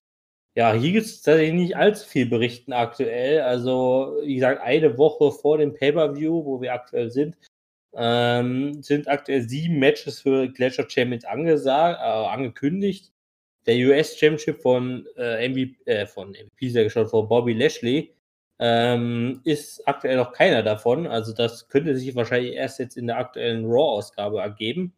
ja, 0.56 0.73
hier 0.73 0.91
gibt 0.91 1.06
es 1.06 1.22
tatsächlich 1.22 1.53
nicht 1.53 1.78
allzu 1.78 2.06
viel 2.07 2.26
berichten 2.26 2.73
aktuell. 2.73 3.41
Also, 3.41 4.18
wie 4.23 4.36
gesagt, 4.36 4.61
eine 4.61 4.98
Woche 4.98 5.32
vor 5.32 5.57
dem 5.57 5.73
Pay-Per-View, 5.73 6.45
wo 6.45 6.61
wir 6.61 6.73
aktuell 6.73 7.10
sind, 7.10 7.38
ähm, 7.94 8.82
sind 8.84 9.07
aktuell 9.07 9.41
sieben 9.48 9.80
Matches 9.80 10.22
für 10.22 10.49
Glacier 10.49 10.90
Champions 10.90 11.26
angesagt, 11.26 11.99
äh, 12.02 12.03
angekündigt. 12.03 13.11
Der 13.65 13.76
US 13.88 14.18
Championship 14.18 14.61
von 14.61 15.07
äh, 15.18 15.48
MVP, 15.49 15.78
äh, 15.86 16.07
von 16.07 16.32
MVP, 16.32 16.69
sehr 16.69 16.86
geschaut, 16.86 17.10
von 17.11 17.28
Bobby 17.28 17.53
Lashley, 17.53 18.14
ähm, 18.60 19.41
ist 19.45 19.88
aktuell 19.88 20.18
noch 20.18 20.34
keiner 20.34 20.64
davon. 20.64 21.07
Also 21.07 21.34
das 21.34 21.68
könnte 21.69 21.98
sich 21.98 22.15
wahrscheinlich 22.15 22.56
erst 22.56 22.80
jetzt 22.80 22.98
in 22.98 23.07
der 23.07 23.18
aktuellen 23.18 23.65
Raw-Ausgabe 23.65 24.40
ergeben. 24.41 24.94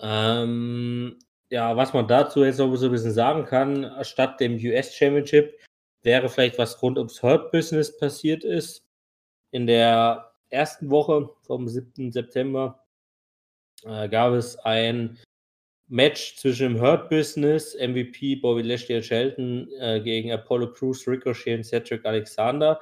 Ähm, 0.00 1.18
ja, 1.52 1.76
was 1.76 1.92
man 1.92 2.08
dazu 2.08 2.44
jetzt 2.44 2.58
noch 2.58 2.74
so 2.76 2.86
ein 2.86 2.92
bisschen 2.92 3.12
sagen 3.12 3.44
kann, 3.44 3.92
statt 4.04 4.40
dem 4.40 4.54
US 4.54 4.94
Championship 4.94 5.60
wäre 6.02 6.30
vielleicht 6.30 6.56
was 6.58 6.82
rund 6.82 6.96
ums 6.96 7.22
Hurt 7.22 7.52
Business 7.52 7.94
passiert 7.98 8.42
ist. 8.42 8.82
In 9.50 9.66
der 9.66 10.32
ersten 10.48 10.88
Woche 10.88 11.28
vom 11.42 11.68
7. 11.68 12.10
September 12.10 12.82
äh, 13.84 14.08
gab 14.08 14.32
es 14.32 14.56
ein 14.60 15.18
Match 15.88 16.36
zwischen 16.38 16.72
dem 16.72 16.80
Hurt 16.80 17.10
Business, 17.10 17.74
MVP 17.74 18.36
Bobby 18.36 18.62
Lashley 18.62 18.96
und 18.96 19.04
Shelton 19.04 19.68
äh, 19.78 20.00
gegen 20.00 20.32
Apollo 20.32 20.72
Crews, 20.72 21.06
Ricochet 21.06 21.58
und 21.58 21.64
Cedric 21.64 22.06
Alexander. 22.06 22.80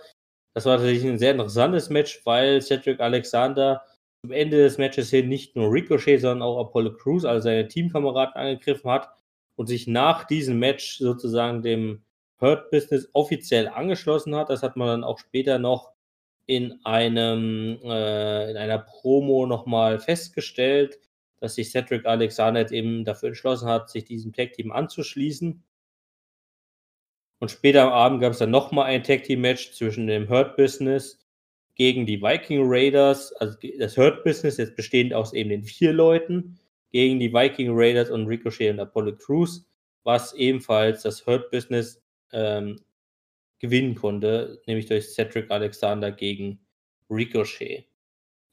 Das 0.55 0.65
war 0.65 0.77
tatsächlich 0.77 1.11
ein 1.11 1.19
sehr 1.19 1.33
interessantes 1.33 1.91
Match, 1.91 2.25
weil 2.25 2.63
Cedric 2.63 3.01
Alexander 3.01 3.85
zum 4.23 4.33
Ende 4.33 4.59
des 4.59 4.79
Matches 4.79 5.11
hin 5.11 5.29
nicht 5.29 5.57
nur 5.57 5.73
Ricochet, 5.73 6.19
sondern 6.19 6.43
auch 6.43 6.61
Apollo 6.61 6.95
Crews, 6.95 7.25
also 7.25 7.45
seine 7.45 7.69
Teamkameraden, 7.69 8.35
angegriffen 8.35 8.91
hat 8.91 9.11
und 9.57 9.67
sich 9.67 9.87
nach 9.87 10.25
diesem 10.25 10.59
Match 10.59 10.99
sozusagen 10.99 11.63
dem 11.63 12.03
Hurt 12.41 12.71
Business 12.71 13.09
offiziell 13.13 13.69
angeschlossen 13.69 14.35
hat. 14.35 14.51
Das 14.51 14.63
hat 14.63 14.77
man 14.77 14.89
dann 14.89 15.05
auch 15.05 15.19
später 15.19 15.59
noch 15.59 15.93
in 16.47 16.81
einem 16.85 17.79
äh, 17.85 18.51
in 18.51 18.57
einer 18.57 18.79
Promo 18.79 19.47
nochmal 19.47 19.99
festgestellt 19.99 20.99
dass 21.41 21.55
sich 21.55 21.71
Cedric 21.71 22.07
Alexander 22.07 22.71
eben 22.71 23.05
dafür 23.05 23.29
entschlossen 23.31 23.69
hat, 23.69 23.91
sich 23.91 24.05
diesem 24.05 24.33
Tag-Team 24.33 24.71
anzuschließen. 24.71 25.65
Und 27.39 27.51
später 27.51 27.85
am 27.85 27.93
Abend 27.93 28.21
gab 28.21 28.33
es 28.33 28.39
dann 28.39 28.51
nochmal 28.51 28.87
ein 28.87 29.03
Tag-Team-Match 29.03 29.73
zwischen 29.73 30.07
dem 30.07 30.29
Hurt 30.29 30.57
Business 30.57 31.20
gegen 31.81 32.05
die 32.05 32.21
Viking 32.21 32.61
Raiders. 32.65 33.33
Also 33.37 33.57
das 33.79 33.97
Hurt 33.97 34.23
Business, 34.23 34.59
jetzt 34.59 34.77
bestehend 34.77 35.15
aus 35.15 35.33
eben 35.33 35.49
den 35.49 35.63
vier 35.63 35.95
Leuten, 35.95 36.61
gegen 36.91 37.19
die 37.19 37.33
Viking 37.33 37.71
Raiders 37.71 38.11
und 38.11 38.27
Ricochet 38.27 38.71
und 38.71 38.81
Apollo 38.81 39.17
Crews, 39.17 39.67
was 40.03 40.35
ebenfalls 40.35 41.01
das 41.01 41.25
Hurt 41.27 41.51
Business 41.51 42.03
ähm, 42.35 42.83
gewinnen 43.61 43.95
konnte, 43.95 44.61
nämlich 44.67 44.85
durch 44.89 45.09
Cedric 45.09 45.51
Alexander 45.51 46.13
gegen 46.13 46.61
Ricochet. 47.09 47.87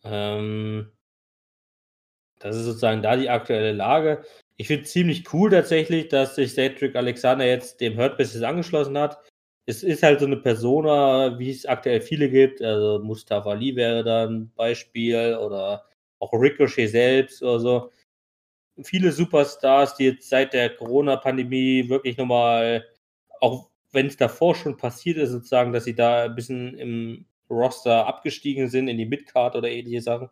Ähm, 0.06 0.90
das 2.40 2.56
ist 2.56 2.64
sozusagen 2.64 3.02
da 3.02 3.18
die 3.18 3.30
aktuelle 3.30 3.74
Lage. 3.74 4.24
Ich 4.56 4.68
finde 4.68 4.84
es 4.84 4.92
ziemlich 4.94 5.34
cool 5.34 5.50
tatsächlich, 5.50 6.08
dass 6.08 6.36
sich 6.36 6.54
Cedric 6.54 6.96
Alexander 6.96 7.46
jetzt 7.46 7.82
dem 7.82 7.98
Hurt 7.98 8.18
Business 8.18 8.44
angeschlossen 8.44 8.98
hat. 8.98 9.18
Es 9.70 9.84
ist 9.84 10.02
halt 10.04 10.22
so 10.22 10.26
eine 10.26 10.38
Persona, 10.38 11.38
wie 11.40 11.52
es 11.52 11.66
aktuell 11.66 12.00
viele 12.02 12.30
gibt. 12.30 12.62
Also 12.62 13.04
Mustafa 13.04 13.52
Ali 13.52 13.76
wäre 13.76 14.04
da 14.04 14.26
ein 14.26 14.50
Beispiel 14.56 15.36
oder 15.36 15.86
auch 16.20 16.32
Ricochet 16.34 16.88
selbst 16.90 17.44
oder 17.44 17.60
so. 17.60 17.92
Viele 18.84 19.12
Superstars, 19.12 19.96
die 19.96 20.06
jetzt 20.06 20.30
seit 20.30 20.54
der 20.54 20.76
Corona-Pandemie 20.76 21.90
wirklich 21.90 22.18
nochmal, 22.18 22.86
auch 23.42 23.70
wenn 23.92 24.08
es 24.08 24.18
davor 24.18 24.56
schon 24.56 24.78
passiert 24.78 25.18
ist, 25.18 25.32
sozusagen, 25.32 25.74
dass 25.74 25.86
sie 25.86 25.96
da 25.96 26.26
ein 26.26 26.36
bisschen 26.36 26.78
im 26.78 27.26
Roster 27.50 28.08
abgestiegen 28.08 28.70
sind 28.70 28.88
in 28.90 28.98
die 28.98 29.06
Midcard 29.06 29.56
oder 29.56 29.70
ähnliche 29.70 30.02
Sachen, 30.02 30.30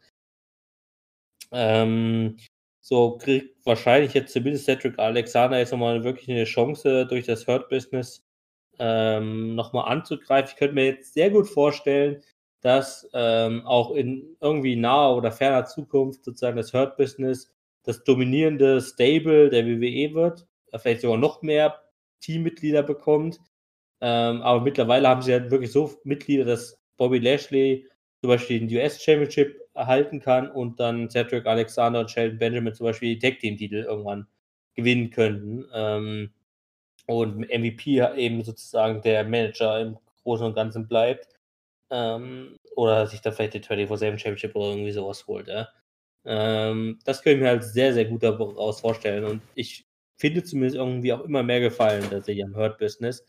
ähm, 1.51 2.37
so 2.81 3.17
kriegt 3.17 3.65
wahrscheinlich 3.65 4.13
jetzt 4.13 4.33
zumindest 4.33 4.65
Cedric 4.65 4.99
Alexander 4.99 5.59
jetzt 5.59 5.71
nochmal 5.71 6.03
wirklich 6.03 6.29
eine 6.29 6.45
Chance 6.45 7.07
durch 7.07 7.25
das 7.25 7.47
Hurt-Business 7.47 8.24
ähm, 8.79 9.55
nochmal 9.55 9.91
anzugreifen. 9.91 10.51
Ich 10.51 10.57
könnte 10.57 10.75
mir 10.75 10.85
jetzt 10.85 11.13
sehr 11.13 11.29
gut 11.29 11.47
vorstellen, 11.47 12.21
dass 12.61 13.09
ähm, 13.13 13.65
auch 13.65 13.91
in 13.91 14.35
irgendwie 14.41 14.75
naher 14.75 15.15
oder 15.15 15.31
ferner 15.31 15.65
Zukunft 15.65 16.25
sozusagen 16.25 16.57
das 16.57 16.73
Hurt-Business 16.73 17.51
das 17.83 18.03
dominierende 18.03 18.81
Stable 18.81 19.49
der 19.49 19.65
WWE 19.65 20.13
wird, 20.15 20.47
vielleicht 20.77 21.01
sogar 21.01 21.17
noch 21.17 21.41
mehr 21.41 21.79
Teammitglieder 22.21 22.83
bekommt. 22.83 23.39
Ähm, 24.01 24.41
aber 24.41 24.61
mittlerweile 24.61 25.07
haben 25.07 25.21
sie 25.21 25.33
halt 25.33 25.51
wirklich 25.51 25.71
so 25.71 25.93
Mitglieder, 26.03 26.45
dass 26.45 26.81
Bobby 26.97 27.19
Lashley 27.19 27.87
zum 28.21 28.29
Beispiel 28.29 28.59
den 28.59 28.75
US 28.75 29.01
Championship 29.01 29.61
erhalten 29.73 30.19
kann 30.19 30.49
und 30.49 30.79
dann 30.79 31.09
Cedric 31.09 31.45
Alexander 31.45 31.99
und 32.01 32.11
Sheldon 32.11 32.39
Benjamin 32.39 32.73
zum 32.73 32.85
Beispiel 32.85 33.15
die 33.15 33.19
Tag 33.19 33.39
Team 33.39 33.57
Titel 33.57 33.85
irgendwann 33.87 34.27
gewinnen 34.73 35.09
könnten. 35.11 35.65
Ähm, 35.73 36.31
und 37.07 37.39
MVP 37.39 38.01
eben 38.15 38.43
sozusagen 38.43 39.01
der 39.01 39.23
Manager 39.23 39.79
im 39.79 39.97
Großen 40.23 40.45
und 40.45 40.55
Ganzen 40.55 40.87
bleibt. 40.87 41.27
Ähm, 41.91 42.57
oder 42.75 43.07
sich 43.07 43.21
dann 43.21 43.33
vielleicht 43.33 43.53
die 43.53 43.61
24-7 43.61 44.17
Championship 44.17 44.55
oder 44.55 44.69
irgendwie 44.69 44.91
sowas 44.91 45.25
holt. 45.27 45.47
Ja. 45.47 45.69
Ähm, 46.25 46.99
das 47.05 47.21
könnte 47.21 47.37
ich 47.37 47.41
mir 47.43 47.49
halt 47.49 47.63
sehr, 47.63 47.93
sehr 47.93 48.05
gut 48.05 48.23
daraus 48.23 48.81
vorstellen. 48.81 49.23
Und 49.23 49.41
ich 49.53 49.85
finde 50.17 50.43
zumindest 50.43 50.75
irgendwie 50.75 51.13
auch 51.13 51.21
immer 51.21 51.43
mehr 51.43 51.59
gefallen, 51.59 52.03
tatsächlich 52.09 52.43
am 52.43 52.55
Hurt 52.55 52.77
Business. 52.77 53.25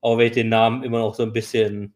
Auch 0.00 0.18
wenn 0.18 0.28
ich 0.28 0.32
den 0.32 0.48
Namen 0.48 0.82
immer 0.82 0.98
noch 0.98 1.14
so 1.14 1.22
ein 1.22 1.32
bisschen, 1.32 1.94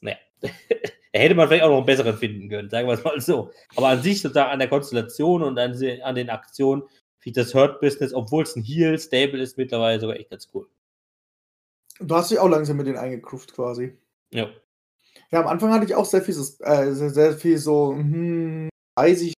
naja, 0.00 0.16
da 0.40 0.48
hätte 1.12 1.34
man 1.34 1.48
vielleicht 1.48 1.64
auch 1.64 1.70
noch 1.70 1.78
einen 1.78 1.86
besseren 1.86 2.16
finden 2.16 2.48
können, 2.48 2.70
sagen 2.70 2.88
wir 2.88 2.94
es 2.94 3.04
mal 3.04 3.20
so. 3.20 3.50
Aber 3.76 3.88
an 3.88 4.02
sich 4.02 4.22
sozusagen 4.22 4.50
an 4.50 4.58
der 4.58 4.68
Konstellation 4.68 5.42
und 5.42 5.58
an, 5.58 5.72
an 6.02 6.14
den 6.14 6.30
Aktionen 6.30 6.82
ich 7.26 7.32
das 7.34 7.54
Hurt 7.54 7.80
Business, 7.80 8.14
obwohl 8.14 8.44
es 8.44 8.56
ein 8.56 8.62
Heel 8.62 8.98
Stable 8.98 9.40
ist, 9.40 9.58
mittlerweile 9.58 10.00
sogar 10.00 10.16
echt 10.16 10.30
ganz 10.30 10.48
cool. 10.54 10.68
Du 11.98 12.14
hast 12.14 12.30
dich 12.30 12.38
auch 12.38 12.48
langsam 12.48 12.76
mit 12.76 12.86
denen 12.86 12.98
eingekruft 12.98 13.52
quasi. 13.54 13.96
Ja. 14.32 14.48
Ja, 15.30 15.40
am 15.40 15.46
Anfang 15.48 15.72
hatte 15.72 15.84
ich 15.86 15.94
auch 15.94 16.04
sehr 16.04 16.22
viel, 16.22 16.34
so- 16.34 16.62
äh, 16.64 16.92
sehr, 16.92 17.10
sehr 17.10 17.32
viel 17.36 17.58
so, 17.58 17.92
hm, 17.94 18.68
weiß 18.96 19.22
ich, 19.22 19.34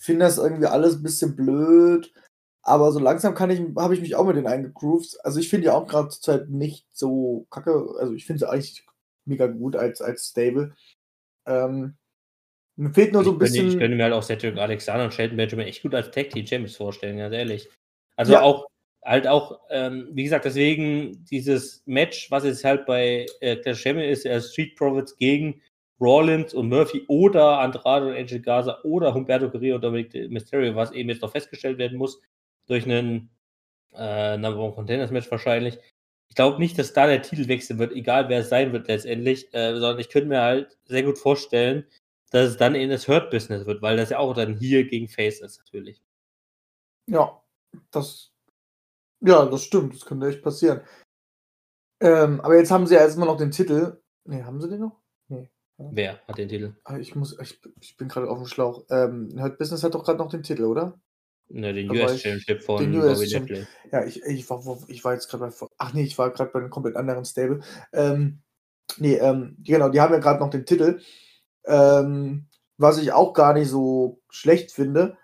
finde 0.00 0.24
das 0.24 0.38
irgendwie 0.38 0.66
alles 0.66 0.96
ein 0.96 1.02
bisschen 1.02 1.34
blöd, 1.36 2.12
aber 2.62 2.92
so 2.92 2.98
langsam 3.00 3.34
kann 3.34 3.50
ich, 3.50 3.60
habe 3.76 3.94
ich 3.94 4.00
mich 4.00 4.14
auch 4.14 4.24
mit 4.26 4.36
denen 4.36 4.46
eingegroovt. 4.46 5.18
Also 5.24 5.40
ich 5.40 5.48
finde 5.50 5.66
ja 5.66 5.74
auch 5.74 5.86
gerade 5.86 6.08
zur 6.10 6.22
Zeit 6.22 6.48
nicht 6.48 6.86
so 6.92 7.46
kacke, 7.50 7.94
also 7.98 8.14
ich 8.14 8.24
finde 8.26 8.40
sie 8.40 8.48
eigentlich 8.50 8.86
mega 9.26 9.46
gut 9.48 9.76
als, 9.76 10.00
als 10.00 10.28
Stable. 10.28 10.74
Ähm, 11.46 11.96
mir 12.76 12.90
fehlt 12.92 13.12
nur 13.12 13.24
so 13.24 13.30
ein 13.30 13.34
ich, 13.34 13.40
könnte, 13.40 13.56
ich 13.58 13.64
bisschen. 13.64 13.78
könnte 13.80 13.96
mir 13.96 14.04
halt 14.04 14.14
auch 14.14 14.22
Cedric 14.22 14.56
Alexander 14.58 15.04
und 15.04 15.14
Shelton 15.14 15.36
Benjamin 15.36 15.66
echt 15.66 15.82
gut 15.82 15.94
als 15.94 16.10
Tag 16.10 16.30
Team 16.30 16.46
Champions 16.46 16.76
vorstellen, 16.76 17.18
ganz 17.18 17.34
ehrlich. 17.34 17.68
Also 18.16 18.34
Ja. 18.34 18.42
auch, 18.42 18.66
halt 19.04 19.26
auch, 19.26 19.60
ähm, 19.70 20.08
wie 20.12 20.24
gesagt, 20.24 20.44
deswegen 20.44 21.24
dieses 21.30 21.82
Match, 21.86 22.30
was 22.30 22.44
jetzt 22.44 22.64
halt 22.64 22.86
bei 22.86 23.26
äh, 23.40 23.56
Clash 23.56 23.80
Champion 23.82 24.08
ist, 24.08 24.26
äh, 24.26 24.40
Street 24.40 24.76
Profits 24.76 25.16
gegen 25.16 25.62
Rollins 26.00 26.52
und 26.52 26.68
Murphy 26.68 27.04
oder 27.08 27.60
Andrade 27.60 28.08
und 28.08 28.14
Angel 28.16 28.40
Gaza 28.40 28.78
oder 28.84 29.14
Humberto 29.14 29.50
Carrillo 29.50 29.76
und 29.76 29.84
Dominic 29.84 30.30
Mysterio, 30.30 30.74
was 30.74 30.92
eben 30.92 31.08
jetzt 31.08 31.22
noch 31.22 31.32
festgestellt 31.32 31.78
werden 31.78 31.96
muss 31.96 32.20
durch 32.66 32.84
einen 32.84 33.30
äh, 33.94 34.36
Number 34.36 34.60
One 34.60 34.74
Contenders 34.74 35.10
Match 35.10 35.30
wahrscheinlich. 35.30 35.78
Ich 36.28 36.34
glaube 36.34 36.58
nicht, 36.58 36.78
dass 36.78 36.92
da 36.92 37.06
der 37.06 37.22
Titel 37.22 37.48
wechseln 37.48 37.78
wird, 37.78 37.92
egal 37.92 38.28
wer 38.28 38.40
es 38.40 38.48
sein 38.50 38.72
wird 38.72 38.88
letztendlich, 38.88 39.46
äh, 39.54 39.72
sondern 39.72 40.00
ich 40.00 40.10
könnte 40.10 40.28
mir 40.28 40.42
halt 40.42 40.76
sehr 40.84 41.04
gut 41.04 41.16
vorstellen, 41.18 41.86
dass 42.30 42.50
es 42.50 42.56
dann 42.56 42.74
in 42.74 42.90
das 42.90 43.08
Hurt 43.08 43.30
Business 43.30 43.66
wird, 43.66 43.82
weil 43.82 43.96
das 43.96 44.10
ja 44.10 44.18
auch 44.18 44.34
dann 44.34 44.56
hier 44.56 44.84
gegen 44.84 45.08
Face 45.08 45.40
ist 45.40 45.58
natürlich. 45.58 46.02
Ja, 47.08 47.42
das, 47.90 48.32
ja, 49.20 49.46
das 49.46 49.62
stimmt, 49.62 49.94
das 49.94 50.04
könnte 50.04 50.28
echt 50.28 50.42
passieren. 50.42 50.80
Ähm, 52.00 52.40
aber 52.40 52.56
jetzt 52.56 52.70
haben 52.70 52.86
sie 52.86 52.94
ja 52.94 53.00
erstmal 53.00 53.28
noch 53.28 53.38
den 53.38 53.50
Titel. 53.52 54.02
Nee, 54.24 54.42
haben 54.42 54.60
sie 54.60 54.68
den 54.68 54.80
noch? 54.80 55.00
Nee. 55.28 55.50
Wer 55.78 56.20
hat 56.26 56.38
den 56.38 56.48
Titel? 56.48 56.74
Ah, 56.84 56.98
Ich 56.98 57.14
muss, 57.14 57.38
ich, 57.40 57.60
ich 57.80 57.96
bin 57.96 58.08
gerade 58.08 58.28
auf 58.28 58.38
dem 58.38 58.46
Schlauch. 58.46 58.84
Ähm, 58.90 59.34
Hurt 59.40 59.58
Business 59.58 59.82
hat 59.82 59.94
doch 59.94 60.04
gerade 60.04 60.18
noch 60.18 60.30
den 60.30 60.42
Titel, 60.42 60.64
oder? 60.64 61.00
Ne, 61.48 61.72
den 61.72 61.88
US 61.90 62.20
Championship 62.20 62.62
von 62.62 62.78
den 62.78 63.00
US 63.00 63.20
Bobby 63.20 63.30
Lashley. 63.30 63.66
Ja, 63.92 64.04
ich, 64.04 64.22
ich, 64.24 64.50
war, 64.50 64.78
ich 64.88 65.04
war 65.04 65.14
jetzt 65.14 65.28
gerade 65.28 65.46
bei. 65.46 65.66
Ach 65.78 65.92
nee, 65.92 66.02
ich 66.02 66.18
war 66.18 66.30
gerade 66.30 66.50
bei 66.50 66.58
einem 66.58 66.70
komplett 66.70 66.96
anderen 66.96 67.24
Stable. 67.24 67.60
Ähm, 67.92 68.40
nee, 68.98 69.14
ähm, 69.14 69.56
genau, 69.60 69.88
die 69.88 70.00
haben 70.00 70.12
ja 70.12 70.18
gerade 70.18 70.40
noch 70.40 70.50
den 70.50 70.66
Titel. 70.66 71.00
Ähm, 71.66 72.46
was 72.78 72.98
ich 72.98 73.12
auch 73.12 73.32
gar 73.32 73.54
nicht 73.54 73.68
so 73.68 74.20
schlecht 74.30 74.72
finde, 74.72 75.16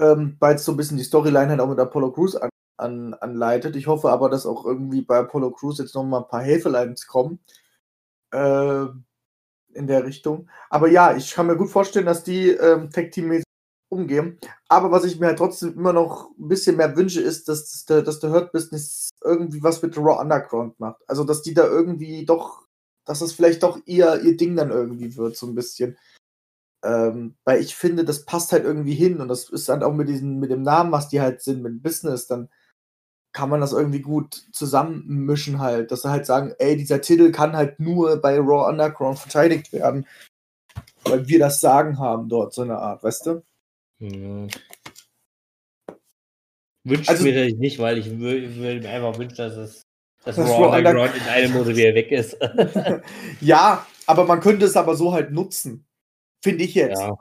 ähm, 0.00 0.36
weil 0.40 0.56
es 0.56 0.64
so 0.64 0.72
ein 0.72 0.76
bisschen 0.76 0.96
die 0.96 1.04
Storyline 1.04 1.50
halt 1.50 1.60
auch 1.60 1.68
mit 1.68 1.78
Apollo 1.78 2.12
Crews 2.12 2.36
an, 2.36 2.50
an, 2.78 3.14
anleitet. 3.14 3.76
Ich 3.76 3.86
hoffe 3.86 4.10
aber, 4.10 4.30
dass 4.30 4.46
auch 4.46 4.64
irgendwie 4.64 5.02
bei 5.02 5.18
Apollo 5.18 5.52
Crews 5.52 5.78
jetzt 5.78 5.94
noch 5.94 6.04
mal 6.04 6.20
ein 6.20 6.28
paar 6.28 6.42
Helferlines 6.42 7.06
kommen. 7.06 7.40
Äh, 8.32 8.86
in 9.74 9.86
der 9.86 10.04
Richtung. 10.04 10.48
Aber 10.70 10.88
ja, 10.88 11.16
ich 11.16 11.32
kann 11.32 11.46
mir 11.46 11.56
gut 11.56 11.70
vorstellen, 11.70 12.06
dass 12.06 12.24
die 12.24 12.50
ähm, 12.50 12.90
Tag-Team-mäßig 12.90 13.44
umgehen. 13.88 14.38
Aber 14.68 14.90
was 14.90 15.04
ich 15.04 15.20
mir 15.20 15.26
halt 15.26 15.38
trotzdem 15.38 15.74
immer 15.74 15.92
noch 15.92 16.30
ein 16.38 16.48
bisschen 16.48 16.76
mehr 16.76 16.96
wünsche, 16.96 17.20
ist, 17.20 17.48
dass, 17.48 17.70
dass 17.70 17.84
der, 17.84 18.02
dass 18.02 18.20
der 18.20 18.30
Hurt 18.30 18.52
Business 18.52 19.10
irgendwie 19.22 19.62
was 19.62 19.82
mit 19.82 19.96
Raw 19.96 20.20
Underground 20.20 20.78
macht. 20.80 21.02
Also, 21.08 21.24
dass 21.24 21.42
die 21.42 21.54
da 21.54 21.66
irgendwie 21.66 22.24
doch, 22.24 22.62
dass 23.04 23.20
es 23.20 23.32
vielleicht 23.32 23.62
doch 23.62 23.80
ihr, 23.86 24.22
ihr 24.22 24.36
Ding 24.36 24.56
dann 24.56 24.70
irgendwie 24.70 25.16
wird, 25.16 25.36
so 25.36 25.46
ein 25.46 25.54
bisschen. 25.54 25.96
Ähm, 26.84 27.36
weil 27.44 27.60
ich 27.60 27.76
finde, 27.76 28.04
das 28.04 28.24
passt 28.24 28.50
halt 28.52 28.64
irgendwie 28.64 28.94
hin 28.94 29.20
und 29.20 29.28
das 29.28 29.48
ist 29.50 29.68
dann 29.68 29.82
auch 29.84 29.94
mit 29.94 30.08
diesem, 30.08 30.40
mit 30.40 30.50
dem 30.50 30.62
Namen, 30.62 30.90
was 30.90 31.08
die 31.08 31.20
halt 31.20 31.40
sind, 31.40 31.62
mit 31.62 31.82
Business, 31.82 32.26
dann 32.26 32.48
kann 33.32 33.48
man 33.48 33.60
das 33.60 33.72
irgendwie 33.72 34.00
gut 34.00 34.34
zusammenmischen 34.52 35.60
halt, 35.60 35.90
dass 35.90 36.02
sie 36.02 36.10
halt 36.10 36.26
sagen, 36.26 36.54
ey, 36.58 36.76
dieser 36.76 37.00
Titel 37.00 37.30
kann 37.30 37.56
halt 37.56 37.80
nur 37.80 38.16
bei 38.16 38.38
Raw 38.38 38.68
Underground 38.68 39.18
verteidigt 39.18 39.72
werden, 39.72 40.06
weil 41.04 41.26
wir 41.28 41.38
das 41.38 41.60
Sagen 41.60 41.98
haben 41.98 42.28
dort, 42.28 42.52
so 42.52 42.62
eine 42.62 42.78
Art, 42.78 43.02
weißt 43.02 43.26
du? 43.26 43.42
Ja. 44.00 44.48
Wünsche 46.84 47.08
Also- 47.10 47.22
mir 47.22 47.48
das 47.48 47.58
nicht, 47.58 47.78
weil 47.78 47.98
ich 47.98 48.18
würde 48.18 48.48
mir 48.48 48.88
einfach 48.90 49.16
wünschen, 49.18 49.36
dass 49.36 49.56
es 49.56 49.82
dass 50.24 50.36
Das 50.36 50.48
Raw 50.48 50.64
Raw 50.64 50.78
Underground 50.78 51.14
in 51.16 51.28
einem 51.28 51.52
Monat 51.52 51.76
wieder 51.76 51.94
weg 51.94 52.10
ist. 52.12 52.36
ja, 53.40 53.86
aber 54.06 54.24
man 54.24 54.40
könnte 54.40 54.66
es 54.66 54.76
aber 54.76 54.94
so 54.96 55.12
halt 55.12 55.32
nutzen. 55.32 55.86
Finde 56.42 56.64
ich 56.64 56.74
jetzt. 56.74 57.00
ja. 57.00 57.16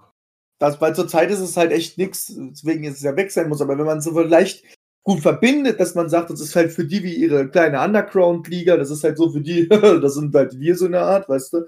Das, 0.59 0.79
weil 0.79 0.93
zurzeit 0.93 1.31
ist 1.31 1.39
es 1.39 1.57
halt 1.57 1.71
echt 1.71 1.97
nichts, 1.97 2.31
deswegen 2.37 2.83
jetzt 2.83 2.97
es 2.97 3.01
ja 3.01 3.15
weg 3.15 3.31
sein 3.31 3.49
muss. 3.49 3.61
Aber 3.61 3.79
wenn 3.79 3.85
man 3.85 3.99
so 3.99 4.13
vielleicht 4.13 4.63
gut 5.03 5.21
verbindet, 5.21 5.79
dass 5.79 5.95
man 5.95 6.07
sagt, 6.07 6.29
das 6.29 6.39
ist 6.39 6.55
halt 6.55 6.71
für 6.71 6.85
die 6.85 7.01
wie 7.01 7.15
ihre 7.15 7.49
kleine 7.49 7.81
Underground-Liga, 7.81 8.77
das 8.77 8.91
ist 8.91 9.03
halt 9.03 9.17
so 9.17 9.31
für 9.31 9.41
die, 9.41 9.67
das 9.69 10.13
sind 10.13 10.35
halt 10.35 10.59
wir 10.59 10.75
so 10.75 10.85
eine 10.85 10.99
Art, 11.01 11.27
weißt 11.27 11.53
du, 11.53 11.67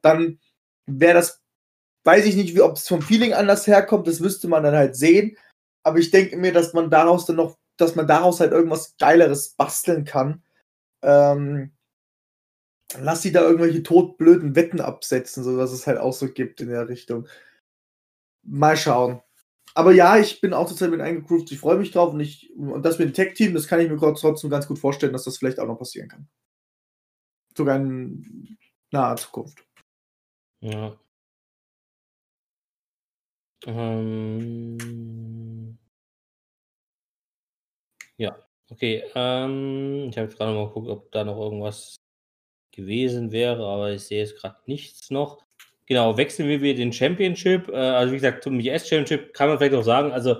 dann 0.00 0.38
wäre 0.86 1.14
das, 1.14 1.42
weiß 2.04 2.24
ich 2.24 2.36
nicht, 2.36 2.54
wie 2.54 2.62
ob 2.62 2.76
es 2.76 2.88
vom 2.88 3.02
Feeling 3.02 3.34
anders 3.34 3.66
herkommt, 3.66 4.06
das 4.06 4.20
müsste 4.20 4.48
man 4.48 4.62
dann 4.62 4.74
halt 4.74 4.96
sehen. 4.96 5.36
Aber 5.82 5.98
ich 5.98 6.10
denke 6.10 6.38
mir, 6.38 6.52
dass 6.52 6.72
man 6.72 6.88
daraus 6.88 7.26
dann 7.26 7.36
noch, 7.36 7.58
dass 7.76 7.94
man 7.94 8.06
daraus 8.06 8.40
halt 8.40 8.52
irgendwas 8.52 8.96
Geileres 8.98 9.50
basteln 9.50 10.04
kann. 10.04 10.42
Ähm, 11.02 11.72
lass 12.98 13.22
sie 13.22 13.32
da 13.32 13.42
irgendwelche 13.42 13.82
todblöden 13.82 14.56
Wetten 14.56 14.80
absetzen, 14.80 15.44
so 15.44 15.56
dass 15.56 15.72
es 15.72 15.86
halt 15.86 15.98
auch 15.98 16.12
so 16.12 16.28
gibt 16.32 16.60
in 16.60 16.68
der 16.68 16.88
Richtung. 16.88 17.28
Mal 18.42 18.76
schauen. 18.76 19.22
Aber 19.74 19.92
ja, 19.92 20.18
ich 20.18 20.40
bin 20.40 20.52
auch 20.52 20.68
total 20.68 20.88
mit 20.88 21.00
eingegroovt. 21.00 21.52
Ich 21.52 21.60
freue 21.60 21.78
mich 21.78 21.92
drauf 21.92 22.12
und 22.12 22.20
ich 22.20 22.50
und 22.56 22.82
das 22.84 22.98
mit 22.98 23.08
dem 23.08 23.14
Tech-Team, 23.14 23.54
das 23.54 23.68
kann 23.68 23.80
ich 23.80 23.88
mir 23.90 23.96
trotzdem 23.98 24.50
ganz 24.50 24.66
gut 24.66 24.78
vorstellen, 24.78 25.12
dass 25.12 25.24
das 25.24 25.38
vielleicht 25.38 25.60
auch 25.60 25.66
noch 25.66 25.78
passieren 25.78 26.08
kann. 26.08 26.28
Sogar 27.56 27.76
in 27.76 28.58
naher 28.92 29.16
Zukunft. 29.16 29.64
Ja. 30.60 30.98
Ähm, 33.66 34.78
ja, 38.16 38.50
okay. 38.70 39.04
Ähm, 39.14 40.08
ich 40.10 40.18
habe 40.18 40.28
gerade 40.28 40.54
mal 40.54 40.66
geguckt, 40.66 40.88
ob 40.88 41.12
da 41.12 41.24
noch 41.24 41.38
irgendwas 41.38 41.96
gewesen 42.72 43.32
wäre, 43.32 43.64
aber 43.66 43.92
ich 43.92 44.02
sehe 44.02 44.20
jetzt 44.20 44.36
gerade 44.36 44.56
nichts 44.66 45.10
noch. 45.10 45.44
Genau, 45.86 46.16
wechseln 46.16 46.48
wir 46.48 46.62
wieder 46.62 46.78
den 46.78 46.92
Championship. 46.92 47.68
Äh, 47.68 47.74
also 47.74 48.12
wie 48.12 48.16
gesagt, 48.16 48.44
zum 48.44 48.58
US 48.58 48.88
Championship 48.88 49.34
kann 49.34 49.48
man 49.48 49.58
vielleicht 49.58 49.72
noch 49.74 49.82
sagen, 49.82 50.12
also 50.12 50.36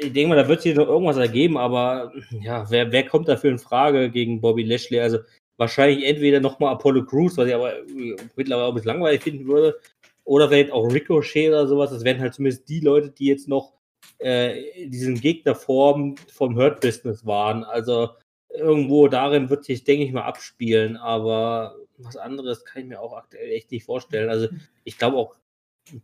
ich 0.00 0.12
denke 0.12 0.28
mal, 0.28 0.36
da 0.36 0.48
wird 0.48 0.62
sich 0.62 0.74
noch 0.74 0.88
irgendwas 0.88 1.16
ergeben, 1.16 1.56
aber 1.56 2.12
ja, 2.30 2.68
wer, 2.70 2.90
wer 2.90 3.06
kommt 3.06 3.28
dafür 3.28 3.50
in 3.50 3.58
Frage 3.58 4.10
gegen 4.10 4.40
Bobby 4.40 4.64
Lashley? 4.64 5.00
Also 5.00 5.18
wahrscheinlich 5.56 6.04
entweder 6.04 6.40
nochmal 6.40 6.74
Apollo 6.74 7.04
Crews, 7.06 7.36
was 7.36 7.48
ich 7.48 7.54
aber 7.54 7.78
äh, 7.78 8.16
mittlerweile 8.34 8.66
auch 8.66 8.68
ein 8.70 8.74
bisschen 8.74 8.92
langweilig 8.92 9.22
finden 9.22 9.46
würde, 9.46 9.78
oder 10.24 10.48
vielleicht 10.48 10.72
auch 10.72 10.92
Ricochet 10.92 11.48
oder 11.48 11.68
sowas. 11.68 11.90
Das 11.90 12.04
wären 12.04 12.20
halt 12.20 12.34
zumindest 12.34 12.68
die 12.68 12.80
Leute, 12.80 13.10
die 13.10 13.26
jetzt 13.26 13.48
noch 13.48 13.75
äh, 14.18 14.88
diesen 14.88 15.20
Gegnerform 15.20 16.16
vom 16.32 16.56
Hurt 16.56 16.80
Business 16.80 17.24
waren. 17.26 17.64
Also 17.64 18.10
irgendwo 18.50 19.08
darin 19.08 19.50
wird 19.50 19.64
sich, 19.64 19.84
denke 19.84 20.04
ich 20.04 20.12
mal, 20.12 20.22
abspielen, 20.22 20.96
aber 20.96 21.76
was 21.98 22.16
anderes 22.16 22.64
kann 22.64 22.82
ich 22.82 22.88
mir 22.88 23.00
auch 23.00 23.14
aktuell 23.16 23.50
echt 23.50 23.70
nicht 23.70 23.84
vorstellen. 23.84 24.28
Also 24.30 24.48
ich 24.84 24.98
glaube 24.98 25.16
auch, 25.16 25.34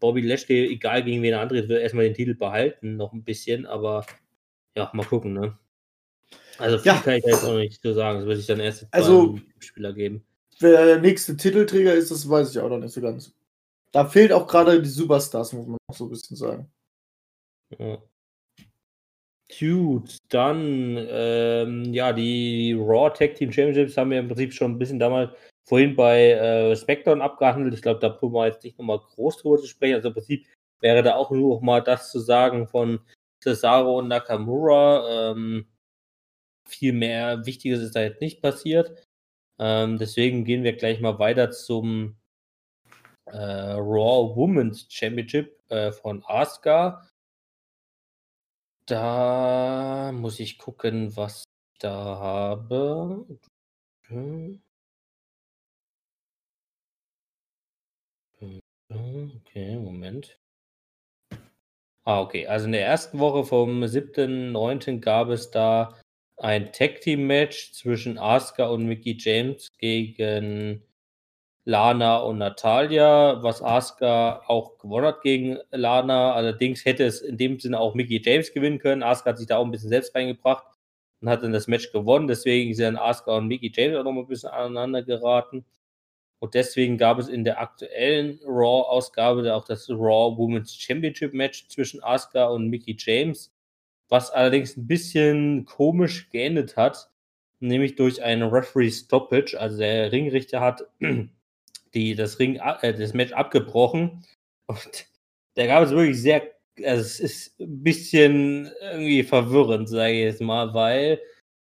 Bobby 0.00 0.20
Lashley, 0.20 0.66
egal 0.72 1.02
gegen 1.02 1.22
wen 1.22 1.32
er 1.32 1.40
antritt, 1.40 1.68
wird 1.68 1.82
erstmal 1.82 2.04
den 2.04 2.14
Titel 2.14 2.34
behalten, 2.34 2.96
noch 2.96 3.12
ein 3.12 3.24
bisschen, 3.24 3.66
aber 3.66 4.06
ja, 4.76 4.90
mal 4.94 5.04
gucken, 5.06 5.32
ne? 5.32 5.58
Also 6.58 6.78
viel 6.78 6.92
Ja. 6.92 6.98
kann 7.00 7.14
ich 7.14 7.24
da 7.24 7.30
jetzt 7.30 7.44
auch 7.44 7.56
nicht 7.56 7.82
so 7.82 7.92
sagen. 7.92 8.18
Das 8.20 8.26
wird 8.28 8.36
sich 8.38 8.46
dann 8.46 8.60
erst 8.60 8.86
Also- 8.90 9.38
Spieler 9.58 9.92
geben. 9.92 10.24
Wer 10.60 10.84
der 10.86 11.00
nächste 11.00 11.36
Titelträger 11.36 11.94
ist, 11.94 12.10
das 12.10 12.28
weiß 12.28 12.50
ich 12.50 12.58
auch 12.60 12.68
noch 12.68 12.78
nicht 12.78 12.92
so 12.92 13.00
ganz. 13.00 13.32
Da 13.90 14.04
fehlt 14.06 14.32
auch 14.32 14.46
gerade 14.46 14.80
die 14.80 14.88
Superstars, 14.88 15.52
muss 15.52 15.66
man 15.66 15.78
auch 15.88 15.94
so 15.96 16.04
ein 16.04 16.10
bisschen 16.10 16.36
sagen. 16.36 16.70
Ja. 17.78 17.98
Dann, 20.30 20.96
ähm, 21.10 21.92
ja, 21.92 22.12
die 22.12 22.72
Raw 22.72 23.10
Tag 23.10 23.34
Team 23.34 23.52
Championships 23.52 23.96
haben 23.96 24.10
wir 24.10 24.18
im 24.18 24.28
Prinzip 24.28 24.52
schon 24.52 24.72
ein 24.72 24.78
bisschen 24.78 24.98
damals 24.98 25.30
vorhin 25.68 25.94
bei 25.94 26.32
äh, 26.32 26.74
SmackDown 26.74 27.20
abgehandelt. 27.20 27.74
Ich 27.74 27.82
glaube, 27.82 28.00
da 28.00 28.08
brauchen 28.08 28.32
wir 28.32 28.46
jetzt 28.46 28.64
nicht 28.64 28.78
nochmal 28.78 28.98
groß 28.98 29.38
drüber 29.38 29.58
zu 29.58 29.66
sprechen. 29.66 29.96
Also 29.96 30.08
im 30.08 30.14
Prinzip 30.14 30.46
wäre 30.80 31.02
da 31.02 31.16
auch 31.16 31.30
nur 31.30 31.56
noch 31.56 31.60
mal 31.60 31.80
das 31.80 32.10
zu 32.10 32.18
sagen 32.18 32.66
von 32.66 33.00
Cesaro 33.42 33.98
und 33.98 34.08
Nakamura. 34.08 35.32
Ähm, 35.32 35.66
viel 36.68 36.92
mehr 36.92 37.44
Wichtiges 37.46 37.80
ist 37.80 37.94
da 37.94 38.02
jetzt 38.02 38.20
nicht 38.20 38.40
passiert. 38.40 39.06
Ähm, 39.58 39.98
deswegen 39.98 40.44
gehen 40.44 40.64
wir 40.64 40.72
gleich 40.76 41.00
mal 41.00 41.18
weiter 41.18 41.50
zum 41.50 42.16
äh, 43.26 43.36
Raw 43.36 44.34
Women's 44.34 44.86
Championship 44.88 45.60
äh, 45.68 45.92
von 45.92 46.24
Asuka. 46.26 47.06
Da 48.92 50.12
muss 50.12 50.38
ich 50.38 50.58
gucken, 50.58 51.16
was 51.16 51.44
ich 51.44 51.78
da 51.78 51.94
habe. 51.94 53.24
Okay, 58.90 59.78
Moment. 59.78 60.38
Ah, 62.04 62.20
okay. 62.20 62.46
Also 62.46 62.66
in 62.66 62.72
der 62.72 62.84
ersten 62.84 63.18
Woche 63.18 63.44
vom 63.46 63.82
7.9. 63.82 65.00
gab 65.00 65.30
es 65.30 65.50
da 65.50 65.98
ein 66.36 66.70
Tag-Team-Match 66.70 67.72
zwischen 67.72 68.18
Asuka 68.18 68.66
und 68.66 68.84
Mickey 68.84 69.16
James 69.18 69.68
gegen 69.78 70.82
Lana 71.64 72.18
und 72.18 72.38
Natalia, 72.38 73.42
was 73.42 73.62
Asuka 73.62 74.42
auch 74.48 74.78
gewonnen 74.78 75.06
hat 75.06 75.22
gegen 75.22 75.58
Lana. 75.70 76.32
Allerdings 76.32 76.84
hätte 76.84 77.04
es 77.04 77.20
in 77.20 77.36
dem 77.36 77.60
Sinne 77.60 77.78
auch 77.78 77.94
Mickey 77.94 78.20
James 78.24 78.52
gewinnen 78.52 78.78
können. 78.78 79.02
Asuka 79.02 79.30
hat 79.30 79.38
sich 79.38 79.46
da 79.46 79.58
auch 79.58 79.64
ein 79.64 79.70
bisschen 79.70 79.90
selbst 79.90 80.14
reingebracht 80.14 80.66
und 81.20 81.28
hat 81.28 81.42
dann 81.42 81.52
das 81.52 81.68
Match 81.68 81.92
gewonnen. 81.92 82.26
Deswegen 82.26 82.74
sind 82.74 82.96
Asuka 82.96 83.36
und 83.36 83.46
Mickey 83.46 83.72
James 83.74 83.96
auch 83.96 84.02
noch 84.04 84.12
mal 84.12 84.22
ein 84.22 84.26
bisschen 84.26 84.50
aneinander 84.50 85.02
geraten. 85.02 85.64
Und 86.40 86.54
deswegen 86.54 86.98
gab 86.98 87.20
es 87.20 87.28
in 87.28 87.44
der 87.44 87.60
aktuellen 87.60 88.40
Raw-Ausgabe 88.44 89.54
auch 89.54 89.64
das 89.64 89.88
Raw 89.88 90.36
Women's 90.36 90.74
Championship 90.74 91.32
Match 91.32 91.68
zwischen 91.68 92.02
Asuka 92.02 92.46
und 92.46 92.68
Mickey 92.68 92.96
James, 92.98 93.54
was 94.08 94.32
allerdings 94.32 94.76
ein 94.76 94.88
bisschen 94.88 95.64
komisch 95.64 96.28
geendet 96.30 96.76
hat, 96.76 97.08
nämlich 97.60 97.94
durch 97.94 98.20
einen 98.20 98.42
Referee 98.42 98.90
Stoppage. 98.90 99.54
Also 99.60 99.78
der 99.78 100.10
Ringrichter 100.10 100.60
hat 100.60 100.82
die, 101.94 102.14
das, 102.14 102.38
Ring, 102.38 102.56
äh, 102.56 102.94
das 102.94 103.14
Match 103.14 103.32
abgebrochen. 103.32 104.24
Und 104.66 105.06
da 105.54 105.66
gab 105.66 105.84
es 105.84 105.90
wirklich 105.90 106.20
sehr, 106.20 106.42
also 106.84 107.00
es 107.00 107.20
ist 107.20 107.60
ein 107.60 107.82
bisschen 107.82 108.70
irgendwie 108.80 109.22
verwirrend, 109.22 109.88
sage 109.88 110.12
ich 110.12 110.20
jetzt 110.20 110.40
mal, 110.40 110.72
weil 110.74 111.20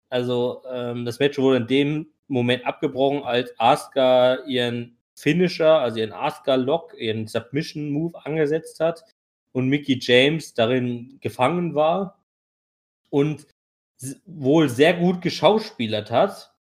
also 0.09 0.63
ähm, 0.69 1.05
das 1.05 1.19
Match 1.19 1.37
wurde 1.37 1.57
in 1.57 1.67
dem 1.67 2.13
Moment 2.27 2.65
abgebrochen, 2.65 3.23
als 3.23 3.53
Asuka 3.59 4.43
ihren 4.45 4.97
Finisher, 5.15 5.79
also 5.79 5.99
ihren 5.99 6.13
Asuka-Lock, 6.13 6.95
ihren 6.97 7.27
Submission-Move 7.27 8.25
angesetzt 8.25 8.79
hat 8.79 9.03
und 9.51 9.67
Mickey 9.67 9.99
James 10.01 10.53
darin 10.53 11.19
gefangen 11.21 11.75
war 11.75 12.23
und 13.09 13.47
wohl 14.25 14.69
sehr 14.69 14.93
gut 14.93 15.21
geschauspielert 15.21 16.09
hat, 16.09 16.53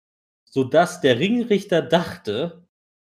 sodass 0.46 1.02
der 1.02 1.20
Ringrichter 1.20 1.82
dachte, 1.82 2.67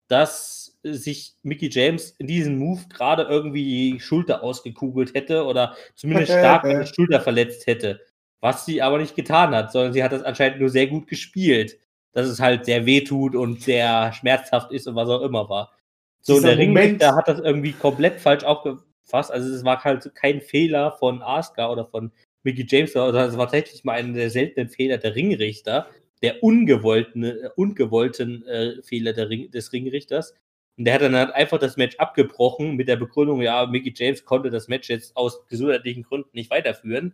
dass 0.09 0.79
sich 0.83 1.35
Mickey 1.43 1.71
James 1.71 2.11
in 2.19 2.27
diesem 2.27 2.59
Move 2.59 2.83
gerade 2.89 3.23
irgendwie 3.23 3.93
die 3.93 4.01
Schulter 4.01 4.43
ausgekugelt 4.43 5.15
hätte 5.15 5.45
oder 5.45 5.77
zumindest 5.95 6.33
stark 6.39 6.65
an 6.65 6.71
der 6.71 6.87
Schulter 6.87 7.21
verletzt 7.21 7.67
hätte. 7.67 8.01
Was 8.41 8.67
sie 8.67 8.83
aber 8.83 8.99
nicht 8.99 9.17
getan 9.17 9.55
hat, 9.55 9.73
sondern 9.73 9.93
sie 9.95 10.05
hat 10.05 10.13
das 10.13 10.23
anscheinend 10.23 10.61
nur 10.61 10.69
sehr 10.69 10.87
gut 10.87 11.07
gespielt 11.07 11.79
dass 12.15 12.29
es 12.29 12.41
halt 12.41 12.65
sehr 12.65 12.87
weh 12.87 13.03
tut 13.03 13.35
und 13.35 13.61
sehr 13.61 14.13
schmerzhaft 14.13 14.73
ist 14.73 14.87
und 14.87 14.95
was 14.95 15.09
auch 15.09 15.21
immer 15.21 15.49
war. 15.51 15.77
So, 16.23 16.35
Dieser 16.35 16.51
der 16.51 16.59
Ringrichter 16.59 17.15
hat 17.15 17.29
das 17.29 17.41
irgendwie 17.41 17.73
komplett 17.73 18.21
falsch 18.21 18.45
aufgefasst. 18.45 19.31
Also 19.31 19.53
es 19.53 19.65
war 19.65 19.83
halt 19.85 20.15
kein 20.15 20.41
Fehler 20.41 20.93
von 20.93 21.23
Asuka 21.23 21.71
oder 21.71 21.85
von 21.85 22.13
Mickey 22.45 22.65
James, 22.67 22.93
sondern 22.93 23.29
es 23.29 23.37
war 23.37 23.47
tatsächlich 23.47 23.85
mal 23.85 23.99
einer 23.99 24.15
der 24.15 24.31
seltenen 24.31 24.71
Fehler 24.71 24.97
der 24.97 25.15
Ringrichter, 25.15 25.89
der 26.25 26.43
ungewollten, 26.43 27.23
äh, 27.23 27.51
ungewollten 27.55 28.47
äh, 28.47 28.83
Fehler 28.83 29.15
Ring, 29.29 29.51
des 29.51 29.75
Ringrichters. 29.75 30.35
Und 30.79 30.87
der 30.87 30.95
hat 30.95 31.03
dann 31.03 31.15
halt 31.15 31.33
einfach 31.33 31.59
das 31.59 31.77
Match 31.77 31.97
abgebrochen 31.97 32.77
mit 32.77 32.89
der 32.89 32.97
Begründung, 32.97 33.43
ja, 33.43 33.67
Mickey 33.67 33.93
James 33.95 34.25
konnte 34.25 34.49
das 34.49 34.67
Match 34.67 34.89
jetzt 34.89 35.15
aus 35.19 35.47
gesundheitlichen 35.49 36.03
Gründen 36.03 36.31
nicht 36.33 36.51
weiterführen. 36.51 37.13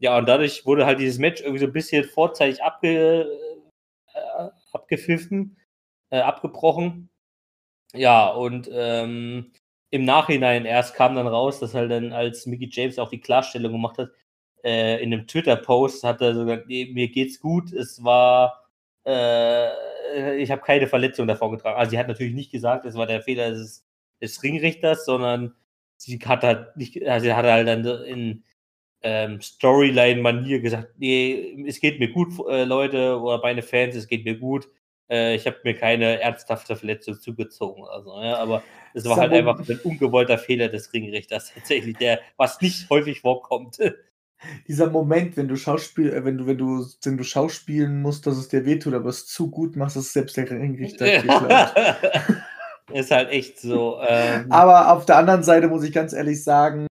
Ja, 0.00 0.18
und 0.18 0.28
dadurch 0.28 0.66
wurde 0.66 0.84
halt 0.84 0.98
dieses 0.98 1.18
Match 1.20 1.42
irgendwie 1.42 1.60
so 1.60 1.66
ein 1.66 1.72
bisschen 1.72 2.02
vorzeitig 2.04 2.60
abge, 2.60 3.24
äh, 4.14 4.48
abgepfiffen, 4.72 5.56
äh, 6.10 6.18
abgebrochen. 6.18 7.08
Ja, 7.94 8.30
und 8.30 8.68
ähm, 8.72 9.52
im 9.90 10.04
Nachhinein 10.04 10.64
erst 10.64 10.96
kam 10.96 11.14
dann 11.14 11.28
raus, 11.28 11.60
dass 11.60 11.74
halt 11.74 11.92
dann, 11.92 12.12
als 12.12 12.46
Mickey 12.46 12.68
James 12.68 12.98
auch 12.98 13.10
die 13.10 13.20
Klarstellung 13.20 13.72
gemacht 13.72 13.98
hat, 13.98 14.10
äh, 14.64 15.02
in 15.02 15.12
einem 15.12 15.26
Twitter-Post 15.26 16.04
hat 16.04 16.20
er 16.20 16.34
so 16.34 16.44
gesagt, 16.44 16.68
nee, 16.68 16.90
mir 16.92 17.08
geht's 17.08 17.40
gut, 17.40 17.72
es 17.72 18.02
war, 18.04 18.68
äh, 19.06 20.36
ich 20.36 20.50
habe 20.50 20.62
keine 20.62 20.86
Verletzung 20.86 21.26
davon 21.26 21.52
getragen. 21.52 21.78
Also 21.78 21.90
sie 21.90 21.98
hat 21.98 22.08
natürlich 22.08 22.34
nicht 22.34 22.52
gesagt, 22.52 22.84
es 22.84 22.94
war 22.94 23.06
der 23.06 23.22
Fehler 23.22 23.50
des, 23.50 23.86
des 24.20 24.42
Ringrichters, 24.42 25.04
sondern 25.04 25.54
sie 25.96 26.18
hat 26.18 26.42
halt 26.42 26.76
nicht, 26.76 27.06
also 27.06 27.24
sie 27.24 27.34
hat 27.34 27.46
halt 27.46 27.68
dann 27.68 27.84
in 28.04 28.44
ähm, 29.02 29.40
Storyline-Manier 29.40 30.60
gesagt, 30.60 30.94
nee, 30.98 31.64
es 31.66 31.80
geht 31.80 32.00
mir 32.00 32.10
gut, 32.10 32.32
äh, 32.48 32.64
Leute, 32.64 33.18
oder 33.20 33.40
meine 33.42 33.62
Fans, 33.62 33.94
es 33.96 34.08
geht 34.08 34.24
mir 34.24 34.38
gut. 34.38 34.68
Äh, 35.10 35.34
ich 35.34 35.46
habe 35.46 35.58
mir 35.64 35.74
keine 35.74 36.20
ernsthafte 36.20 36.76
Verletzung 36.76 37.18
zugezogen. 37.18 37.84
Also, 37.84 38.20
ja, 38.20 38.36
aber 38.36 38.62
es 38.94 39.04
war 39.06 39.16
halt 39.16 39.32
einfach 39.32 39.58
ein 39.68 39.80
ungewollter 39.82 40.38
Fehler 40.38 40.68
des 40.68 40.92
Ringrichters 40.92 41.52
tatsächlich, 41.54 41.96
der, 41.96 42.20
was 42.36 42.60
nicht 42.60 42.88
häufig 42.90 43.20
vorkommt. 43.20 43.78
Dieser 44.68 44.88
Moment, 44.90 45.36
wenn 45.36 45.48
du 45.48 45.56
Schauspiel, 45.56 46.12
äh, 46.12 46.24
wenn 46.24 46.38
du, 46.38 46.46
wenn 46.46 46.58
du, 46.58 46.86
wenn 47.02 47.16
du 47.16 47.24
schauspielen 47.24 48.00
musst, 48.00 48.26
dass 48.26 48.36
es 48.36 48.48
dir 48.48 48.64
wehtut, 48.64 48.94
aber 48.94 49.10
es 49.10 49.26
zu 49.26 49.50
gut 49.50 49.76
machst, 49.76 49.96
dass 49.96 50.12
selbst 50.12 50.36
der 50.36 50.50
Ringrichter 50.50 51.06
Ist 52.92 53.10
halt 53.10 53.30
echt 53.30 53.60
so. 53.60 54.00
Ähm, 54.06 54.50
aber 54.50 54.92
auf 54.92 55.06
der 55.06 55.16
anderen 55.16 55.42
Seite 55.42 55.68
muss 55.68 55.84
ich 55.84 55.92
ganz 55.92 56.12
ehrlich 56.12 56.42
sagen, 56.42 56.86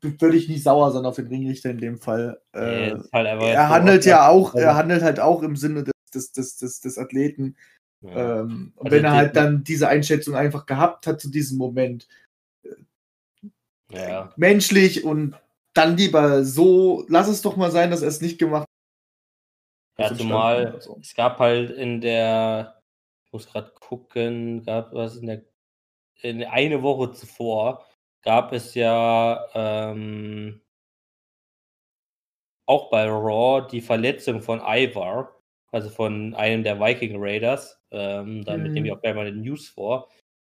würde 0.00 0.36
ich 0.36 0.48
nicht 0.48 0.62
sauer 0.62 0.90
sein 0.92 1.04
auf 1.04 1.16
den 1.16 1.26
Ringrichter 1.26 1.70
in 1.70 1.78
dem 1.78 1.98
Fall. 1.98 2.40
Äh, 2.52 2.94
halt 3.12 3.42
er 3.42 3.68
handelt 3.68 4.04
ja 4.06 4.28
auch, 4.28 4.54
er 4.54 4.74
handelt 4.74 5.02
halt 5.02 5.20
auch 5.20 5.42
im 5.42 5.56
Sinne 5.56 5.84
des, 5.84 5.92
des, 6.14 6.32
des, 6.32 6.56
des, 6.56 6.80
des 6.80 6.98
Athleten. 6.98 7.56
Ja. 8.00 8.40
Ähm, 8.40 8.72
und 8.76 8.86
also 8.86 8.96
wenn 8.96 9.04
er 9.04 9.12
halt 9.12 9.36
dann 9.36 9.62
diese 9.62 9.88
Einschätzung 9.88 10.34
einfach 10.34 10.64
gehabt 10.64 11.06
hat 11.06 11.20
zu 11.20 11.30
diesem 11.30 11.58
Moment, 11.58 12.08
äh, 12.62 12.70
ja. 13.92 14.32
menschlich 14.36 15.04
und 15.04 15.34
dann 15.74 15.96
lieber 15.96 16.44
so, 16.44 17.04
lass 17.08 17.28
es 17.28 17.42
doch 17.42 17.56
mal 17.56 17.70
sein, 17.70 17.90
dass 17.90 18.02
er 18.02 18.08
es 18.08 18.20
nicht 18.20 18.38
gemacht 18.38 18.66
hat. 19.98 20.10
Ja, 20.10 20.16
zumal 20.16 20.80
so. 20.80 20.98
es 21.00 21.14
gab 21.14 21.38
halt 21.38 21.70
in 21.70 22.00
der, 22.00 22.82
ich 23.26 23.32
muss 23.32 23.46
gerade 23.46 23.72
gucken, 23.78 24.64
gab 24.64 24.92
was 24.94 25.16
in 25.16 25.26
der, 25.26 25.44
in 26.22 26.42
eine 26.44 26.82
Woche 26.82 27.12
zuvor 27.12 27.84
gab 28.22 28.52
es 28.52 28.74
ja 28.74 29.46
ähm, 29.54 30.60
auch 32.66 32.90
bei 32.90 33.08
Raw 33.08 33.66
die 33.70 33.80
Verletzung 33.80 34.42
von 34.42 34.60
Ivar, 34.64 35.34
also 35.72 35.90
von 35.90 36.34
einem 36.34 36.62
der 36.62 36.78
Viking 36.78 37.16
Raiders. 37.18 37.82
Ähm, 37.90 38.44
da 38.44 38.56
mhm. 38.56 38.72
nehme 38.72 38.86
ich 38.86 38.92
auch 38.92 39.00
gleich 39.00 39.14
mal 39.14 39.24
den 39.24 39.42
News 39.42 39.68
vor. 39.68 40.08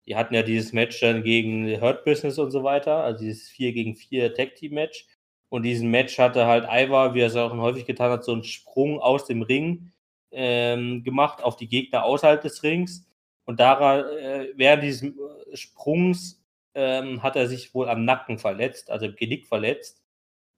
Die 0.08 0.16
hatten 0.16 0.34
ja 0.34 0.42
dieses 0.42 0.72
Match 0.72 1.00
dann 1.00 1.22
gegen 1.22 1.80
Hurt 1.82 2.04
Business 2.04 2.38
und 2.38 2.50
so 2.50 2.64
weiter, 2.64 3.04
also 3.04 3.24
dieses 3.24 3.48
4 3.50 3.72
gegen 3.72 3.94
4 3.94 4.32
Tag 4.32 4.54
Team 4.54 4.72
Match. 4.72 5.06
Und 5.50 5.64
diesen 5.64 5.90
Match 5.90 6.18
hatte 6.18 6.46
halt 6.46 6.64
Ivar, 6.64 7.14
wie 7.14 7.20
er 7.20 7.26
es 7.26 7.36
auch 7.36 7.54
häufig 7.54 7.84
getan 7.84 8.10
hat, 8.10 8.24
so 8.24 8.32
einen 8.32 8.44
Sprung 8.44 9.00
aus 9.00 9.26
dem 9.26 9.42
Ring 9.42 9.92
ähm, 10.30 11.04
gemacht 11.04 11.42
auf 11.42 11.56
die 11.56 11.68
Gegner 11.68 12.04
außerhalb 12.04 12.40
des 12.40 12.62
Rings. 12.62 13.06
Und 13.44 13.60
daran, 13.60 14.04
äh, 14.18 14.48
während 14.56 14.82
dieses 14.82 15.02
äh, 15.02 15.12
Sprungs 15.56 16.42
ähm, 16.74 17.22
hat 17.22 17.36
er 17.36 17.46
sich 17.46 17.74
wohl 17.74 17.88
am 17.88 18.04
Nacken 18.04 18.38
verletzt, 18.38 18.90
also 18.90 19.06
im 19.06 19.16
Genick 19.16 19.46
verletzt. 19.46 20.02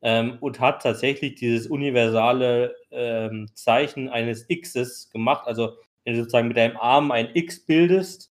Ähm, 0.02 0.39
und 0.40 0.60
hat 0.60 0.82
tatsächlich 0.82 1.35
dieses 1.35 1.66
universale 1.66 2.74
ähm, 2.90 3.48
Zeichen 3.55 4.09
eines 4.09 4.47
Xs 4.48 5.10
gemacht. 5.10 5.47
Also, 5.47 5.77
wenn 6.05 6.14
du 6.14 6.20
sozusagen 6.20 6.48
mit 6.48 6.56
deinem 6.56 6.77
Arm 6.78 7.10
ein 7.10 7.31
X 7.35 7.64
bildest, 7.66 8.30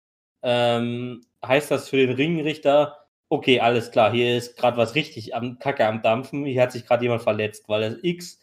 ähm, 0.43 1.23
heißt 1.45 1.71
das 1.71 1.89
für 1.89 1.97
den 1.99 2.17
Ringrichter, 2.17 2.99
okay, 3.29 3.61
alles 3.61 3.91
klar, 3.91 4.13
hier 4.13 4.37
ist 4.37 4.57
gerade 4.57 4.77
was 4.77 4.95
richtig 4.95 5.35
am 5.35 5.59
Kacke 5.59 5.87
am 5.87 6.03
Dampfen, 6.03 6.45
hier 6.45 6.63
hat 6.63 6.73
sich 6.73 6.87
gerade 6.87 7.05
jemand 7.05 7.23
verletzt, 7.23 7.69
weil 7.69 7.91
das 7.91 7.99
X 8.03 8.41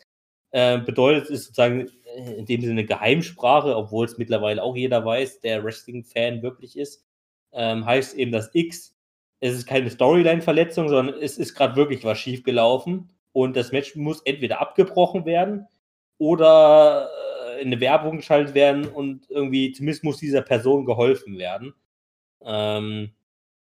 äh, 0.52 0.80
bedeutet, 0.80 1.30
ist 1.30 1.46
sozusagen 1.46 1.90
in 2.38 2.46
dem 2.46 2.62
Sinne 2.62 2.86
Geheimsprache, 2.86 3.76
obwohl 3.76 4.06
es 4.06 4.18
mittlerweile 4.18 4.64
auch 4.64 4.76
jeder 4.76 5.06
weiß, 5.06 5.42
der 5.42 5.64
Wrestling-Fan 5.64 6.42
wirklich 6.42 6.78
ist, 6.78 7.06
ähm, 7.54 7.86
heißt 7.86 8.16
eben 8.16 8.32
das 8.32 8.50
X 8.54 8.96
es 9.40 9.56
ist 9.56 9.68
keine 9.68 9.90
Storyline-Verletzung, 9.90 10.90
sondern 10.90 11.16
es 11.22 11.38
ist 11.38 11.56
gerade 11.56 11.76
wirklich 11.76 12.04
was 12.04 12.20
schief 12.20 12.44
gelaufen 12.44 13.10
und 13.32 13.56
das 13.56 13.72
Match 13.72 13.96
muss 13.96 14.22
entweder 14.22 14.60
abgebrochen 14.62 15.26
werden 15.26 15.68
oder 16.18 17.10
äh, 17.58 17.62
in 17.62 17.68
eine 17.68 17.80
Werbung 17.80 18.18
geschaltet 18.18 18.54
werden 18.54 18.86
und 18.88 19.30
irgendwie 19.30 19.72
zumindest 19.72 20.04
muss 20.04 20.18
dieser 20.18 20.42
Person 20.42 20.86
geholfen 20.86 21.38
werden. 21.38 21.74
Ähm, 22.44 23.12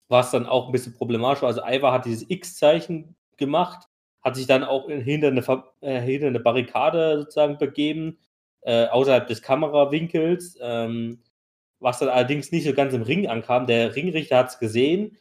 was 0.08 0.30
dann 0.30 0.46
auch 0.46 0.66
ein 0.66 0.72
bisschen 0.72 0.94
problematisch 0.94 1.42
war. 1.42 1.48
Also 1.48 1.62
Ivar 1.66 1.92
hat 1.92 2.04
dieses 2.06 2.28
X-Zeichen 2.30 3.16
gemacht, 3.36 3.88
hat 4.22 4.36
sich 4.36 4.46
dann 4.46 4.64
auch 4.64 4.88
hinter 4.88 5.28
eine, 5.28 5.44
äh, 5.80 6.00
hinter 6.00 6.28
eine 6.28 6.40
Barrikade 6.40 7.18
sozusagen 7.20 7.58
begeben, 7.58 8.18
äh, 8.62 8.86
außerhalb 8.86 9.26
des 9.26 9.42
Kamerawinkels, 9.42 10.58
ähm, 10.60 11.22
was 11.80 11.98
dann 11.98 12.08
allerdings 12.08 12.52
nicht 12.52 12.64
so 12.64 12.72
ganz 12.74 12.94
im 12.94 13.02
Ring 13.02 13.28
ankam. 13.28 13.66
Der 13.66 13.94
Ringrichter 13.96 14.38
hat 14.38 14.48
es 14.50 14.58
gesehen, 14.58 15.18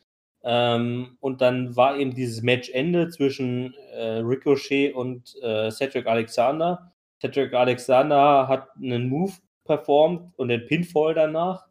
Ähm, 0.48 1.18
und 1.22 1.42
dann 1.42 1.76
war 1.76 1.98
eben 1.98 2.14
dieses 2.14 2.44
Matchende 2.44 3.10
zwischen 3.10 3.74
äh, 3.94 4.20
Ricochet 4.20 4.94
und 4.94 5.36
äh, 5.42 5.72
Cedric 5.72 6.06
Alexander. 6.06 6.94
Cedric 7.20 7.52
Alexander 7.54 8.48
hat 8.48 8.70
einen 8.78 9.10
Move 9.10 9.34
performt 9.66 10.38
und 10.38 10.50
den 10.50 10.68
Pinfall 10.68 11.16
danach. 11.16 11.66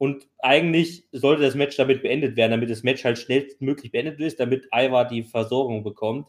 Und 0.00 0.26
eigentlich 0.38 1.04
sollte 1.12 1.42
das 1.42 1.54
Match 1.54 1.76
damit 1.76 2.00
beendet 2.00 2.34
werden, 2.34 2.52
damit 2.52 2.70
das 2.70 2.82
Match 2.82 3.04
halt 3.04 3.18
schnellstmöglich 3.18 3.92
beendet 3.92 4.18
ist, 4.18 4.40
damit 4.40 4.66
Ivar 4.74 5.06
die 5.06 5.24
Versorgung 5.24 5.84
bekommt. 5.84 6.26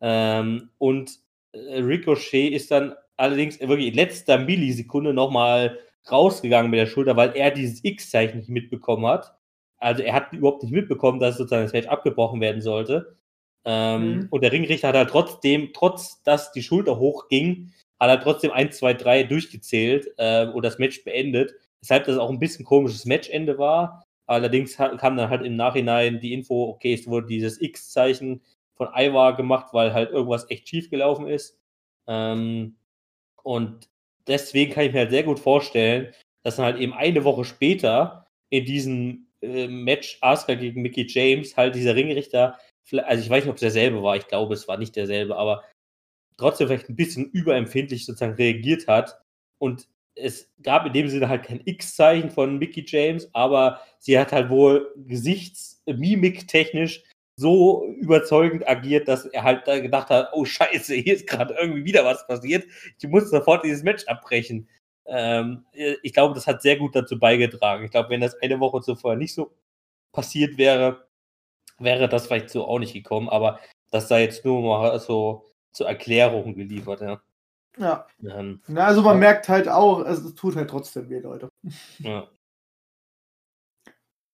Ähm, 0.00 0.70
und 0.78 1.18
äh, 1.50 1.80
Ricochet 1.80 2.52
ist 2.52 2.70
dann 2.70 2.94
allerdings 3.16 3.58
wirklich 3.58 3.88
in 3.88 3.94
letzter 3.94 4.38
Millisekunde 4.38 5.12
nochmal 5.12 5.76
rausgegangen 6.08 6.70
mit 6.70 6.78
der 6.78 6.86
Schulter, 6.86 7.16
weil 7.16 7.32
er 7.34 7.50
dieses 7.50 7.82
X-Zeichen 7.82 8.38
nicht 8.38 8.48
mitbekommen 8.48 9.04
hat. 9.06 9.34
Also 9.78 10.04
er 10.04 10.14
hat 10.14 10.32
überhaupt 10.32 10.62
nicht 10.62 10.72
mitbekommen, 10.72 11.18
dass 11.18 11.36
sozusagen 11.36 11.64
das 11.64 11.72
Match 11.72 11.88
abgebrochen 11.88 12.40
werden 12.40 12.62
sollte. 12.62 13.16
Ähm, 13.64 14.12
mhm. 14.12 14.28
Und 14.30 14.44
der 14.44 14.52
Ringrichter 14.52 14.86
hat 14.86 14.94
halt 14.94 15.10
trotzdem, 15.10 15.70
trotz 15.74 16.22
dass 16.22 16.52
die 16.52 16.62
Schulter 16.62 17.00
hochging, 17.00 17.72
hat 17.98 18.08
er 18.08 18.20
trotzdem 18.20 18.52
1, 18.52 18.76
2, 18.78 18.94
3 18.94 19.24
durchgezählt 19.24 20.14
äh, 20.16 20.46
und 20.46 20.64
das 20.64 20.78
Match 20.78 21.02
beendet. 21.02 21.54
Deshalb, 21.82 22.04
dass 22.04 22.14
es 22.14 22.20
auch 22.20 22.30
ein 22.30 22.38
bisschen 22.38 22.64
komisches 22.64 23.06
Matchende 23.06 23.58
war. 23.58 24.04
Allerdings 24.26 24.76
kam 24.76 25.16
dann 25.16 25.28
halt 25.30 25.44
im 25.44 25.56
Nachhinein 25.56 26.20
die 26.20 26.32
Info, 26.32 26.68
okay, 26.68 26.94
es 26.94 27.06
wurde 27.06 27.26
dieses 27.26 27.60
X-Zeichen 27.60 28.42
von 28.76 28.88
Ivar 28.94 29.36
gemacht, 29.36 29.68
weil 29.72 29.92
halt 29.92 30.10
irgendwas 30.10 30.48
echt 30.50 30.68
schief 30.68 30.90
gelaufen 30.90 31.26
ist. 31.26 31.58
Ähm, 32.06 32.76
und 33.42 33.88
deswegen 34.26 34.72
kann 34.72 34.84
ich 34.84 34.92
mir 34.92 35.00
halt 35.00 35.10
sehr 35.10 35.24
gut 35.24 35.40
vorstellen, 35.40 36.14
dass 36.42 36.56
dann 36.56 36.66
halt 36.66 36.78
eben 36.78 36.92
eine 36.94 37.24
Woche 37.24 37.44
später 37.44 38.26
in 38.50 38.64
diesem 38.64 39.26
äh, 39.42 39.68
Match 39.68 40.18
Asuka 40.20 40.54
gegen 40.54 40.82
Mickey 40.82 41.06
James 41.08 41.56
halt 41.56 41.74
dieser 41.74 41.96
Ringrichter, 41.96 42.58
also 42.92 43.22
ich 43.22 43.30
weiß 43.30 43.44
nicht, 43.44 43.50
ob 43.50 43.56
es 43.56 43.60
derselbe 43.60 44.02
war, 44.02 44.16
ich 44.16 44.26
glaube, 44.26 44.54
es 44.54 44.66
war 44.68 44.76
nicht 44.78 44.96
derselbe, 44.96 45.36
aber 45.36 45.62
trotzdem 46.36 46.68
vielleicht 46.68 46.88
ein 46.88 46.96
bisschen 46.96 47.30
überempfindlich 47.30 48.06
sozusagen 48.06 48.34
reagiert 48.34 48.88
hat. 48.88 49.20
Und 49.58 49.88
es 50.14 50.50
gab 50.62 50.86
in 50.86 50.92
dem 50.92 51.08
Sinne 51.08 51.28
halt 51.28 51.44
kein 51.44 51.60
X-Zeichen 51.64 52.30
von 52.30 52.58
Mickey 52.58 52.84
James, 52.86 53.28
aber 53.32 53.80
sie 53.98 54.18
hat 54.18 54.32
halt 54.32 54.50
wohl 54.50 54.92
gesichtsmimik 54.96 56.48
technisch 56.48 57.02
so 57.36 57.86
überzeugend 57.98 58.68
agiert, 58.68 59.08
dass 59.08 59.24
er 59.24 59.42
halt 59.42 59.66
da 59.66 59.78
gedacht 59.78 60.10
hat, 60.10 60.28
oh 60.34 60.44
scheiße, 60.44 60.94
hier 60.94 61.14
ist 61.14 61.26
gerade 61.26 61.54
irgendwie 61.54 61.84
wieder 61.84 62.04
was 62.04 62.26
passiert. 62.26 62.66
Ich 62.98 63.08
muss 63.08 63.30
sofort 63.30 63.64
dieses 63.64 63.82
Match 63.82 64.06
abbrechen. 64.06 64.68
Ähm, 65.06 65.64
ich 65.72 66.12
glaube, 66.12 66.34
das 66.34 66.46
hat 66.46 66.60
sehr 66.60 66.76
gut 66.76 66.94
dazu 66.94 67.18
beigetragen. 67.18 67.84
Ich 67.84 67.90
glaube, 67.90 68.10
wenn 68.10 68.20
das 68.20 68.36
eine 68.42 68.60
Woche 68.60 68.82
zuvor 68.82 69.16
nicht 69.16 69.34
so 69.34 69.52
passiert 70.12 70.58
wäre, 70.58 71.06
wäre 71.78 72.08
das 72.08 72.26
vielleicht 72.26 72.50
so 72.50 72.66
auch 72.66 72.78
nicht 72.78 72.92
gekommen. 72.92 73.28
Aber 73.30 73.58
das 73.90 74.08
sei 74.08 74.22
jetzt 74.22 74.44
nur 74.44 74.60
mal 74.62 74.98
so 75.00 75.46
zur 75.72 75.88
Erklärung 75.88 76.54
geliefert, 76.54 77.00
ja. 77.00 77.22
Ja. 77.80 78.06
Ähm, 78.22 78.60
Na, 78.68 78.86
also 78.86 79.02
man 79.02 79.14
ja. 79.14 79.20
merkt 79.20 79.48
halt 79.48 79.68
auch, 79.68 80.04
es 80.04 80.34
tut 80.34 80.54
halt 80.54 80.70
trotzdem 80.70 81.08
weh, 81.08 81.20
Leute. 81.20 81.48
Ja. 81.98 82.28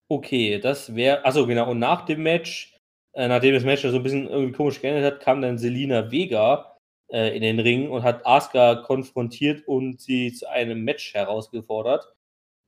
Okay, 0.08 0.60
das 0.60 0.94
wäre, 0.94 1.24
also 1.24 1.46
genau, 1.46 1.70
und 1.70 1.80
nach 1.80 2.04
dem 2.04 2.22
Match 2.22 2.76
äh, 3.16 3.28
nachdem 3.28 3.54
das 3.54 3.64
Match 3.64 3.80
so 3.82 3.96
ein 3.96 4.02
bisschen 4.02 4.28
irgendwie 4.28 4.52
komisch 4.52 4.80
geendet 4.82 5.04
hat, 5.04 5.20
kam 5.20 5.40
dann 5.40 5.56
Selina 5.56 6.10
Vega 6.12 6.76
äh, 7.08 7.34
in 7.34 7.42
den 7.42 7.58
Ring 7.58 7.90
und 7.90 8.02
hat 8.02 8.26
Asuka 8.26 8.76
konfrontiert 8.86 9.66
und 9.66 10.02
sie 10.02 10.34
zu 10.34 10.48
einem 10.50 10.84
Match 10.84 11.14
herausgefordert. 11.14 12.12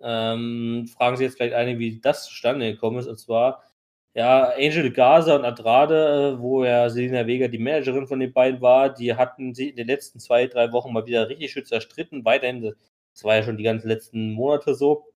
Ähm, 0.01 0.89
fragen 0.89 1.17
sich 1.17 1.25
jetzt 1.27 1.37
vielleicht 1.37 1.55
einige, 1.55 1.79
wie 1.79 2.01
das 2.01 2.25
zustande 2.25 2.73
gekommen 2.73 2.99
ist. 2.99 3.09
Und 3.09 3.19
zwar, 3.19 3.63
ja, 4.15 4.51
Angel 4.57 4.91
Gaza 4.93 5.37
und 5.37 5.45
Andrade, 5.45 6.35
äh, 6.37 6.41
wo 6.41 6.65
ja 6.65 6.91
Selina 6.91 7.27
Vega 7.27 7.49
die 7.49 7.59
Managerin 7.59 8.07
von 8.07 8.21
den 8.21 8.33
beiden 8.33 8.61
war, 8.61 8.93
die 8.93 9.15
hatten 9.15 9.55
sie 9.55 9.71
in 9.71 9.77
den 9.77 9.87
letzten 9.87 10.19
zwei, 10.21 10.47
drei 10.47 10.73
Wochen 10.73 10.93
mal 10.93 11.07
wieder 11.07 11.29
richtig 11.29 11.53
schön 11.53 11.65
zerstritten. 11.65 12.25
Weiterhin, 12.25 12.63
das 12.63 13.25
war 13.25 13.37
ja 13.37 13.43
schon 13.43 13.57
die 13.59 13.65
ganzen 13.65 13.89
letzten 13.89 14.33
Monate 14.33 14.75
so. 14.75 15.07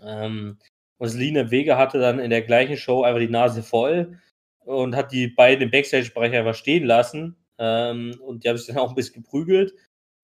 Ähm, 0.00 0.58
und 0.98 1.08
Selina 1.08 1.50
Vega 1.50 1.78
hatte 1.78 1.98
dann 1.98 2.18
in 2.18 2.30
der 2.30 2.42
gleichen 2.42 2.76
Show 2.76 3.02
einfach 3.02 3.20
die 3.20 3.28
Nase 3.28 3.62
voll 3.62 4.18
und 4.60 4.96
hat 4.96 5.12
die 5.12 5.28
beiden 5.28 5.64
im 5.64 5.70
Backstage-Bereich 5.70 6.34
einfach 6.34 6.54
stehen 6.54 6.84
lassen. 6.84 7.36
Ähm, 7.58 8.18
und 8.20 8.44
die 8.44 8.48
haben 8.48 8.56
sich 8.56 8.68
dann 8.68 8.78
auch 8.78 8.90
ein 8.90 8.94
bisschen 8.94 9.22
geprügelt. 9.22 9.74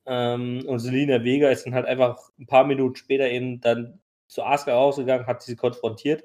Ähm, 0.06 0.64
und 0.66 0.78
Selina 0.78 1.24
Vega 1.24 1.50
ist 1.50 1.66
dann 1.66 1.74
halt 1.74 1.86
einfach 1.86 2.30
ein 2.38 2.46
paar 2.46 2.64
Minuten 2.64 2.96
später 2.96 3.28
eben 3.30 3.60
dann 3.60 4.00
zu 4.28 4.44
Asuka 4.44 4.74
rausgegangen, 4.74 5.26
hat 5.26 5.42
sie 5.42 5.56
konfrontiert. 5.56 6.22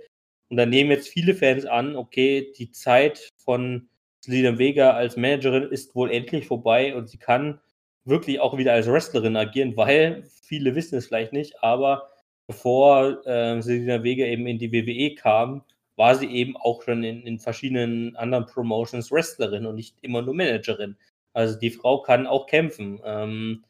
Und 0.51 0.57
dann 0.57 0.69
nehmen 0.69 0.91
jetzt 0.91 1.07
viele 1.07 1.33
Fans 1.33 1.65
an, 1.65 1.95
okay, 1.95 2.51
die 2.57 2.71
Zeit 2.71 3.29
von 3.37 3.87
Selina 4.19 4.59
Vega 4.59 4.91
als 4.91 5.15
Managerin 5.15 5.63
ist 5.63 5.95
wohl 5.95 6.11
endlich 6.11 6.45
vorbei 6.45 6.93
und 6.93 7.09
sie 7.09 7.17
kann 7.17 7.61
wirklich 8.03 8.41
auch 8.41 8.57
wieder 8.57 8.73
als 8.73 8.87
Wrestlerin 8.87 9.37
agieren, 9.37 9.77
weil 9.77 10.23
viele 10.43 10.75
wissen 10.75 10.97
es 10.97 11.07
vielleicht 11.07 11.31
nicht, 11.31 11.63
aber 11.63 12.09
bevor 12.47 13.25
äh, 13.25 13.61
Selina 13.61 14.03
Vega 14.03 14.25
eben 14.25 14.45
in 14.45 14.59
die 14.59 14.73
WWE 14.73 15.15
kam, 15.15 15.63
war 15.95 16.15
sie 16.15 16.27
eben 16.27 16.57
auch 16.57 16.81
schon 16.81 17.01
in, 17.05 17.25
in 17.25 17.39
verschiedenen 17.39 18.17
anderen 18.17 18.45
Promotions 18.45 19.09
Wrestlerin 19.09 19.65
und 19.65 19.75
nicht 19.75 19.95
immer 20.01 20.21
nur 20.21 20.35
Managerin. 20.35 20.97
Also 21.31 21.57
die 21.57 21.71
Frau 21.71 22.01
kann 22.01 22.27
auch 22.27 22.45
kämpfen. 22.45 22.99
Ähm, 23.05 23.63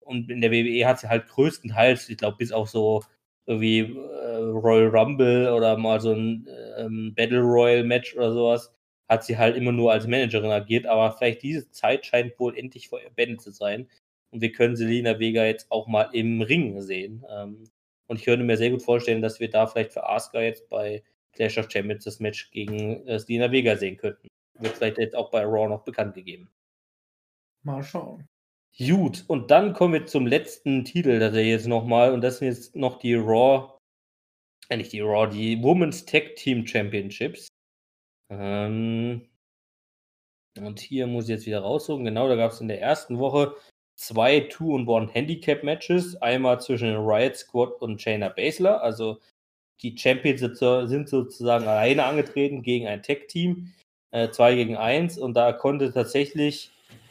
und 0.00 0.28
in 0.28 0.40
der 0.40 0.50
WWE 0.50 0.88
hat 0.88 0.98
sie 0.98 1.08
halt 1.08 1.28
größtenteils, 1.28 2.08
ich 2.08 2.16
glaube, 2.16 2.38
bis 2.38 2.50
auf 2.50 2.68
so 2.68 3.04
wie 3.58 3.80
äh, 3.80 4.36
Royal 4.36 4.88
Rumble 4.88 5.52
oder 5.52 5.76
mal 5.78 6.00
so 6.00 6.12
ein 6.12 6.46
ähm, 6.76 7.14
Battle 7.16 7.40
Royal 7.40 7.82
Match 7.82 8.14
oder 8.14 8.32
sowas, 8.32 8.72
hat 9.08 9.24
sie 9.24 9.38
halt 9.38 9.56
immer 9.56 9.72
nur 9.72 9.90
als 9.92 10.06
Managerin 10.06 10.50
agiert. 10.50 10.86
Aber 10.86 11.12
vielleicht 11.12 11.42
diese 11.42 11.70
Zeit 11.70 12.04
scheint 12.04 12.38
wohl 12.38 12.56
endlich 12.56 12.90
beendet 13.16 13.40
zu 13.40 13.50
sein. 13.50 13.88
Und 14.30 14.42
wir 14.42 14.52
können 14.52 14.76
Selina 14.76 15.18
Vega 15.18 15.44
jetzt 15.44 15.72
auch 15.72 15.88
mal 15.88 16.08
im 16.12 16.42
Ring 16.42 16.80
sehen. 16.82 17.24
Ähm, 17.28 17.64
und 18.06 18.18
ich 18.18 18.24
könnte 18.24 18.44
mir 18.44 18.56
sehr 18.56 18.70
gut 18.70 18.82
vorstellen, 18.82 19.22
dass 19.22 19.40
wir 19.40 19.50
da 19.50 19.66
vielleicht 19.66 19.92
für 19.92 20.08
Asuka 20.08 20.40
jetzt 20.42 20.68
bei 20.68 21.02
Clash 21.32 21.58
of 21.58 21.70
Champions 21.70 22.04
das 22.04 22.20
Match 22.20 22.50
gegen 22.50 23.06
äh, 23.06 23.18
Stina 23.18 23.50
Vega 23.50 23.76
sehen 23.76 23.96
könnten. 23.96 24.28
Wird 24.58 24.76
vielleicht 24.76 24.98
jetzt 24.98 25.16
auch 25.16 25.30
bei 25.30 25.44
Raw 25.44 25.68
noch 25.68 25.84
bekannt 25.84 26.14
gegeben. 26.14 26.50
Mal 27.62 27.82
schauen. 27.82 28.28
Gut, 28.78 29.24
und 29.28 29.50
dann 29.50 29.72
kommen 29.74 29.94
wir 29.94 30.06
zum 30.06 30.26
letzten 30.26 30.84
Titel, 30.84 31.18
das 31.18 31.34
er 31.34 31.44
jetzt 31.44 31.66
nochmal, 31.66 32.12
und 32.12 32.22
das 32.22 32.38
sind 32.38 32.48
jetzt 32.48 32.76
noch 32.76 32.98
die 32.98 33.14
Raw, 33.14 33.78
äh, 34.68 34.76
nicht 34.76 34.92
die 34.92 35.00
Raw, 35.00 35.28
die 35.28 35.62
Women's 35.62 36.04
Tag 36.06 36.36
Team 36.36 36.66
Championships. 36.66 37.48
Ähm, 38.30 39.28
und 40.58 40.80
hier 40.80 41.06
muss 41.06 41.24
ich 41.24 41.30
jetzt 41.30 41.46
wieder 41.46 41.60
raussuchen. 41.60 42.04
Genau, 42.04 42.28
da 42.28 42.36
gab 42.36 42.52
es 42.52 42.60
in 42.60 42.68
der 42.68 42.80
ersten 42.80 43.18
Woche 43.18 43.54
zwei 43.96 44.40
Two-and-One-Handicap-Matches. 44.40 46.16
Einmal 46.22 46.60
zwischen 46.60 46.96
Riot 46.96 47.36
Squad 47.36 47.80
und 47.82 48.00
Shayna 48.00 48.28
Baszler. 48.30 48.82
Also 48.82 49.20
die 49.82 49.96
Champions 49.96 50.40
sind 50.40 51.08
sozusagen 51.08 51.66
alleine 51.66 52.04
angetreten 52.04 52.62
gegen 52.62 52.86
ein 52.86 53.02
Tech-Team. 53.02 53.72
Äh, 54.12 54.30
zwei 54.30 54.54
gegen 54.54 54.76
eins. 54.76 55.18
Und 55.18 55.34
da 55.34 55.52
konnte 55.52 55.92
tatsächlich 55.92 56.70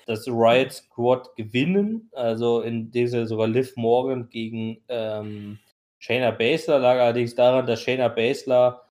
das 0.09 0.27
Riot 0.27 0.73
Squad 0.73 1.35
gewinnen. 1.35 2.09
Also 2.13 2.61
in 2.61 2.91
dieser 2.91 3.27
sogar 3.27 3.47
Liv 3.47 3.75
Morgan 3.75 4.29
gegen 4.29 4.81
ähm, 4.89 5.59
Shayna 5.99 6.31
Baszler. 6.31 6.79
Lag 6.79 6.99
allerdings 6.99 7.35
daran, 7.35 7.65
dass 7.67 7.81
Shayna 7.81 8.07
Baszler 8.09 8.83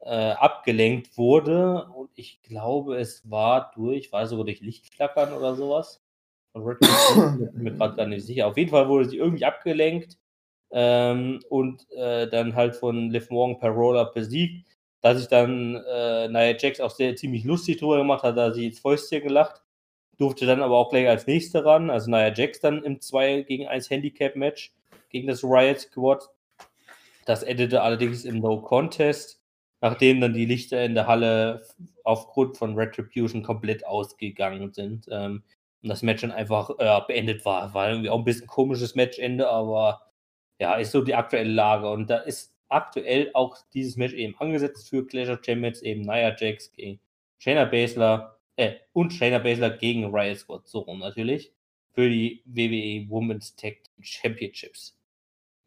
äh, 0.00 0.32
abgelenkt 0.32 1.16
wurde. 1.16 1.86
Und 1.96 2.10
ich 2.14 2.42
glaube, 2.42 2.96
es 2.98 3.28
war 3.30 3.72
durch, 3.74 4.12
war 4.12 4.26
sogar 4.26 4.44
durch 4.44 4.60
Lichtflackern 4.60 5.32
oder 5.32 5.54
sowas 5.54 6.02
Bull, 6.56 6.78
bin 7.52 7.62
mir 7.62 7.72
gerade 7.72 7.96
gar 7.96 8.06
nicht 8.06 8.26
sicher. 8.26 8.46
Auf 8.46 8.56
jeden 8.56 8.70
Fall 8.70 8.88
wurde 8.88 9.08
sie 9.08 9.18
irgendwie 9.18 9.44
abgelenkt 9.44 10.18
ähm, 10.70 11.40
und 11.48 11.88
äh, 11.92 12.28
dann 12.28 12.54
halt 12.54 12.76
von 12.76 13.10
Liv 13.10 13.30
Morgan 13.30 13.58
per 13.58 13.70
Roller 13.70 14.06
besiegt. 14.12 14.66
Da 15.02 15.14
sich 15.14 15.28
dann 15.28 15.76
äh, 15.76 16.28
Nia 16.28 16.56
Jax 16.58 16.80
auch 16.80 16.90
sehr 16.90 17.14
ziemlich 17.16 17.44
lustig 17.44 17.78
drüber 17.78 17.98
gemacht 17.98 18.22
hat, 18.22 18.36
da 18.36 18.52
sie 18.52 18.66
ins 18.66 18.80
Fäustchen 18.80 19.22
gelacht. 19.22 19.62
Durfte 20.18 20.46
dann 20.46 20.62
aber 20.62 20.76
auch 20.76 20.90
gleich 20.90 21.08
als 21.08 21.26
nächste 21.26 21.64
ran. 21.64 21.90
Also 21.90 22.10
Nia 22.10 22.32
Jax 22.32 22.60
dann 22.60 22.82
im 22.82 23.00
2 23.00 23.42
gegen 23.42 23.66
1 23.66 23.90
Handicap-Match 23.90 24.72
gegen 25.10 25.28
das 25.28 25.44
Riot 25.44 25.80
Squad. 25.80 26.30
Das 27.26 27.42
endete 27.42 27.82
allerdings 27.82 28.24
im 28.24 28.38
No 28.38 28.60
Contest, 28.60 29.42
nachdem 29.80 30.20
dann 30.20 30.32
die 30.32 30.46
Lichter 30.46 30.84
in 30.84 30.94
der 30.94 31.06
Halle 31.06 31.66
aufgrund 32.04 32.56
von 32.56 32.74
Retribution 32.76 33.42
komplett 33.42 33.86
ausgegangen 33.86 34.72
sind. 34.72 35.06
Ähm, 35.10 35.42
und 35.82 35.88
das 35.88 36.02
Match 36.02 36.22
dann 36.22 36.32
einfach 36.32 36.70
äh, 36.78 37.00
beendet 37.06 37.44
war. 37.44 37.74
War 37.74 37.90
irgendwie 37.90 38.10
auch 38.10 38.18
ein 38.18 38.24
bisschen 38.24 38.46
komisches 38.46 38.94
Matchende, 38.94 39.48
aber 39.48 40.02
ja, 40.58 40.74
ist 40.76 40.92
so 40.92 41.02
die 41.02 41.14
aktuelle 41.14 41.50
Lage. 41.50 41.90
Und 41.90 42.08
da 42.08 42.18
ist 42.18 42.54
aktuell 42.68 43.30
auch 43.34 43.56
dieses 43.74 43.96
Match 43.96 44.14
eben 44.14 44.36
angesetzt 44.38 44.88
für 44.88 45.06
Clash 45.06 45.28
of 45.28 45.44
Champions, 45.44 45.82
eben 45.82 46.02
Nia 46.02 46.34
Jax 46.36 46.72
gegen 46.72 47.00
Shayna 47.38 47.66
Baszler, 47.66 48.35
äh, 48.56 48.76
und 48.92 49.12
Shayna 49.12 49.38
Baszler 49.38 49.70
gegen 49.70 50.14
Riot 50.14 50.38
Squad, 50.38 50.66
so 50.66 50.80
rum 50.80 51.00
natürlich, 51.00 51.52
für 51.92 52.08
die 52.08 52.42
WWE 52.46 53.08
Women's 53.10 53.54
Tag 53.56 53.78
Championships. 54.00 54.98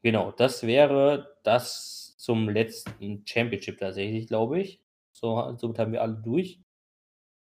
Genau, 0.01 0.31
das 0.31 0.65
wäre 0.65 1.37
das 1.43 2.15
zum 2.17 2.49
letzten 2.49 3.25
Championship 3.25 3.79
tatsächlich, 3.79 4.27
glaube 4.27 4.59
ich. 4.61 4.81
So, 5.11 5.55
somit 5.57 5.79
haben 5.79 5.91
wir 5.91 6.01
alle 6.01 6.15
durch. 6.15 6.59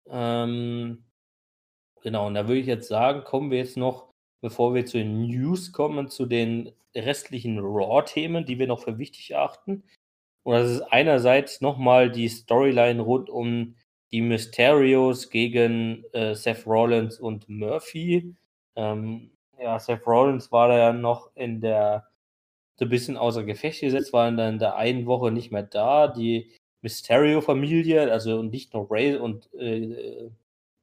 Ähm, 0.07 1.03
genau, 2.01 2.27
und 2.27 2.35
da 2.35 2.47
würde 2.47 2.59
ich 2.59 2.67
jetzt 2.67 2.87
sagen, 2.87 3.23
kommen 3.23 3.51
wir 3.51 3.59
jetzt 3.59 3.77
noch, 3.77 4.11
bevor 4.41 4.75
wir 4.75 4.85
zu 4.85 4.97
den 4.97 5.27
News 5.27 5.71
kommen, 5.71 6.09
zu 6.09 6.25
den 6.25 6.71
restlichen 6.95 7.59
Raw-Themen, 7.59 8.45
die 8.45 8.59
wir 8.59 8.67
noch 8.67 8.81
für 8.83 8.97
wichtig 8.99 9.31
erachten. 9.31 9.83
Und 10.43 10.53
das 10.53 10.69
ist 10.69 10.81
einerseits 10.81 11.61
nochmal 11.61 12.11
die 12.11 12.27
Storyline 12.27 13.01
rund 13.01 13.29
um 13.29 13.75
die 14.13 14.21
Mysterios 14.21 15.31
gegen 15.31 16.05
äh, 16.13 16.35
Seth 16.35 16.67
Rollins 16.67 17.19
und 17.19 17.49
Murphy. 17.49 18.35
Ähm, 18.75 19.31
ja, 19.59 19.79
Seth 19.79 20.05
Rollins 20.05 20.51
war 20.51 20.67
da 20.67 20.77
ja 20.77 20.93
noch 20.93 21.31
in 21.35 21.61
der 21.61 22.07
so 22.75 22.85
ein 22.85 22.89
bisschen 22.89 23.17
außer 23.17 23.43
Gefecht 23.43 23.81
gesetzt, 23.81 24.13
war 24.13 24.31
dann 24.31 24.53
in 24.53 24.59
der 24.59 24.75
einen 24.75 25.07
Woche 25.07 25.31
nicht 25.31 25.51
mehr 25.51 25.63
da. 25.63 26.07
Die 26.07 26.51
Mysterio-Familie, 26.81 28.11
also 28.11 28.43
nicht 28.43 28.73
nur 28.73 28.87
Ray 28.91 29.15
und 29.15 29.51
äh, 29.55 30.29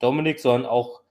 Dominic, 0.01 0.41
sondern 0.41 0.69
auch 0.69 1.03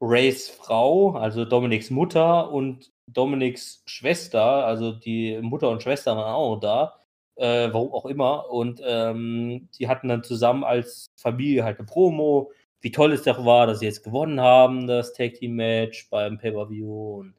Rays 0.00 0.48
Frau, 0.48 1.12
also 1.16 1.44
Dominics 1.44 1.90
Mutter 1.90 2.52
und 2.52 2.92
Dominics 3.08 3.82
Schwester, 3.86 4.64
also 4.64 4.92
die 4.92 5.38
Mutter 5.42 5.70
und 5.70 5.82
Schwester 5.82 6.16
waren 6.16 6.34
auch 6.34 6.56
da, 6.60 7.00
äh, 7.38 7.72
warum 7.72 7.92
auch 7.92 8.06
immer. 8.06 8.50
Und 8.50 8.80
ähm, 8.84 9.68
die 9.78 9.88
hatten 9.88 10.08
dann 10.08 10.24
zusammen 10.24 10.64
als 10.64 11.06
Familie 11.16 11.64
halt 11.64 11.78
eine 11.78 11.86
Promo, 11.86 12.52
wie 12.80 12.92
toll 12.92 13.12
es 13.12 13.22
doch 13.24 13.44
war, 13.44 13.66
dass 13.66 13.80
sie 13.80 13.86
jetzt 13.86 14.04
gewonnen 14.04 14.40
haben, 14.40 14.86
das 14.86 15.12
Tag 15.12 15.34
Team 15.34 15.56
Match 15.56 16.08
beim 16.10 16.38
Pay-Per-View 16.38 17.16
und 17.20 17.34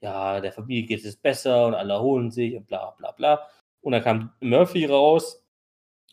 ja, 0.00 0.40
der 0.40 0.52
Familie 0.52 0.84
geht 0.86 1.04
es 1.04 1.16
besser 1.16 1.66
und 1.66 1.74
alle 1.74 1.94
erholen 1.94 2.30
sich 2.30 2.56
und 2.56 2.66
bla 2.66 2.90
bla 2.98 3.12
bla. 3.12 3.48
Und 3.82 3.92
dann 3.92 4.02
kam 4.02 4.32
Murphy 4.40 4.86
raus 4.86 5.44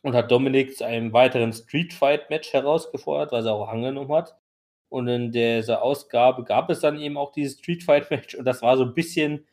und 0.03 0.13
hat 0.15 0.31
Dominik 0.31 0.77
zu 0.77 0.85
einem 0.85 1.13
weiteren 1.13 1.53
Street 1.53 1.93
Fight 1.93 2.29
Match 2.29 2.53
herausgefordert, 2.53 3.31
was 3.31 3.45
er 3.45 3.53
auch 3.53 3.69
angenommen 3.69 4.11
hat. 4.13 4.37
Und 4.89 5.07
in 5.07 5.31
dieser 5.31 5.81
Ausgabe 5.81 6.43
gab 6.43 6.69
es 6.69 6.81
dann 6.81 6.99
eben 6.99 7.17
auch 7.17 7.31
dieses 7.31 7.59
Street 7.59 7.83
Fight 7.83 8.09
Match 8.11 8.35
und 8.35 8.45
das 8.45 8.61
war 8.61 8.77
so 8.77 8.83
ein 8.83 8.93
bisschen, 8.93 9.45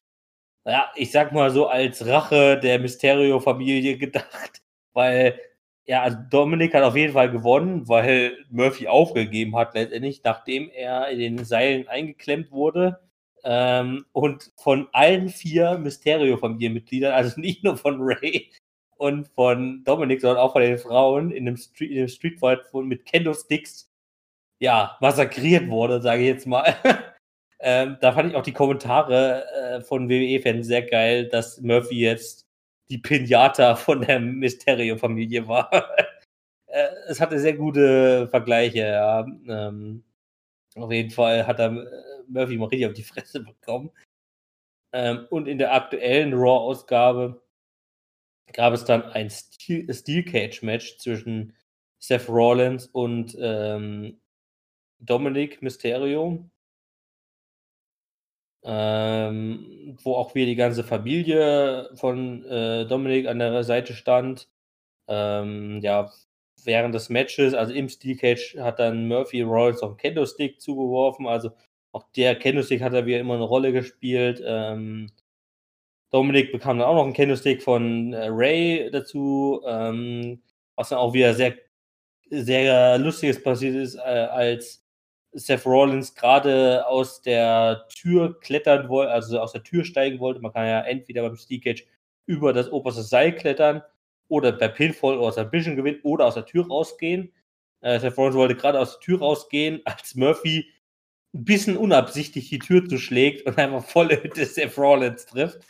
ja, 0.66 0.90
ich 0.96 1.10
sag 1.12 1.32
mal 1.32 1.50
so 1.50 1.66
als 1.68 2.06
Rache 2.06 2.58
der 2.58 2.78
Mysterio-Familie 2.78 3.98
gedacht, 3.98 4.62
weil 4.92 5.38
ja, 5.86 6.02
also 6.02 6.16
Dominik 6.30 6.72
hat 6.74 6.82
auf 6.82 6.96
jeden 6.96 7.12
Fall 7.12 7.30
gewonnen, 7.30 7.86
weil 7.88 8.38
Murphy 8.50 8.88
aufgegeben 8.88 9.56
hat 9.56 9.74
letztendlich, 9.74 10.22
nachdem 10.24 10.70
er 10.70 11.08
in 11.10 11.18
den 11.18 11.44
Seilen 11.44 11.88
eingeklemmt 11.88 12.50
wurde. 12.50 13.00
Ähm, 13.44 14.06
und 14.12 14.52
von 14.56 14.88
allen 14.92 15.28
vier 15.28 15.76
Mysterio-Familienmitgliedern, 15.78 17.12
also 17.12 17.38
nicht 17.40 17.62
nur 17.64 17.76
von 17.76 17.98
Ray 18.00 18.50
und 18.96 19.28
von 19.28 19.84
Dominik, 19.84 20.22
sondern 20.22 20.38
auch 20.38 20.52
von 20.52 20.62
den 20.62 20.78
Frauen 20.78 21.30
in 21.30 21.44
dem, 21.44 21.56
Street, 21.58 21.90
in 21.90 21.96
dem 21.98 22.08
Streetfight 22.08 22.60
mit 22.72 23.04
Kendo-Sticks, 23.04 23.90
ja, 24.60 24.96
massakriert 25.00 25.68
wurde, 25.68 26.00
sage 26.00 26.22
ich 26.22 26.28
jetzt 26.28 26.46
mal. 26.46 26.74
ähm, 27.66 27.96
da 28.02 28.12
fand 28.12 28.28
ich 28.30 28.36
auch 28.36 28.42
die 28.42 28.52
Kommentare 28.52 29.46
äh, 29.54 29.80
von 29.80 30.10
WWE-Fans 30.10 30.66
sehr 30.66 30.82
geil, 30.82 31.28
dass 31.30 31.62
Murphy 31.62 31.98
jetzt 31.98 32.46
die 32.90 32.98
Pinata 32.98 33.74
von 33.74 34.02
der 34.02 34.20
Mysterio-Familie 34.20 35.48
war. 35.48 35.72
äh, 36.66 36.88
es 37.08 37.22
hatte 37.22 37.38
sehr 37.38 37.54
gute 37.54 38.28
Vergleiche, 38.28 38.80
ja. 38.80 39.26
Ähm, 39.48 40.04
auf 40.76 40.92
jeden 40.92 41.10
Fall 41.10 41.46
hat 41.46 41.58
er 41.58 41.72
äh, 41.72 41.86
Murphy 42.28 42.58
mal 42.58 42.66
richtig 42.66 42.86
auf 42.86 42.92
die 42.92 43.02
Fresse 43.02 43.40
bekommen. 43.40 43.90
Ähm, 44.92 45.26
und 45.30 45.48
in 45.48 45.56
der 45.56 45.72
aktuellen 45.72 46.34
Raw-Ausgabe 46.34 47.42
gab 48.52 48.74
es 48.74 48.84
dann 48.84 49.04
ein 49.04 49.30
Steel, 49.30 49.92
Steel 49.94 50.22
Cage 50.22 50.60
Match 50.60 50.98
zwischen 50.98 51.56
Seth 51.98 52.28
Rollins 52.28 52.88
und 52.88 53.34
ähm, 53.40 54.20
Dominic 55.00 55.62
Mysterio. 55.62 56.44
Ähm, 58.64 59.96
wo 60.02 60.14
auch 60.14 60.34
wieder 60.34 60.46
die 60.46 60.56
ganze 60.56 60.84
Familie 60.84 61.90
von 61.96 62.44
äh, 62.46 62.86
Dominic 62.86 63.26
an 63.28 63.38
der 63.38 63.62
Seite 63.64 63.92
stand. 63.94 64.48
Ähm, 65.08 65.80
ja, 65.82 66.10
während 66.64 66.94
des 66.94 67.10
Matches, 67.10 67.54
also 67.54 67.72
im 67.74 67.88
Steel 67.88 68.16
Cage, 68.16 68.56
hat 68.58 68.78
dann 68.78 69.08
Murphy 69.08 69.42
Rollins 69.42 69.82
auf 69.82 69.90
einen 69.90 69.96
Kendo-Stick 69.98 70.60
zugeworfen. 70.60 71.26
Also 71.26 71.50
auch 71.92 72.04
der 72.16 72.36
Kendo-Stick 72.36 72.82
hat 72.82 72.94
er 72.94 73.06
wieder 73.06 73.20
immer 73.20 73.34
eine 73.34 73.44
Rolle 73.44 73.72
gespielt. 73.72 74.42
Ähm, 74.44 75.10
Dominik 76.10 76.52
bekam 76.52 76.78
dann 76.78 76.88
auch 76.88 76.94
noch 76.94 77.04
einen 77.04 77.12
Kendo-Stick 77.12 77.62
von 77.62 78.12
äh, 78.12 78.28
Ray 78.30 78.90
dazu, 78.90 79.60
ähm, 79.66 80.42
was 80.76 80.90
dann 80.90 80.98
auch 80.98 81.12
wieder 81.12 81.34
sehr, 81.34 81.54
sehr 82.30 82.98
lustiges 82.98 83.42
passiert 83.42 83.74
ist, 83.74 83.96
äh, 83.96 84.00
als 84.00 84.83
Seth 85.34 85.66
Rollins 85.66 86.14
gerade 86.14 86.86
aus 86.86 87.22
der 87.22 87.86
Tür 87.88 88.38
klettern 88.40 88.88
wollte, 88.88 89.12
also 89.12 89.40
aus 89.40 89.52
der 89.52 89.62
Tür 89.62 89.84
steigen 89.84 90.20
wollte. 90.20 90.40
Man 90.40 90.52
kann 90.52 90.66
ja 90.66 90.80
entweder 90.80 91.22
beim 91.22 91.36
Steel 91.36 91.60
Cage 91.60 91.86
über 92.26 92.52
das 92.52 92.70
oberste 92.70 93.02
Seil 93.02 93.34
klettern 93.34 93.82
oder 94.28 94.52
per 94.52 94.68
Pinfall 94.68 95.18
oder 95.18 95.32
Submission 95.32 95.76
gewinnen 95.76 96.00
oder 96.02 96.26
aus 96.26 96.34
der 96.34 96.46
Tür 96.46 96.66
rausgehen. 96.66 97.32
Äh, 97.80 98.00
Seth 98.00 98.16
Rollins 98.16 98.36
wollte 98.36 98.54
gerade 98.54 98.80
aus 98.80 98.92
der 98.92 99.00
Tür 99.00 99.18
rausgehen, 99.18 99.80
als 99.84 100.14
Murphy 100.14 100.70
ein 101.34 101.44
bisschen 101.44 101.76
unabsichtlich 101.76 102.48
die 102.48 102.60
Tür 102.60 102.88
zuschlägt 102.88 103.46
und 103.46 103.58
einfach 103.58 103.84
voll 103.84 104.10
in 104.12 104.32
Seth 104.32 104.78
Rollins 104.78 105.26
trifft 105.26 105.66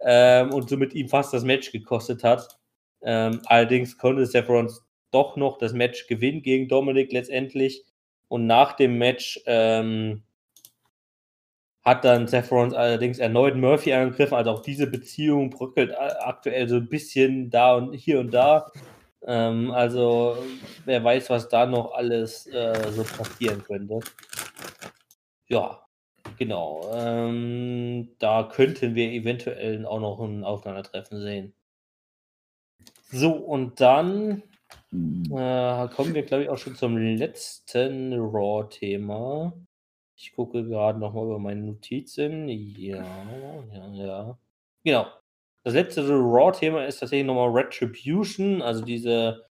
ähm, 0.00 0.52
und 0.52 0.68
somit 0.68 0.94
ihm 0.94 1.08
fast 1.08 1.32
das 1.32 1.44
Match 1.44 1.72
gekostet 1.72 2.22
hat. 2.22 2.58
Ähm, 3.02 3.40
allerdings 3.46 3.96
konnte 3.96 4.26
Seth 4.26 4.48
Rollins 4.48 4.84
doch 5.10 5.36
noch 5.36 5.58
das 5.58 5.72
Match 5.72 6.06
gewinnen 6.06 6.42
gegen 6.42 6.68
Dominik 6.68 7.12
letztendlich. 7.12 7.84
Und 8.28 8.46
nach 8.46 8.74
dem 8.74 8.98
Match 8.98 9.40
ähm, 9.46 10.22
hat 11.82 12.04
dann 12.04 12.28
Seth 12.28 12.50
Rollins 12.50 12.74
allerdings 12.74 13.18
erneut 13.18 13.56
Murphy 13.56 13.92
angegriffen. 13.92 14.34
Also 14.34 14.50
auch 14.50 14.62
diese 14.62 14.86
Beziehung 14.86 15.50
bröckelt 15.50 15.94
aktuell 15.98 16.68
so 16.68 16.76
ein 16.76 16.88
bisschen 16.88 17.50
da 17.50 17.76
und 17.76 17.94
hier 17.94 18.20
und 18.20 18.32
da. 18.32 18.70
Ähm, 19.26 19.70
also 19.70 20.36
wer 20.84 21.02
weiß, 21.02 21.30
was 21.30 21.48
da 21.48 21.66
noch 21.66 21.92
alles 21.92 22.46
äh, 22.48 22.92
so 22.92 23.04
passieren 23.04 23.62
könnte. 23.64 24.00
Ja, 25.48 25.80
genau. 26.38 26.90
Ähm, 26.94 28.10
da 28.18 28.44
könnten 28.44 28.94
wir 28.94 29.10
eventuell 29.10 29.86
auch 29.86 30.00
noch 30.00 30.20
ein 30.20 30.44
Aufeinandertreffen 30.44 31.22
sehen. 31.22 31.54
So, 33.10 33.32
und 33.32 33.80
dann 33.80 34.42
äh, 34.92 35.88
kommen 35.88 36.14
wir, 36.14 36.22
glaube 36.22 36.44
ich, 36.44 36.48
auch 36.48 36.58
schon 36.58 36.76
zum 36.76 36.96
letzten 36.96 38.12
Raw-Thema. 38.14 39.52
Ich 40.16 40.32
gucke 40.34 40.64
gerade 40.64 40.98
nochmal 40.98 41.26
über 41.26 41.38
meine 41.38 41.62
Notizen. 41.62 42.48
Ja, 42.48 43.04
ja, 43.72 43.88
ja. 43.92 44.38
Genau. 44.84 45.06
Das 45.64 45.74
letzte 45.74 46.08
Raw-Thema 46.08 46.86
ist 46.86 47.00
tatsächlich 47.00 47.26
nochmal 47.26 47.50
Retribution, 47.50 48.62
also 48.62 48.84
diese 48.84 49.46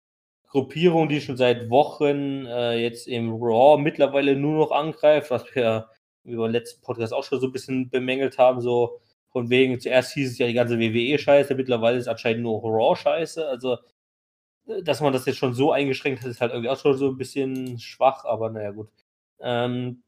Gruppierung, 0.48 1.10
die 1.10 1.22
schon 1.22 1.38
seit 1.38 1.69
Wochen 1.69 2.45
äh, 2.45 2.77
jetzt 2.77 3.07
im 3.07 3.34
Raw 3.34 3.81
mittlerweile 3.81 4.35
nur 4.35 4.57
noch 4.57 4.72
angreift, 4.72 5.30
was 5.30 5.44
wir 5.56 5.89
über 6.23 6.48
den 6.48 6.53
letzten 6.53 6.81
Podcast 6.81 7.14
auch 7.14 7.23
schon 7.23 7.39
so 7.39 7.48
ein 7.48 7.52
bisschen 7.52 7.89
bemängelt 7.89 8.38
haben, 8.38 8.61
so 8.61 8.99
von 9.30 9.49
wegen, 9.49 9.80
zuerst 9.80 10.14
hieß 10.14 10.31
es 10.31 10.38
ja 10.38 10.48
die 10.48 10.53
ganze 10.53 10.80
WWE-Scheiße, 10.80 11.53
mittlerweile 11.56 11.98
ist 11.98 12.03
es 12.03 12.07
anscheinend 12.07 12.44
nur 12.44 12.61
Raw-Scheiße, 12.64 13.48
also 13.48 13.77
dass 14.84 15.02
man 15.02 15.14
das 15.14 15.26
jetzt 15.26 15.38
schon 15.38 15.53
so 15.53 15.72
eingeschränkt 15.72 16.22
hat, 16.22 16.30
ist 16.30 16.41
halt 16.41 16.52
irgendwie 16.52 16.69
auch 16.69 16.80
schon 16.80 16.98
so 16.98 17.10
ein 17.10 17.18
bisschen 17.18 17.80
schwach, 17.80 18.26
aber 18.26 18.49
naja, 18.49 18.72
gut. 18.72 18.89
Ähm, 19.39 20.03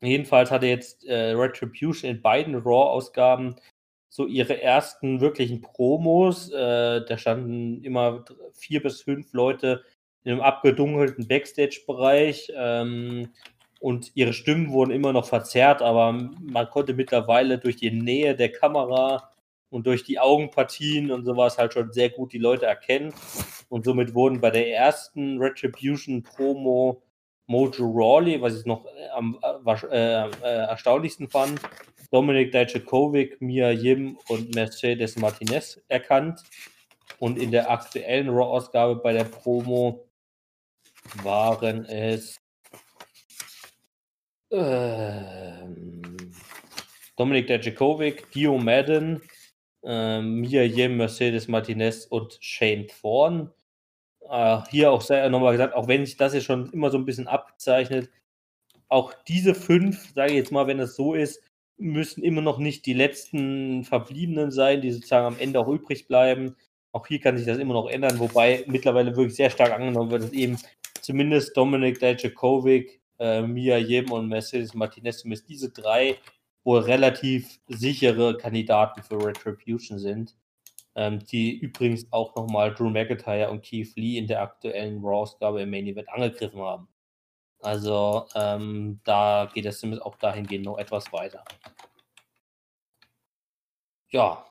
jedenfalls 0.00 0.50
hatte 0.50 0.66
jetzt 0.66 1.04
äh, 1.04 1.32
Retribution 1.32 2.10
in 2.10 2.22
beiden 2.22 2.54
Raw-Ausgaben 2.54 3.56
so 4.08 4.26
ihre 4.26 4.62
ersten 4.62 5.20
wirklichen 5.20 5.60
Promos. 5.60 6.50
Äh, 6.50 7.04
da 7.04 7.18
standen 7.18 7.82
immer 7.84 8.24
vier 8.52 8.82
bis 8.82 9.02
fünf 9.02 9.32
Leute 9.32 9.84
in 10.24 10.32
einem 10.32 10.40
abgedunkelten 10.40 11.26
Backstage-Bereich. 11.26 12.52
Ähm, 12.56 13.30
und 13.80 14.10
ihre 14.14 14.32
Stimmen 14.32 14.72
wurden 14.72 14.90
immer 14.90 15.12
noch 15.12 15.26
verzerrt, 15.26 15.82
aber 15.82 16.12
man 16.12 16.70
konnte 16.70 16.94
mittlerweile 16.94 17.58
durch 17.58 17.76
die 17.76 17.92
Nähe 17.92 18.34
der 18.34 18.50
Kamera 18.50 19.30
und 19.70 19.86
durch 19.86 20.04
die 20.04 20.18
Augenpartien 20.18 21.10
und 21.10 21.24
sowas 21.24 21.58
halt 21.58 21.74
schon 21.74 21.92
sehr 21.92 22.10
gut 22.10 22.32
die 22.32 22.38
Leute 22.38 22.66
erkennen. 22.66 23.12
Und 23.68 23.84
somit 23.84 24.14
wurden 24.14 24.40
bei 24.40 24.50
der 24.50 24.72
ersten 24.72 25.38
Retribution 25.38 26.22
Promo 26.22 27.02
Mojo 27.46 27.86
Rawley, 27.86 28.40
was 28.40 28.60
ich 28.60 28.66
noch 28.66 28.84
äh, 28.86 29.08
am 29.14 29.38
äh, 29.42 29.72
äh, 29.90 30.30
äh, 30.42 30.66
erstaunlichsten 30.68 31.28
fand, 31.28 31.60
Dominik 32.10 32.52
Dijakovic, 32.52 33.40
Mia 33.40 33.70
Yim 33.70 34.18
und 34.28 34.54
Mercedes 34.54 35.16
Martinez 35.16 35.80
erkannt. 35.88 36.42
Und 37.18 37.38
in 37.38 37.50
der 37.50 37.70
aktuellen 37.70 38.28
Raw-Ausgabe 38.28 38.96
bei 38.96 39.12
der 39.12 39.24
Promo 39.24 40.06
waren 41.22 41.84
es 41.86 42.38
ähm, 44.50 46.02
Dominik 47.16 47.46
Dijakovic, 47.46 48.30
Dio 48.30 48.58
Madden, 48.58 49.22
ähm, 49.88 50.42
Mia 50.42 50.62
Yim, 50.62 50.98
Mercedes 50.98 51.48
Martinez 51.48 52.06
und 52.06 52.38
Shane 52.40 52.86
Thorne. 52.88 53.52
äh, 54.30 54.60
hier 54.70 54.92
auch 54.92 55.08
nochmal 55.30 55.52
gesagt, 55.52 55.74
auch 55.74 55.88
wenn 55.88 56.06
sich 56.06 56.16
das 56.16 56.34
jetzt 56.34 56.44
schon 56.44 56.70
immer 56.72 56.90
so 56.90 56.98
ein 56.98 57.06
bisschen 57.06 57.28
abzeichnet, 57.28 58.10
auch 58.88 59.14
diese 59.28 59.54
fünf, 59.54 60.12
sage 60.14 60.32
ich 60.32 60.38
jetzt 60.38 60.52
mal, 60.52 60.66
wenn 60.66 60.80
es 60.80 60.96
so 60.96 61.14
ist, 61.14 61.42
müssen 61.78 62.22
immer 62.22 62.42
noch 62.42 62.58
nicht 62.58 62.86
die 62.86 62.94
letzten 62.94 63.84
Verbliebenen 63.84 64.50
sein, 64.50 64.82
die 64.82 64.92
sozusagen 64.92 65.26
am 65.26 65.40
Ende 65.40 65.60
auch 65.60 65.68
übrig 65.68 66.08
bleiben. 66.08 66.56
Auch 66.92 67.06
hier 67.06 67.20
kann 67.20 67.36
sich 67.38 67.46
das 67.46 67.58
immer 67.58 67.74
noch 67.74 67.88
ändern, 67.88 68.18
wobei 68.18 68.64
mittlerweile 68.66 69.16
wirklich 69.16 69.36
sehr 69.36 69.50
stark 69.50 69.72
angenommen 69.72 70.10
wird, 70.10 70.24
dass 70.24 70.32
eben 70.32 70.58
zumindest 71.00 71.56
Dominik 71.56 72.00
Dajakovic, 72.00 73.00
äh, 73.18 73.42
Mia 73.42 73.78
Yim 73.78 74.10
und 74.12 74.28
Mercedes 74.28 74.74
Martinez, 74.74 75.18
zumindest 75.18 75.48
diese 75.48 75.70
drei 75.70 76.16
wohl 76.68 76.80
relativ 76.80 77.60
sichere 77.68 78.36
Kandidaten 78.36 79.02
für 79.02 79.24
Retribution 79.24 79.98
sind, 79.98 80.36
ähm, 80.96 81.18
die 81.20 81.58
übrigens 81.58 82.06
auch 82.12 82.36
nochmal 82.36 82.74
Drew 82.74 82.90
McIntyre 82.90 83.50
und 83.50 83.64
Keith 83.64 83.96
Lee 83.96 84.18
in 84.18 84.26
der 84.26 84.42
aktuellen 84.42 85.02
Raw-Ausgabe 85.02 85.62
im 85.62 85.70
Main 85.70 85.86
Event 85.86 86.10
angegriffen 86.10 86.60
haben. 86.60 86.86
Also 87.60 88.26
ähm, 88.34 89.00
da 89.04 89.50
geht 89.54 89.64
es 89.64 89.80
zumindest 89.80 90.04
auch 90.04 90.16
dahingehend 90.16 90.66
noch 90.66 90.76
etwas 90.76 91.10
weiter. 91.10 91.42
Ja, 94.10 94.44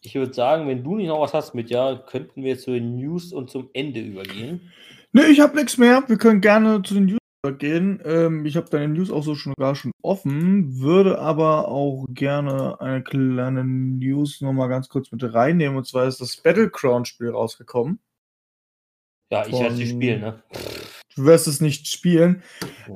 ich 0.00 0.14
würde 0.14 0.32
sagen, 0.32 0.68
wenn 0.68 0.84
du 0.84 0.94
nicht 0.94 1.08
noch 1.08 1.22
was 1.22 1.34
hast 1.34 1.54
mit 1.54 1.70
ja, 1.70 1.96
könnten 1.96 2.44
wir 2.44 2.56
zu 2.56 2.70
den 2.70 2.94
News 2.94 3.32
und 3.32 3.50
zum 3.50 3.68
Ende 3.72 3.98
übergehen. 3.98 4.72
Ne, 5.10 5.26
ich 5.26 5.40
habe 5.40 5.56
nichts 5.56 5.76
mehr. 5.76 6.04
Wir 6.06 6.18
können 6.18 6.40
gerne 6.40 6.82
zu 6.84 6.94
den 6.94 7.06
News 7.06 7.18
übergehen. 7.44 8.00
Ähm, 8.04 8.46
ich 8.46 8.56
habe 8.56 8.70
deine 8.70 8.88
News 8.88 9.10
auch 9.10 9.22
so 9.22 9.34
schon 9.34 9.54
gar 9.58 9.74
schon 9.74 9.92
offen, 10.02 10.80
würde 10.80 11.18
aber 11.18 11.68
auch 11.68 12.06
gerne 12.08 12.80
eine 12.80 13.02
kleine 13.02 13.64
News 13.64 14.40
nochmal 14.40 14.68
ganz 14.68 14.88
kurz 14.88 15.12
mit 15.12 15.22
reinnehmen. 15.22 15.76
Und 15.76 15.86
zwar 15.86 16.06
ist 16.06 16.20
das 16.20 16.38
Battleground-Spiel 16.38 17.30
rausgekommen. 17.30 17.98
Ja, 19.30 19.46
ich 19.46 19.52
werde 19.52 19.74
es 19.74 19.78
nicht 19.78 19.90
spielen, 19.90 20.20
ne? 20.20 20.42
Du 21.16 21.24
wirst 21.24 21.46
es 21.46 21.60
nicht 21.60 21.86
spielen. 21.86 22.42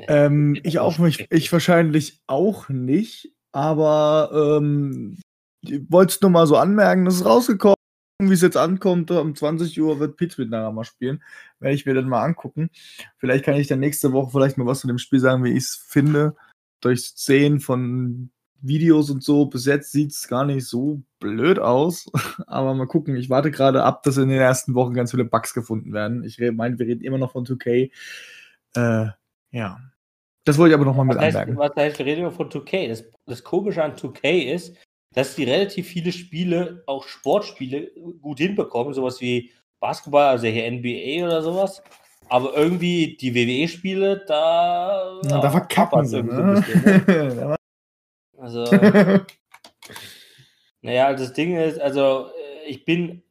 Ähm, 0.08 0.58
ich 0.64 0.78
auch 0.78 0.98
nicht, 0.98 1.26
ich 1.30 1.52
wahrscheinlich 1.52 2.20
auch 2.26 2.68
nicht, 2.68 3.32
aber 3.52 4.58
ähm, 4.58 5.18
ich 5.62 5.80
wollte 5.88 6.14
es 6.14 6.20
nur 6.20 6.30
mal 6.30 6.46
so 6.46 6.56
anmerken, 6.56 7.04
das 7.04 7.16
ist 7.16 7.24
rausgekommen. 7.24 7.77
Wie 8.20 8.32
es 8.32 8.42
jetzt 8.42 8.56
ankommt, 8.56 9.12
um 9.12 9.36
20 9.36 9.80
Uhr 9.80 10.00
wird 10.00 10.16
Pete 10.16 10.40
miteinander 10.40 10.72
mal 10.72 10.82
spielen. 10.82 11.22
Werde 11.60 11.76
ich 11.76 11.86
mir 11.86 11.94
dann 11.94 12.08
mal 12.08 12.24
angucken. 12.24 12.68
Vielleicht 13.16 13.44
kann 13.44 13.54
ich 13.54 13.68
dann 13.68 13.78
nächste 13.78 14.12
Woche 14.12 14.32
vielleicht 14.32 14.58
mal 14.58 14.66
was 14.66 14.80
zu 14.80 14.88
dem 14.88 14.98
Spiel 14.98 15.20
sagen, 15.20 15.44
wie 15.44 15.52
ich 15.52 15.64
es 15.64 15.74
finde. 15.76 16.34
Durch 16.80 17.12
Sehen 17.14 17.60
von 17.60 18.30
Videos 18.60 19.10
und 19.10 19.22
so. 19.22 19.46
Bis 19.46 19.66
jetzt 19.66 19.92
sieht 19.92 20.10
es 20.10 20.26
gar 20.26 20.44
nicht 20.44 20.66
so 20.66 21.00
blöd 21.20 21.60
aus. 21.60 22.10
Aber 22.48 22.74
mal 22.74 22.88
gucken. 22.88 23.14
Ich 23.14 23.30
warte 23.30 23.52
gerade 23.52 23.84
ab, 23.84 24.02
dass 24.02 24.16
in 24.16 24.28
den 24.28 24.40
ersten 24.40 24.74
Wochen 24.74 24.94
ganz 24.94 25.12
viele 25.12 25.24
Bugs 25.24 25.54
gefunden 25.54 25.92
werden. 25.92 26.24
Ich 26.24 26.40
meine, 26.40 26.76
wir 26.76 26.86
reden 26.86 27.04
immer 27.04 27.18
noch 27.18 27.30
von 27.30 27.46
2K. 27.46 27.92
Äh, 28.74 29.06
ja. 29.52 29.80
Das 30.44 30.58
wollte 30.58 30.72
ich 30.72 30.74
aber 30.74 30.86
nochmal 30.86 31.06
mit 31.06 31.18
heißt, 31.18 31.36
anmerken. 31.36 31.56
Was 31.56 31.76
heißt, 31.76 31.98
wir 32.00 32.06
reden 32.06 32.22
immer 32.22 32.32
von 32.32 32.48
2K. 32.48 32.88
Das, 32.88 33.04
das 33.26 33.44
Komische 33.44 33.84
an 33.84 33.94
2K 33.94 34.52
ist, 34.52 34.76
dass 35.14 35.34
die 35.34 35.44
relativ 35.44 35.88
viele 35.88 36.12
Spiele, 36.12 36.82
auch 36.86 37.04
Sportspiele, 37.04 37.90
gut 38.20 38.38
hinbekommen. 38.38 38.94
Sowas 38.94 39.20
wie 39.20 39.50
Basketball, 39.80 40.26
also 40.26 40.46
hier 40.46 40.70
NBA 40.70 41.24
oder 41.24 41.42
sowas. 41.42 41.82
Aber 42.28 42.54
irgendwie 42.56 43.16
die 43.16 43.34
WWE-Spiele, 43.34 44.24
da. 44.26 45.20
Ja, 45.24 45.40
da 45.40 45.50
verkacken 45.50 46.06
sie. 46.06 46.22
Ne? 46.22 46.62
Ne? 47.06 47.56
Also, 48.40 48.64
naja, 50.80 51.12
das 51.12 51.32
Ding 51.32 51.56
ist, 51.56 51.80
also 51.80 52.30
ich 52.68 52.84
bin, 52.84 53.24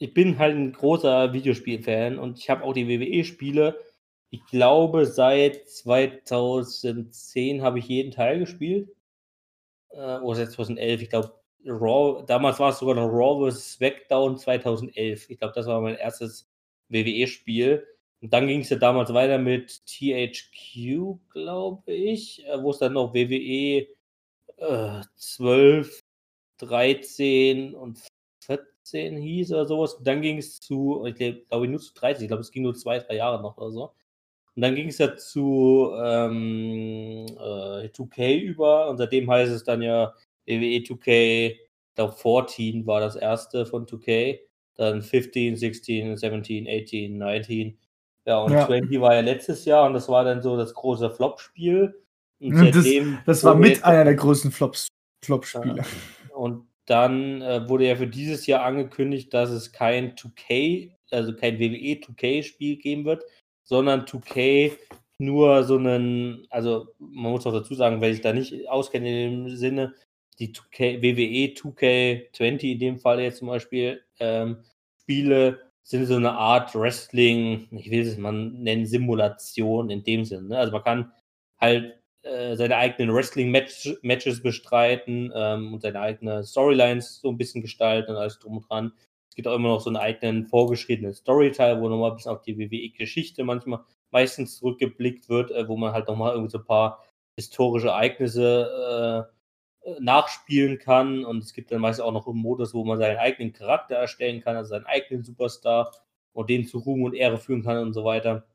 ich 0.00 0.12
bin 0.12 0.36
halt 0.36 0.56
ein 0.56 0.72
großer 0.72 1.32
Videospiel-Fan 1.32 2.18
und 2.18 2.36
ich 2.40 2.50
habe 2.50 2.64
auch 2.64 2.72
die 2.72 2.88
WWE-Spiele, 2.88 3.78
ich 4.30 4.44
glaube, 4.46 5.06
seit 5.06 5.68
2010 5.68 7.62
habe 7.62 7.78
ich 7.78 7.86
jeden 7.86 8.10
Teil 8.10 8.40
gespielt. 8.40 8.90
Äh, 9.90 10.18
oder 10.18 10.36
seit 10.36 10.52
2011, 10.52 11.02
ich 11.02 11.10
glaube, 11.10 11.34
Raw, 11.66 12.24
damals 12.26 12.58
war 12.58 12.70
es 12.70 12.78
sogar 12.78 12.94
noch 12.94 13.08
Raw 13.08 13.50
vs. 13.50 13.74
SmackDown 13.74 14.38
2011. 14.38 15.28
Ich 15.30 15.38
glaube, 15.38 15.54
das 15.54 15.66
war 15.66 15.80
mein 15.80 15.96
erstes 15.96 16.48
WWE-Spiel. 16.88 17.86
Und 18.22 18.32
dann 18.32 18.46
ging 18.46 18.60
es 18.60 18.70
ja 18.70 18.76
damals 18.78 19.12
weiter 19.14 19.38
mit 19.38 19.82
THQ, 19.86 21.18
glaube 21.30 21.92
ich, 21.92 22.46
äh, 22.46 22.62
wo 22.62 22.70
es 22.70 22.78
dann 22.78 22.94
noch 22.94 23.14
WWE 23.14 23.86
äh, 24.58 25.02
12, 25.16 26.00
13 26.58 27.74
und 27.74 28.00
14 28.40 29.16
hieß 29.16 29.52
oder 29.52 29.66
sowas. 29.66 29.94
Und 29.94 30.06
dann 30.06 30.22
ging 30.22 30.38
es 30.38 30.60
zu, 30.60 31.04
ich 31.06 31.16
glaube 31.16 31.68
nur 31.68 31.80
zu 31.80 31.94
13, 31.94 32.24
ich 32.24 32.28
glaube, 32.28 32.42
es 32.42 32.50
ging 32.50 32.62
nur 32.64 32.74
zwei, 32.74 32.98
drei 32.98 33.16
Jahre 33.16 33.42
noch 33.42 33.56
oder 33.56 33.70
so. 33.70 33.94
Und 34.60 34.64
dann 34.64 34.74
ging 34.74 34.88
es 34.88 34.98
ja 34.98 35.16
zu 35.16 35.90
ähm, 36.04 37.24
äh, 37.30 37.88
2K 37.88 38.40
über 38.40 38.90
und 38.90 38.98
seitdem 38.98 39.30
heißt 39.30 39.50
es 39.50 39.64
dann 39.64 39.80
ja 39.80 40.12
WWE 40.44 40.82
2K, 40.84 41.52
ich 41.52 41.60
glaube 41.94 42.12
14 42.12 42.86
war 42.86 43.00
das 43.00 43.16
erste 43.16 43.64
von 43.64 43.86
2K, 43.86 44.38
dann 44.76 45.00
15, 45.00 45.56
16, 45.56 46.14
17, 46.14 46.68
18, 46.68 47.16
19. 47.16 47.78
Ja, 48.26 48.42
und 48.42 48.52
Ja. 48.52 48.66
20 48.66 49.00
war 49.00 49.14
ja 49.14 49.22
letztes 49.22 49.64
Jahr 49.64 49.86
und 49.86 49.94
das 49.94 50.10
war 50.10 50.24
dann 50.24 50.42
so 50.42 50.58
das 50.58 50.74
große 50.74 51.10
Flop-Spiel. 51.10 51.98
Und 52.38 52.50
Das, 52.50 52.74
seitdem 52.74 53.18
das 53.24 53.42
war 53.42 53.54
mit 53.54 53.82
einer 53.82 54.04
der 54.04 54.14
größten 54.14 54.52
Flops, 54.52 54.88
Flop-Spiele. 55.24 55.86
und 56.34 56.66
dann 56.84 57.40
äh, 57.40 57.66
wurde 57.66 57.86
ja 57.86 57.96
für 57.96 58.08
dieses 58.08 58.46
Jahr 58.46 58.62
angekündigt, 58.64 59.32
dass 59.32 59.48
es 59.48 59.72
kein 59.72 60.16
2K, 60.16 60.92
also 61.10 61.34
kein 61.34 61.58
WWE 61.58 61.98
2K-Spiel 61.98 62.76
geben 62.76 63.06
wird, 63.06 63.24
sondern 63.70 64.04
2K 64.04 64.72
nur 65.18 65.62
so 65.62 65.76
einen, 65.76 66.44
also 66.50 66.88
man 66.98 67.30
muss 67.30 67.46
auch 67.46 67.52
dazu 67.52 67.74
sagen, 67.74 68.00
weil 68.00 68.12
ich 68.12 68.20
da 68.20 68.32
nicht 68.32 68.68
auskenne 68.68 69.08
in 69.08 69.44
dem 69.44 69.56
Sinne, 69.56 69.94
die 70.40 70.52
2K, 70.52 71.00
WWE 71.00 71.54
2K20 71.54 72.72
in 72.72 72.78
dem 72.80 72.98
Fall 72.98 73.20
jetzt 73.20 73.38
zum 73.38 73.46
Beispiel, 73.46 74.02
ähm, 74.18 74.64
Spiele 75.00 75.60
sind 75.84 76.06
so 76.06 76.16
eine 76.16 76.32
Art 76.32 76.74
Wrestling, 76.74 77.68
ich 77.70 77.92
will 77.92 78.00
es 78.00 78.18
mal 78.18 78.32
nennen, 78.32 78.86
Simulation 78.86 79.88
in 79.90 80.02
dem 80.02 80.24
Sinne. 80.24 80.48
Ne? 80.48 80.58
Also 80.58 80.72
man 80.72 80.82
kann 80.82 81.12
halt 81.60 81.94
äh, 82.22 82.56
seine 82.56 82.76
eigenen 82.76 83.14
Wrestling-Matches 83.14 84.42
bestreiten 84.42 85.32
ähm, 85.32 85.74
und 85.74 85.82
seine 85.82 86.00
eigenen 86.00 86.42
Storylines 86.42 87.20
so 87.20 87.28
ein 87.28 87.38
bisschen 87.38 87.62
gestalten 87.62 88.10
und 88.10 88.16
alles 88.16 88.40
drum 88.40 88.56
und 88.56 88.68
dran. 88.68 88.92
Es 89.30 89.36
gibt 89.36 89.48
auch 89.48 89.54
immer 89.54 89.68
noch 89.68 89.80
so 89.80 89.88
einen 89.88 89.96
eigenen 89.96 90.46
vorgeschriebenen 90.46 91.14
Storyteil, 91.14 91.80
wo 91.80 91.88
nochmal 91.88 92.10
ein 92.10 92.16
bisschen 92.16 92.32
auf 92.32 92.42
die 92.42 92.58
WWE-Geschichte 92.58 93.44
manchmal 93.44 93.80
meistens 94.10 94.58
zurückgeblickt 94.58 95.28
wird, 95.28 95.52
äh, 95.52 95.68
wo 95.68 95.76
man 95.76 95.92
halt 95.92 96.08
nochmal 96.08 96.32
irgendwie 96.32 96.50
so 96.50 96.58
ein 96.58 96.64
paar 96.64 97.04
historische 97.36 97.88
Ereignisse 97.88 99.28
äh, 99.84 99.88
äh, 99.90 100.00
nachspielen 100.00 100.78
kann. 100.78 101.24
Und 101.24 101.44
es 101.44 101.52
gibt 101.54 101.70
dann 101.72 101.80
meistens 101.80 102.04
auch 102.04 102.12
noch 102.12 102.26
einen 102.26 102.38
Modus, 102.38 102.74
wo 102.74 102.84
man 102.84 102.98
seinen 102.98 103.18
eigenen 103.18 103.52
Charakter 103.52 103.94
erstellen 103.96 104.40
kann, 104.42 104.56
also 104.56 104.70
seinen 104.70 104.86
eigenen 104.86 105.22
Superstar 105.22 105.92
und 106.32 106.50
den 106.50 106.66
zu 106.66 106.78
Ruhm 106.78 107.02
und 107.04 107.14
Ehre 107.14 107.38
führen 107.38 107.62
kann 107.62 107.78
und 107.78 107.92
so 107.92 108.04
weiter. 108.04 108.46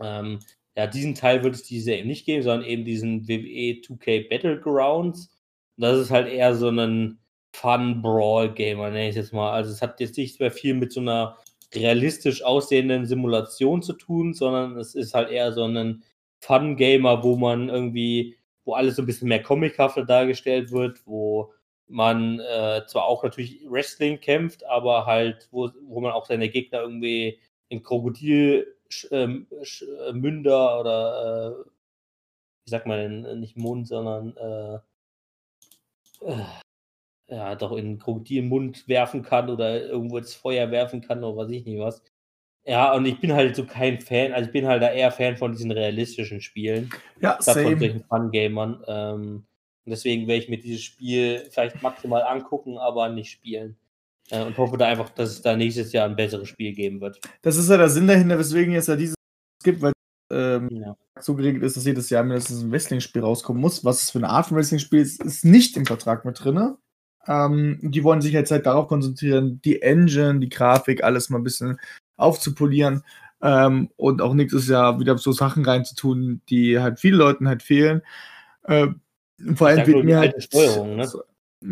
Ähm, 0.00 0.40
ja, 0.76 0.86
diesen 0.86 1.14
Teil 1.14 1.44
wird 1.44 1.54
es 1.54 1.64
dieses 1.64 1.88
Jahr 1.88 1.98
eben 1.98 2.08
nicht 2.08 2.24
geben, 2.24 2.42
sondern 2.42 2.68
eben 2.68 2.84
diesen 2.84 3.28
WWE 3.28 3.82
2K 3.82 4.28
Battlegrounds. 4.28 5.28
Und 5.76 5.82
das 5.82 5.98
ist 5.98 6.10
halt 6.10 6.28
eher 6.28 6.54
so 6.54 6.70
ein 6.70 7.18
Fun-Brawl-Gamer, 7.60 8.90
nenne 8.90 9.04
ich 9.04 9.10
es 9.10 9.16
jetzt 9.16 9.32
mal. 9.32 9.52
Also 9.52 9.70
es 9.72 9.82
hat 9.82 10.00
jetzt 10.00 10.16
nicht 10.16 10.38
mehr 10.40 10.50
viel 10.50 10.74
mit 10.74 10.92
so 10.92 11.00
einer 11.00 11.36
realistisch 11.74 12.42
aussehenden 12.44 13.06
Simulation 13.06 13.82
zu 13.82 13.92
tun, 13.94 14.32
sondern 14.32 14.76
es 14.78 14.94
ist 14.94 15.14
halt 15.14 15.30
eher 15.30 15.52
so 15.52 15.64
ein 15.64 16.02
Fun-Gamer, 16.40 17.22
wo 17.24 17.36
man 17.36 17.68
irgendwie, 17.68 18.36
wo 18.64 18.74
alles 18.74 18.96
so 18.96 19.02
ein 19.02 19.06
bisschen 19.06 19.28
mehr 19.28 19.42
comichafter 19.42 20.04
dargestellt 20.04 20.70
wird, 20.70 21.06
wo 21.06 21.52
man 21.88 22.38
äh, 22.40 22.82
zwar 22.86 23.04
auch 23.04 23.24
natürlich 23.24 23.60
Wrestling 23.68 24.20
kämpft, 24.20 24.64
aber 24.64 25.06
halt, 25.06 25.48
wo, 25.50 25.70
wo 25.82 26.00
man 26.00 26.12
auch 26.12 26.26
seine 26.26 26.48
Gegner 26.48 26.82
irgendwie 26.82 27.38
in 27.68 27.82
Krokodil 27.82 28.66
Sch- 28.90 29.10
ähm, 29.12 29.46
äh, 29.50 30.48
oder 30.48 31.56
äh, 31.66 31.70
wie 32.64 32.70
sagt 32.70 32.86
man 32.86 32.98
denn, 32.98 33.24
äh, 33.24 33.36
nicht 33.36 33.56
Mund, 33.56 33.88
sondern 33.88 34.36
äh, 34.36 34.74
äh, 36.26 36.44
ja, 37.28 37.54
doch 37.54 37.72
in 37.76 37.98
Krokodilmund 37.98 38.88
werfen 38.88 39.22
kann 39.22 39.50
oder 39.50 39.82
irgendwo 39.82 40.18
ins 40.18 40.34
Feuer 40.34 40.70
werfen 40.70 41.00
kann 41.00 41.22
oder 41.24 41.36
weiß 41.44 41.50
ich 41.50 41.64
nicht 41.66 41.78
was. 41.80 42.02
Ja, 42.64 42.92
und 42.94 43.06
ich 43.06 43.18
bin 43.20 43.32
halt 43.32 43.56
so 43.56 43.64
kein 43.64 43.98
Fan, 44.00 44.32
also 44.32 44.46
ich 44.46 44.52
bin 44.52 44.66
halt 44.66 44.82
da 44.82 44.90
eher 44.90 45.10
Fan 45.10 45.36
von 45.36 45.52
diesen 45.52 45.70
realistischen 45.70 46.40
Spielen, 46.40 46.90
Ja, 47.20 47.38
statt 47.40 47.54
von 47.58 47.64
same. 47.64 47.78
solchen 47.78 48.04
Fun-Gamern. 48.04 48.84
Ähm, 48.86 49.46
und 49.84 49.90
deswegen 49.90 50.26
werde 50.26 50.42
ich 50.42 50.48
mir 50.50 50.58
dieses 50.58 50.82
Spiel 50.82 51.46
vielleicht 51.50 51.82
maximal 51.82 52.22
angucken, 52.22 52.76
aber 52.76 53.08
nicht 53.08 53.30
spielen. 53.30 53.78
Äh, 54.30 54.44
und 54.44 54.58
hoffe 54.58 54.76
da 54.76 54.86
einfach, 54.86 55.08
dass 55.10 55.30
es 55.30 55.40
da 55.40 55.56
nächstes 55.56 55.92
Jahr 55.92 56.06
ein 56.06 56.16
besseres 56.16 56.48
Spiel 56.48 56.74
geben 56.74 57.00
wird. 57.00 57.20
Das 57.40 57.56
ist 57.56 57.70
ja 57.70 57.78
der 57.78 57.88
Sinn 57.88 58.06
dahinter, 58.06 58.38
weswegen 58.38 58.74
es 58.74 58.86
ja 58.86 58.96
dieses 58.96 59.14
gibt, 59.64 59.80
weil 59.80 59.92
ähm, 60.30 60.68
Ja. 60.70 60.94
so 61.20 61.34
geregelt 61.34 61.62
ist, 61.62 61.78
dass 61.78 61.86
jedes 61.86 62.10
Jahr 62.10 62.22
mindestens 62.22 62.62
ein 62.62 62.70
Wrestling-Spiel 62.70 63.22
rauskommen 63.22 63.62
muss. 63.62 63.82
Was 63.82 64.02
es 64.02 64.10
für 64.10 64.18
eine 64.18 64.28
Art 64.28 64.44
von 64.46 64.58
Wrestling-Spiel 64.58 65.00
ist, 65.00 65.22
ist 65.22 65.46
nicht 65.46 65.74
im 65.78 65.86
Vertrag 65.86 66.26
mit 66.26 66.44
drin. 66.44 66.76
Ähm, 67.28 67.78
die 67.82 68.02
wollen 68.02 68.22
sich 68.22 68.32
jetzt 68.32 68.50
halt 68.50 68.66
darauf 68.66 68.88
konzentrieren, 68.88 69.60
die 69.64 69.82
Engine, 69.82 70.40
die 70.40 70.48
Grafik, 70.48 71.04
alles 71.04 71.28
mal 71.28 71.38
ein 71.38 71.44
bisschen 71.44 71.78
aufzupolieren 72.16 73.04
ähm, 73.42 73.90
und 73.96 74.22
auch 74.22 74.34
nächstes 74.34 74.66
Jahr 74.68 74.98
wieder 74.98 75.16
so 75.18 75.32
Sachen 75.32 75.64
reinzutun, 75.64 76.40
die 76.48 76.80
halt 76.80 76.98
vielen 76.98 77.18
Leuten 77.18 77.46
halt 77.46 77.62
fehlen. 77.62 78.02
Äh, 78.64 78.88
vor 79.54 79.68
allem 79.68 79.86
wird 79.86 80.04
mir 80.04 80.18
halt. 80.18 80.42
Steuerung, 80.42 80.96
ne? 80.96 81.08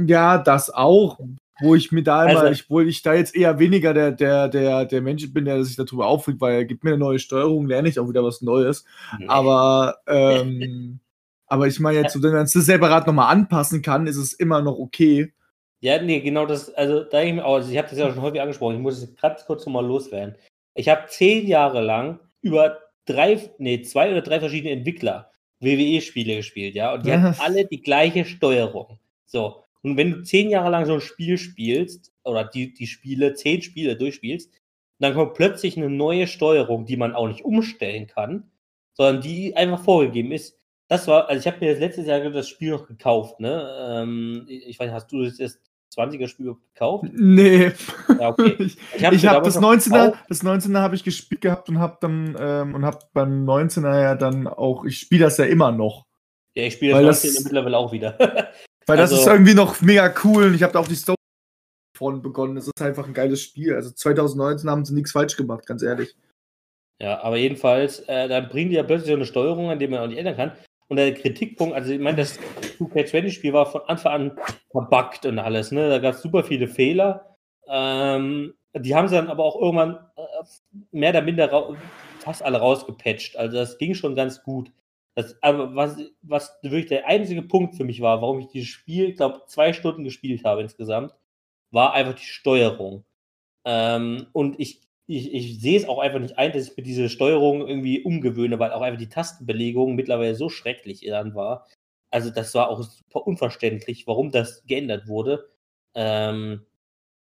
Ja, 0.06 0.38
das 0.38 0.70
auch. 0.70 1.18
Wo 1.60 1.74
ich 1.74 1.90
mir 1.90 2.02
da 2.02 2.28
immer, 2.28 2.40
Also- 2.40 2.52
ich, 2.52 2.68
wo 2.68 2.80
ich 2.80 3.00
da 3.00 3.14
jetzt 3.14 3.34
eher 3.34 3.58
weniger 3.58 3.94
der, 3.94 4.12
der, 4.12 4.48
der, 4.48 4.84
der 4.84 5.00
Mensch 5.00 5.32
bin, 5.32 5.46
der 5.46 5.64
sich 5.64 5.76
darüber 5.76 6.06
aufregt, 6.06 6.40
weil 6.40 6.54
er 6.54 6.64
gibt 6.66 6.84
mir 6.84 6.90
eine 6.90 6.98
neue 6.98 7.18
Steuerung, 7.18 7.66
lerne 7.66 7.88
ich 7.88 7.98
auch 7.98 8.10
wieder 8.10 8.22
was 8.22 8.42
Neues. 8.42 8.84
Nee. 9.18 9.26
Aber, 9.26 9.96
ähm, 10.06 11.00
aber 11.46 11.66
ich 11.66 11.80
meine 11.80 11.98
jetzt, 11.98 12.12
so, 12.12 12.22
wenn 12.22 12.32
man 12.32 12.42
es 12.44 12.52
separat 12.52 13.06
nochmal 13.06 13.32
anpassen 13.32 13.80
kann, 13.80 14.06
ist 14.06 14.18
es 14.18 14.34
immer 14.34 14.60
noch 14.60 14.78
okay. 14.78 15.32
Ja, 15.80 16.00
nee, 16.00 16.20
genau 16.20 16.46
das, 16.46 16.72
also 16.74 17.04
da 17.04 17.22
ich 17.22 17.32
mir 17.34 17.44
also 17.44 17.70
ich 17.70 17.76
habe 17.78 17.88
das 17.88 17.98
ja 17.98 18.08
schon 18.10 18.22
häufig 18.22 18.40
angesprochen, 18.40 18.76
ich 18.76 18.82
muss 18.82 19.02
es 19.02 19.14
gerade 19.16 19.42
kurz 19.46 19.66
nochmal 19.66 19.84
loswerden. 19.86 20.36
Ich 20.74 20.88
habe 20.88 21.06
zehn 21.08 21.46
Jahre 21.46 21.82
lang 21.82 22.18
über 22.40 22.78
drei, 23.04 23.38
nee, 23.58 23.82
zwei 23.82 24.10
oder 24.10 24.22
drei 24.22 24.40
verschiedene 24.40 24.72
Entwickler 24.72 25.30
WWE-Spiele 25.60 26.36
gespielt, 26.36 26.74
ja, 26.74 26.94
und 26.94 27.04
die 27.04 27.10
Ja. 27.10 27.20
hatten 27.20 27.40
alle 27.40 27.64
die 27.66 27.82
gleiche 27.82 28.24
Steuerung. 28.24 28.98
So, 29.26 29.64
und 29.82 29.96
wenn 29.96 30.10
du 30.10 30.22
zehn 30.22 30.50
Jahre 30.50 30.70
lang 30.70 30.86
so 30.86 30.94
ein 30.94 31.00
Spiel 31.00 31.38
spielst, 31.38 32.12
oder 32.24 32.44
die, 32.44 32.74
die 32.74 32.86
Spiele, 32.86 33.34
zehn 33.34 33.62
Spiele 33.62 33.96
durchspielst, 33.96 34.52
dann 34.98 35.14
kommt 35.14 35.34
plötzlich 35.34 35.76
eine 35.76 35.90
neue 35.90 36.26
Steuerung, 36.26 36.86
die 36.86 36.96
man 36.96 37.14
auch 37.14 37.28
nicht 37.28 37.44
umstellen 37.44 38.06
kann, 38.06 38.50
sondern 38.94 39.22
die 39.22 39.54
einfach 39.56 39.82
vorgegeben 39.84 40.32
ist. 40.32 40.55
Das 40.88 41.08
war, 41.08 41.28
also 41.28 41.40
ich 41.40 41.46
habe 41.52 41.64
mir 41.64 41.72
das 41.72 41.80
letztes 41.80 42.06
Jahr 42.06 42.20
das 42.30 42.48
Spiel 42.48 42.70
noch 42.70 42.86
gekauft, 42.86 43.40
ne? 43.40 43.68
Ähm, 44.02 44.44
ich 44.48 44.78
weiß, 44.78 44.92
hast 44.92 45.10
du 45.10 45.24
das 45.24 45.36
das 45.38 45.58
20er 45.96 46.28
Spiel 46.28 46.54
gekauft? 46.74 47.06
Nee. 47.12 47.72
Ja, 48.20 48.28
okay. 48.28 48.56
Ich, 48.96 49.04
habe 49.04 49.16
damals 49.18 49.54
das 49.54 49.60
noch 49.60 49.72
19er, 49.72 50.06
gekauft. 50.06 50.24
das 50.28 50.42
19er 50.44 50.80
habe 50.80 50.94
ich 50.94 51.02
gespielt 51.04 51.40
gehabt 51.40 51.68
und 51.68 51.78
habe 51.80 51.96
dann 52.00 52.36
ähm, 52.38 52.74
und 52.74 52.84
habe 52.84 52.98
beim 53.12 53.44
19er 53.48 54.00
ja 54.00 54.14
dann 54.14 54.46
auch, 54.46 54.84
ich 54.84 54.98
spiele 54.98 55.24
das 55.24 55.38
ja 55.38 55.46
immer 55.46 55.72
noch. 55.72 56.04
Ja, 56.54 56.64
ich 56.64 56.74
spiele 56.74 56.92
das 57.02 57.22
das- 57.22 57.24
19 57.24 57.44
mittlerweile 57.44 57.76
auch 57.78 57.92
wieder. 57.92 58.16
Weil 58.86 58.96
das 58.96 59.10
Also- 59.10 59.22
ist 59.22 59.26
irgendwie 59.26 59.54
noch 59.54 59.80
mega 59.80 60.14
cool 60.24 60.44
und 60.44 60.54
ich 60.54 60.62
habe 60.62 60.72
da 60.72 60.78
auch 60.78 60.88
die 60.88 60.94
Story 60.94 61.16
von 61.96 62.22
begonnen. 62.22 62.56
Es 62.58 62.66
ist 62.68 62.80
einfach 62.82 63.06
ein 63.06 63.14
geiles 63.14 63.42
Spiel. 63.42 63.74
Also 63.74 63.90
2019 63.90 64.70
haben 64.70 64.84
sie 64.84 64.94
nichts 64.94 65.10
falsch 65.12 65.36
gemacht, 65.36 65.66
ganz 65.66 65.82
ehrlich. 65.82 66.14
ja, 67.02 67.20
aber 67.22 67.36
jedenfalls, 67.38 68.00
äh, 68.00 68.28
dann 68.28 68.48
bringen 68.48 68.70
die 68.70 68.76
ja 68.76 68.82
plötzlich 68.84 69.08
so 69.10 69.16
eine 69.16 69.26
Steuerung, 69.26 69.70
an 69.70 69.78
die 69.78 69.88
man 69.88 70.00
auch 70.00 70.06
nicht 70.06 70.18
ändern 70.18 70.36
kann. 70.36 70.52
Und 70.88 70.96
der 70.96 71.14
Kritikpunkt, 71.14 71.74
also 71.74 71.92
ich 71.92 72.00
meine, 72.00 72.18
das 72.18 72.38
2K20-Spiel 72.78 73.52
war 73.52 73.66
von 73.66 73.82
Anfang 73.86 74.12
an 74.12 74.38
verbuggt 74.70 75.26
und 75.26 75.38
alles, 75.38 75.72
ne? 75.72 75.88
Da 75.88 75.98
gab 75.98 76.14
es 76.14 76.22
super 76.22 76.44
viele 76.44 76.68
Fehler. 76.68 77.36
Ähm, 77.68 78.54
die 78.74 78.94
haben 78.94 79.08
sie 79.08 79.16
dann 79.16 79.28
aber 79.28 79.44
auch 79.44 79.60
irgendwann 79.60 79.96
äh, 80.16 80.22
mehr 80.92 81.10
oder 81.10 81.22
minder 81.22 81.76
fast 82.20 82.42
alle 82.42 82.58
rausgepatcht. 82.58 83.36
Also 83.36 83.56
das 83.56 83.78
ging 83.78 83.94
schon 83.94 84.14
ganz 84.14 84.42
gut. 84.42 84.70
Das, 85.14 85.36
aber 85.42 85.74
was, 85.74 85.96
was 86.22 86.58
wirklich 86.62 86.86
der 86.86 87.06
einzige 87.06 87.42
Punkt 87.42 87.74
für 87.74 87.84
mich 87.84 88.00
war, 88.02 88.20
warum 88.20 88.38
ich 88.40 88.48
dieses 88.48 88.68
Spiel, 88.68 89.08
ich 89.08 89.16
glaube, 89.16 89.42
zwei 89.46 89.72
Stunden 89.72 90.04
gespielt 90.04 90.44
habe 90.44 90.60
insgesamt, 90.60 91.14
war 91.70 91.94
einfach 91.94 92.14
die 92.14 92.24
Steuerung. 92.24 93.04
Ähm, 93.64 94.26
und 94.32 94.60
ich, 94.60 94.82
ich, 95.06 95.32
ich 95.32 95.60
sehe 95.60 95.78
es 95.78 95.88
auch 95.88 95.98
einfach 95.98 96.18
nicht 96.18 96.38
ein, 96.38 96.52
dass 96.52 96.68
ich 96.68 96.76
mir 96.76 96.82
diese 96.82 97.08
Steuerung 97.08 97.66
irgendwie 97.66 98.02
umgewöhne, 98.02 98.58
weil 98.58 98.72
auch 98.72 98.80
einfach 98.80 98.98
die 98.98 99.08
Tastenbelegung 99.08 99.94
mittlerweile 99.94 100.34
so 100.34 100.48
schrecklich 100.48 101.00
dann 101.06 101.34
war. 101.34 101.66
Also 102.10 102.30
das 102.30 102.54
war 102.54 102.68
auch 102.70 102.82
super 102.82 103.26
unverständlich, 103.26 104.06
warum 104.06 104.30
das 104.30 104.64
geändert 104.66 105.06
wurde. 105.06 105.48
Ähm, 105.94 106.66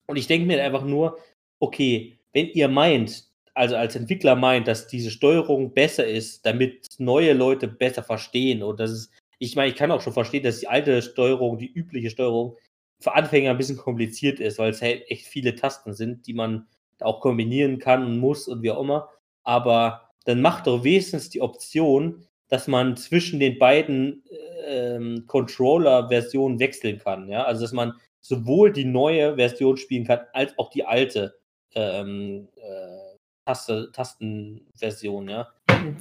und 0.07 0.15
ich 0.17 0.27
denke 0.27 0.47
mir 0.47 0.63
einfach 0.63 0.83
nur, 0.83 1.17
okay, 1.59 2.19
wenn 2.33 2.47
ihr 2.49 2.67
meint, 2.67 3.29
also 3.53 3.75
als 3.75 3.95
Entwickler 3.95 4.35
meint, 4.35 4.67
dass 4.67 4.87
diese 4.87 5.11
Steuerung 5.11 5.73
besser 5.73 6.05
ist, 6.05 6.45
damit 6.45 6.87
neue 6.99 7.33
Leute 7.33 7.67
besser 7.67 8.03
verstehen 8.03 8.63
und 8.63 8.79
das 8.79 8.91
ist, 8.91 9.11
ich 9.39 9.55
meine, 9.55 9.69
ich 9.69 9.75
kann 9.75 9.91
auch 9.91 10.01
schon 10.01 10.13
verstehen, 10.13 10.43
dass 10.43 10.59
die 10.59 10.67
alte 10.67 11.01
Steuerung, 11.01 11.57
die 11.57 11.71
übliche 11.71 12.11
Steuerung 12.11 12.57
für 12.99 13.15
Anfänger 13.15 13.51
ein 13.51 13.57
bisschen 13.57 13.77
kompliziert 13.77 14.39
ist, 14.39 14.59
weil 14.59 14.69
es 14.69 14.81
halt 14.81 15.09
echt 15.09 15.25
viele 15.25 15.55
Tasten 15.55 15.93
sind, 15.93 16.27
die 16.27 16.33
man 16.33 16.67
auch 17.03 17.21
kombinieren 17.21 17.79
kann 17.79 18.05
und 18.05 18.19
muss 18.19 18.47
und 18.47 18.61
wie 18.61 18.71
auch 18.71 18.81
immer. 18.81 19.09
Aber 19.43 20.09
dann 20.25 20.41
macht 20.41 20.67
doch 20.67 20.83
wenigstens 20.83 21.29
die 21.29 21.41
Option, 21.41 22.25
dass 22.47 22.67
man 22.67 22.97
zwischen 22.97 23.39
den 23.39 23.57
beiden 23.57 24.23
ähm, 24.67 25.23
Controller-Versionen 25.27 26.59
wechseln 26.59 26.99
kann. 26.99 27.29
Ja? 27.29 27.43
Also, 27.43 27.61
dass 27.61 27.71
man 27.71 27.93
sowohl 28.19 28.71
die 28.71 28.85
neue 28.85 29.35
Version 29.35 29.77
spielen 29.77 30.05
kann, 30.05 30.21
als 30.33 30.57
auch 30.57 30.69
die 30.69 30.85
alte 30.85 31.39
ähm, 31.73 32.47
äh, 32.57 33.17
Taste, 33.45 33.89
Tastenversion. 33.91 35.29
Ja? 35.29 35.47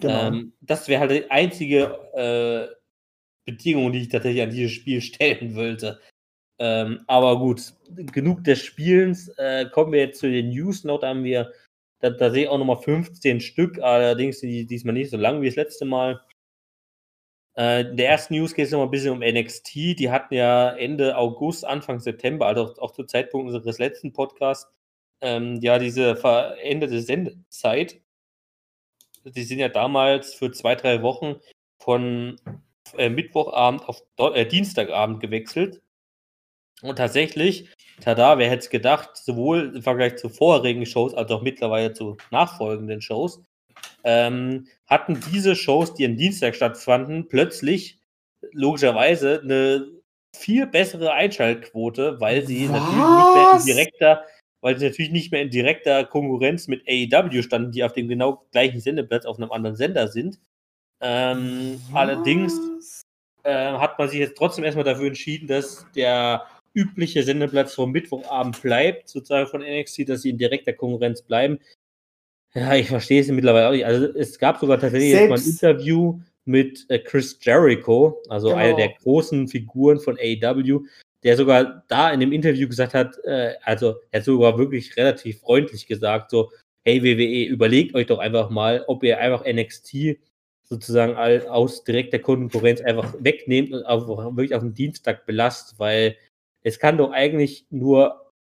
Genau. 0.00 0.26
Ähm, 0.26 0.52
das 0.60 0.88
wäre 0.88 1.00
halt 1.00 1.10
die 1.12 1.30
einzige 1.30 1.98
äh, 2.14 2.74
Bedingung, 3.46 3.92
die 3.92 4.02
ich 4.02 4.08
tatsächlich 4.08 4.42
an 4.42 4.50
dieses 4.50 4.72
Spiel 4.72 5.00
stellen 5.00 5.54
wollte. 5.54 6.00
Ähm, 6.60 7.02
aber 7.06 7.38
gut, 7.38 7.72
genug 8.12 8.44
des 8.44 8.60
Spielens. 8.60 9.28
Äh, 9.38 9.70
kommen 9.70 9.92
wir 9.92 10.00
jetzt 10.00 10.20
zu 10.20 10.30
den 10.30 10.50
News 10.50 10.84
noch. 10.84 11.00
Da 11.00 11.08
haben 11.08 11.24
wir, 11.24 11.52
da, 12.00 12.10
da 12.10 12.30
sehe 12.30 12.44
ich 12.44 12.48
auch 12.50 12.58
nochmal 12.58 12.76
15 12.76 13.40
Stück, 13.40 13.78
allerdings 13.80 14.40
die, 14.40 14.66
diesmal 14.66 14.92
nicht 14.92 15.10
so 15.10 15.16
lang 15.16 15.40
wie 15.40 15.46
das 15.46 15.56
letzte 15.56 15.86
Mal. 15.86 16.20
Äh, 17.56 17.82
in 17.90 17.96
der 17.96 18.10
ersten 18.10 18.34
News 18.34 18.54
geht 18.54 18.66
es 18.66 18.72
nochmal 18.72 18.88
ein 18.88 18.90
bisschen 18.90 19.12
um 19.12 19.20
NXT. 19.20 19.74
Die 19.98 20.10
hatten 20.10 20.34
ja 20.34 20.70
Ende 20.76 21.16
August, 21.16 21.64
Anfang 21.64 21.98
September, 21.98 22.46
also 22.46 22.64
auch, 22.64 22.78
auch 22.78 22.90
zu 22.92 23.04
Zeitpunkt 23.04 23.46
unseres 23.46 23.78
letzten 23.78 24.12
Podcasts, 24.12 24.70
ähm, 25.22 25.60
ja, 25.62 25.78
diese 25.78 26.14
veränderte 26.14 27.00
Sendezeit. 27.00 28.00
Die 29.24 29.42
sind 29.42 29.58
ja 29.58 29.68
damals 29.68 30.34
für 30.34 30.50
zwei, 30.52 30.74
drei 30.74 31.02
Wochen 31.02 31.36
von 31.78 32.40
äh, 32.98 33.08
Mittwochabend 33.08 33.88
auf 33.88 34.02
Don 34.16 34.34
äh, 34.34 34.46
Dienstagabend 34.46 35.20
gewechselt. 35.20 35.82
Und 36.82 36.96
tatsächlich, 36.96 37.68
tada, 38.00 38.38
wer 38.38 38.48
hätte 38.48 38.60
es 38.60 38.70
gedacht, 38.70 39.16
sowohl 39.16 39.72
im 39.76 39.82
Vergleich 39.82 40.16
zu 40.16 40.28
vorherigen 40.28 40.86
Shows 40.86 41.14
als 41.14 41.30
auch 41.30 41.42
mittlerweile 41.42 41.92
zu 41.92 42.16
nachfolgenden 42.30 43.02
Shows, 43.02 43.42
ähm, 44.04 44.66
hatten 44.86 45.20
diese 45.32 45.56
Shows, 45.56 45.94
die 45.94 46.06
am 46.06 46.16
Dienstag 46.16 46.54
stattfanden, 46.54 47.28
plötzlich 47.28 47.98
logischerweise 48.52 49.40
eine 49.42 49.86
viel 50.34 50.66
bessere 50.66 51.12
Einschaltquote, 51.12 52.20
weil 52.20 52.46
sie 52.46 52.66
natürlich 52.66 52.88
nicht 52.90 53.34
mehr 53.34 53.50
in 53.50 53.56
Was? 53.56 53.64
direkter, 53.64 54.24
weil 54.62 54.78
sie 54.78 54.86
natürlich 54.86 55.10
nicht 55.10 55.32
mehr 55.32 55.42
in 55.42 55.50
direkter 55.50 56.04
Konkurrenz 56.04 56.68
mit 56.68 56.86
AEW 56.88 57.42
standen, 57.42 57.72
die 57.72 57.84
auf 57.84 57.92
dem 57.92 58.08
genau 58.08 58.46
gleichen 58.52 58.80
Sendeplatz 58.80 59.26
auf 59.26 59.38
einem 59.38 59.50
anderen 59.50 59.76
Sender 59.76 60.08
sind. 60.08 60.38
Ähm, 61.02 61.80
allerdings 61.92 62.54
Was? 62.54 63.02
äh, 63.42 63.72
hat 63.72 63.98
man 63.98 64.08
sich 64.08 64.20
jetzt 64.20 64.36
trotzdem 64.36 64.64
erstmal 64.64 64.84
dafür 64.84 65.08
entschieden, 65.08 65.48
dass 65.48 65.86
der 65.94 66.46
übliche 66.74 67.22
Sendeplatz 67.22 67.74
vom 67.74 67.92
Mittwochabend 67.92 68.60
bleibt, 68.62 69.08
sozusagen 69.08 69.48
von 69.48 69.62
NXT, 69.62 70.08
dass 70.08 70.22
sie 70.22 70.30
in 70.30 70.38
direkter 70.38 70.72
Konkurrenz 70.72 71.22
bleiben. 71.22 71.58
Ja, 72.54 72.74
ich 72.74 72.88
verstehe 72.88 73.20
es 73.20 73.28
mittlerweile 73.28 73.68
auch 73.68 73.72
nicht. 73.72 73.86
Also 73.86 74.06
es 74.06 74.38
gab 74.38 74.58
sogar 74.58 74.78
tatsächlich 74.80 75.12
jetzt 75.12 75.28
mal 75.28 75.38
ein 75.38 75.46
Interview 75.46 76.20
mit 76.44 76.84
äh, 76.88 76.98
Chris 76.98 77.38
Jericho, 77.40 78.20
also 78.28 78.48
Genau. 78.48 78.60
einer 78.60 78.76
der 78.76 78.88
großen 79.02 79.46
Figuren 79.46 80.00
von 80.00 80.18
AEW, 80.18 80.80
der 81.22 81.36
sogar 81.36 81.84
da 81.88 82.10
in 82.10 82.20
dem 82.20 82.32
Interview 82.32 82.66
gesagt 82.66 82.94
hat, 82.94 83.16
äh, 83.24 83.54
also 83.62 83.96
er 84.10 84.20
hat 84.20 84.24
sogar 84.24 84.58
wirklich 84.58 84.96
relativ 84.96 85.40
freundlich 85.40 85.86
gesagt, 85.86 86.30
so, 86.30 86.50
hey 86.84 87.02
WWE, 87.02 87.44
überlegt 87.44 87.94
euch 87.94 88.06
doch 88.06 88.18
einfach 88.18 88.50
mal, 88.50 88.84
ob 88.88 89.04
ihr 89.04 89.18
einfach 89.18 89.44
NXT 89.44 90.18
sozusagen 90.62 91.16
aus 91.48 91.84
direkter 91.84 92.20
Konkurrenz 92.20 92.80
einfach 92.80 93.14
wegnehmt 93.18 93.72
und 93.72 93.84
auf, 93.84 94.06
wirklich 94.06 94.54
auf 94.54 94.62
den 94.62 94.74
Dienstag 94.74 95.26
belasst, 95.26 95.78
weil 95.78 96.16
es 96.62 96.78
kann 96.78 96.98
doch 96.98 97.12
eigentlich 97.12 97.66
nur 97.70 98.32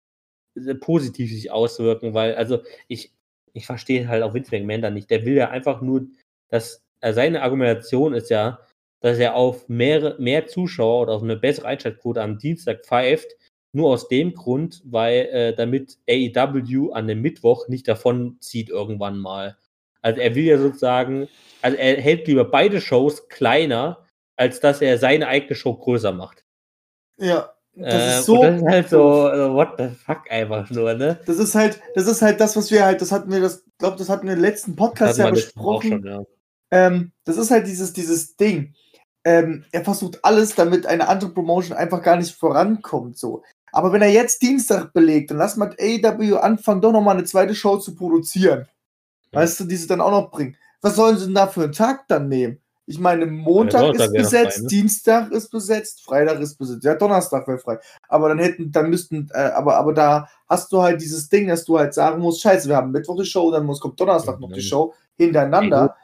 äh, 0.55 0.75
positiv 0.75 1.31
sich 1.31 1.51
auswirken, 1.51 2.15
weil, 2.15 2.35
also 2.35 2.61
ich, 2.89 3.13
ich 3.53 3.67
verstehe 3.67 4.09
halt 4.09 4.23
auch 4.23 4.35
Vince 4.35 4.55
McMahon 4.55 4.83
da 4.83 4.91
nicht. 4.91 5.11
Der 5.11 5.25
will 5.25 5.35
ja 5.35 5.51
einfach 5.51 5.81
nur, 5.81 6.07
dass 6.49 6.85
äh, 7.01 7.13
seine 7.13 7.43
Argumentation 7.43 8.15
ist 8.15 8.31
ja, 8.31 8.61
dass 9.01 9.19
er 9.19 9.37
auf 9.37 9.69
mehr, 9.69 10.17
mehr 10.19 10.47
Zuschauer 10.47 11.03
oder 11.03 11.13
auf 11.15 11.23
eine 11.23 11.37
bessere 11.37 11.69
Einschaltquote 11.69 12.21
am 12.21 12.39
Dienstag 12.39 12.85
pfeift, 12.85 13.29
nur 13.73 13.91
aus 13.91 14.09
dem 14.09 14.35
Grund, 14.35 14.83
weil 14.85 15.27
äh, 15.27 15.55
damit 15.55 15.99
AEW 16.09 16.93
an 16.93 17.07
dem 17.07 17.21
Mittwoch 17.21 17.69
nicht 17.69 17.87
davon 17.87 18.39
zieht 18.41 18.71
irgendwann 18.71 19.19
mal. 19.19 19.57
Also 20.01 20.21
er 20.21 20.35
will 20.35 20.45
ja 20.45 20.59
sozusagen, 20.59 21.29
also 21.61 21.77
er 21.77 22.01
hält 22.01 22.27
lieber 22.27 22.45
beide 22.45 22.81
Shows 22.81 23.29
kleiner, 23.29 24.07
als 24.37 24.61
dass 24.61 24.81
er 24.81 24.99
seine 24.99 25.29
eigene 25.29 25.55
Show 25.55 25.75
größer 25.75 26.13
macht. 26.13 26.45
Ja, 27.19 27.53
das 27.79 27.95
Äh, 27.95 28.19
ist 28.19 28.25
so. 28.27 28.41
und 28.41 28.47
das 28.47 28.61
ist 28.61 28.69
halt 28.69 28.89
so, 28.91 28.99
what 29.55 29.69
the 29.79 29.89
fuck 30.05 30.31
einfach 30.31 30.69
nur, 30.71 30.95
ne? 30.95 31.19
Das 31.27 31.39
ist 31.39 31.55
halt, 31.55 31.81
das 31.95 32.07
ist 32.07 32.23
halt 32.23 32.41
das, 32.41 32.57
was 32.57 32.71
wir 32.71 32.85
halt, 32.85 33.01
das 33.01 33.13
hatten 33.13 33.31
wir, 33.31 33.41
das, 33.41 33.65
glaube, 33.79 33.97
das 33.97 34.09
hatten 34.09 34.27
wir 34.27 34.35
im 34.35 34.41
letzten 34.41 34.77
Podcast 34.77 35.19
ja 35.19 35.31
besprochen. 35.31 35.91
schon, 35.91 36.05
ja. 36.07 36.21
Ähm, 36.71 37.13
das 37.25 37.37
ist 37.37 37.51
halt 37.51 37.67
dieses, 37.67 37.93
dieses 37.93 38.37
Ding. 38.37 38.75
Ähm, 39.25 39.65
er 39.73 39.85
versucht 39.85 40.25
alles, 40.25 40.55
damit 40.55 40.87
eine 40.87 41.09
andere 41.09 41.31
Promotion 41.31 41.77
einfach 41.77 42.03
gar 42.03 42.17
nicht 42.17 42.35
vorankommt. 42.35 43.19
So. 43.19 43.43
Aber 43.73 43.93
wenn 43.93 44.03
er 44.03 44.11
jetzt 44.11 44.43
Dienstag 44.43 44.93
belegt, 44.93 45.31
dann 45.31 45.39
lass 45.39 45.57
mal 45.57 45.75
AEW 45.79 46.37
anfangen, 46.37 46.81
doch 46.81 46.93
nochmal 46.93 47.17
eine 47.17 47.25
zweite 47.25 47.55
Show 47.55 47.77
zu 47.79 47.95
produzieren. 47.95 48.67
Ja. 49.33 49.41
Weißt 49.41 49.61
du, 49.61 49.65
die 49.65 49.77
sie 49.77 49.87
dann 49.87 50.01
auch 50.01 50.11
noch 50.11 50.31
bringen. 50.31 50.57
Was 50.81 50.97
sollen 50.97 51.19
sie 51.19 51.27
denn 51.27 51.35
da 51.35 51.47
für 51.47 51.65
einen 51.65 51.73
Tag 51.73 52.07
dann 52.09 52.29
nehmen? 52.29 52.61
Ich 52.89 52.99
meine, 52.99 53.27
Montag 53.27 53.83
Donnerstag 53.83 54.07
ist 54.07 54.13
besetzt, 54.15 54.57
frei, 54.57 54.63
ne? 54.63 54.69
Dienstag 54.69 55.33
ist 55.33 55.51
besetzt, 55.51 56.05
Freitag 56.05 56.41
ist 56.41 56.57
besetzt. 56.57 56.85
Ja, 56.85 56.95
Donnerstag 56.95 57.47
wäre 57.47 57.59
frei. 57.59 57.79
Aber 58.09 58.31
dann 58.31 58.39
hätten, 58.39 58.73
dann 58.73 58.89
müssten, 58.89 59.29
äh, 59.35 59.39
aber, 59.39 59.77
aber 59.77 59.93
da 59.93 60.31
hast 60.49 60.73
du 60.73 60.81
halt 60.81 61.03
dieses 61.03 61.29
Ding, 61.29 61.49
dass 61.49 61.67
du 61.67 61.79
halt 61.79 61.93
sagen 61.93 62.23
musst, 62.23 62.41
scheiße, 62.41 62.67
wir 62.67 62.77
haben 62.77 62.91
Mittwoch 62.91 63.19
die 63.21 63.27
Show, 63.27 63.51
dann 63.51 63.67
muss 63.67 63.79
kommt 63.79 64.01
Donnerstag 64.01 64.41
noch 64.41 64.51
die. 64.51 64.63
Show 64.63 64.95
hintereinander. 65.19 65.97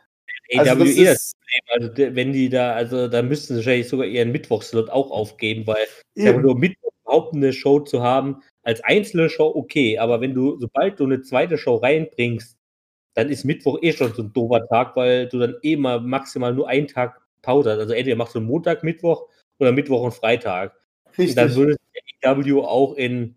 Also 0.59 0.73
AWE 0.73 0.85
das 0.85 0.89
ist 0.91 1.37
Also 1.73 1.91
wenn 1.97 2.35
die 2.35 2.51
da, 2.51 2.75
also 2.75 3.09
da 3.09 3.23
müssten 3.23 3.55
sie 3.55 3.61
wahrscheinlich 3.61 3.89
sogar 3.89 4.07
ihren 4.07 4.31
Mittwochslot 4.31 4.91
auch 4.91 5.11
aufgeben, 5.11 5.67
weil 5.67 5.87
ja, 6.15 6.33
eben, 6.33 6.43
nur 6.43 6.59
Mittwoch 6.59 6.93
überhaupt 7.03 7.35
eine 7.35 7.55
Show 7.55 7.81
zu 7.81 8.03
haben, 8.03 8.43
als 8.63 8.85
einzelne 8.85 9.31
Show 9.31 9.51
okay, 9.55 9.99
aber 9.99 10.21
wenn 10.21 10.35
du, 10.35 10.59
sobald 10.61 11.01
du 11.01 11.05
eine 11.05 11.23
zweite 11.23 11.57
Show 11.57 11.77
reinbringst, 11.77 12.59
dann 13.15 13.29
ist 13.29 13.45
Mittwoch 13.45 13.79
eh 13.83 13.93
schon 13.93 14.13
so 14.13 14.23
ein 14.23 14.33
doofer 14.33 14.67
Tag, 14.67 14.97
weil 14.97 15.29
du 15.29 15.39
dann 15.39 15.57
eh 15.63 15.77
mal 15.77 16.01
maximal 16.01 16.53
nur 16.53 16.69
einen 16.69 16.89
Tag 16.89 17.21
Pause 17.43 17.73
hast. 17.73 17.79
Also 17.79 17.93
entweder 17.95 18.17
machst 18.17 18.35
du 18.35 18.41
Montag, 18.41 18.83
Mittwoch 18.83 19.29
oder 19.59 19.73
Mittwoch 19.73 20.03
und 20.03 20.13
Freitag. 20.13 20.75
Und 21.17 21.37
dann 21.37 21.47
richtig. 21.47 21.57
würde 21.57 21.73
sich 21.73 22.19
der 22.23 22.31
AEW 22.33 22.63
auch 22.63 22.95
in 22.95 23.37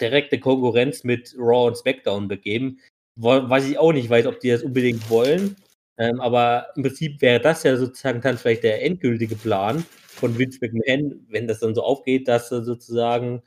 direkte 0.00 0.40
Konkurrenz 0.40 1.04
mit 1.04 1.34
Raw 1.38 1.68
und 1.68 1.76
SmackDown 1.76 2.28
begeben. 2.28 2.78
Weiß 3.16 3.68
ich 3.68 3.78
auch 3.78 3.92
nicht 3.92 4.08
weiß, 4.08 4.26
ob 4.26 4.40
die 4.40 4.48
das 4.48 4.62
unbedingt 4.62 5.10
wollen. 5.10 5.56
Ähm, 5.98 6.18
aber 6.20 6.68
im 6.76 6.82
Prinzip 6.82 7.20
wäre 7.20 7.40
das 7.40 7.62
ja 7.62 7.76
sozusagen 7.76 8.22
dann 8.22 8.38
vielleicht 8.38 8.64
der 8.64 8.82
endgültige 8.82 9.36
Plan 9.36 9.84
von 10.06 10.38
Vince 10.38 10.58
McMahon, 10.62 11.26
wenn 11.28 11.46
das 11.46 11.60
dann 11.60 11.74
so 11.74 11.82
aufgeht, 11.82 12.26
dass 12.26 12.48
sie 12.48 12.64
sozusagen 12.64 13.42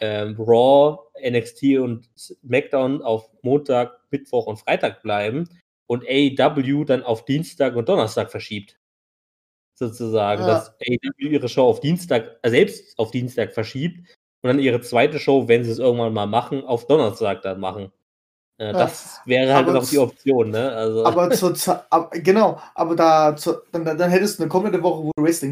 ähm, 0.00 0.36
Raw, 0.38 0.98
NXT 1.22 1.78
und 1.78 2.08
SmackDown 2.18 3.02
auf 3.02 3.30
Montag, 3.42 3.92
Mittwoch 4.10 4.46
und 4.46 4.58
Freitag 4.58 5.02
bleiben 5.02 5.48
und 5.86 6.04
AEW 6.08 6.84
dann 6.84 7.02
auf 7.02 7.24
Dienstag 7.24 7.76
und 7.76 7.88
Donnerstag 7.88 8.30
verschiebt. 8.30 8.78
Sozusagen, 9.74 10.42
Ja. 10.42 10.48
dass 10.48 10.68
AEW 10.80 11.28
ihre 11.28 11.48
Show 11.48 11.66
auf 11.66 11.80
Dienstag, 11.80 12.38
äh, 12.42 12.50
selbst 12.50 12.98
auf 12.98 13.10
Dienstag 13.10 13.52
verschiebt 13.54 13.98
und 14.42 14.48
dann 14.48 14.58
ihre 14.58 14.80
zweite 14.80 15.18
Show, 15.18 15.48
wenn 15.48 15.64
sie 15.64 15.70
es 15.70 15.78
irgendwann 15.78 16.12
mal 16.12 16.26
machen, 16.26 16.64
auf 16.64 16.86
Donnerstag 16.86 17.42
dann 17.42 17.60
machen. 17.60 17.92
Äh, 18.58 18.66
Ja, 18.66 18.72
das 18.72 19.20
wäre 19.24 19.54
halt 19.54 19.68
aber 19.68 19.78
noch 19.80 19.88
die 19.88 19.98
Option, 19.98 20.50
ne? 20.50 20.70
Also, 20.72 21.04
Aber 21.06 21.30
zur 21.30 21.54
Zeit, 21.54 21.82
genau, 22.12 22.60
aber 22.74 22.94
da, 22.94 23.34
zu, 23.34 23.54
dann, 23.72 23.84
dann 23.84 24.10
hättest 24.10 24.38
du 24.38 24.42
eine 24.42 24.50
komplette 24.50 24.82
Woche, 24.82 25.04
wo 25.04 25.10
du 25.16 25.22
Wrestling. 25.22 25.50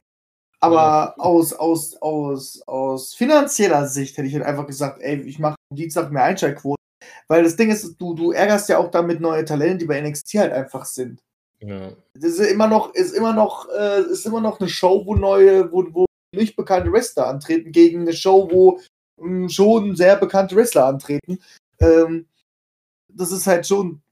Aber 0.60 1.14
aus, 1.18 1.52
aus, 1.52 1.96
aus, 2.02 2.62
aus 2.66 3.14
finanzieller 3.14 3.86
Sicht 3.86 4.16
hätte 4.16 4.26
ich 4.26 4.34
halt 4.34 4.44
einfach 4.44 4.66
gesagt, 4.66 5.00
ey, 5.00 5.20
ich 5.22 5.38
mache 5.38 5.54
Dienstag 5.72 6.10
mehr 6.10 6.24
Einschaltquoten. 6.24 6.76
Weil 7.28 7.44
das 7.44 7.56
Ding 7.56 7.70
ist, 7.70 7.96
du, 8.00 8.14
du 8.14 8.32
ärgerst 8.32 8.68
ja 8.68 8.78
auch 8.78 8.90
damit 8.90 9.20
neue 9.20 9.44
Talente, 9.44 9.78
die 9.78 9.84
bei 9.86 10.00
NXT 10.00 10.34
halt 10.34 10.52
einfach 10.52 10.84
sind. 10.84 11.20
ja. 11.60 11.92
Das 12.14 12.32
ist 12.38 12.50
immer 12.50 12.66
noch, 12.66 12.92
ist 12.94 13.12
immer 13.14 13.32
noch, 13.32 13.68
äh, 13.70 14.00
ist 14.10 14.26
immer 14.26 14.40
noch 14.40 14.58
eine 14.58 14.68
Show, 14.68 15.06
wo 15.06 15.14
neue, 15.14 15.70
wo, 15.70 15.84
wo 15.92 16.06
nicht 16.34 16.56
bekannte 16.56 16.92
Wrestler 16.92 17.28
antreten, 17.28 17.70
gegen 17.72 18.00
eine 18.02 18.12
Show, 18.12 18.48
wo 18.50 18.80
mh, 19.20 19.48
schon 19.50 19.94
sehr 19.96 20.16
bekannte 20.16 20.56
Wrestler 20.56 20.86
antreten. 20.86 21.38
Ähm, 21.80 22.26
das 23.08 23.30
ist 23.32 23.46
halt 23.46 23.66
schon 23.66 24.02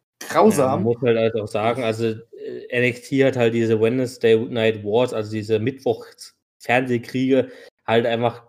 Ja, 0.48 0.66
man 0.66 0.82
grausam. 0.82 0.82
muss 0.82 0.96
halt, 1.02 1.18
halt 1.18 1.34
auch 1.36 1.48
sagen, 1.48 1.82
also 1.84 2.06
äh, 2.06 2.90
NXT 2.90 3.12
hat 3.24 3.36
halt 3.36 3.54
diese 3.54 3.80
Wednesday 3.80 4.36
Night 4.38 4.84
Wars, 4.84 5.12
also 5.12 5.30
diese 5.32 5.58
Mittwochs-Fernsehkriege, 6.66 7.50
halt 7.86 8.06
einfach 8.06 8.44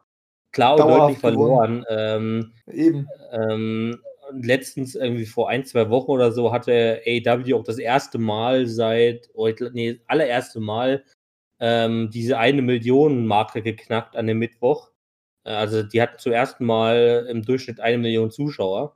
klar 0.51 0.73
und 0.73 0.79
Dauerhaft 0.79 1.01
deutlich 1.01 1.19
verloren. 1.19 1.85
Ähm, 1.89 2.53
Eben. 2.71 3.07
ähm, 3.31 3.99
letztens, 4.33 4.95
irgendwie 4.95 5.25
vor 5.25 5.49
ein, 5.49 5.65
zwei 5.65 5.89
Wochen 5.89 6.11
oder 6.11 6.31
so, 6.31 6.51
hatte 6.51 7.01
AEW 7.05 7.55
auch 7.55 7.63
das 7.63 7.77
erste 7.77 8.17
Mal 8.17 8.67
seit, 8.67 9.29
oh, 9.33 9.49
nee, 9.71 9.99
allererste 10.07 10.59
Mal 10.59 11.03
ähm, 11.59 12.09
diese 12.11 12.37
eine 12.37 12.61
Million 12.61 13.25
Marke 13.25 13.61
geknackt 13.61 14.15
an 14.15 14.27
dem 14.27 14.39
Mittwoch. 14.39 14.91
Äh, 15.43 15.51
Also 15.51 15.83
die 15.83 16.01
hatten 16.01 16.19
zum 16.19 16.33
ersten 16.33 16.65
Mal 16.65 17.27
im 17.29 17.43
Durchschnitt 17.43 17.79
eine 17.79 17.97
Million 17.97 18.31
Zuschauer, 18.31 18.95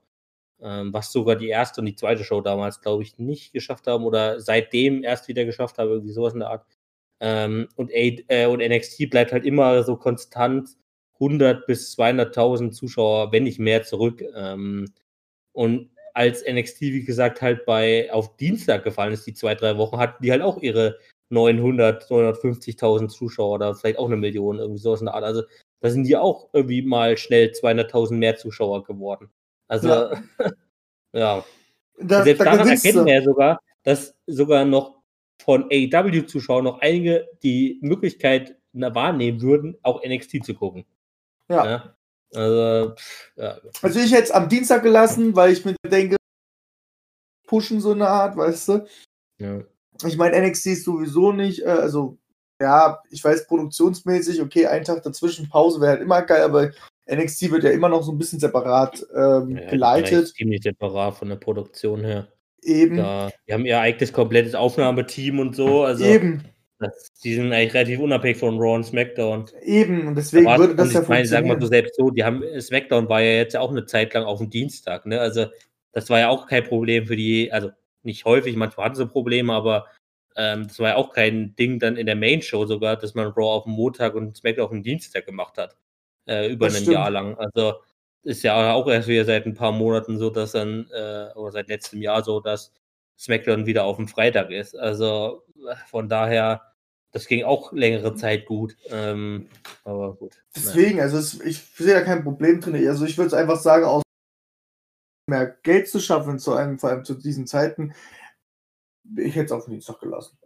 ähm, 0.62 0.94
was 0.94 1.12
sogar 1.12 1.36
die 1.36 1.50
erste 1.50 1.82
und 1.82 1.88
die 1.88 1.96
zweite 1.96 2.24
Show 2.24 2.42
damals, 2.42 2.82
glaube 2.82 3.04
ich, 3.04 3.18
nicht 3.18 3.54
geschafft 3.54 3.88
haben 3.88 4.04
oder 4.06 4.40
seitdem 4.42 5.04
erst 5.04 5.28
wieder 5.28 5.46
geschafft 5.46 5.78
haben, 5.78 5.90
irgendwie 5.90 6.14
sowas 6.14 6.34
in 6.34 6.40
der 6.40 6.50
Art. 6.50 6.66
Ähm, 7.22 7.70
und, 7.76 7.92
äh, 7.94 8.48
und 8.48 8.60
NXT 8.60 9.10
bleibt 9.10 9.32
halt 9.32 9.46
immer 9.46 9.84
so 9.84 9.96
konstant 9.96 10.70
100 11.16 11.68
bis 11.68 11.96
200.000 11.96 12.72
Zuschauer, 12.72 13.32
wenn 13.32 13.44
nicht 13.44 13.60
mehr, 13.60 13.84
zurück. 13.84 14.24
Ähm, 14.36 14.92
und 15.54 15.92
als 16.14 16.44
NXT, 16.46 16.82
wie 16.82 17.06
gesagt, 17.06 17.42
halt 17.42 17.66
bei 17.66 18.12
auf 18.12 18.36
Dienstag 18.38 18.84
gefallen 18.84 19.14
ist, 19.14 19.28
die 19.28 19.34
zwei, 19.34 19.56
drei 19.56 19.78
Wochen, 19.78 19.98
hatten 19.98 20.24
die 20.24 20.32
halt 20.32 20.42
auch 20.42 20.58
ihre 20.58 20.98
900, 21.30 22.10
950.000 22.10 23.08
Zuschauer 23.10 23.56
oder 23.56 23.76
vielleicht 23.76 24.00
auch 24.00 24.08
eine 24.08 24.18
Million, 24.18 24.60
irgendwie 24.60 24.82
sowas 24.82 25.00
in 25.02 25.06
der 25.06 25.16
Art. 25.16 25.24
Also 25.24 25.44
da 25.80 25.90
sind 25.90 26.04
die 26.06 26.18
auch 26.18 26.50
irgendwie 26.54 26.82
mal 26.82 27.18
schnell 27.18 27.52
200.000 27.52 28.14
mehr 28.14 28.36
Zuschauer 28.36 28.84
geworden. 28.84 29.30
Also, 29.68 29.88
ja. 29.88 30.24
Ja. 31.14 31.44
Da, 32.00 32.24
selbst 32.24 32.40
da 32.40 32.46
daran 32.46 32.68
du. 32.68 33.06
wir 33.06 33.14
ja 33.14 33.22
sogar, 33.22 33.60
dass 33.84 34.16
sogar 34.26 34.66
noch 34.66 35.01
von 35.42 35.66
AEW-Zuschauern 35.72 36.64
noch 36.64 36.80
einige 36.80 37.28
die 37.44 37.80
Möglichkeit 37.82 38.56
wahrnehmen 38.74 39.42
würden, 39.42 39.78
auch 39.84 40.02
NXT 40.06 40.46
zu 40.46 40.54
gucken. 40.54 40.86
Ja. 41.50 41.66
Ja. 41.66 41.96
Also, 42.34 42.96
pff, 42.96 43.32
ja. 43.36 43.58
Also 43.82 44.00
ich 44.00 44.12
hätte 44.12 44.24
es 44.24 44.32
am 44.32 44.48
Dienstag 44.48 44.84
gelassen, 44.84 45.36
weil 45.36 45.52
ich 45.52 45.66
mir 45.66 45.76
denke, 45.86 46.16
pushen 47.46 47.82
so 47.82 47.92
eine 47.92 48.08
Art, 48.08 48.38
weißt 48.38 48.70
du. 48.70 48.86
ja. 49.40 49.62
Ich 50.04 50.18
meine, 50.18 50.48
NXT 50.48 50.68
ist 50.68 50.86
sowieso 50.86 51.32
nicht, 51.32 51.62
äh, 51.62 51.66
also 51.66 52.18
ja, 52.60 53.02
ich 53.10 53.24
weiß, 53.24 53.48
produktionsmäßig, 53.48 54.42
okay, 54.42 54.66
ein 54.68 54.84
Tag 54.84 55.04
dazwischen, 55.04 55.50
Pause 55.50 55.82
wäre 55.82 55.92
halt 55.92 56.02
immer 56.02 56.22
geil, 56.22 56.44
aber 56.44 56.72
NXT 57.12 57.52
wird 57.52 57.64
ja 57.64 57.72
immer 57.72 57.90
noch 57.90 58.04
so 58.04 58.12
ein 58.12 58.18
bisschen 58.18 58.40
separat 58.40 59.06
ähm, 59.14 59.58
Ja, 59.58 59.70
geleitet. 59.70 60.30
Ziemlich 60.30 60.64
separat 60.64 61.16
von 61.16 61.30
der 61.30 61.36
Produktion 61.36 62.04
her. 62.04 62.28
Eben, 62.64 62.98
Da, 62.98 63.32
die 63.48 63.54
haben 63.54 63.66
ihr 63.66 63.80
eigenes 63.80 64.14
komplettes 64.14 64.54
Aufnahmeteam 64.56 65.40
und 65.40 65.56
so. 65.56 65.84
Also, 65.84 66.06
eben, 66.06 66.44
das, 66.80 67.12
die 67.24 67.34
sind 67.36 67.52
eigentlich 67.54 67.74
relativ 67.74 68.00
unabhängig 68.00 68.38
von 68.38 68.58
Raw 68.60 68.76
und 68.76 68.84
SmackDown. 68.86 69.46
eben. 69.64 70.08
Und 70.08 70.16
deswegen 70.16 70.48
Aber- 70.48 70.64
würde 70.64 70.76
das 70.76 70.88
und 70.90 70.94
ja 70.96 71.02
ich 71.04 71.08
meine, 71.08 71.26
sagen 71.26 71.46
wir 71.48 71.54
funktionieren. 71.54 71.62
so 71.62 71.68
selbst 71.68 71.96
so, 71.98 72.10
die 72.12 72.24
haben 72.24 72.44
SmackDown 72.60 73.10
war 73.10 73.22
ja 73.22 73.32
jetzt 73.38 73.56
auch 73.58 73.72
eine 73.72 73.86
Zeit 73.86 74.14
lang 74.14 74.24
auf 74.24 74.40
dem 74.40 74.50
Dienstag, 74.50 75.06
ne? 75.06 75.20
Also 75.20 75.46
das 75.94 76.10
war 76.10 76.20
ja 76.20 76.30
auch 76.30 76.48
kein 76.48 76.64
Problem 76.64 77.06
für 77.06 77.16
die, 77.16 77.52
also 77.52 77.70
nicht 78.04 78.26
häufig, 78.26 78.56
manchmal 78.56 78.86
hatten 78.88 78.96
sie 78.96 79.06
Probleme, 79.06 79.54
aber 79.54 79.86
ähm, 80.36 80.68
das 80.68 80.80
war 80.80 80.90
ja 80.90 80.96
auch 80.96 81.12
kein 81.14 81.56
Ding 81.56 81.78
dann 81.80 81.98
in 81.98 82.06
der 82.06 82.16
Main 82.16 82.42
Show 82.42 82.66
sogar, 82.66 82.96
dass 82.96 83.14
man 83.14 83.28
Raw 83.28 83.58
auf 83.58 83.64
dem 83.66 83.74
Montag 83.74 84.16
und 84.16 84.38
SmackDown 84.38 84.66
auf 84.66 84.72
dem 84.72 84.82
Dienstag 84.84 85.26
gemacht 85.26 85.58
hat. 85.58 85.76
Äh, 86.28 86.52
über 86.52 86.68
Das 86.68 86.76
ein 86.78 86.82
stimmt. 86.84 86.94
Jahr 86.96 87.12
lang. 87.12 87.36
Also 87.38 87.76
ist 88.24 88.44
ja 88.44 88.74
auch 88.74 88.88
erst 88.88 89.08
wieder 89.08 89.26
seit 89.26 89.46
ein 89.46 89.56
paar 89.56 89.72
Monaten 89.72 90.18
so, 90.18 90.30
dass 90.30 90.52
dann, 90.52 90.88
äh, 90.92 91.30
oder 91.36 91.52
seit 91.52 91.70
letztem 91.70 92.02
Jahr 92.02 92.24
so, 92.24 92.40
dass 92.40 92.72
SmackDown 93.18 93.66
wieder 93.66 93.84
auf 93.84 93.98
dem 93.98 94.08
Freitag 94.08 94.52
ist. 94.52 94.76
Also 94.78 95.44
von 95.88 96.10
daher, 96.10 96.62
das 97.12 97.28
ging 97.28 97.44
auch 97.44 97.74
längere 97.74 98.16
Zeit 98.16 98.46
gut. 98.46 98.76
Ähm, 98.90 99.48
aber 99.84 100.16
gut. 100.16 100.32
naja. 100.32 100.42
Deswegen, 100.56 101.02
also 101.02 101.18
es, 101.18 101.40
ich 101.42 101.60
sehe 101.76 101.94
da 101.94 102.02
kein 102.02 102.24
Problem 102.24 102.62
drin. 102.62 102.88
Also 102.88 103.06
ich 103.06 103.18
würde 103.18 103.28
es 103.28 103.34
einfach 103.34 103.60
sagen, 103.60 103.86
aus 103.86 104.04
mehr 105.28 105.48
Geld 105.64 105.88
zu 105.88 106.00
schaffen, 106.00 106.40
zu 106.40 106.54
einem, 106.54 106.80
vor 106.80 106.90
allem 106.90 107.06
zu 107.06 107.16
diesen 107.16 107.48
Zeiten, 107.48 107.94
ich 109.18 109.36
hätte 109.36 109.46
es 109.46 109.52
auf 109.52 109.66
den 109.66 109.72
Dienstag 109.72 110.00
gelassen. 110.00 110.38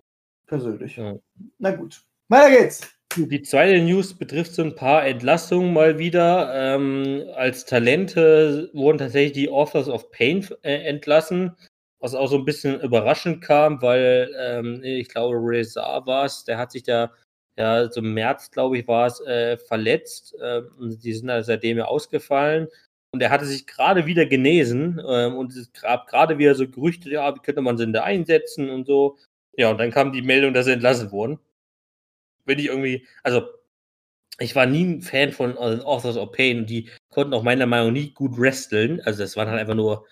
Persönlich. 0.48 0.98
Ja. 0.98 1.16
Na 1.58 1.76
gut. 1.76 2.04
Weiter 2.30 2.58
geht's. 2.58 2.82
Die 3.18 3.42
zweite 3.44 3.82
News 3.82 4.14
betrifft 4.14 4.56
so 4.56 4.62
ein 4.62 4.76
paar 4.76 5.06
Entlassungen 5.06 5.72
mal 5.72 5.98
wieder. 5.98 6.52
Ähm, 6.54 7.24
als 7.36 7.64
Talente 7.66 8.70
wurden 8.74 8.98
tatsächlich 8.98 9.32
die 9.32 9.50
Authors 9.50 9.88
of 9.88 10.12
Pain 10.12 10.46
äh, 10.64 10.84
entlassen, 10.84 11.56
was 12.00 12.14
auch 12.14 12.28
so 12.28 12.38
ein 12.38 12.44
bisschen 12.44 12.82
überraschend 12.82 13.42
kam, 13.42 13.82
weil 13.82 14.30
ähm, 14.38 14.82
ich 14.84 15.08
glaube, 15.08 15.38
Rezar 15.38 16.06
war 16.06 16.26
es, 16.26 16.44
der 16.44 16.58
hat 16.58 16.74
sich 16.74 16.84
da, 16.84 17.12
ja, 17.58 17.90
so 17.90 18.02
im 18.02 18.14
März, 18.14 18.52
glaube 18.52 18.78
ich, 18.78 18.88
war 18.88 19.08
es, 19.08 19.22
äh, 19.22 19.56
verletzt. 19.58 20.36
Äh, 20.42 20.64
die 20.80 21.14
sind 21.14 21.32
halt 21.32 21.46
seitdem 21.46 21.78
ja 21.78 21.86
ausgefallen. 21.86 22.68
Und 23.14 23.22
er 23.22 23.30
hatte 23.30 23.46
sich 23.46 23.66
gerade 23.66 24.06
wieder 24.08 24.26
genesen 24.26 25.02
ähm, 25.08 25.38
und 25.38 25.56
es 25.56 25.72
gab 25.72 26.08
gerade 26.08 26.38
wieder 26.38 26.54
so 26.54 26.68
Gerüchte, 26.68 27.10
ja, 27.12 27.34
wie 27.34 27.40
könnte 27.40 27.62
man 27.62 27.78
sie 27.78 27.86
denn 27.86 27.94
da 27.94 28.04
einsetzen 28.04 28.70
und 28.70 28.86
so. 28.88 29.18
Ja, 29.56 29.72
und 29.72 29.78
dann 29.78 29.92
kam 29.92 30.12
die 30.12 30.22
Meldung, 30.22 30.54
dass 30.54 30.66
sie 30.66 30.74
entlassen 30.74 31.12
wurden 31.14 31.40
wenn 32.46 32.60
ich 32.60 32.68
irgendwie, 32.68 33.06
also 33.24 33.48
ich 34.40 34.56
war 34.56 34.66
nie 34.66 34.84
ein 34.84 35.02
Fan 35.02 35.32
von 35.32 35.52
äh, 35.56 35.82
Authors 35.84 36.18
of 36.18 36.32
Pain 36.32 36.60
und 36.60 36.70
die 36.70 36.90
konnten 37.10 37.34
auch 37.34 37.44
meiner 37.44 37.66
Meinung 37.66 37.88
nach 37.88 37.94
nie 37.94 38.12
gut 38.12 38.38
wresteln. 38.38 39.02
Also 39.02 39.24
das 39.24 39.38
waren 39.38 39.50
halt 39.50 39.60
einfach 39.60 39.76
nur 39.76 40.06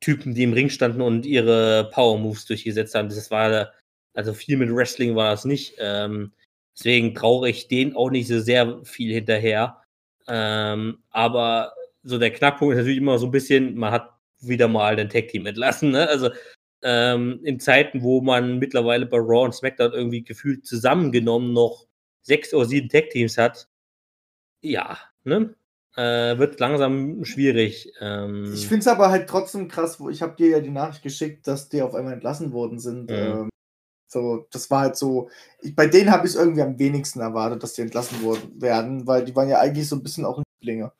Typen, 0.00 0.34
die 0.34 0.42
im 0.42 0.52
Ring 0.52 0.68
standen 0.68 1.00
und 1.00 1.24
ihre 1.26 1.88
Power 1.92 2.18
Moves 2.18 2.44
durchgesetzt 2.46 2.94
haben. 2.94 3.08
Das 3.08 3.30
war, 3.30 3.72
also 4.14 4.34
viel 4.34 4.56
mit 4.58 4.74
Wrestling 4.74 5.16
war 5.16 5.30
das 5.30 5.44
nicht. 5.44 5.74
Ähm, 5.78 6.32
deswegen 6.76 7.14
traue 7.14 7.48
ich 7.48 7.68
denen 7.68 7.96
auch 7.96 8.10
nicht 8.10 8.28
so 8.28 8.40
sehr 8.40 8.80
viel 8.84 9.12
hinterher. 9.12 9.82
Ähm, 10.28 11.02
aber 11.10 11.72
so 12.02 12.18
der 12.18 12.32
Knackpunkt 12.32 12.74
ist 12.74 12.78
natürlich 12.78 12.98
immer 12.98 13.18
so 13.18 13.26
ein 13.26 13.32
bisschen, 13.32 13.76
man 13.76 13.92
hat 13.92 14.10
wieder 14.40 14.68
mal 14.68 14.96
den 14.96 15.08
Tag-Team 15.08 15.46
entlassen. 15.46 15.92
Ne? 15.92 16.08
Also 16.08 16.30
ähm, 16.82 17.40
in 17.44 17.60
Zeiten, 17.60 18.02
wo 18.02 18.20
man 18.20 18.58
mittlerweile 18.58 19.06
bei 19.06 19.18
Raw 19.18 19.44
und 19.44 19.54
SmackDown 19.54 19.92
irgendwie 19.92 20.24
gefühlt 20.24 20.66
zusammengenommen 20.66 21.52
noch 21.52 21.86
sechs 22.22 22.52
oder 22.54 22.66
sieben 22.66 22.88
Tag-Teams 22.88 23.38
hat, 23.38 23.68
ja, 24.60 24.98
ne? 25.24 25.54
Äh, 25.94 26.38
wird 26.38 26.58
langsam 26.58 27.22
schwierig. 27.24 27.92
Ähm, 28.00 28.50
Ich 28.54 28.66
finde 28.66 28.80
es 28.80 28.88
aber 28.88 29.10
halt 29.10 29.28
trotzdem 29.28 29.68
krass, 29.68 30.00
wo 30.00 30.08
ich 30.08 30.22
habe 30.22 30.36
dir 30.36 30.48
ja 30.48 30.60
die 30.60 30.70
Nachricht 30.70 31.02
geschickt, 31.02 31.46
dass 31.46 31.68
die 31.68 31.82
auf 31.82 31.94
einmal 31.94 32.14
entlassen 32.14 32.52
worden 32.52 32.78
sind. 32.78 33.10
Mhm. 33.10 33.16
Ähm, 33.16 33.48
so, 34.06 34.46
das 34.50 34.70
war 34.70 34.80
halt 34.82 34.96
so. 34.96 35.28
Ich, 35.60 35.74
bei 35.74 35.86
denen 35.86 36.10
habe 36.10 36.26
ich 36.26 36.32
es 36.32 36.38
irgendwie 36.38 36.62
am 36.62 36.78
wenigsten 36.78 37.20
erwartet, 37.20 37.62
dass 37.62 37.74
die 37.74 37.82
entlassen 37.82 38.22
worden 38.22 38.60
werden, 38.60 39.06
weil 39.06 39.24
die 39.24 39.36
waren 39.36 39.48
ja 39.48 39.58
eigentlich 39.58 39.88
so 39.88 39.96
ein 39.96 40.02
bisschen 40.02 40.24
auch 40.24 40.42
Lieblinge. 40.60 40.92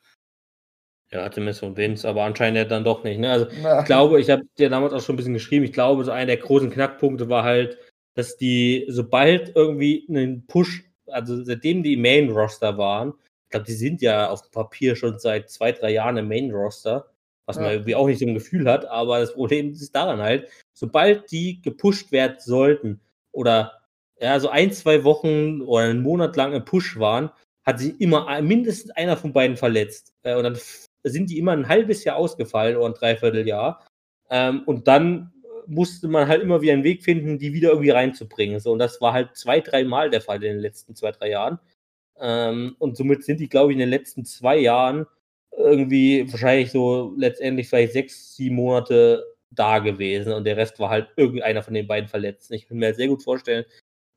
Ja, 1.13 1.31
zumindest 1.31 1.59
von 1.59 1.77
Vince, 1.77 2.07
aber 2.07 2.23
anscheinend 2.23 2.57
ja 2.57 2.65
dann 2.65 2.83
doch 2.83 3.03
nicht. 3.03 3.19
Ne? 3.19 3.31
Also 3.31 3.47
Na, 3.61 3.79
ich 3.81 3.85
glaube, 3.85 4.19
ich 4.19 4.29
habe 4.29 4.43
dir 4.57 4.69
damals 4.69 4.93
auch 4.93 5.01
schon 5.01 5.13
ein 5.13 5.17
bisschen 5.17 5.33
geschrieben, 5.33 5.63
ich 5.65 5.73
glaube, 5.73 6.03
so 6.03 6.11
einer 6.11 6.25
der 6.25 6.37
großen 6.37 6.69
Knackpunkte 6.71 7.29
war 7.29 7.43
halt, 7.43 7.77
dass 8.15 8.37
die, 8.37 8.85
sobald 8.89 9.55
irgendwie 9.55 10.05
einen 10.09 10.45
Push, 10.47 10.83
also 11.07 11.43
seitdem 11.43 11.83
die 11.83 11.97
Main 11.97 12.29
Roster 12.31 12.77
waren, 12.77 13.13
ich 13.45 13.51
glaube, 13.51 13.65
die 13.65 13.73
sind 13.73 14.01
ja 14.01 14.29
auf 14.29 14.41
dem 14.41 14.51
Papier 14.51 14.95
schon 14.95 15.19
seit 15.19 15.49
zwei, 15.49 15.71
drei 15.71 15.91
Jahren 15.91 16.17
im 16.17 16.27
Main 16.27 16.51
Roster, 16.51 17.07
was 17.45 17.57
man 17.57 17.65
Ja. 17.65 17.71
irgendwie 17.73 17.95
auch 17.95 18.07
nicht 18.07 18.19
so 18.19 18.25
ein 18.25 18.33
Gefühl 18.33 18.69
hat, 18.69 18.85
aber 18.85 19.19
das 19.19 19.33
Problem 19.33 19.71
ist 19.71 19.95
daran 19.95 20.19
halt, 20.19 20.47
sobald 20.73 21.31
die 21.31 21.61
gepusht 21.61 22.11
werden 22.11 22.37
sollten 22.39 22.99
oder 23.31 23.73
ja, 24.19 24.39
so 24.39 24.49
ein, 24.49 24.71
zwei 24.71 25.03
Wochen 25.03 25.61
oder 25.61 25.85
einen 25.85 26.01
Monat 26.01 26.35
lang 26.35 26.53
im 26.53 26.63
Push 26.65 26.97
waren, 26.97 27.29
hat 27.65 27.79
sich 27.79 27.99
immer 27.99 28.41
mindestens 28.41 28.91
einer 28.91 29.17
von 29.17 29.33
beiden 29.33 29.57
verletzt. 29.57 30.13
Äh, 30.23 30.35
und 30.35 30.43
dann 30.43 30.57
sind 31.03 31.29
die 31.29 31.37
immer 31.37 31.51
ein 31.51 31.67
halbes 31.67 32.03
Jahr 32.03 32.15
ausgefallen 32.17 32.77
oder 32.77 32.87
ein 32.87 32.93
Dreivierteljahr. 32.93 33.85
Ähm, 34.29 34.63
und 34.65 34.87
dann 34.87 35.31
musste 35.67 36.07
man 36.07 36.27
halt 36.27 36.41
immer 36.41 36.61
wieder 36.61 36.73
einen 36.73 36.83
Weg 36.83 37.03
finden, 37.03 37.37
die 37.37 37.53
wieder 37.53 37.69
irgendwie 37.69 37.91
reinzubringen. 37.91 38.59
So, 38.59 38.71
und 38.73 38.79
das 38.79 38.99
war 39.01 39.13
halt 39.13 39.35
zwei, 39.35 39.59
dreimal 39.59 40.09
der 40.09 40.21
Fall 40.21 40.37
in 40.37 40.53
den 40.53 40.59
letzten 40.59 40.95
zwei, 40.95 41.11
drei 41.11 41.29
Jahren. 41.29 41.59
Ähm, 42.19 42.75
und 42.79 42.97
somit 42.97 43.23
sind 43.23 43.39
die, 43.39 43.49
glaube 43.49 43.71
ich, 43.71 43.75
in 43.75 43.79
den 43.79 43.89
letzten 43.89 44.25
zwei 44.25 44.57
Jahren 44.57 45.05
irgendwie 45.57 46.29
wahrscheinlich 46.31 46.71
so 46.71 47.13
letztendlich 47.17 47.69
vielleicht 47.69 47.93
sechs, 47.93 48.35
sieben 48.35 48.55
Monate 48.55 49.23
da 49.51 49.79
gewesen 49.79 50.33
und 50.33 50.45
der 50.45 50.57
Rest 50.57 50.79
war 50.79 50.89
halt 50.89 51.09
irgendeiner 51.15 51.61
von 51.61 51.73
den 51.73 51.87
beiden 51.87 52.09
verletzt. 52.09 52.51
Ich 52.51 52.67
kann 52.67 52.77
mir 52.77 52.87
halt 52.87 52.95
sehr 52.95 53.07
gut 53.07 53.23
vorstellen, 53.23 53.65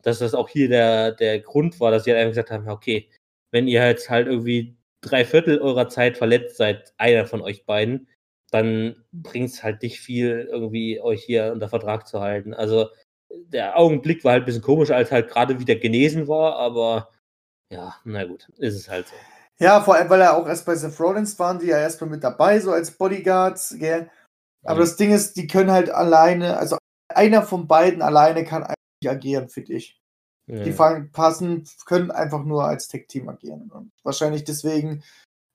dass 0.03 0.19
das 0.21 0.35
auch 0.35 0.49
hier 0.49 0.69
der, 0.69 1.13
der 1.13 1.41
Grund 1.41 1.79
war, 1.81 1.91
dass 1.91 2.05
sie 2.05 2.11
halt 2.11 2.21
einfach 2.21 2.31
gesagt 2.33 2.51
haben, 2.51 2.69
okay, 2.69 3.11
wenn 3.51 3.69
ihr 3.69 3.87
jetzt 3.87 4.09
halt 4.09 4.29
irgendwie 4.29 4.77
drei 5.01 5.25
Viertel 5.25 5.59
eurer 5.61 5.89
Zeit 5.89 6.19
verletzt 6.19 6.57
seid, 6.57 6.95
einer 6.99 7.27
von 7.27 7.41
euch 7.43 7.67
beiden, 7.67 8.09
dann 8.51 9.05
bringt 9.13 9.51
es 9.51 9.63
halt 9.63 9.83
nicht 9.83 10.01
viel, 10.01 10.49
irgendwie 10.51 11.01
euch 11.01 11.23
hier 11.23 11.53
unter 11.53 11.69
Vertrag 11.69 12.07
zu 12.07 12.21
halten. 12.21 12.55
Also 12.55 12.89
der 13.31 13.79
Augenblick 13.79 14.25
war 14.25 14.33
halt 14.33 14.45
ein 14.45 14.47
bisschen 14.47 14.63
komisch, 14.63 14.91
als 14.91 15.11
halt 15.11 15.29
gerade 15.29 15.59
wieder 15.59 15.77
genesen 15.77 16.29
war, 16.29 16.57
aber 16.57 17.11
ja, 17.73 17.97
na 18.05 18.25
gut, 18.25 18.49
ist 18.59 18.75
es 18.77 18.89
halt 18.89 19.09
so. 19.09 19.17
Ja, 19.59 19.81
vor 19.81 19.95
allem, 19.95 20.11
weil 20.11 20.21
er 20.21 20.37
auch 20.37 20.47
erst 20.47 20.67
bei 20.67 20.75
Seth 20.75 21.01
Rollins 21.01 21.39
waren, 21.39 21.59
die 21.59 21.67
ja 21.67 21.79
erstmal 21.79 22.11
mit 22.11 22.23
dabei, 22.23 22.61
so 22.61 22.73
als 22.73 22.91
Bodyguards, 22.91 23.77
gell? 23.79 24.11
Aber 24.65 24.77
Mhm. 24.77 24.81
das 24.81 24.97
Ding 24.97 25.13
ist, 25.13 25.37
die 25.37 25.47
können 25.47 25.71
halt 25.71 25.91
alleine, 25.91 26.59
also 26.59 26.77
einer 27.09 27.43
von 27.43 27.67
beiden 27.67 28.03
alleine 28.03 28.45
kann 28.45 28.63
eigentlich 28.65 29.11
agieren, 29.11 29.49
finde 29.49 29.75
ich. 29.75 30.01
Ja. 30.49 30.63
Die 30.63 30.73
fallen, 30.73 31.11
passen, 31.11 31.65
können 31.87 32.11
einfach 32.11 32.45
nur 32.45 32.65
als 32.65 32.89
Tech-Team 32.89 33.29
agieren. 33.29 33.71
Und 33.73 33.91
wahrscheinlich 34.05 34.45
deswegen 34.45 35.03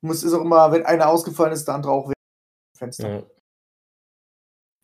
muss 0.02 0.24
es 0.24 0.34
auch 0.34 0.42
immer, 0.42 0.72
wenn 0.72 0.86
einer 0.86 1.10
ausgefallen 1.10 1.54
ist, 1.54 1.68
der 1.68 1.76
andere 1.76 1.94
auch 1.94 2.10
weg. 2.10 2.16
Fenster. 2.78 3.10
Ja. 3.10 3.24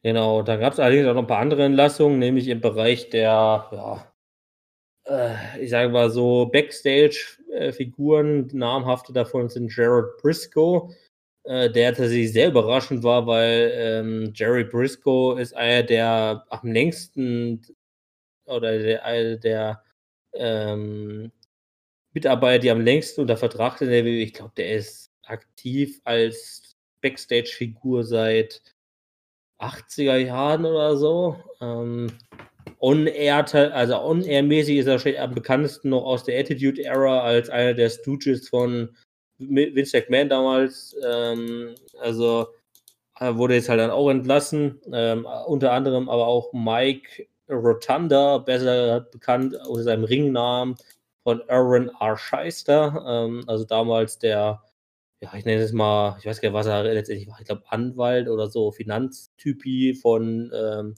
Genau, 0.03 0.43
da 0.43 0.55
gab 0.55 0.73
es 0.73 0.79
allerdings 0.79 1.07
auch 1.07 1.15
noch 1.15 1.23
ein 1.23 1.27
paar 1.27 1.39
andere 1.39 1.65
Entlassungen, 1.65 2.19
nämlich 2.19 2.47
im 2.47 2.61
Bereich 2.61 3.09
der, 3.09 3.67
ja, 3.71 4.13
äh, 5.07 5.59
ich 5.59 5.69
sage 5.69 5.89
mal 5.89 6.09
so, 6.09 6.45
Backstage-Figuren. 6.45 8.49
Namhafte 8.53 9.11
davon 9.11 9.49
sind 9.49 9.75
Jared 9.75 10.17
Briscoe, 10.21 10.93
äh, 11.43 11.69
der 11.69 11.93
tatsächlich 11.93 12.33
sehr 12.33 12.49
überraschend 12.49 13.03
war, 13.03 13.27
weil 13.27 13.71
ähm, 13.73 14.31
Jerry 14.35 14.63
Briscoe 14.63 15.39
ist 15.39 15.55
einer 15.55 15.83
der 15.83 16.45
am 16.49 16.71
längsten 16.71 17.65
oder 18.45 18.77
der, 18.77 19.03
einer 19.03 19.37
der 19.37 19.83
ähm, 20.39 21.31
Mitarbeiter, 22.13 22.59
die 22.59 22.71
am 22.71 22.81
längsten 22.81 23.21
unter 23.21 23.37
Vertrag 23.37 23.77
sind. 23.77 23.89
in 23.89 23.93
der 23.93 24.05
WWE. 24.05 24.21
Ich 24.23 24.33
glaube, 24.33 24.53
der 24.57 24.75
ist 24.75 25.11
aktiv 25.23 25.99
als 26.03 26.75
Backstage-Figur 27.01 28.03
seit 28.03 28.61
80er 29.59 30.17
Jahren 30.17 30.65
oder 30.65 30.97
so. 30.97 31.37
Ähm, 31.61 32.11
On-Air, 32.79 33.73
also 33.73 34.01
On-Air-mäßig 34.01 34.77
ist 34.77 34.87
er 34.87 34.93
wahrscheinlich 34.93 35.21
am 35.21 35.33
bekanntesten 35.33 35.89
noch 35.89 36.03
aus 36.03 36.23
der 36.23 36.39
Attitude-Era 36.39 37.21
als 37.21 37.49
einer 37.49 37.73
der 37.73 37.89
Stooges 37.89 38.49
von 38.49 38.95
Vince 39.39 39.97
McMahon 39.97 40.29
damals. 40.29 40.95
Ähm, 41.05 41.75
also 41.99 42.47
wurde 43.19 43.55
jetzt 43.55 43.69
halt 43.69 43.79
dann 43.79 43.91
auch 43.91 44.09
entlassen. 44.09 44.79
Ähm, 44.91 45.25
unter 45.47 45.71
anderem 45.71 46.09
aber 46.09 46.27
auch 46.27 46.53
Mike 46.53 47.27
Rotunda, 47.49 48.39
besser 48.39 49.01
bekannt 49.01 49.55
unter 49.67 49.83
seinem 49.83 50.03
Ringnamen 50.03 50.75
von 51.23 51.41
Aaron 51.49 51.89
R. 51.99 52.17
Scheister. 52.17 53.03
Ähm, 53.07 53.43
also 53.47 53.65
damals 53.65 54.19
der, 54.19 54.63
ja, 55.21 55.33
ich 55.35 55.45
nenne 55.45 55.61
es 55.61 55.73
mal, 55.73 56.17
ich 56.19 56.25
weiß 56.25 56.41
gar 56.41 56.49
nicht, 56.49 56.55
was 56.55 56.67
er 56.67 56.83
letztendlich 56.83 57.27
war. 57.29 57.39
Ich 57.39 57.47
glaube, 57.47 57.63
Anwalt 57.69 58.29
oder 58.29 58.47
so, 58.49 58.71
Finanztypi 58.71 59.95
von, 59.95 60.51
ähm, 60.53 60.95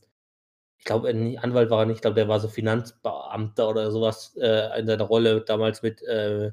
ich 0.78 0.86
glaube, 0.86 1.14
nicht 1.14 1.40
Anwalt 1.44 1.70
war 1.70 1.82
er 1.82 1.86
nicht, 1.88 1.98
ich 1.98 2.02
glaube, 2.02 2.16
der 2.16 2.28
war 2.30 2.40
so 2.40 2.48
Finanzbeamter 2.48 3.70
oder 3.70 3.92
sowas 3.92 4.36
äh, 4.38 4.80
in 4.80 4.88
seiner 4.88 5.04
Rolle 5.06 5.42
damals 5.42 5.82
mit 5.84 6.02
äh, 6.04 6.52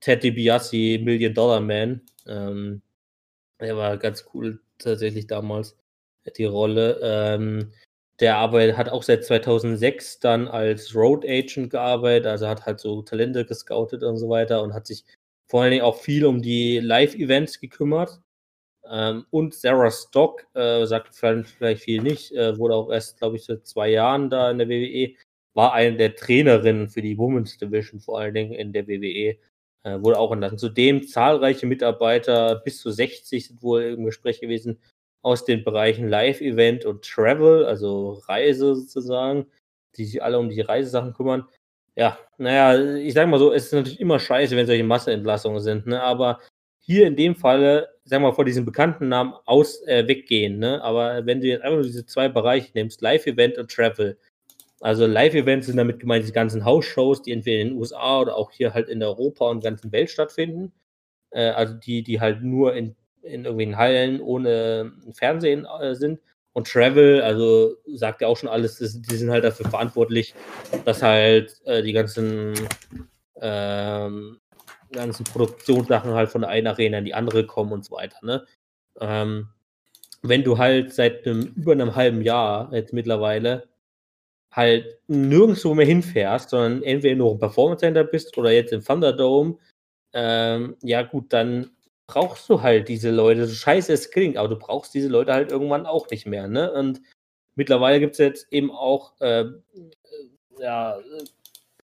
Ted 0.00 0.22
DiBiase, 0.24 0.98
Million 1.00 1.34
Dollar 1.34 1.60
Man. 1.60 2.02
Ähm, 2.26 2.82
der 3.60 3.76
war 3.76 3.96
ganz 3.98 4.26
cool 4.34 4.60
tatsächlich 4.78 5.26
damals, 5.26 5.76
die 6.36 6.44
Rolle. 6.44 6.98
Ähm, 7.02 7.72
der 8.22 8.36
arbeitet, 8.36 8.76
hat 8.76 8.88
auch 8.88 9.02
seit 9.02 9.24
2006 9.24 10.20
dann 10.20 10.48
als 10.48 10.94
Road 10.94 11.24
Agent 11.26 11.70
gearbeitet, 11.70 12.26
also 12.26 12.48
hat 12.48 12.64
halt 12.64 12.80
so 12.80 13.02
Talente 13.02 13.44
gescoutet 13.44 14.02
und 14.04 14.16
so 14.16 14.28
weiter 14.28 14.62
und 14.62 14.72
hat 14.72 14.86
sich 14.86 15.04
vor 15.50 15.62
allen 15.62 15.72
Dingen 15.72 15.82
auch 15.82 15.96
viel 16.00 16.24
um 16.24 16.40
die 16.40 16.78
Live-Events 16.78 17.60
gekümmert. 17.60 18.20
Ähm, 18.88 19.26
und 19.30 19.54
Sarah 19.54 19.90
Stock, 19.90 20.46
äh, 20.54 20.86
sagt 20.86 21.14
vielleicht 21.14 21.82
viel 21.82 22.02
nicht, 22.02 22.32
äh, 22.32 22.56
wurde 22.58 22.74
auch 22.74 22.90
erst, 22.90 23.18
glaube 23.18 23.36
ich, 23.36 23.44
seit 23.44 23.66
zwei 23.66 23.90
Jahren 23.90 24.30
da 24.30 24.50
in 24.50 24.58
der 24.58 24.68
WWE, 24.68 25.14
war 25.54 25.72
eine 25.72 25.96
der 25.96 26.14
Trainerinnen 26.14 26.88
für 26.88 27.02
die 27.02 27.18
Women's 27.18 27.58
Division, 27.58 28.00
vor 28.00 28.20
allen 28.20 28.34
Dingen 28.34 28.52
in 28.52 28.72
der 28.72 28.86
WWE, 28.86 29.36
äh, 29.84 30.00
wurde 30.00 30.18
auch 30.18 30.32
entlassen. 30.32 30.58
Zudem 30.58 31.06
zahlreiche 31.06 31.66
Mitarbeiter, 31.66 32.62
bis 32.64 32.80
zu 32.80 32.90
60 32.90 33.48
sind 33.48 33.62
wohl 33.62 33.82
im 33.82 34.04
Gespräch 34.04 34.40
gewesen, 34.40 34.78
aus 35.22 35.44
den 35.44 35.64
Bereichen 35.64 36.08
Live-Event 36.08 36.84
und 36.84 37.04
Travel, 37.04 37.64
also 37.64 38.22
Reise 38.26 38.74
sozusagen, 38.74 39.46
die 39.96 40.04
sich 40.04 40.22
alle 40.22 40.38
um 40.38 40.48
die 40.48 40.60
Reisesachen 40.60 41.14
kümmern. 41.14 41.46
Ja, 41.96 42.18
naja, 42.38 42.96
ich 42.96 43.14
sag 43.14 43.28
mal 43.28 43.38
so, 43.38 43.52
es 43.52 43.66
ist 43.66 43.72
natürlich 43.72 44.00
immer 44.00 44.18
scheiße, 44.18 44.56
wenn 44.56 44.66
solche 44.66 44.84
Masseentlassungen 44.84 45.60
sind, 45.60 45.86
ne? 45.86 46.02
aber 46.02 46.40
hier 46.80 47.06
in 47.06 47.16
dem 47.16 47.36
Falle, 47.36 47.88
sagen 48.04 48.24
wir 48.24 48.30
mal, 48.30 48.34
vor 48.34 48.44
diesen 48.44 48.64
bekannten 48.64 49.08
Namen 49.08 49.34
aus, 49.44 49.82
äh, 49.86 50.08
weggehen, 50.08 50.58
ne? 50.58 50.82
aber 50.82 51.26
wenn 51.26 51.40
du 51.40 51.46
jetzt 51.46 51.62
einfach 51.62 51.76
nur 51.76 51.84
diese 51.84 52.06
zwei 52.06 52.28
Bereiche 52.28 52.72
nimmst, 52.74 53.02
Live-Event 53.02 53.58
und 53.58 53.70
Travel, 53.70 54.18
also 54.82 55.06
Live-Events 55.06 55.66
sind 55.66 55.76
damit 55.76 56.00
gemeint, 56.00 56.24
diese 56.24 56.32
ganzen 56.32 56.64
Hausshows, 56.64 57.22
die 57.22 57.30
entweder 57.30 57.60
in 57.60 57.68
den 57.68 57.78
USA 57.78 58.20
oder 58.20 58.36
auch 58.36 58.50
hier 58.50 58.74
halt 58.74 58.88
in 58.88 59.02
Europa 59.02 59.48
und 59.48 59.62
ganzen 59.62 59.92
Welt 59.92 60.10
stattfinden. 60.10 60.72
Äh, 61.30 61.50
also 61.50 61.74
die, 61.74 62.02
die 62.02 62.20
halt 62.20 62.42
nur 62.42 62.74
in, 62.74 62.96
in 63.22 63.44
irgendwelchen 63.44 63.76
Hallen 63.76 64.20
ohne 64.20 64.92
Fernsehen 65.12 65.66
äh, 65.80 65.94
sind. 65.94 66.20
Und 66.54 66.70
Travel, 66.70 67.22
also 67.22 67.76
sagt 67.94 68.20
ja 68.20 68.28
auch 68.28 68.36
schon 68.36 68.48
alles, 68.48 68.78
das, 68.78 69.00
die 69.00 69.16
sind 69.16 69.30
halt 69.30 69.44
dafür 69.44 69.68
verantwortlich, 69.70 70.34
dass 70.84 71.02
halt 71.02 71.60
äh, 71.64 71.82
die 71.82 71.92
ganzen, 71.92 72.52
ähm, 73.40 74.38
ganzen 74.92 75.24
Produktionssachen 75.24 76.12
halt 76.12 76.28
von 76.28 76.42
der 76.42 76.50
einen 76.50 76.66
Arena 76.66 76.98
in 76.98 77.06
die 77.06 77.14
andere 77.14 77.46
kommen 77.46 77.72
und 77.72 77.84
so 77.84 77.96
weiter. 77.96 78.18
Ne? 78.22 78.44
Ähm, 79.00 79.48
wenn 80.22 80.44
du 80.44 80.58
halt 80.58 80.92
seit 80.92 81.26
einem, 81.26 81.54
über 81.56 81.72
einem 81.72 81.96
halben 81.96 82.20
Jahr 82.20 82.72
jetzt 82.72 82.92
mittlerweile 82.92 83.68
halt 84.50 84.98
nirgendwo 85.08 85.74
mehr 85.74 85.86
hinfährst, 85.86 86.50
sondern 86.50 86.82
entweder 86.82 87.16
nur 87.16 87.32
im 87.32 87.38
Performance 87.38 87.80
Center 87.80 88.04
bist 88.04 88.36
oder 88.36 88.52
jetzt 88.52 88.72
im 88.72 88.84
Thunderdome, 88.84 89.56
ähm, 90.12 90.76
ja 90.82 91.02
gut, 91.02 91.32
dann 91.32 91.70
brauchst 92.12 92.48
du 92.50 92.60
halt 92.60 92.88
diese 92.88 93.10
Leute, 93.10 93.46
so 93.46 93.54
scheiße 93.54 93.90
es 93.90 94.10
klingt, 94.10 94.36
aber 94.36 94.48
du 94.48 94.56
brauchst 94.56 94.92
diese 94.92 95.08
Leute 95.08 95.32
halt 95.32 95.50
irgendwann 95.50 95.86
auch 95.86 96.10
nicht 96.10 96.26
mehr, 96.26 96.46
ne? 96.46 96.70
Und 96.70 97.00
mittlerweile 97.54 98.00
gibt 98.00 98.12
es 98.12 98.18
jetzt 98.18 98.52
eben 98.52 98.70
auch 98.70 99.18
äh, 99.20 99.46
ja, 100.60 100.98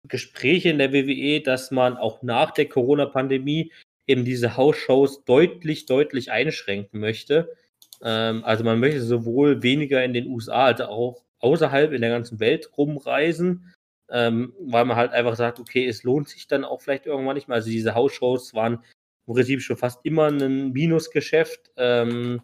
Gespräche 0.07 0.71
in 0.71 0.79
der 0.79 0.93
WWE, 0.93 1.41
dass 1.41 1.73
man 1.73 1.97
auch 1.97 2.23
nach 2.23 2.53
der 2.53 2.69
Corona-Pandemie 2.69 3.73
eben 4.07 4.25
diese 4.25 4.57
Hausshows 4.57 5.25
deutlich, 5.25 5.87
deutlich 5.87 6.31
einschränken 6.31 7.01
möchte. 7.01 7.53
Ähm, 8.01 8.45
also 8.45 8.63
man 8.63 8.79
möchte 8.79 9.03
sowohl 9.03 9.65
weniger 9.65 10.05
in 10.05 10.13
den 10.13 10.29
USA 10.29 10.67
als 10.67 10.81
auch 10.83 11.25
außerhalb 11.41 11.93
in 11.93 12.01
der 12.01 12.11
ganzen 12.11 12.39
Welt 12.39 12.71
rumreisen, 12.79 13.75
ähm, 14.09 14.55
weil 14.61 14.85
man 14.85 14.97
halt 14.97 15.11
einfach 15.13 15.35
sagt, 15.35 15.59
okay, 15.59 15.85
es 15.89 16.05
lohnt 16.05 16.29
sich 16.29 16.47
dann 16.47 16.65
auch 16.65 16.81
vielleicht 16.81 17.07
irgendwann 17.07 17.35
nicht 17.35 17.49
mehr. 17.49 17.57
Also 17.57 17.71
diese 17.71 17.97
Hausshows 17.97 18.55
waren 18.55 18.85
im 19.27 19.35
Prinzip 19.35 19.63
schon 19.63 19.77
fast 19.77 20.01
immer 20.05 20.27
ein 20.29 20.73
Minusgeschäft, 20.73 21.71
ähm, 21.77 22.43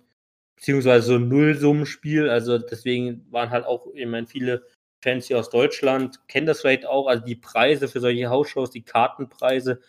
beziehungsweise 0.56 1.06
so 1.06 1.14
ein 1.16 1.28
Nullsummenspiel. 1.28 2.28
Also 2.28 2.58
deswegen 2.58 3.26
waren 3.30 3.50
halt 3.50 3.64
auch, 3.64 3.86
ich 3.94 4.06
meine, 4.06 4.26
viele 4.26 4.64
Fans 5.02 5.26
hier 5.26 5.38
aus 5.38 5.50
Deutschland 5.50 6.26
kennen 6.28 6.46
das 6.46 6.60
vielleicht 6.60 6.86
auch. 6.86 7.06
Also 7.06 7.24
die 7.24 7.36
Preise 7.36 7.88
für 7.88 8.00
solche 8.00 8.30
Hausshows, 8.30 8.70
die 8.70 8.82
Kartenpreise 8.82 9.80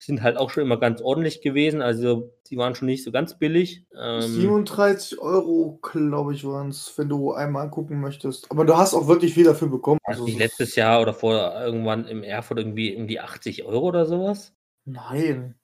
sind 0.00 0.22
halt 0.22 0.36
auch 0.36 0.50
schon 0.50 0.62
immer 0.62 0.78
ganz 0.78 1.00
ordentlich 1.00 1.40
gewesen. 1.40 1.82
Also 1.82 2.32
die 2.48 2.56
waren 2.56 2.74
schon 2.74 2.86
nicht 2.86 3.02
so 3.02 3.10
ganz 3.10 3.38
billig. 3.38 3.84
Ähm, 3.96 4.20
37 4.22 5.18
Euro, 5.18 5.78
glaube 5.82 6.34
ich, 6.34 6.44
waren 6.44 6.68
es, 6.68 6.96
wenn 6.96 7.08
du 7.08 7.32
einmal 7.32 7.70
gucken 7.70 8.00
möchtest. 8.00 8.50
Aber 8.50 8.64
du 8.64 8.76
hast 8.76 8.94
auch 8.94 9.08
wirklich 9.08 9.34
viel 9.34 9.44
dafür 9.44 9.68
bekommen. 9.68 9.98
Also 10.04 10.26
letztes 10.26 10.76
Jahr 10.76 11.00
oder 11.02 11.14
vor 11.14 11.34
irgendwann 11.60 12.06
im 12.06 12.22
Erfurt 12.22 12.58
irgendwie 12.58 12.92
irgendwie 12.92 13.18
80 13.18 13.64
Euro 13.64 13.88
oder 13.88 14.06
sowas? 14.06 14.54
Nein. 14.84 15.57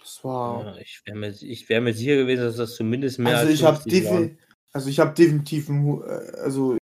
Das 0.00 0.24
war. 0.24 0.64
Ja, 0.64 0.76
ich 0.76 1.02
wäre 1.04 1.16
mir, 1.16 1.32
wär 1.32 1.80
mir 1.80 1.94
sicher 1.94 2.16
gewesen, 2.16 2.44
dass 2.44 2.56
das 2.56 2.74
zumindest 2.74 3.18
mehr 3.18 3.36
also 3.36 3.50
als 3.50 3.60
ich 3.60 3.64
habe 3.64 3.88
defi 3.88 4.38
Also 4.72 4.88
ich 4.88 4.98
habe 4.98 5.14
definitiv 5.14 5.68
äh, 5.68 6.40
also 6.40 6.78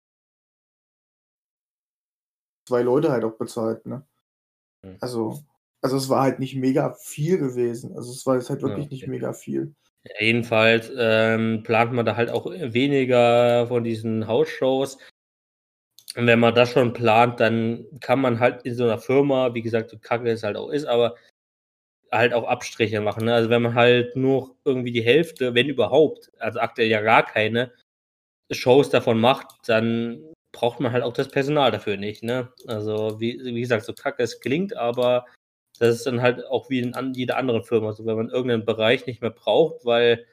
zwei 2.68 2.82
Leute 2.82 3.12
halt 3.12 3.24
auch 3.24 3.38
bezahlt, 3.38 3.86
ne? 3.86 4.06
Hm. 4.84 4.98
Also 5.00 5.44
also 5.84 5.98
es 5.98 6.08
war 6.08 6.24
halt 6.24 6.40
nicht 6.40 6.56
mega 6.56 6.94
viel 6.94 7.38
gewesen. 7.38 7.96
Also 7.96 8.12
es 8.12 8.26
war 8.26 8.36
jetzt 8.36 8.50
halt 8.50 8.62
wirklich 8.62 8.86
ja, 8.86 8.88
okay. 8.88 8.96
nicht 8.96 9.08
mega 9.08 9.34
viel. 9.34 9.76
Ja, 10.06 10.26
jedenfalls 10.26 10.92
ähm, 10.98 11.64
plant 11.64 11.92
man 11.92 12.06
da 12.06 12.16
halt 12.16 12.30
auch 12.30 12.46
weniger 12.46 13.68
von 13.68 13.84
diesen 13.84 14.28
Hausshows. 14.28 14.98
Und 16.16 16.28
wenn 16.28 16.40
man 16.40 16.56
das 16.56 16.70
schon 16.70 16.94
plant, 16.94 17.42
dann 17.42 17.86
kann 18.00 18.22
man 18.22 18.40
halt 18.40 18.64
in 18.64 18.76
so 18.76 18.84
einer 18.86 18.98
Firma, 18.98 19.54
wie 19.54 19.62
gesagt, 19.62 19.90
so 19.90 19.98
kacke 19.98 20.30
es 20.30 20.44
halt 20.44 20.56
auch 20.56 20.70
ist, 20.70 20.86
aber 20.86 21.16
halt 22.14 22.34
auch 22.34 22.48
Abstriche 22.48 23.02
machen. 23.02 23.26
Ne? 23.26 23.34
Also 23.34 23.50
wenn 23.50 23.62
man 23.62 23.74
halt 23.74 24.16
nur 24.16 24.56
irgendwie 24.66 24.92
die 24.92 25.04
Hälfte, 25.04 25.54
wenn 25.56 25.68
überhaupt, 25.68 26.32
also 26.40 26.60
aktuell 26.60 26.88
ja 26.88 27.02
gar 27.02 27.26
keine 27.26 27.72
Shows 28.52 28.90
davon 28.90 29.20
macht, 29.20 29.48
dann 29.68 30.24
braucht 30.54 30.80
man 30.80 30.92
halt 30.92 31.04
auch 31.04 31.14
das 31.14 31.30
Personal 31.30 31.72
dafür 31.72 31.98
nicht. 31.98 32.24
Ne? 32.24 32.52
Also 32.68 33.20
wie, 33.20 33.40
wie 33.44 33.62
gesagt, 33.62 33.86
so 33.86 33.94
kacke 33.94 34.24
es 34.24 34.40
klingt, 34.40 34.78
aber 34.78 35.26
das 35.80 35.96
ist 35.96 36.06
dann 36.06 36.22
halt 36.22 36.46
auch 36.48 36.70
wie 36.70 36.80
in 36.80 37.14
jeder 37.14 37.38
anderen 37.38 37.64
Firma. 37.64 37.88
Also 37.88 38.06
wenn 38.06 38.16
man 38.16 38.30
irgendeinen 38.30 38.66
Bereich 38.66 39.08
nicht 39.08 39.22
mehr 39.22 39.32
braucht, 39.32 39.86
weil 39.86 40.26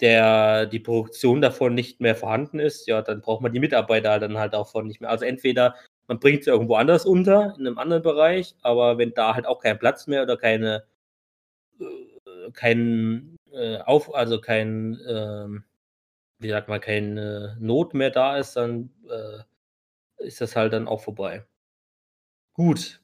der, 0.00 0.66
die 0.66 0.80
Produktion 0.80 1.40
davon 1.40 1.74
nicht 1.74 2.00
mehr 2.00 2.14
vorhanden 2.14 2.58
ist, 2.58 2.86
ja, 2.86 3.02
dann 3.02 3.20
braucht 3.20 3.42
man 3.42 3.52
die 3.52 3.60
Mitarbeiter 3.60 4.18
dann 4.18 4.38
halt 4.38 4.54
auch 4.54 4.70
von 4.70 4.86
nicht 4.86 5.00
mehr. 5.00 5.10
Also 5.10 5.24
entweder 5.24 5.74
man 6.06 6.20
bringt 6.20 6.44
sie 6.44 6.50
irgendwo 6.50 6.76
anders 6.76 7.04
unter, 7.04 7.54
in 7.58 7.66
einem 7.66 7.78
anderen 7.78 8.02
Bereich, 8.02 8.54
aber 8.62 8.96
wenn 8.96 9.12
da 9.12 9.34
halt 9.34 9.46
auch 9.46 9.60
kein 9.60 9.78
Platz 9.78 10.06
mehr 10.06 10.22
oder 10.22 10.36
keine, 10.38 10.84
kein 12.52 13.36
äh, 13.52 13.78
auf, 13.78 14.14
also 14.14 14.40
kein, 14.40 14.94
äh, 15.00 15.48
wie 16.38 16.48
sagt 16.48 16.68
man, 16.68 16.80
keine 16.80 17.56
Not 17.60 17.94
mehr 17.94 18.10
da 18.10 18.38
ist, 18.38 18.56
dann 18.56 18.90
äh, 19.08 20.24
ist 20.24 20.40
das 20.40 20.56
halt 20.56 20.72
dann 20.72 20.88
auch 20.88 21.00
vorbei. 21.00 21.44
Gut, 22.54 23.00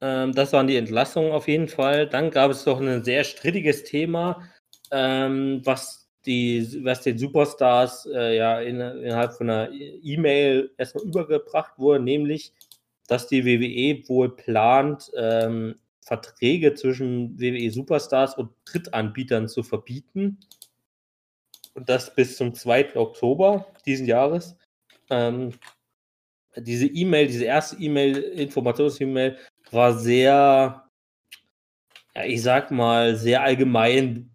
ähm, 0.00 0.32
das 0.34 0.52
waren 0.52 0.66
die 0.66 0.76
Entlassungen 0.76 1.32
auf 1.32 1.48
jeden 1.48 1.68
Fall. 1.68 2.08
Dann 2.08 2.30
gab 2.30 2.50
es 2.50 2.64
doch 2.64 2.80
ein 2.80 3.04
sehr 3.04 3.24
strittiges 3.24 3.84
Thema, 3.84 4.42
ähm, 4.90 5.62
was, 5.64 6.08
die, 6.26 6.84
was 6.84 7.02
den 7.02 7.18
Superstars 7.18 8.06
äh, 8.06 8.36
ja 8.36 8.60
in, 8.60 8.80
innerhalb 8.80 9.34
von 9.34 9.50
einer 9.50 9.70
E-Mail 9.72 10.72
erstmal 10.78 11.04
übergebracht 11.04 11.78
wurde, 11.78 12.02
nämlich, 12.02 12.52
dass 13.08 13.28
die 13.28 13.44
WWE 13.44 14.08
wohl 14.08 14.34
plant, 14.36 15.10
ähm, 15.16 15.76
Verträge 16.00 16.74
zwischen 16.74 17.38
WWE 17.38 17.70
Superstars 17.70 18.36
und 18.36 18.50
Drittanbietern 18.64 19.48
zu 19.48 19.62
verbieten. 19.62 20.38
Und 21.74 21.88
das 21.88 22.14
bis 22.14 22.36
zum 22.36 22.54
2. 22.54 22.96
Oktober 22.96 23.66
diesen 23.86 24.06
Jahres. 24.06 24.56
Ähm, 25.08 25.52
diese 26.56 26.86
E-Mail, 26.86 27.28
diese 27.28 27.44
erste 27.44 27.76
E-Mail, 27.76 28.16
Informations-E-Mail, 28.16 29.38
war 29.70 29.96
sehr, 29.96 30.88
ja, 32.14 32.24
ich 32.24 32.42
sag 32.42 32.70
mal, 32.70 33.14
sehr 33.14 33.42
allgemein 33.42 34.30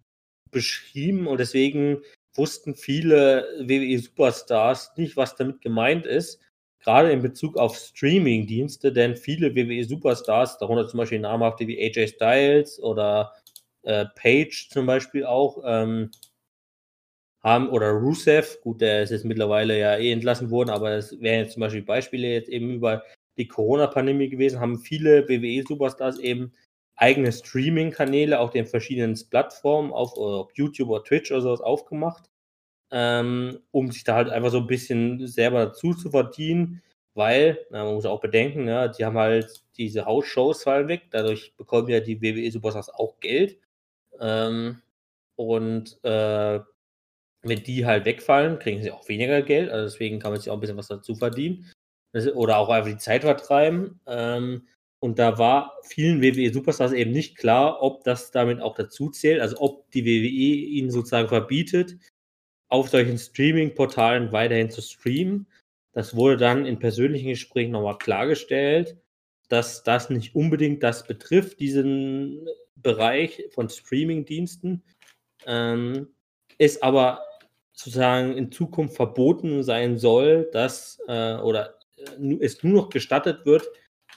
beschrieben 0.50 1.26
und 1.26 1.38
deswegen 1.38 2.02
wussten 2.34 2.74
viele 2.74 3.46
WWE-Superstars 3.60 4.92
nicht, 4.96 5.16
was 5.16 5.36
damit 5.36 5.60
gemeint 5.60 6.06
ist. 6.06 6.40
Gerade 6.86 7.10
in 7.10 7.20
Bezug 7.20 7.56
auf 7.56 7.76
Streaming-Dienste, 7.76 8.92
denn 8.92 9.16
viele 9.16 9.56
WWE-Superstars, 9.56 10.58
darunter 10.58 10.86
zum 10.86 10.98
Beispiel 10.98 11.18
namhafte 11.18 11.66
wie 11.66 11.82
AJ 11.82 12.06
Styles 12.06 12.80
oder 12.80 13.32
äh, 13.82 14.04
Page 14.14 14.68
zum 14.70 14.86
Beispiel 14.86 15.24
auch, 15.24 15.64
ähm, 15.64 16.12
haben, 17.42 17.70
oder 17.70 17.90
Rusev, 17.90 18.60
gut, 18.60 18.80
der 18.80 19.02
ist 19.02 19.10
jetzt 19.10 19.24
mittlerweile 19.24 19.76
ja 19.76 19.96
eh 19.96 20.12
entlassen 20.12 20.52
worden, 20.52 20.70
aber 20.70 20.92
es 20.92 21.20
wären 21.20 21.40
jetzt 21.40 21.54
zum 21.54 21.62
Beispiel 21.62 21.82
Beispiele 21.82 22.28
jetzt 22.28 22.48
eben 22.48 22.74
über 22.74 23.02
die 23.36 23.48
Corona-Pandemie 23.48 24.28
gewesen, 24.28 24.60
haben 24.60 24.78
viele 24.78 25.28
WWE-Superstars 25.28 26.20
eben 26.20 26.52
eigene 26.94 27.32
Streaming-Kanäle 27.32 28.38
auf 28.38 28.50
den 28.50 28.64
verschiedenen 28.64 29.18
Plattformen, 29.28 29.92
auf, 29.92 30.16
auf 30.16 30.52
YouTube 30.54 30.90
oder 30.90 31.02
Twitch 31.02 31.32
oder 31.32 31.40
sowas 31.40 31.60
aufgemacht, 31.60 32.30
ähm, 32.90 33.60
um 33.70 33.90
sich 33.90 34.04
da 34.04 34.16
halt 34.16 34.30
einfach 34.30 34.50
so 34.50 34.58
ein 34.58 34.66
bisschen 34.66 35.26
selber 35.26 35.66
dazu 35.66 35.94
zu 35.94 36.10
verdienen, 36.10 36.82
weil, 37.14 37.66
na, 37.70 37.84
man 37.84 37.94
muss 37.94 38.06
auch 38.06 38.20
bedenken, 38.20 38.68
ja, 38.68 38.88
die 38.88 39.04
haben 39.04 39.16
halt 39.18 39.62
diese 39.76 40.04
Hausshows 40.06 40.62
fallen 40.64 40.88
weg, 40.88 41.08
dadurch 41.10 41.54
bekommen 41.56 41.88
ja 41.88 42.00
die 42.00 42.20
WWE-Superstars 42.20 42.90
auch 42.90 43.20
Geld. 43.20 43.58
Ähm, 44.20 44.82
und 45.36 45.98
äh, 46.04 46.60
wenn 47.42 47.62
die 47.62 47.86
halt 47.86 48.04
wegfallen, 48.04 48.58
kriegen 48.58 48.82
sie 48.82 48.90
auch 48.90 49.08
weniger 49.08 49.42
Geld, 49.42 49.70
also 49.70 49.86
deswegen 49.86 50.18
kann 50.18 50.32
man 50.32 50.40
sich 50.40 50.50
auch 50.50 50.54
ein 50.54 50.60
bisschen 50.60 50.76
was 50.76 50.88
dazu 50.88 51.14
verdienen 51.14 51.70
oder 52.34 52.58
auch 52.58 52.68
einfach 52.68 52.90
die 52.90 52.98
Zeit 52.98 53.22
vertreiben. 53.22 54.00
Ähm, 54.06 54.66
und 55.00 55.18
da 55.18 55.38
war 55.38 55.78
vielen 55.82 56.22
WWE-Superstars 56.22 56.92
eben 56.92 57.12
nicht 57.12 57.36
klar, 57.36 57.82
ob 57.82 58.04
das 58.04 58.30
damit 58.30 58.60
auch 58.60 58.74
dazu 58.74 59.10
zählt, 59.10 59.40
also 59.40 59.58
ob 59.58 59.90
die 59.90 60.04
WWE 60.04 60.56
ihnen 60.78 60.90
sozusagen 60.90 61.28
verbietet, 61.28 61.96
auf 62.68 62.88
solchen 62.88 63.18
Streaming-Portalen 63.18 64.32
weiterhin 64.32 64.70
zu 64.70 64.82
streamen. 64.82 65.46
Das 65.92 66.14
wurde 66.14 66.36
dann 66.36 66.66
in 66.66 66.78
persönlichen 66.78 67.28
Gesprächen 67.28 67.72
nochmal 67.72 67.98
klargestellt, 67.98 68.96
dass 69.48 69.82
das 69.82 70.10
nicht 70.10 70.34
unbedingt 70.34 70.82
das 70.82 71.06
betrifft, 71.06 71.60
diesen 71.60 72.46
Bereich 72.76 73.44
von 73.50 73.68
Streaming-Diensten. 73.68 74.82
Ähm, 75.46 76.08
ist 76.58 76.82
aber 76.82 77.20
sozusagen 77.72 78.36
in 78.36 78.50
Zukunft 78.50 78.96
verboten 78.96 79.62
sein 79.62 79.98
soll, 79.98 80.48
dass 80.52 80.98
äh, 81.06 81.36
oder 81.36 81.78
es 82.40 82.62
nur 82.62 82.82
noch 82.82 82.88
gestattet 82.88 83.44
wird, 83.46 83.66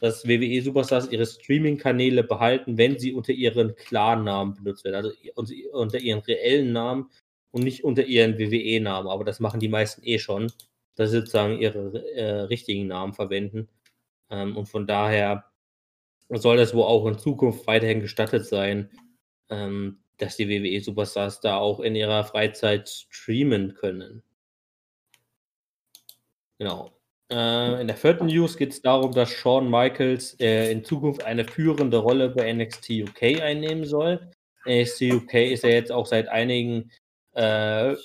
dass 0.02 0.28
WWE 0.28 0.62
Superstars 0.62 1.12
ihre 1.12 1.26
Streaming-Kanäle 1.26 2.24
behalten, 2.24 2.78
wenn 2.78 2.98
sie 2.98 3.14
unter 3.14 3.34
ihren 3.34 3.76
Klarnamen 3.76 4.56
benutzt 4.56 4.86
werden, 4.86 5.12
also 5.36 5.54
unter 5.74 6.00
ihren 6.00 6.22
reellen 6.22 6.72
Namen 6.72 7.10
und 7.52 7.64
nicht 7.64 7.84
unter 7.84 8.06
ihren 8.06 8.38
WWE-Namen. 8.38 9.10
Aber 9.10 9.24
das 9.24 9.40
machen 9.40 9.60
die 9.60 9.70
meisten 9.70 10.02
eh 10.04 10.20
schon, 10.20 10.52
dass 10.96 11.12
sie 11.12 11.20
sozusagen 11.20 11.60
ihre 11.60 12.06
äh, 12.16 12.42
richtigen 12.42 12.88
Namen 12.88 13.14
verwenden. 13.14 13.70
Ähm, 14.30 14.58
und 14.58 14.68
von 14.68 14.88
daher 14.88 15.46
soll 16.30 16.58
das 16.58 16.74
wohl 16.74 16.84
auch 16.84 17.06
in 17.08 17.18
Zukunft 17.18 17.66
weiterhin 17.68 18.02
gestattet 18.02 18.46
sein, 18.46 18.92
ähm, 19.50 20.00
dass 20.18 20.38
die 20.38 20.50
WWE 20.50 20.82
Superstars 20.82 21.40
da 21.40 21.58
auch 21.58 21.80
in 21.80 21.96
ihrer 21.96 22.24
Freizeit 22.24 22.90
streamen 23.10 23.74
können. 23.74 24.22
Genau. 26.60 26.92
Äh, 27.32 27.82
in 27.82 27.88
der 27.88 27.96
vierten 27.96 28.26
News 28.28 28.58
geht 28.58 28.72
es 28.72 28.82
darum, 28.82 29.14
dass 29.14 29.32
Shawn 29.32 29.70
Michaels 29.70 30.36
äh, 30.40 30.72
in 30.72 30.84
Zukunft 30.84 31.24
eine 31.24 31.46
führende 31.46 31.98
Rolle 31.98 32.30
bei 32.30 32.52
NXT 32.52 32.90
UK 32.90 33.42
einnehmen 33.42 33.86
soll. 33.86 34.30
NXT 34.68 35.02
UK 35.14 35.34
ist 35.36 35.64
ja 35.64 35.70
jetzt 35.70 35.92
auch 35.92 36.06
seit 36.06 36.28
einigen 36.28 36.92
äh, 37.40 37.96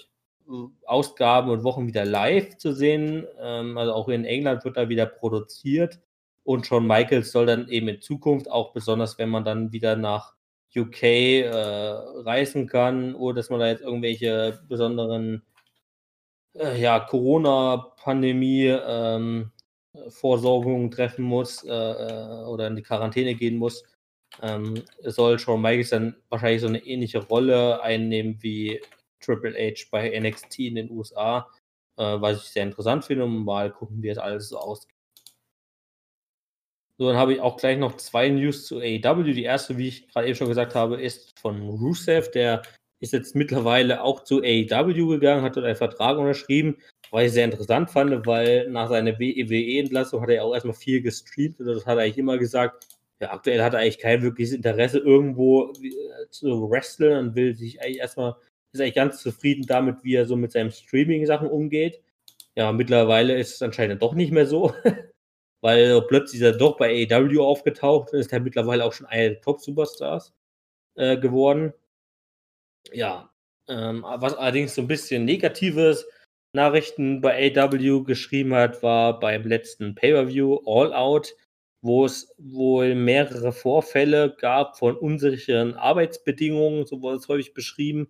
Ausgaben 0.87 1.51
und 1.51 1.65
Wochen 1.65 1.87
wieder 1.87 2.05
live 2.05 2.57
zu 2.59 2.73
sehen. 2.73 3.27
Ähm, 3.41 3.77
also 3.79 3.93
auch 3.93 4.09
in 4.09 4.25
England 4.25 4.65
wird 4.65 4.77
er 4.77 4.89
wieder 4.89 5.07
produziert. 5.07 6.01
Und 6.45 6.67
Shawn 6.67 6.87
Michaels 6.87 7.33
soll 7.33 7.47
dann 7.47 7.69
eben 7.69 7.89
in 7.89 8.03
Zukunft, 8.03 8.51
auch 8.51 8.73
besonders 8.73 9.19
wenn 9.19 9.31
man 9.31 9.45
dann 9.45 9.73
wieder 9.73 9.97
nach 9.97 10.35
UK 10.77 11.03
äh, 11.03 11.51
reisen 11.51 12.67
kann, 12.67 13.15
oder 13.15 13.37
dass 13.37 13.51
man 13.51 13.61
da 13.61 13.69
jetzt 13.69 13.83
irgendwelche 13.83 14.61
besonderen 14.69 15.43
äh, 16.55 16.81
ja, 16.81 17.01
Corona-Pandemie 17.01 18.67
ähm, 18.67 19.53
Vorsorgungen 20.09 20.91
treffen 20.91 21.25
muss 21.25 21.65
äh, 21.65 21.71
äh, 21.71 22.45
oder 22.45 22.67
in 22.67 22.77
die 22.77 22.83
Quarantäne 22.83 23.35
gehen 23.35 23.57
muss, 23.57 23.85
ähm, 24.43 24.83
soll 25.03 25.39
Shawn 25.39 25.63
Michaels 25.63 25.91
dann 25.91 26.17
wahrscheinlich 26.29 26.61
so 26.61 26.67
eine 26.67 26.85
ähnliche 26.85 27.21
Rolle 27.21 27.81
einnehmen 27.83 28.39
wie 28.41 28.81
Triple 29.25 29.55
H 29.55 29.87
bei 29.91 30.19
NXT 30.19 30.59
in 30.61 30.75
den 30.77 30.91
USA, 30.91 31.49
äh, 31.97 32.03
was 32.21 32.39
ich 32.39 32.51
sehr 32.51 32.65
interessant 32.65 33.05
finde 33.05 33.25
und 33.25 33.45
mal 33.45 33.71
gucken, 33.71 34.03
wie 34.03 34.09
es 34.09 34.19
alles 34.19 34.49
so 34.49 34.59
ausgeht. 34.59 34.95
So, 36.99 37.09
dann 37.09 37.17
habe 37.17 37.35
ich 37.35 37.41
auch 37.41 37.57
gleich 37.57 37.77
noch 37.77 37.97
zwei 37.97 38.29
News 38.29 38.67
zu 38.67 38.79
AEW. 38.79 39.33
Die 39.33 39.43
erste, 39.43 39.77
wie 39.79 39.89
ich 39.89 40.09
gerade 40.09 40.29
eben 40.29 40.37
schon 40.37 40.49
gesagt 40.49 40.77
habe, 40.77 41.01
ist 41.01 41.39
von 41.41 41.61
Rusev. 41.69 42.31
Der 42.31 42.63
ist 43.01 43.13
jetzt 43.13 43.35
mittlerweile 43.35 44.03
auch 44.03 44.23
zu 44.25 44.43
AEW 44.43 45.09
gegangen, 45.09 45.43
hat 45.43 45.57
dort 45.57 45.67
einen 45.67 45.77
Vertrag 45.77 46.19
unterschrieben, 46.19 46.77
was 47.11 47.25
ich 47.25 47.33
sehr 47.33 47.45
interessant 47.45 47.91
fand, 47.91 48.27
weil 48.27 48.69
nach 48.71 48.89
seiner 48.89 49.19
WWE-Entlassung 49.19 50.21
hat 50.23 50.31
er 50.31 50.45
auch 50.45 50.55
erstmal 50.55 50.75
viel 50.75 51.03
gestreamt 51.03 51.61
und 51.61 51.67
das 51.67 51.87
hat 51.87 51.97
er 51.97 52.05
eigentlich 52.05 52.19
immer 52.19 52.39
gesagt, 52.39 52.87
ja, 53.21 53.33
aktuell 53.33 53.63
hat 53.63 53.75
er 53.75 53.81
eigentlich 53.81 53.99
kein 53.99 54.23
wirkliches 54.23 54.55
Interesse, 54.55 54.99
irgendwo 54.99 55.73
äh, 55.83 56.29
zu 56.31 56.71
wresteln 56.71 57.19
und 57.29 57.35
will 57.37 57.55
sich 57.55 57.81
eigentlich 57.81 57.99
erstmal, 57.99 58.37
ist 58.75 58.81
eigentlich 58.81 58.95
ganz 58.95 59.23
zufrieden 59.23 59.67
damit, 59.67 60.03
wie 60.05 60.15
er 60.15 60.27
so 60.27 60.37
mit 60.37 60.53
seinen 60.53 60.71
Streaming-Sachen 60.71 61.49
umgeht. 61.49 62.03
Ja, 62.57 62.73
mittlerweile 62.73 63.37
ist 63.39 63.55
es 63.55 63.63
anscheinend 63.63 64.03
doch 64.03 64.15
nicht 64.15 64.33
mehr 64.33 64.47
so, 64.47 64.75
weil 65.61 66.03
plötzlich 66.03 66.41
ist 66.41 66.47
er 66.47 66.57
doch 66.57 66.77
bei 66.77 67.09
AEW 67.11 67.43
aufgetaucht 67.43 68.13
und 68.13 68.19
ist 68.19 68.33
er 68.33 68.41
mittlerweile 68.41 68.85
auch 68.85 68.93
schon 68.93 69.07
einer 69.07 69.31
der 69.31 69.41
Top-Superstars 69.41 70.35
äh, 70.97 71.17
geworden. 71.17 71.73
Ja, 72.93 73.31
ähm, 73.69 74.05
was 74.05 74.35
allerdings 74.35 74.75
so 74.75 74.83
ein 74.83 74.89
bisschen 74.89 75.25
negatives 75.25 76.07
Nachrichten 76.53 77.21
bei 77.21 77.53
AEW 77.57 78.05
geschrieben 78.05 78.55
hat, 78.55 78.83
war 78.83 79.19
beim 79.19 79.43
letzten 79.45 79.95
Pay-Per-View 79.95 80.61
All 80.67 80.93
Out 80.93 81.35
wo 81.85 82.07
es 82.07 82.35
wohl 82.39 82.95
mehrere 82.95 83.53
Vorfälle 83.53 84.35
gab 84.41 84.79
von 84.79 84.97
unsicheren 84.97 85.75
Arbeitsbedingungen, 85.75 86.87
so 86.87 87.03
wurde 87.03 87.19
es 87.19 87.29
häufig 87.29 87.53
beschrieben, 87.53 88.09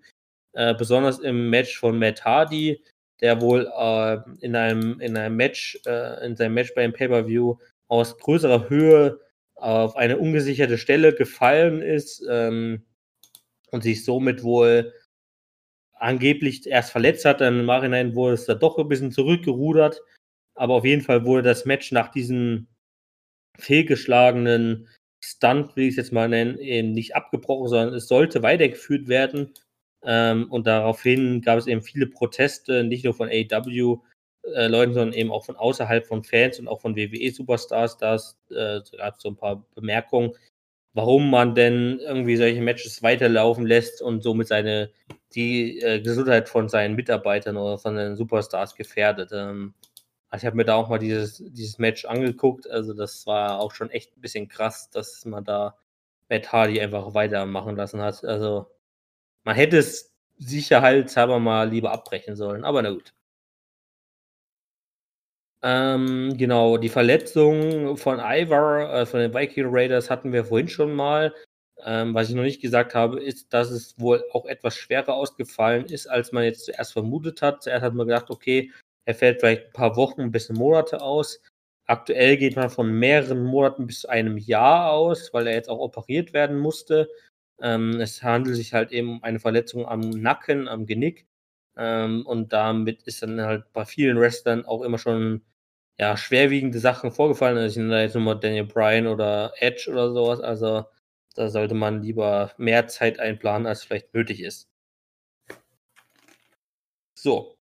äh, 0.55 0.74
besonders 0.74 1.18
im 1.18 1.51
Match 1.51 1.78
von 1.78 1.98
Matt 1.98 2.24
Hardy, 2.24 2.82
der 3.20 3.40
wohl 3.40 3.70
äh, 3.76 4.18
in, 4.44 4.56
einem, 4.56 5.01
in 5.01 5.16
einem 5.16 5.36
Match, 5.36 5.78
äh, 5.86 6.26
in 6.26 6.36
seinem 6.36 6.55
Match 6.55 6.74
beim 6.74 6.93
Pay-Per-View 6.93 7.56
aus 7.89 8.18
größerer 8.18 8.68
Höhe 8.68 9.20
auf 9.55 9.97
eine 9.97 10.18
ungesicherte 10.18 10.78
Stelle 10.78 11.14
gefallen 11.14 11.81
ist 11.81 12.24
ähm, 12.28 12.85
und 13.70 13.82
sich 13.82 14.05
somit 14.05 14.43
wohl 14.43 14.93
angeblich 15.94 16.66
erst 16.66 16.90
verletzt 16.90 17.24
hat, 17.24 17.40
dann 17.40 17.60
im 17.60 17.66
Nachhinein 17.66 18.14
wurde 18.14 18.35
es 18.35 18.47
da 18.47 18.55
doch 18.55 18.78
ein 18.78 18.89
bisschen 18.89 19.12
zurückgerudert, 19.12 20.01
aber 20.55 20.74
auf 20.74 20.85
jeden 20.85 21.02
Fall 21.02 21.24
wurde 21.24 21.43
das 21.43 21.64
Match 21.64 21.93
nach 21.93 22.10
diesem 22.10 22.66
fehlgeschlagenen 23.59 24.89
Stunt, 25.24 25.76
will 25.76 25.85
ich 25.85 25.90
es 25.90 25.97
jetzt 25.97 26.12
mal 26.12 26.28
nennen, 26.28 26.59
eben 26.59 26.93
nicht 26.93 27.16
abgebrochen, 27.16 27.68
sondern 27.68 27.94
es 27.94 28.09
sollte 28.09 28.43
weitergeführt 28.43 29.09
werden. 29.09 29.55
Ähm, 30.05 30.51
und 30.51 30.66
daraufhin 30.66 31.40
gab 31.40 31.59
es 31.59 31.66
eben 31.66 31.82
viele 31.82 32.06
Proteste, 32.06 32.85
nicht 32.85 33.05
nur 33.05 33.14
von 33.14 33.28
AEW-Leuten, 33.28 34.90
äh, 34.93 34.94
sondern 34.94 35.12
eben 35.12 35.32
auch 35.32 35.44
von 35.44 35.56
außerhalb 35.56 36.06
von 36.06 36.24
Fans 36.24 36.59
und 36.59 36.68
auch 36.68 36.81
von 36.81 36.97
WWE-Superstars. 36.97 37.98
Da 37.98 38.16
äh, 38.51 38.81
gab 38.97 39.16
es 39.16 39.22
so 39.22 39.31
ein 39.31 39.36
paar 39.36 39.64
Bemerkungen, 39.74 40.32
warum 40.93 41.31
man 41.31 41.55
denn 41.55 41.98
irgendwie 42.01 42.36
solche 42.36 42.60
Matches 42.60 43.02
weiterlaufen 43.02 43.66
lässt 43.66 44.02
und 44.02 44.22
somit 44.22 44.48
seine 44.48 44.90
die 45.35 45.81
äh, 45.81 46.01
Gesundheit 46.01 46.48
von 46.48 46.68
seinen 46.68 46.94
Mitarbeitern 46.94 47.56
oder 47.56 47.78
von 47.78 47.97
den 47.97 48.16
Superstars 48.16 48.76
gefährdet. 48.76 49.31
Ähm, 49.32 49.74
also 50.31 50.44
ich 50.44 50.47
habe 50.47 50.56
mir 50.56 50.64
da 50.64 50.74
auch 50.76 50.89
mal 50.89 50.98
dieses, 50.98 51.39
dieses 51.39 51.78
Match 51.78 52.05
angeguckt. 52.05 52.68
Also 52.70 52.93
das 52.94 53.26
war 53.26 53.60
auch 53.60 53.72
schon 53.72 53.90
echt 53.90 54.16
ein 54.16 54.20
bisschen 54.20 54.48
krass, 54.48 54.90
dass 54.90 55.24
man 55.24 55.44
da 55.44 55.76
Matt 56.28 56.52
Hardy 56.52 56.81
einfach 56.81 57.14
weitermachen 57.14 57.76
lassen 57.76 58.01
hat. 58.02 58.24
Also 58.24 58.66
man 59.44 59.56
hätte 59.56 59.78
es 59.78 60.12
sicherheitshalber 60.38 61.38
mal 61.38 61.68
lieber 61.68 61.92
abbrechen 61.92 62.36
sollen, 62.36 62.64
aber 62.64 62.82
na 62.82 62.90
gut. 62.90 63.14
Ähm, 65.62 66.36
genau, 66.36 66.76
die 66.76 66.90
Verletzung 66.90 67.96
von 67.96 68.18
Ivar, 68.20 68.92
äh, 68.92 69.06
von 69.06 69.20
den 69.20 69.32
Viking 69.32 69.66
Raiders 69.68 70.10
hatten 70.10 70.32
wir 70.32 70.44
vorhin 70.44 70.68
schon 70.68 70.94
mal. 70.94 71.34
Ähm, 71.84 72.14
was 72.14 72.28
ich 72.28 72.34
noch 72.34 72.42
nicht 72.42 72.60
gesagt 72.60 72.94
habe, 72.94 73.20
ist, 73.22 73.52
dass 73.52 73.70
es 73.70 73.98
wohl 73.98 74.22
auch 74.32 74.46
etwas 74.46 74.76
schwerer 74.76 75.14
ausgefallen 75.14 75.86
ist, 75.86 76.06
als 76.06 76.32
man 76.32 76.44
jetzt 76.44 76.66
zuerst 76.66 76.92
vermutet 76.92 77.42
hat. 77.42 77.62
Zuerst 77.62 77.82
hat 77.82 77.94
man 77.94 78.06
gedacht, 78.06 78.30
okay, 78.30 78.70
er 79.06 79.14
fällt 79.14 79.40
vielleicht 79.40 79.66
ein 79.66 79.72
paar 79.72 79.96
Wochen 79.96 80.30
bis 80.30 80.50
Monate 80.50 81.00
aus. 81.00 81.40
Aktuell 81.86 82.36
geht 82.36 82.56
man 82.56 82.70
von 82.70 82.90
mehreren 82.92 83.42
Monaten 83.44 83.86
bis 83.86 84.00
zu 84.00 84.08
einem 84.08 84.38
Jahr 84.38 84.90
aus, 84.92 85.32
weil 85.32 85.46
er 85.46 85.54
jetzt 85.54 85.68
auch 85.68 85.78
operiert 85.78 86.32
werden 86.32 86.58
musste. 86.58 87.08
Ähm, 87.60 88.01
es 88.01 88.22
handelt 88.22 88.56
sich 88.56 88.74
halt 88.74 88.93
eben 88.93 89.10
um 89.10 89.22
eine 89.24 89.40
Verletzung 89.40 89.86
am 89.86 90.01
Nacken, 90.01 90.68
am 90.68 90.86
Genick. 90.86 91.26
Ähm, 91.76 92.26
und 92.26 92.52
damit 92.52 93.02
ist 93.05 93.22
dann 93.22 93.40
halt 93.40 93.72
bei 93.72 93.85
vielen 93.85 94.18
Wrestlern 94.18 94.64
auch 94.64 94.82
immer 94.82 94.98
schon 94.98 95.43
ja, 95.98 96.16
schwerwiegende 96.16 96.78
Sachen 96.81 97.12
vorgefallen. 97.12 97.56
Also 97.59 97.72
ich 97.72 97.76
nenne 97.76 97.90
da 97.90 98.02
jetzt 98.02 98.14
nochmal 98.14 98.40
Daniel 98.40 98.64
Bryan 98.66 99.06
oder 99.06 99.52
Edge 99.59 99.90
oder 99.90 100.12
sowas. 100.12 100.40
Also 100.40 100.85
da 101.35 101.48
sollte 101.51 101.74
man 101.74 102.02
lieber 102.02 102.52
mehr 102.59 102.86
Zeit 102.89 103.18
einplanen, 103.20 103.66
als 103.66 103.85
vielleicht 103.85 104.14
nötig 104.14 104.40
ist. 104.43 104.68
So, 107.14 107.56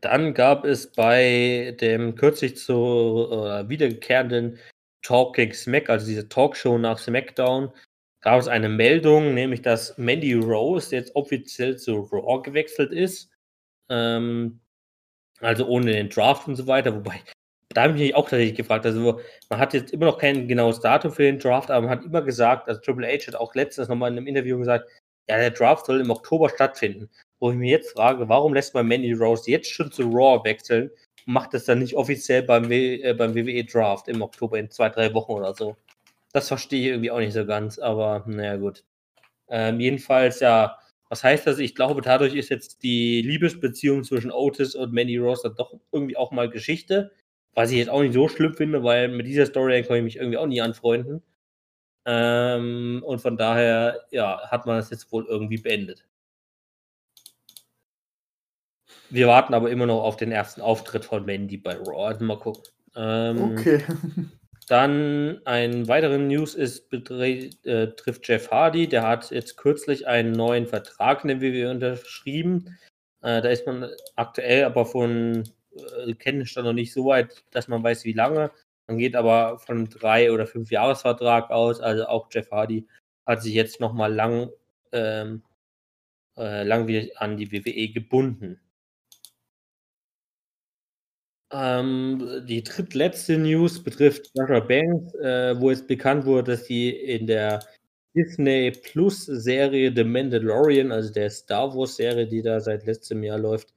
dann 0.00 0.34
gab 0.34 0.64
es 0.64 0.92
bei 0.92 1.76
dem 1.80 2.14
kürzlich 2.16 2.56
zu 2.56 3.28
äh, 3.30 3.68
wiederkehrenden 3.68 4.58
Talking 5.02 5.52
Smack, 5.52 5.90
also 5.90 6.06
diese 6.06 6.28
Talkshow 6.28 6.78
nach 6.78 6.98
SmackDown, 6.98 7.72
gab 8.22 8.40
es 8.40 8.48
eine 8.48 8.68
Meldung, 8.68 9.34
nämlich 9.34 9.62
dass 9.62 9.98
Mandy 9.98 10.34
Rose 10.34 10.94
jetzt 10.94 11.14
offiziell 11.14 11.76
zu 11.76 12.00
Raw 12.12 12.42
gewechselt 12.42 12.92
ist. 12.92 13.30
Ähm, 13.90 14.60
also 15.40 15.66
ohne 15.66 15.92
den 15.92 16.08
Draft 16.08 16.48
und 16.48 16.56
so 16.56 16.66
weiter. 16.66 16.94
Wobei, 16.94 17.20
da 17.70 17.82
habe 17.82 17.94
ich 17.94 18.00
mich 18.00 18.14
auch 18.14 18.28
tatsächlich 18.28 18.56
gefragt. 18.56 18.86
Also, 18.86 19.20
man 19.50 19.58
hat 19.58 19.74
jetzt 19.74 19.92
immer 19.92 20.06
noch 20.06 20.18
kein 20.18 20.48
genaues 20.48 20.80
Datum 20.80 21.12
für 21.12 21.24
den 21.24 21.38
Draft, 21.38 21.70
aber 21.70 21.86
man 21.86 21.90
hat 21.98 22.04
immer 22.04 22.22
gesagt, 22.22 22.68
also 22.68 22.80
Triple 22.80 23.06
H 23.06 23.26
hat 23.26 23.36
auch 23.36 23.54
letztens 23.54 23.88
nochmal 23.88 24.12
in 24.12 24.18
einem 24.18 24.26
Interview 24.28 24.58
gesagt, 24.58 24.88
ja, 25.28 25.36
der 25.38 25.50
Draft 25.50 25.86
soll 25.86 26.00
im 26.00 26.10
Oktober 26.10 26.48
stattfinden 26.48 27.08
wo 27.42 27.50
ich 27.50 27.56
mir 27.56 27.72
jetzt 27.72 27.90
frage, 27.90 28.28
warum 28.28 28.54
lässt 28.54 28.72
man 28.72 28.86
Mandy 28.86 29.12
Rose 29.14 29.50
jetzt 29.50 29.68
schon 29.68 29.90
zu 29.90 30.04
Raw 30.04 30.44
wechseln 30.44 30.92
und 31.26 31.32
macht 31.32 31.52
das 31.52 31.64
dann 31.64 31.80
nicht 31.80 31.96
offiziell 31.96 32.44
beim, 32.44 32.68
w 32.68 33.02
äh, 33.02 33.14
beim 33.14 33.34
WWE 33.34 33.64
Draft 33.64 34.06
im 34.06 34.22
Oktober 34.22 34.60
in 34.60 34.70
zwei, 34.70 34.88
drei 34.88 35.12
Wochen 35.12 35.32
oder 35.32 35.52
so? 35.52 35.76
Das 36.32 36.48
verstehe 36.48 36.80
ich 36.80 36.86
irgendwie 36.88 37.10
auch 37.10 37.18
nicht 37.18 37.34
so 37.34 37.44
ganz, 37.46 37.78
aber 37.78 38.24
naja, 38.26 38.56
gut. 38.56 38.84
Ähm, 39.48 39.80
jedenfalls, 39.80 40.40
ja, 40.40 40.78
was 41.10 41.22
heißt 41.22 41.46
das? 41.46 41.58
Ich 41.58 41.74
glaube, 41.74 42.00
dadurch 42.00 42.34
ist 42.34 42.48
jetzt 42.48 42.82
die 42.82 43.20
Liebesbeziehung 43.20 44.02
zwischen 44.02 44.32
Otis 44.32 44.74
und 44.74 44.94
Mandy 44.94 45.18
Rose 45.18 45.42
dann 45.44 45.56
doch 45.56 45.78
irgendwie 45.92 46.16
auch 46.16 46.30
mal 46.30 46.48
Geschichte. 46.48 47.12
Was 47.54 47.70
ich 47.70 47.76
jetzt 47.76 47.90
auch 47.90 48.00
nicht 48.00 48.14
so 48.14 48.28
schlimm 48.28 48.54
finde, 48.54 48.82
weil 48.82 49.08
mit 49.08 49.26
dieser 49.26 49.44
Story 49.44 49.82
kann 49.82 49.98
ich 49.98 50.04
mich 50.04 50.16
irgendwie 50.16 50.38
auch 50.38 50.46
nie 50.46 50.62
anfreunden. 50.62 51.22
Ähm, 52.06 53.02
und 53.04 53.20
von 53.20 53.36
daher, 53.36 54.00
ja, 54.10 54.40
hat 54.50 54.66
man 54.66 54.76
das 54.76 54.90
jetzt 54.90 55.12
wohl 55.12 55.26
irgendwie 55.26 55.58
beendet. 55.58 56.06
Wir 59.10 59.28
warten 59.28 59.52
aber 59.52 59.70
immer 59.70 59.84
noch 59.84 60.02
auf 60.02 60.16
den 60.16 60.32
ersten 60.32 60.62
Auftritt 60.62 61.04
von 61.04 61.26
Mandy 61.26 61.58
bei 61.58 61.76
Raw. 61.76 62.06
Also 62.06 62.24
mal 62.24 62.38
gucken. 62.38 62.62
Ähm, 62.96 63.52
okay. 63.52 63.84
Dann 64.68 65.40
ein 65.44 65.88
weiterer 65.88 66.18
News 66.18 66.54
ist, 66.54 66.92
äh, 66.92 67.86
trifft 67.96 68.28
Jeff 68.28 68.50
Hardy. 68.50 68.88
Der 68.88 69.06
hat 69.06 69.30
jetzt 69.30 69.56
kürzlich 69.56 70.06
einen 70.06 70.32
neuen 70.32 70.66
Vertrag 70.66 71.24
in 71.24 71.28
der 71.28 71.40
WWE 71.40 71.70
unterschrieben. 71.70 72.78
Äh, 73.22 73.42
da 73.42 73.48
ist 73.48 73.66
man 73.66 73.90
aktuell 74.16 74.64
aber 74.64 74.86
von 74.86 75.44
äh, 76.06 76.14
Kenntnisstand 76.14 76.66
noch 76.66 76.72
nicht 76.72 76.92
so 76.92 77.06
weit, 77.06 77.44
dass 77.50 77.68
man 77.68 77.82
weiß, 77.82 78.04
wie 78.04 78.12
lange. 78.12 78.50
Man 78.86 78.98
geht 78.98 79.16
aber 79.16 79.58
von 79.58 79.78
einem 79.78 79.90
drei- 79.90 80.32
oder 80.32 80.46
fünf 80.46 80.70
Jahresvertrag 80.70 81.50
aus. 81.50 81.80
Also 81.80 82.06
auch 82.06 82.28
Jeff 82.30 82.50
Hardy 82.50 82.86
hat 83.26 83.42
sich 83.42 83.54
jetzt 83.54 83.80
nochmal 83.80 84.12
lang, 84.12 84.50
ähm, 84.92 85.42
äh, 86.36 86.62
lang 86.64 86.88
an 87.16 87.36
die 87.36 87.52
WWE 87.52 87.88
gebunden. 87.88 88.60
Ähm, 91.52 92.44
die 92.46 92.62
drittletzte 92.62 93.36
News 93.36 93.82
betrifft 93.82 94.30
Sasha 94.34 94.60
Banks, 94.60 95.14
äh, 95.16 95.60
wo 95.60 95.70
es 95.70 95.86
bekannt 95.86 96.24
wurde, 96.24 96.52
dass 96.52 96.64
sie 96.64 96.90
in 96.90 97.26
der 97.26 97.60
Disney 98.16 98.70
Plus 98.70 99.26
Serie 99.26 99.92
The 99.94 100.04
Mandalorian, 100.04 100.92
also 100.92 101.12
der 101.12 101.28
Star 101.30 101.74
Wars 101.74 101.96
Serie, 101.96 102.26
die 102.26 102.42
da 102.42 102.60
seit 102.60 102.86
letztem 102.86 103.22
Jahr 103.22 103.38
läuft, 103.38 103.74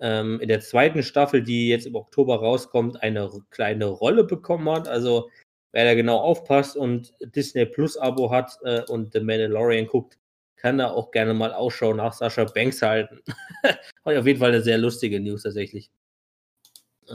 ähm, 0.00 0.40
in 0.40 0.48
der 0.48 0.60
zweiten 0.60 1.02
Staffel, 1.02 1.42
die 1.42 1.68
jetzt 1.68 1.86
im 1.86 1.96
Oktober 1.96 2.36
rauskommt, 2.36 3.02
eine 3.02 3.30
kleine 3.50 3.86
Rolle 3.86 4.24
bekommen 4.24 4.68
hat. 4.70 4.88
Also 4.88 5.28
wer 5.72 5.84
da 5.84 5.94
genau 5.94 6.18
aufpasst 6.18 6.76
und 6.76 7.12
Disney 7.20 7.66
Plus 7.66 7.96
Abo 7.98 8.30
hat 8.30 8.58
äh, 8.62 8.82
und 8.88 9.12
The 9.12 9.20
Mandalorian 9.20 9.86
guckt, 9.86 10.18
kann 10.56 10.78
da 10.78 10.90
auch 10.90 11.10
gerne 11.10 11.34
mal 11.34 11.52
Ausschau 11.52 11.92
nach 11.94 12.12
Sascha 12.14 12.44
Banks 12.44 12.82
halten. 12.82 13.20
auf 14.04 14.26
jeden 14.26 14.38
Fall 14.38 14.50
eine 14.50 14.62
sehr 14.62 14.78
lustige 14.78 15.20
News 15.20 15.42
tatsächlich. 15.42 15.90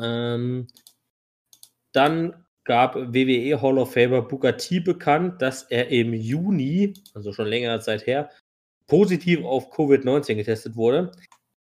Ähm, 0.01 0.67
dann 1.91 2.45
gab 2.63 2.95
WWE 2.95 3.61
Hall 3.61 3.77
of 3.77 3.93
Famer 3.93 4.21
Booker 4.21 4.57
T 4.57 4.79
bekannt, 4.79 5.41
dass 5.41 5.63
er 5.63 5.89
im 5.89 6.13
Juni, 6.13 6.93
also 7.13 7.33
schon 7.33 7.47
längere 7.47 7.79
Zeit 7.79 8.07
her, 8.07 8.29
positiv 8.87 9.43
auf 9.43 9.71
Covid-19 9.71 10.35
getestet 10.35 10.75
wurde. 10.75 11.11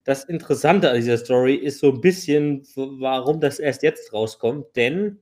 Das 0.04 0.24
Interessante 0.24 0.90
an 0.90 0.96
dieser 0.96 1.18
Story 1.18 1.54
ist 1.54 1.80
so 1.80 1.92
ein 1.92 2.00
bisschen, 2.00 2.66
warum 2.74 3.40
das 3.40 3.58
erst 3.58 3.82
jetzt 3.82 4.12
rauskommt, 4.12 4.66
denn 4.76 5.20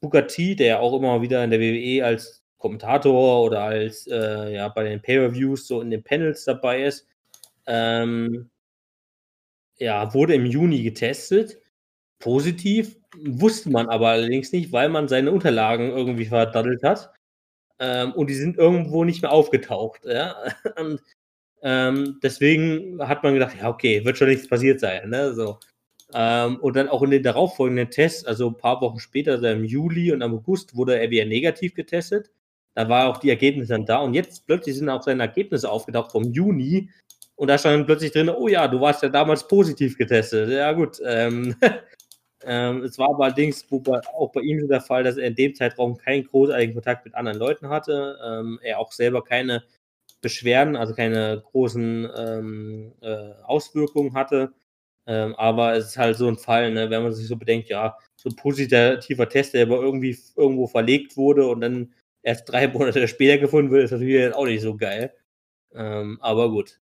Booker 0.00 0.26
T, 0.26 0.54
der 0.54 0.80
auch 0.80 0.96
immer 0.96 1.22
wieder 1.22 1.42
in 1.42 1.50
der 1.50 1.60
WWE 1.60 2.04
als 2.04 2.42
Kommentator 2.58 3.44
oder 3.44 3.62
als 3.62 4.06
äh, 4.06 4.54
ja 4.54 4.68
bei 4.68 4.84
den 4.84 5.00
Pay-per-Views 5.02 5.66
so 5.66 5.80
in 5.80 5.90
den 5.90 6.02
Panels 6.02 6.44
dabei 6.44 6.84
ist, 6.84 7.06
ähm, 7.66 8.50
ja, 9.78 10.12
wurde 10.14 10.34
im 10.34 10.46
Juni 10.46 10.82
getestet. 10.82 11.58
Positiv, 12.24 12.96
wusste 13.22 13.68
man 13.68 13.90
aber 13.90 14.08
allerdings 14.08 14.50
nicht, 14.50 14.72
weil 14.72 14.88
man 14.88 15.08
seine 15.08 15.30
Unterlagen 15.30 15.90
irgendwie 15.90 16.24
verdaddelt 16.24 16.82
hat. 16.82 17.12
Ähm, 17.78 18.12
und 18.12 18.30
die 18.30 18.34
sind 18.34 18.56
irgendwo 18.56 19.04
nicht 19.04 19.20
mehr 19.20 19.30
aufgetaucht. 19.30 20.06
Ja? 20.06 20.34
Und 20.78 21.02
ähm, 21.62 22.20
deswegen 22.22 22.98
hat 23.06 23.22
man 23.24 23.34
gedacht, 23.34 23.56
ja, 23.60 23.68
okay, 23.68 24.06
wird 24.06 24.16
schon 24.16 24.28
nichts 24.28 24.48
passiert 24.48 24.80
sein. 24.80 25.10
Ne? 25.10 25.34
So. 25.34 25.58
Ähm, 26.14 26.56
und 26.60 26.76
dann 26.76 26.88
auch 26.88 27.02
in 27.02 27.10
den 27.10 27.22
darauffolgenden 27.22 27.90
Tests, 27.90 28.24
also 28.24 28.48
ein 28.48 28.56
paar 28.56 28.80
Wochen 28.80 29.00
später, 29.00 29.32
also 29.32 29.46
im 29.46 29.64
Juli 29.64 30.10
und 30.10 30.22
am 30.22 30.34
August, 30.34 30.74
wurde 30.76 30.98
er 30.98 31.10
wieder 31.10 31.26
negativ 31.26 31.74
getestet. 31.74 32.30
Da 32.74 32.88
war 32.88 33.08
auch 33.08 33.18
die 33.18 33.28
Ergebnisse 33.28 33.74
dann 33.74 33.84
da. 33.84 33.98
Und 33.98 34.14
jetzt 34.14 34.46
plötzlich 34.46 34.76
sind 34.76 34.88
auch 34.88 35.02
seine 35.02 35.24
Ergebnisse 35.24 35.70
aufgetaucht 35.70 36.12
vom 36.12 36.32
Juni. 36.32 36.88
Und 37.36 37.48
da 37.48 37.58
stand 37.58 37.84
plötzlich 37.84 38.12
drin, 38.12 38.30
oh 38.30 38.48
ja, 38.48 38.66
du 38.66 38.80
warst 38.80 39.02
ja 39.02 39.10
damals 39.10 39.46
positiv 39.46 39.98
getestet. 39.98 40.48
Ja, 40.48 40.72
gut. 40.72 41.00
Ähm, 41.04 41.54
ähm, 42.46 42.82
es 42.82 42.98
war 42.98 43.08
allerdings 43.18 43.66
auch 43.70 44.32
bei 44.32 44.40
ihm 44.40 44.68
der 44.68 44.80
Fall, 44.80 45.04
dass 45.04 45.16
er 45.16 45.26
in 45.26 45.34
dem 45.34 45.54
Zeitraum 45.54 45.96
keinen 45.96 46.24
großartigen 46.24 46.74
Kontakt 46.74 47.04
mit 47.04 47.14
anderen 47.14 47.38
Leuten 47.38 47.68
hatte. 47.68 48.18
Ähm, 48.24 48.58
er 48.62 48.78
auch 48.78 48.92
selber 48.92 49.24
keine 49.24 49.64
Beschwerden, 50.20 50.76
also 50.76 50.94
keine 50.94 51.42
großen 51.52 52.10
ähm, 52.16 52.92
äh, 53.02 53.32
Auswirkungen 53.44 54.14
hatte. 54.14 54.52
Ähm, 55.06 55.34
aber 55.36 55.74
es 55.76 55.86
ist 55.86 55.98
halt 55.98 56.16
so 56.16 56.28
ein 56.28 56.38
Fall, 56.38 56.72
ne, 56.72 56.90
wenn 56.90 57.02
man 57.02 57.12
sich 57.12 57.28
so 57.28 57.36
bedenkt, 57.36 57.68
ja, 57.68 57.98
so 58.16 58.30
ein 58.30 58.36
positiver 58.36 59.28
Test, 59.28 59.54
der 59.54 59.66
aber 59.66 59.76
irgendwie 59.82 60.18
irgendwo 60.36 60.66
verlegt 60.66 61.16
wurde 61.16 61.46
und 61.46 61.60
dann 61.60 61.94
erst 62.22 62.48
drei 62.48 62.68
Monate 62.72 63.06
später 63.08 63.38
gefunden 63.38 63.70
wird, 63.70 63.84
ist 63.84 63.90
natürlich 63.92 64.34
auch 64.34 64.46
nicht 64.46 64.62
so 64.62 64.76
geil. 64.76 65.14
Ähm, 65.74 66.18
aber 66.22 66.50
gut. 66.50 66.80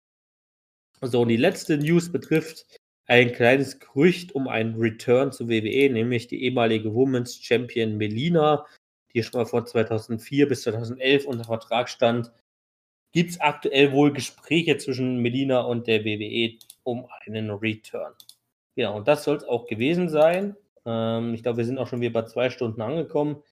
So, 1.02 1.22
und 1.22 1.28
die 1.28 1.36
letzte 1.36 1.78
News 1.78 2.10
betrifft 2.10 2.66
ein 3.06 3.32
kleines 3.32 3.78
Gerücht 3.78 4.34
um 4.34 4.48
einen 4.48 4.76
Return 4.76 5.32
zu 5.32 5.48
WWE, 5.48 5.90
nämlich 5.90 6.26
die 6.26 6.42
ehemalige 6.42 6.92
Women's 6.92 7.36
Champion 7.36 7.96
Melina, 7.96 8.66
die 9.14 9.22
schon 9.22 9.40
mal 9.40 9.46
von 9.46 9.66
2004 9.66 10.48
bis 10.48 10.62
2011 10.62 11.24
unter 11.24 11.44
Vertrag 11.44 11.88
stand. 11.88 12.32
Gibt 13.12 13.30
es 13.30 13.40
aktuell 13.40 13.92
wohl 13.92 14.12
Gespräche 14.12 14.76
zwischen 14.76 15.18
Melina 15.18 15.60
und 15.60 15.86
der 15.86 16.04
WWE 16.04 16.58
um 16.82 17.06
einen 17.24 17.50
Return? 17.50 18.12
Ja, 18.74 18.90
und 18.90 19.08
das 19.08 19.24
soll 19.24 19.36
es 19.36 19.44
auch 19.44 19.66
gewesen 19.66 20.08
sein. 20.08 20.56
Ähm, 20.84 21.32
ich 21.32 21.42
glaube, 21.42 21.58
wir 21.58 21.64
sind 21.64 21.78
auch 21.78 21.86
schon 21.86 22.00
wieder 22.00 22.12
bei 22.12 22.26
zwei 22.26 22.50
Stunden 22.50 22.82
angekommen. 22.82 23.42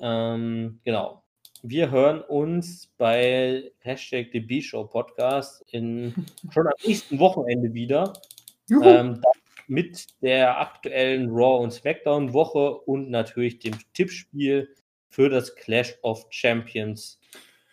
Ähm, 0.00 0.80
genau. 0.84 1.22
Wir 1.62 1.90
hören 1.90 2.20
uns 2.20 2.92
bei 2.98 3.70
Hashtag 3.78 4.28
The 4.32 4.40
B-Show 4.40 4.84
Podcast 4.84 5.64
in, 5.70 6.14
schon 6.50 6.66
am 6.66 6.72
nächsten 6.84 7.18
Wochenende 7.18 7.72
wieder. 7.74 8.12
Ähm, 8.70 9.22
mit 9.68 10.06
der 10.22 10.60
aktuellen 10.60 11.30
Raw 11.30 11.62
und 11.62 11.72
SmackDown 11.72 12.32
Woche 12.32 12.78
und 12.80 13.10
natürlich 13.10 13.58
dem 13.58 13.74
Tippspiel 13.94 14.74
für 15.08 15.28
das 15.28 15.54
Clash 15.54 15.96
of 16.02 16.26
Champions 16.30 17.18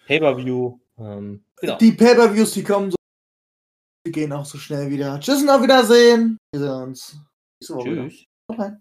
Pay-Per-View. 0.08 0.80
Ähm, 0.98 1.44
genau. 1.58 1.78
Die 1.78 1.92
Pay-Per-Views, 1.92 2.54
die 2.54 2.64
kommen 2.64 2.92
so, 2.92 2.98
die 4.06 4.12
gehen 4.12 4.34
auch 4.34 4.46
so 4.46 4.58
schnell 4.58 4.90
wieder. 4.90 5.20
Tschüss 5.20 5.42
und 5.42 5.50
auf 5.50 5.62
Wiedersehen. 5.62 6.38
Wir 6.52 6.62
sehen 6.62 6.72
uns. 6.72 7.18
Tschüss. 7.62 8.26
Okay. 8.48 8.72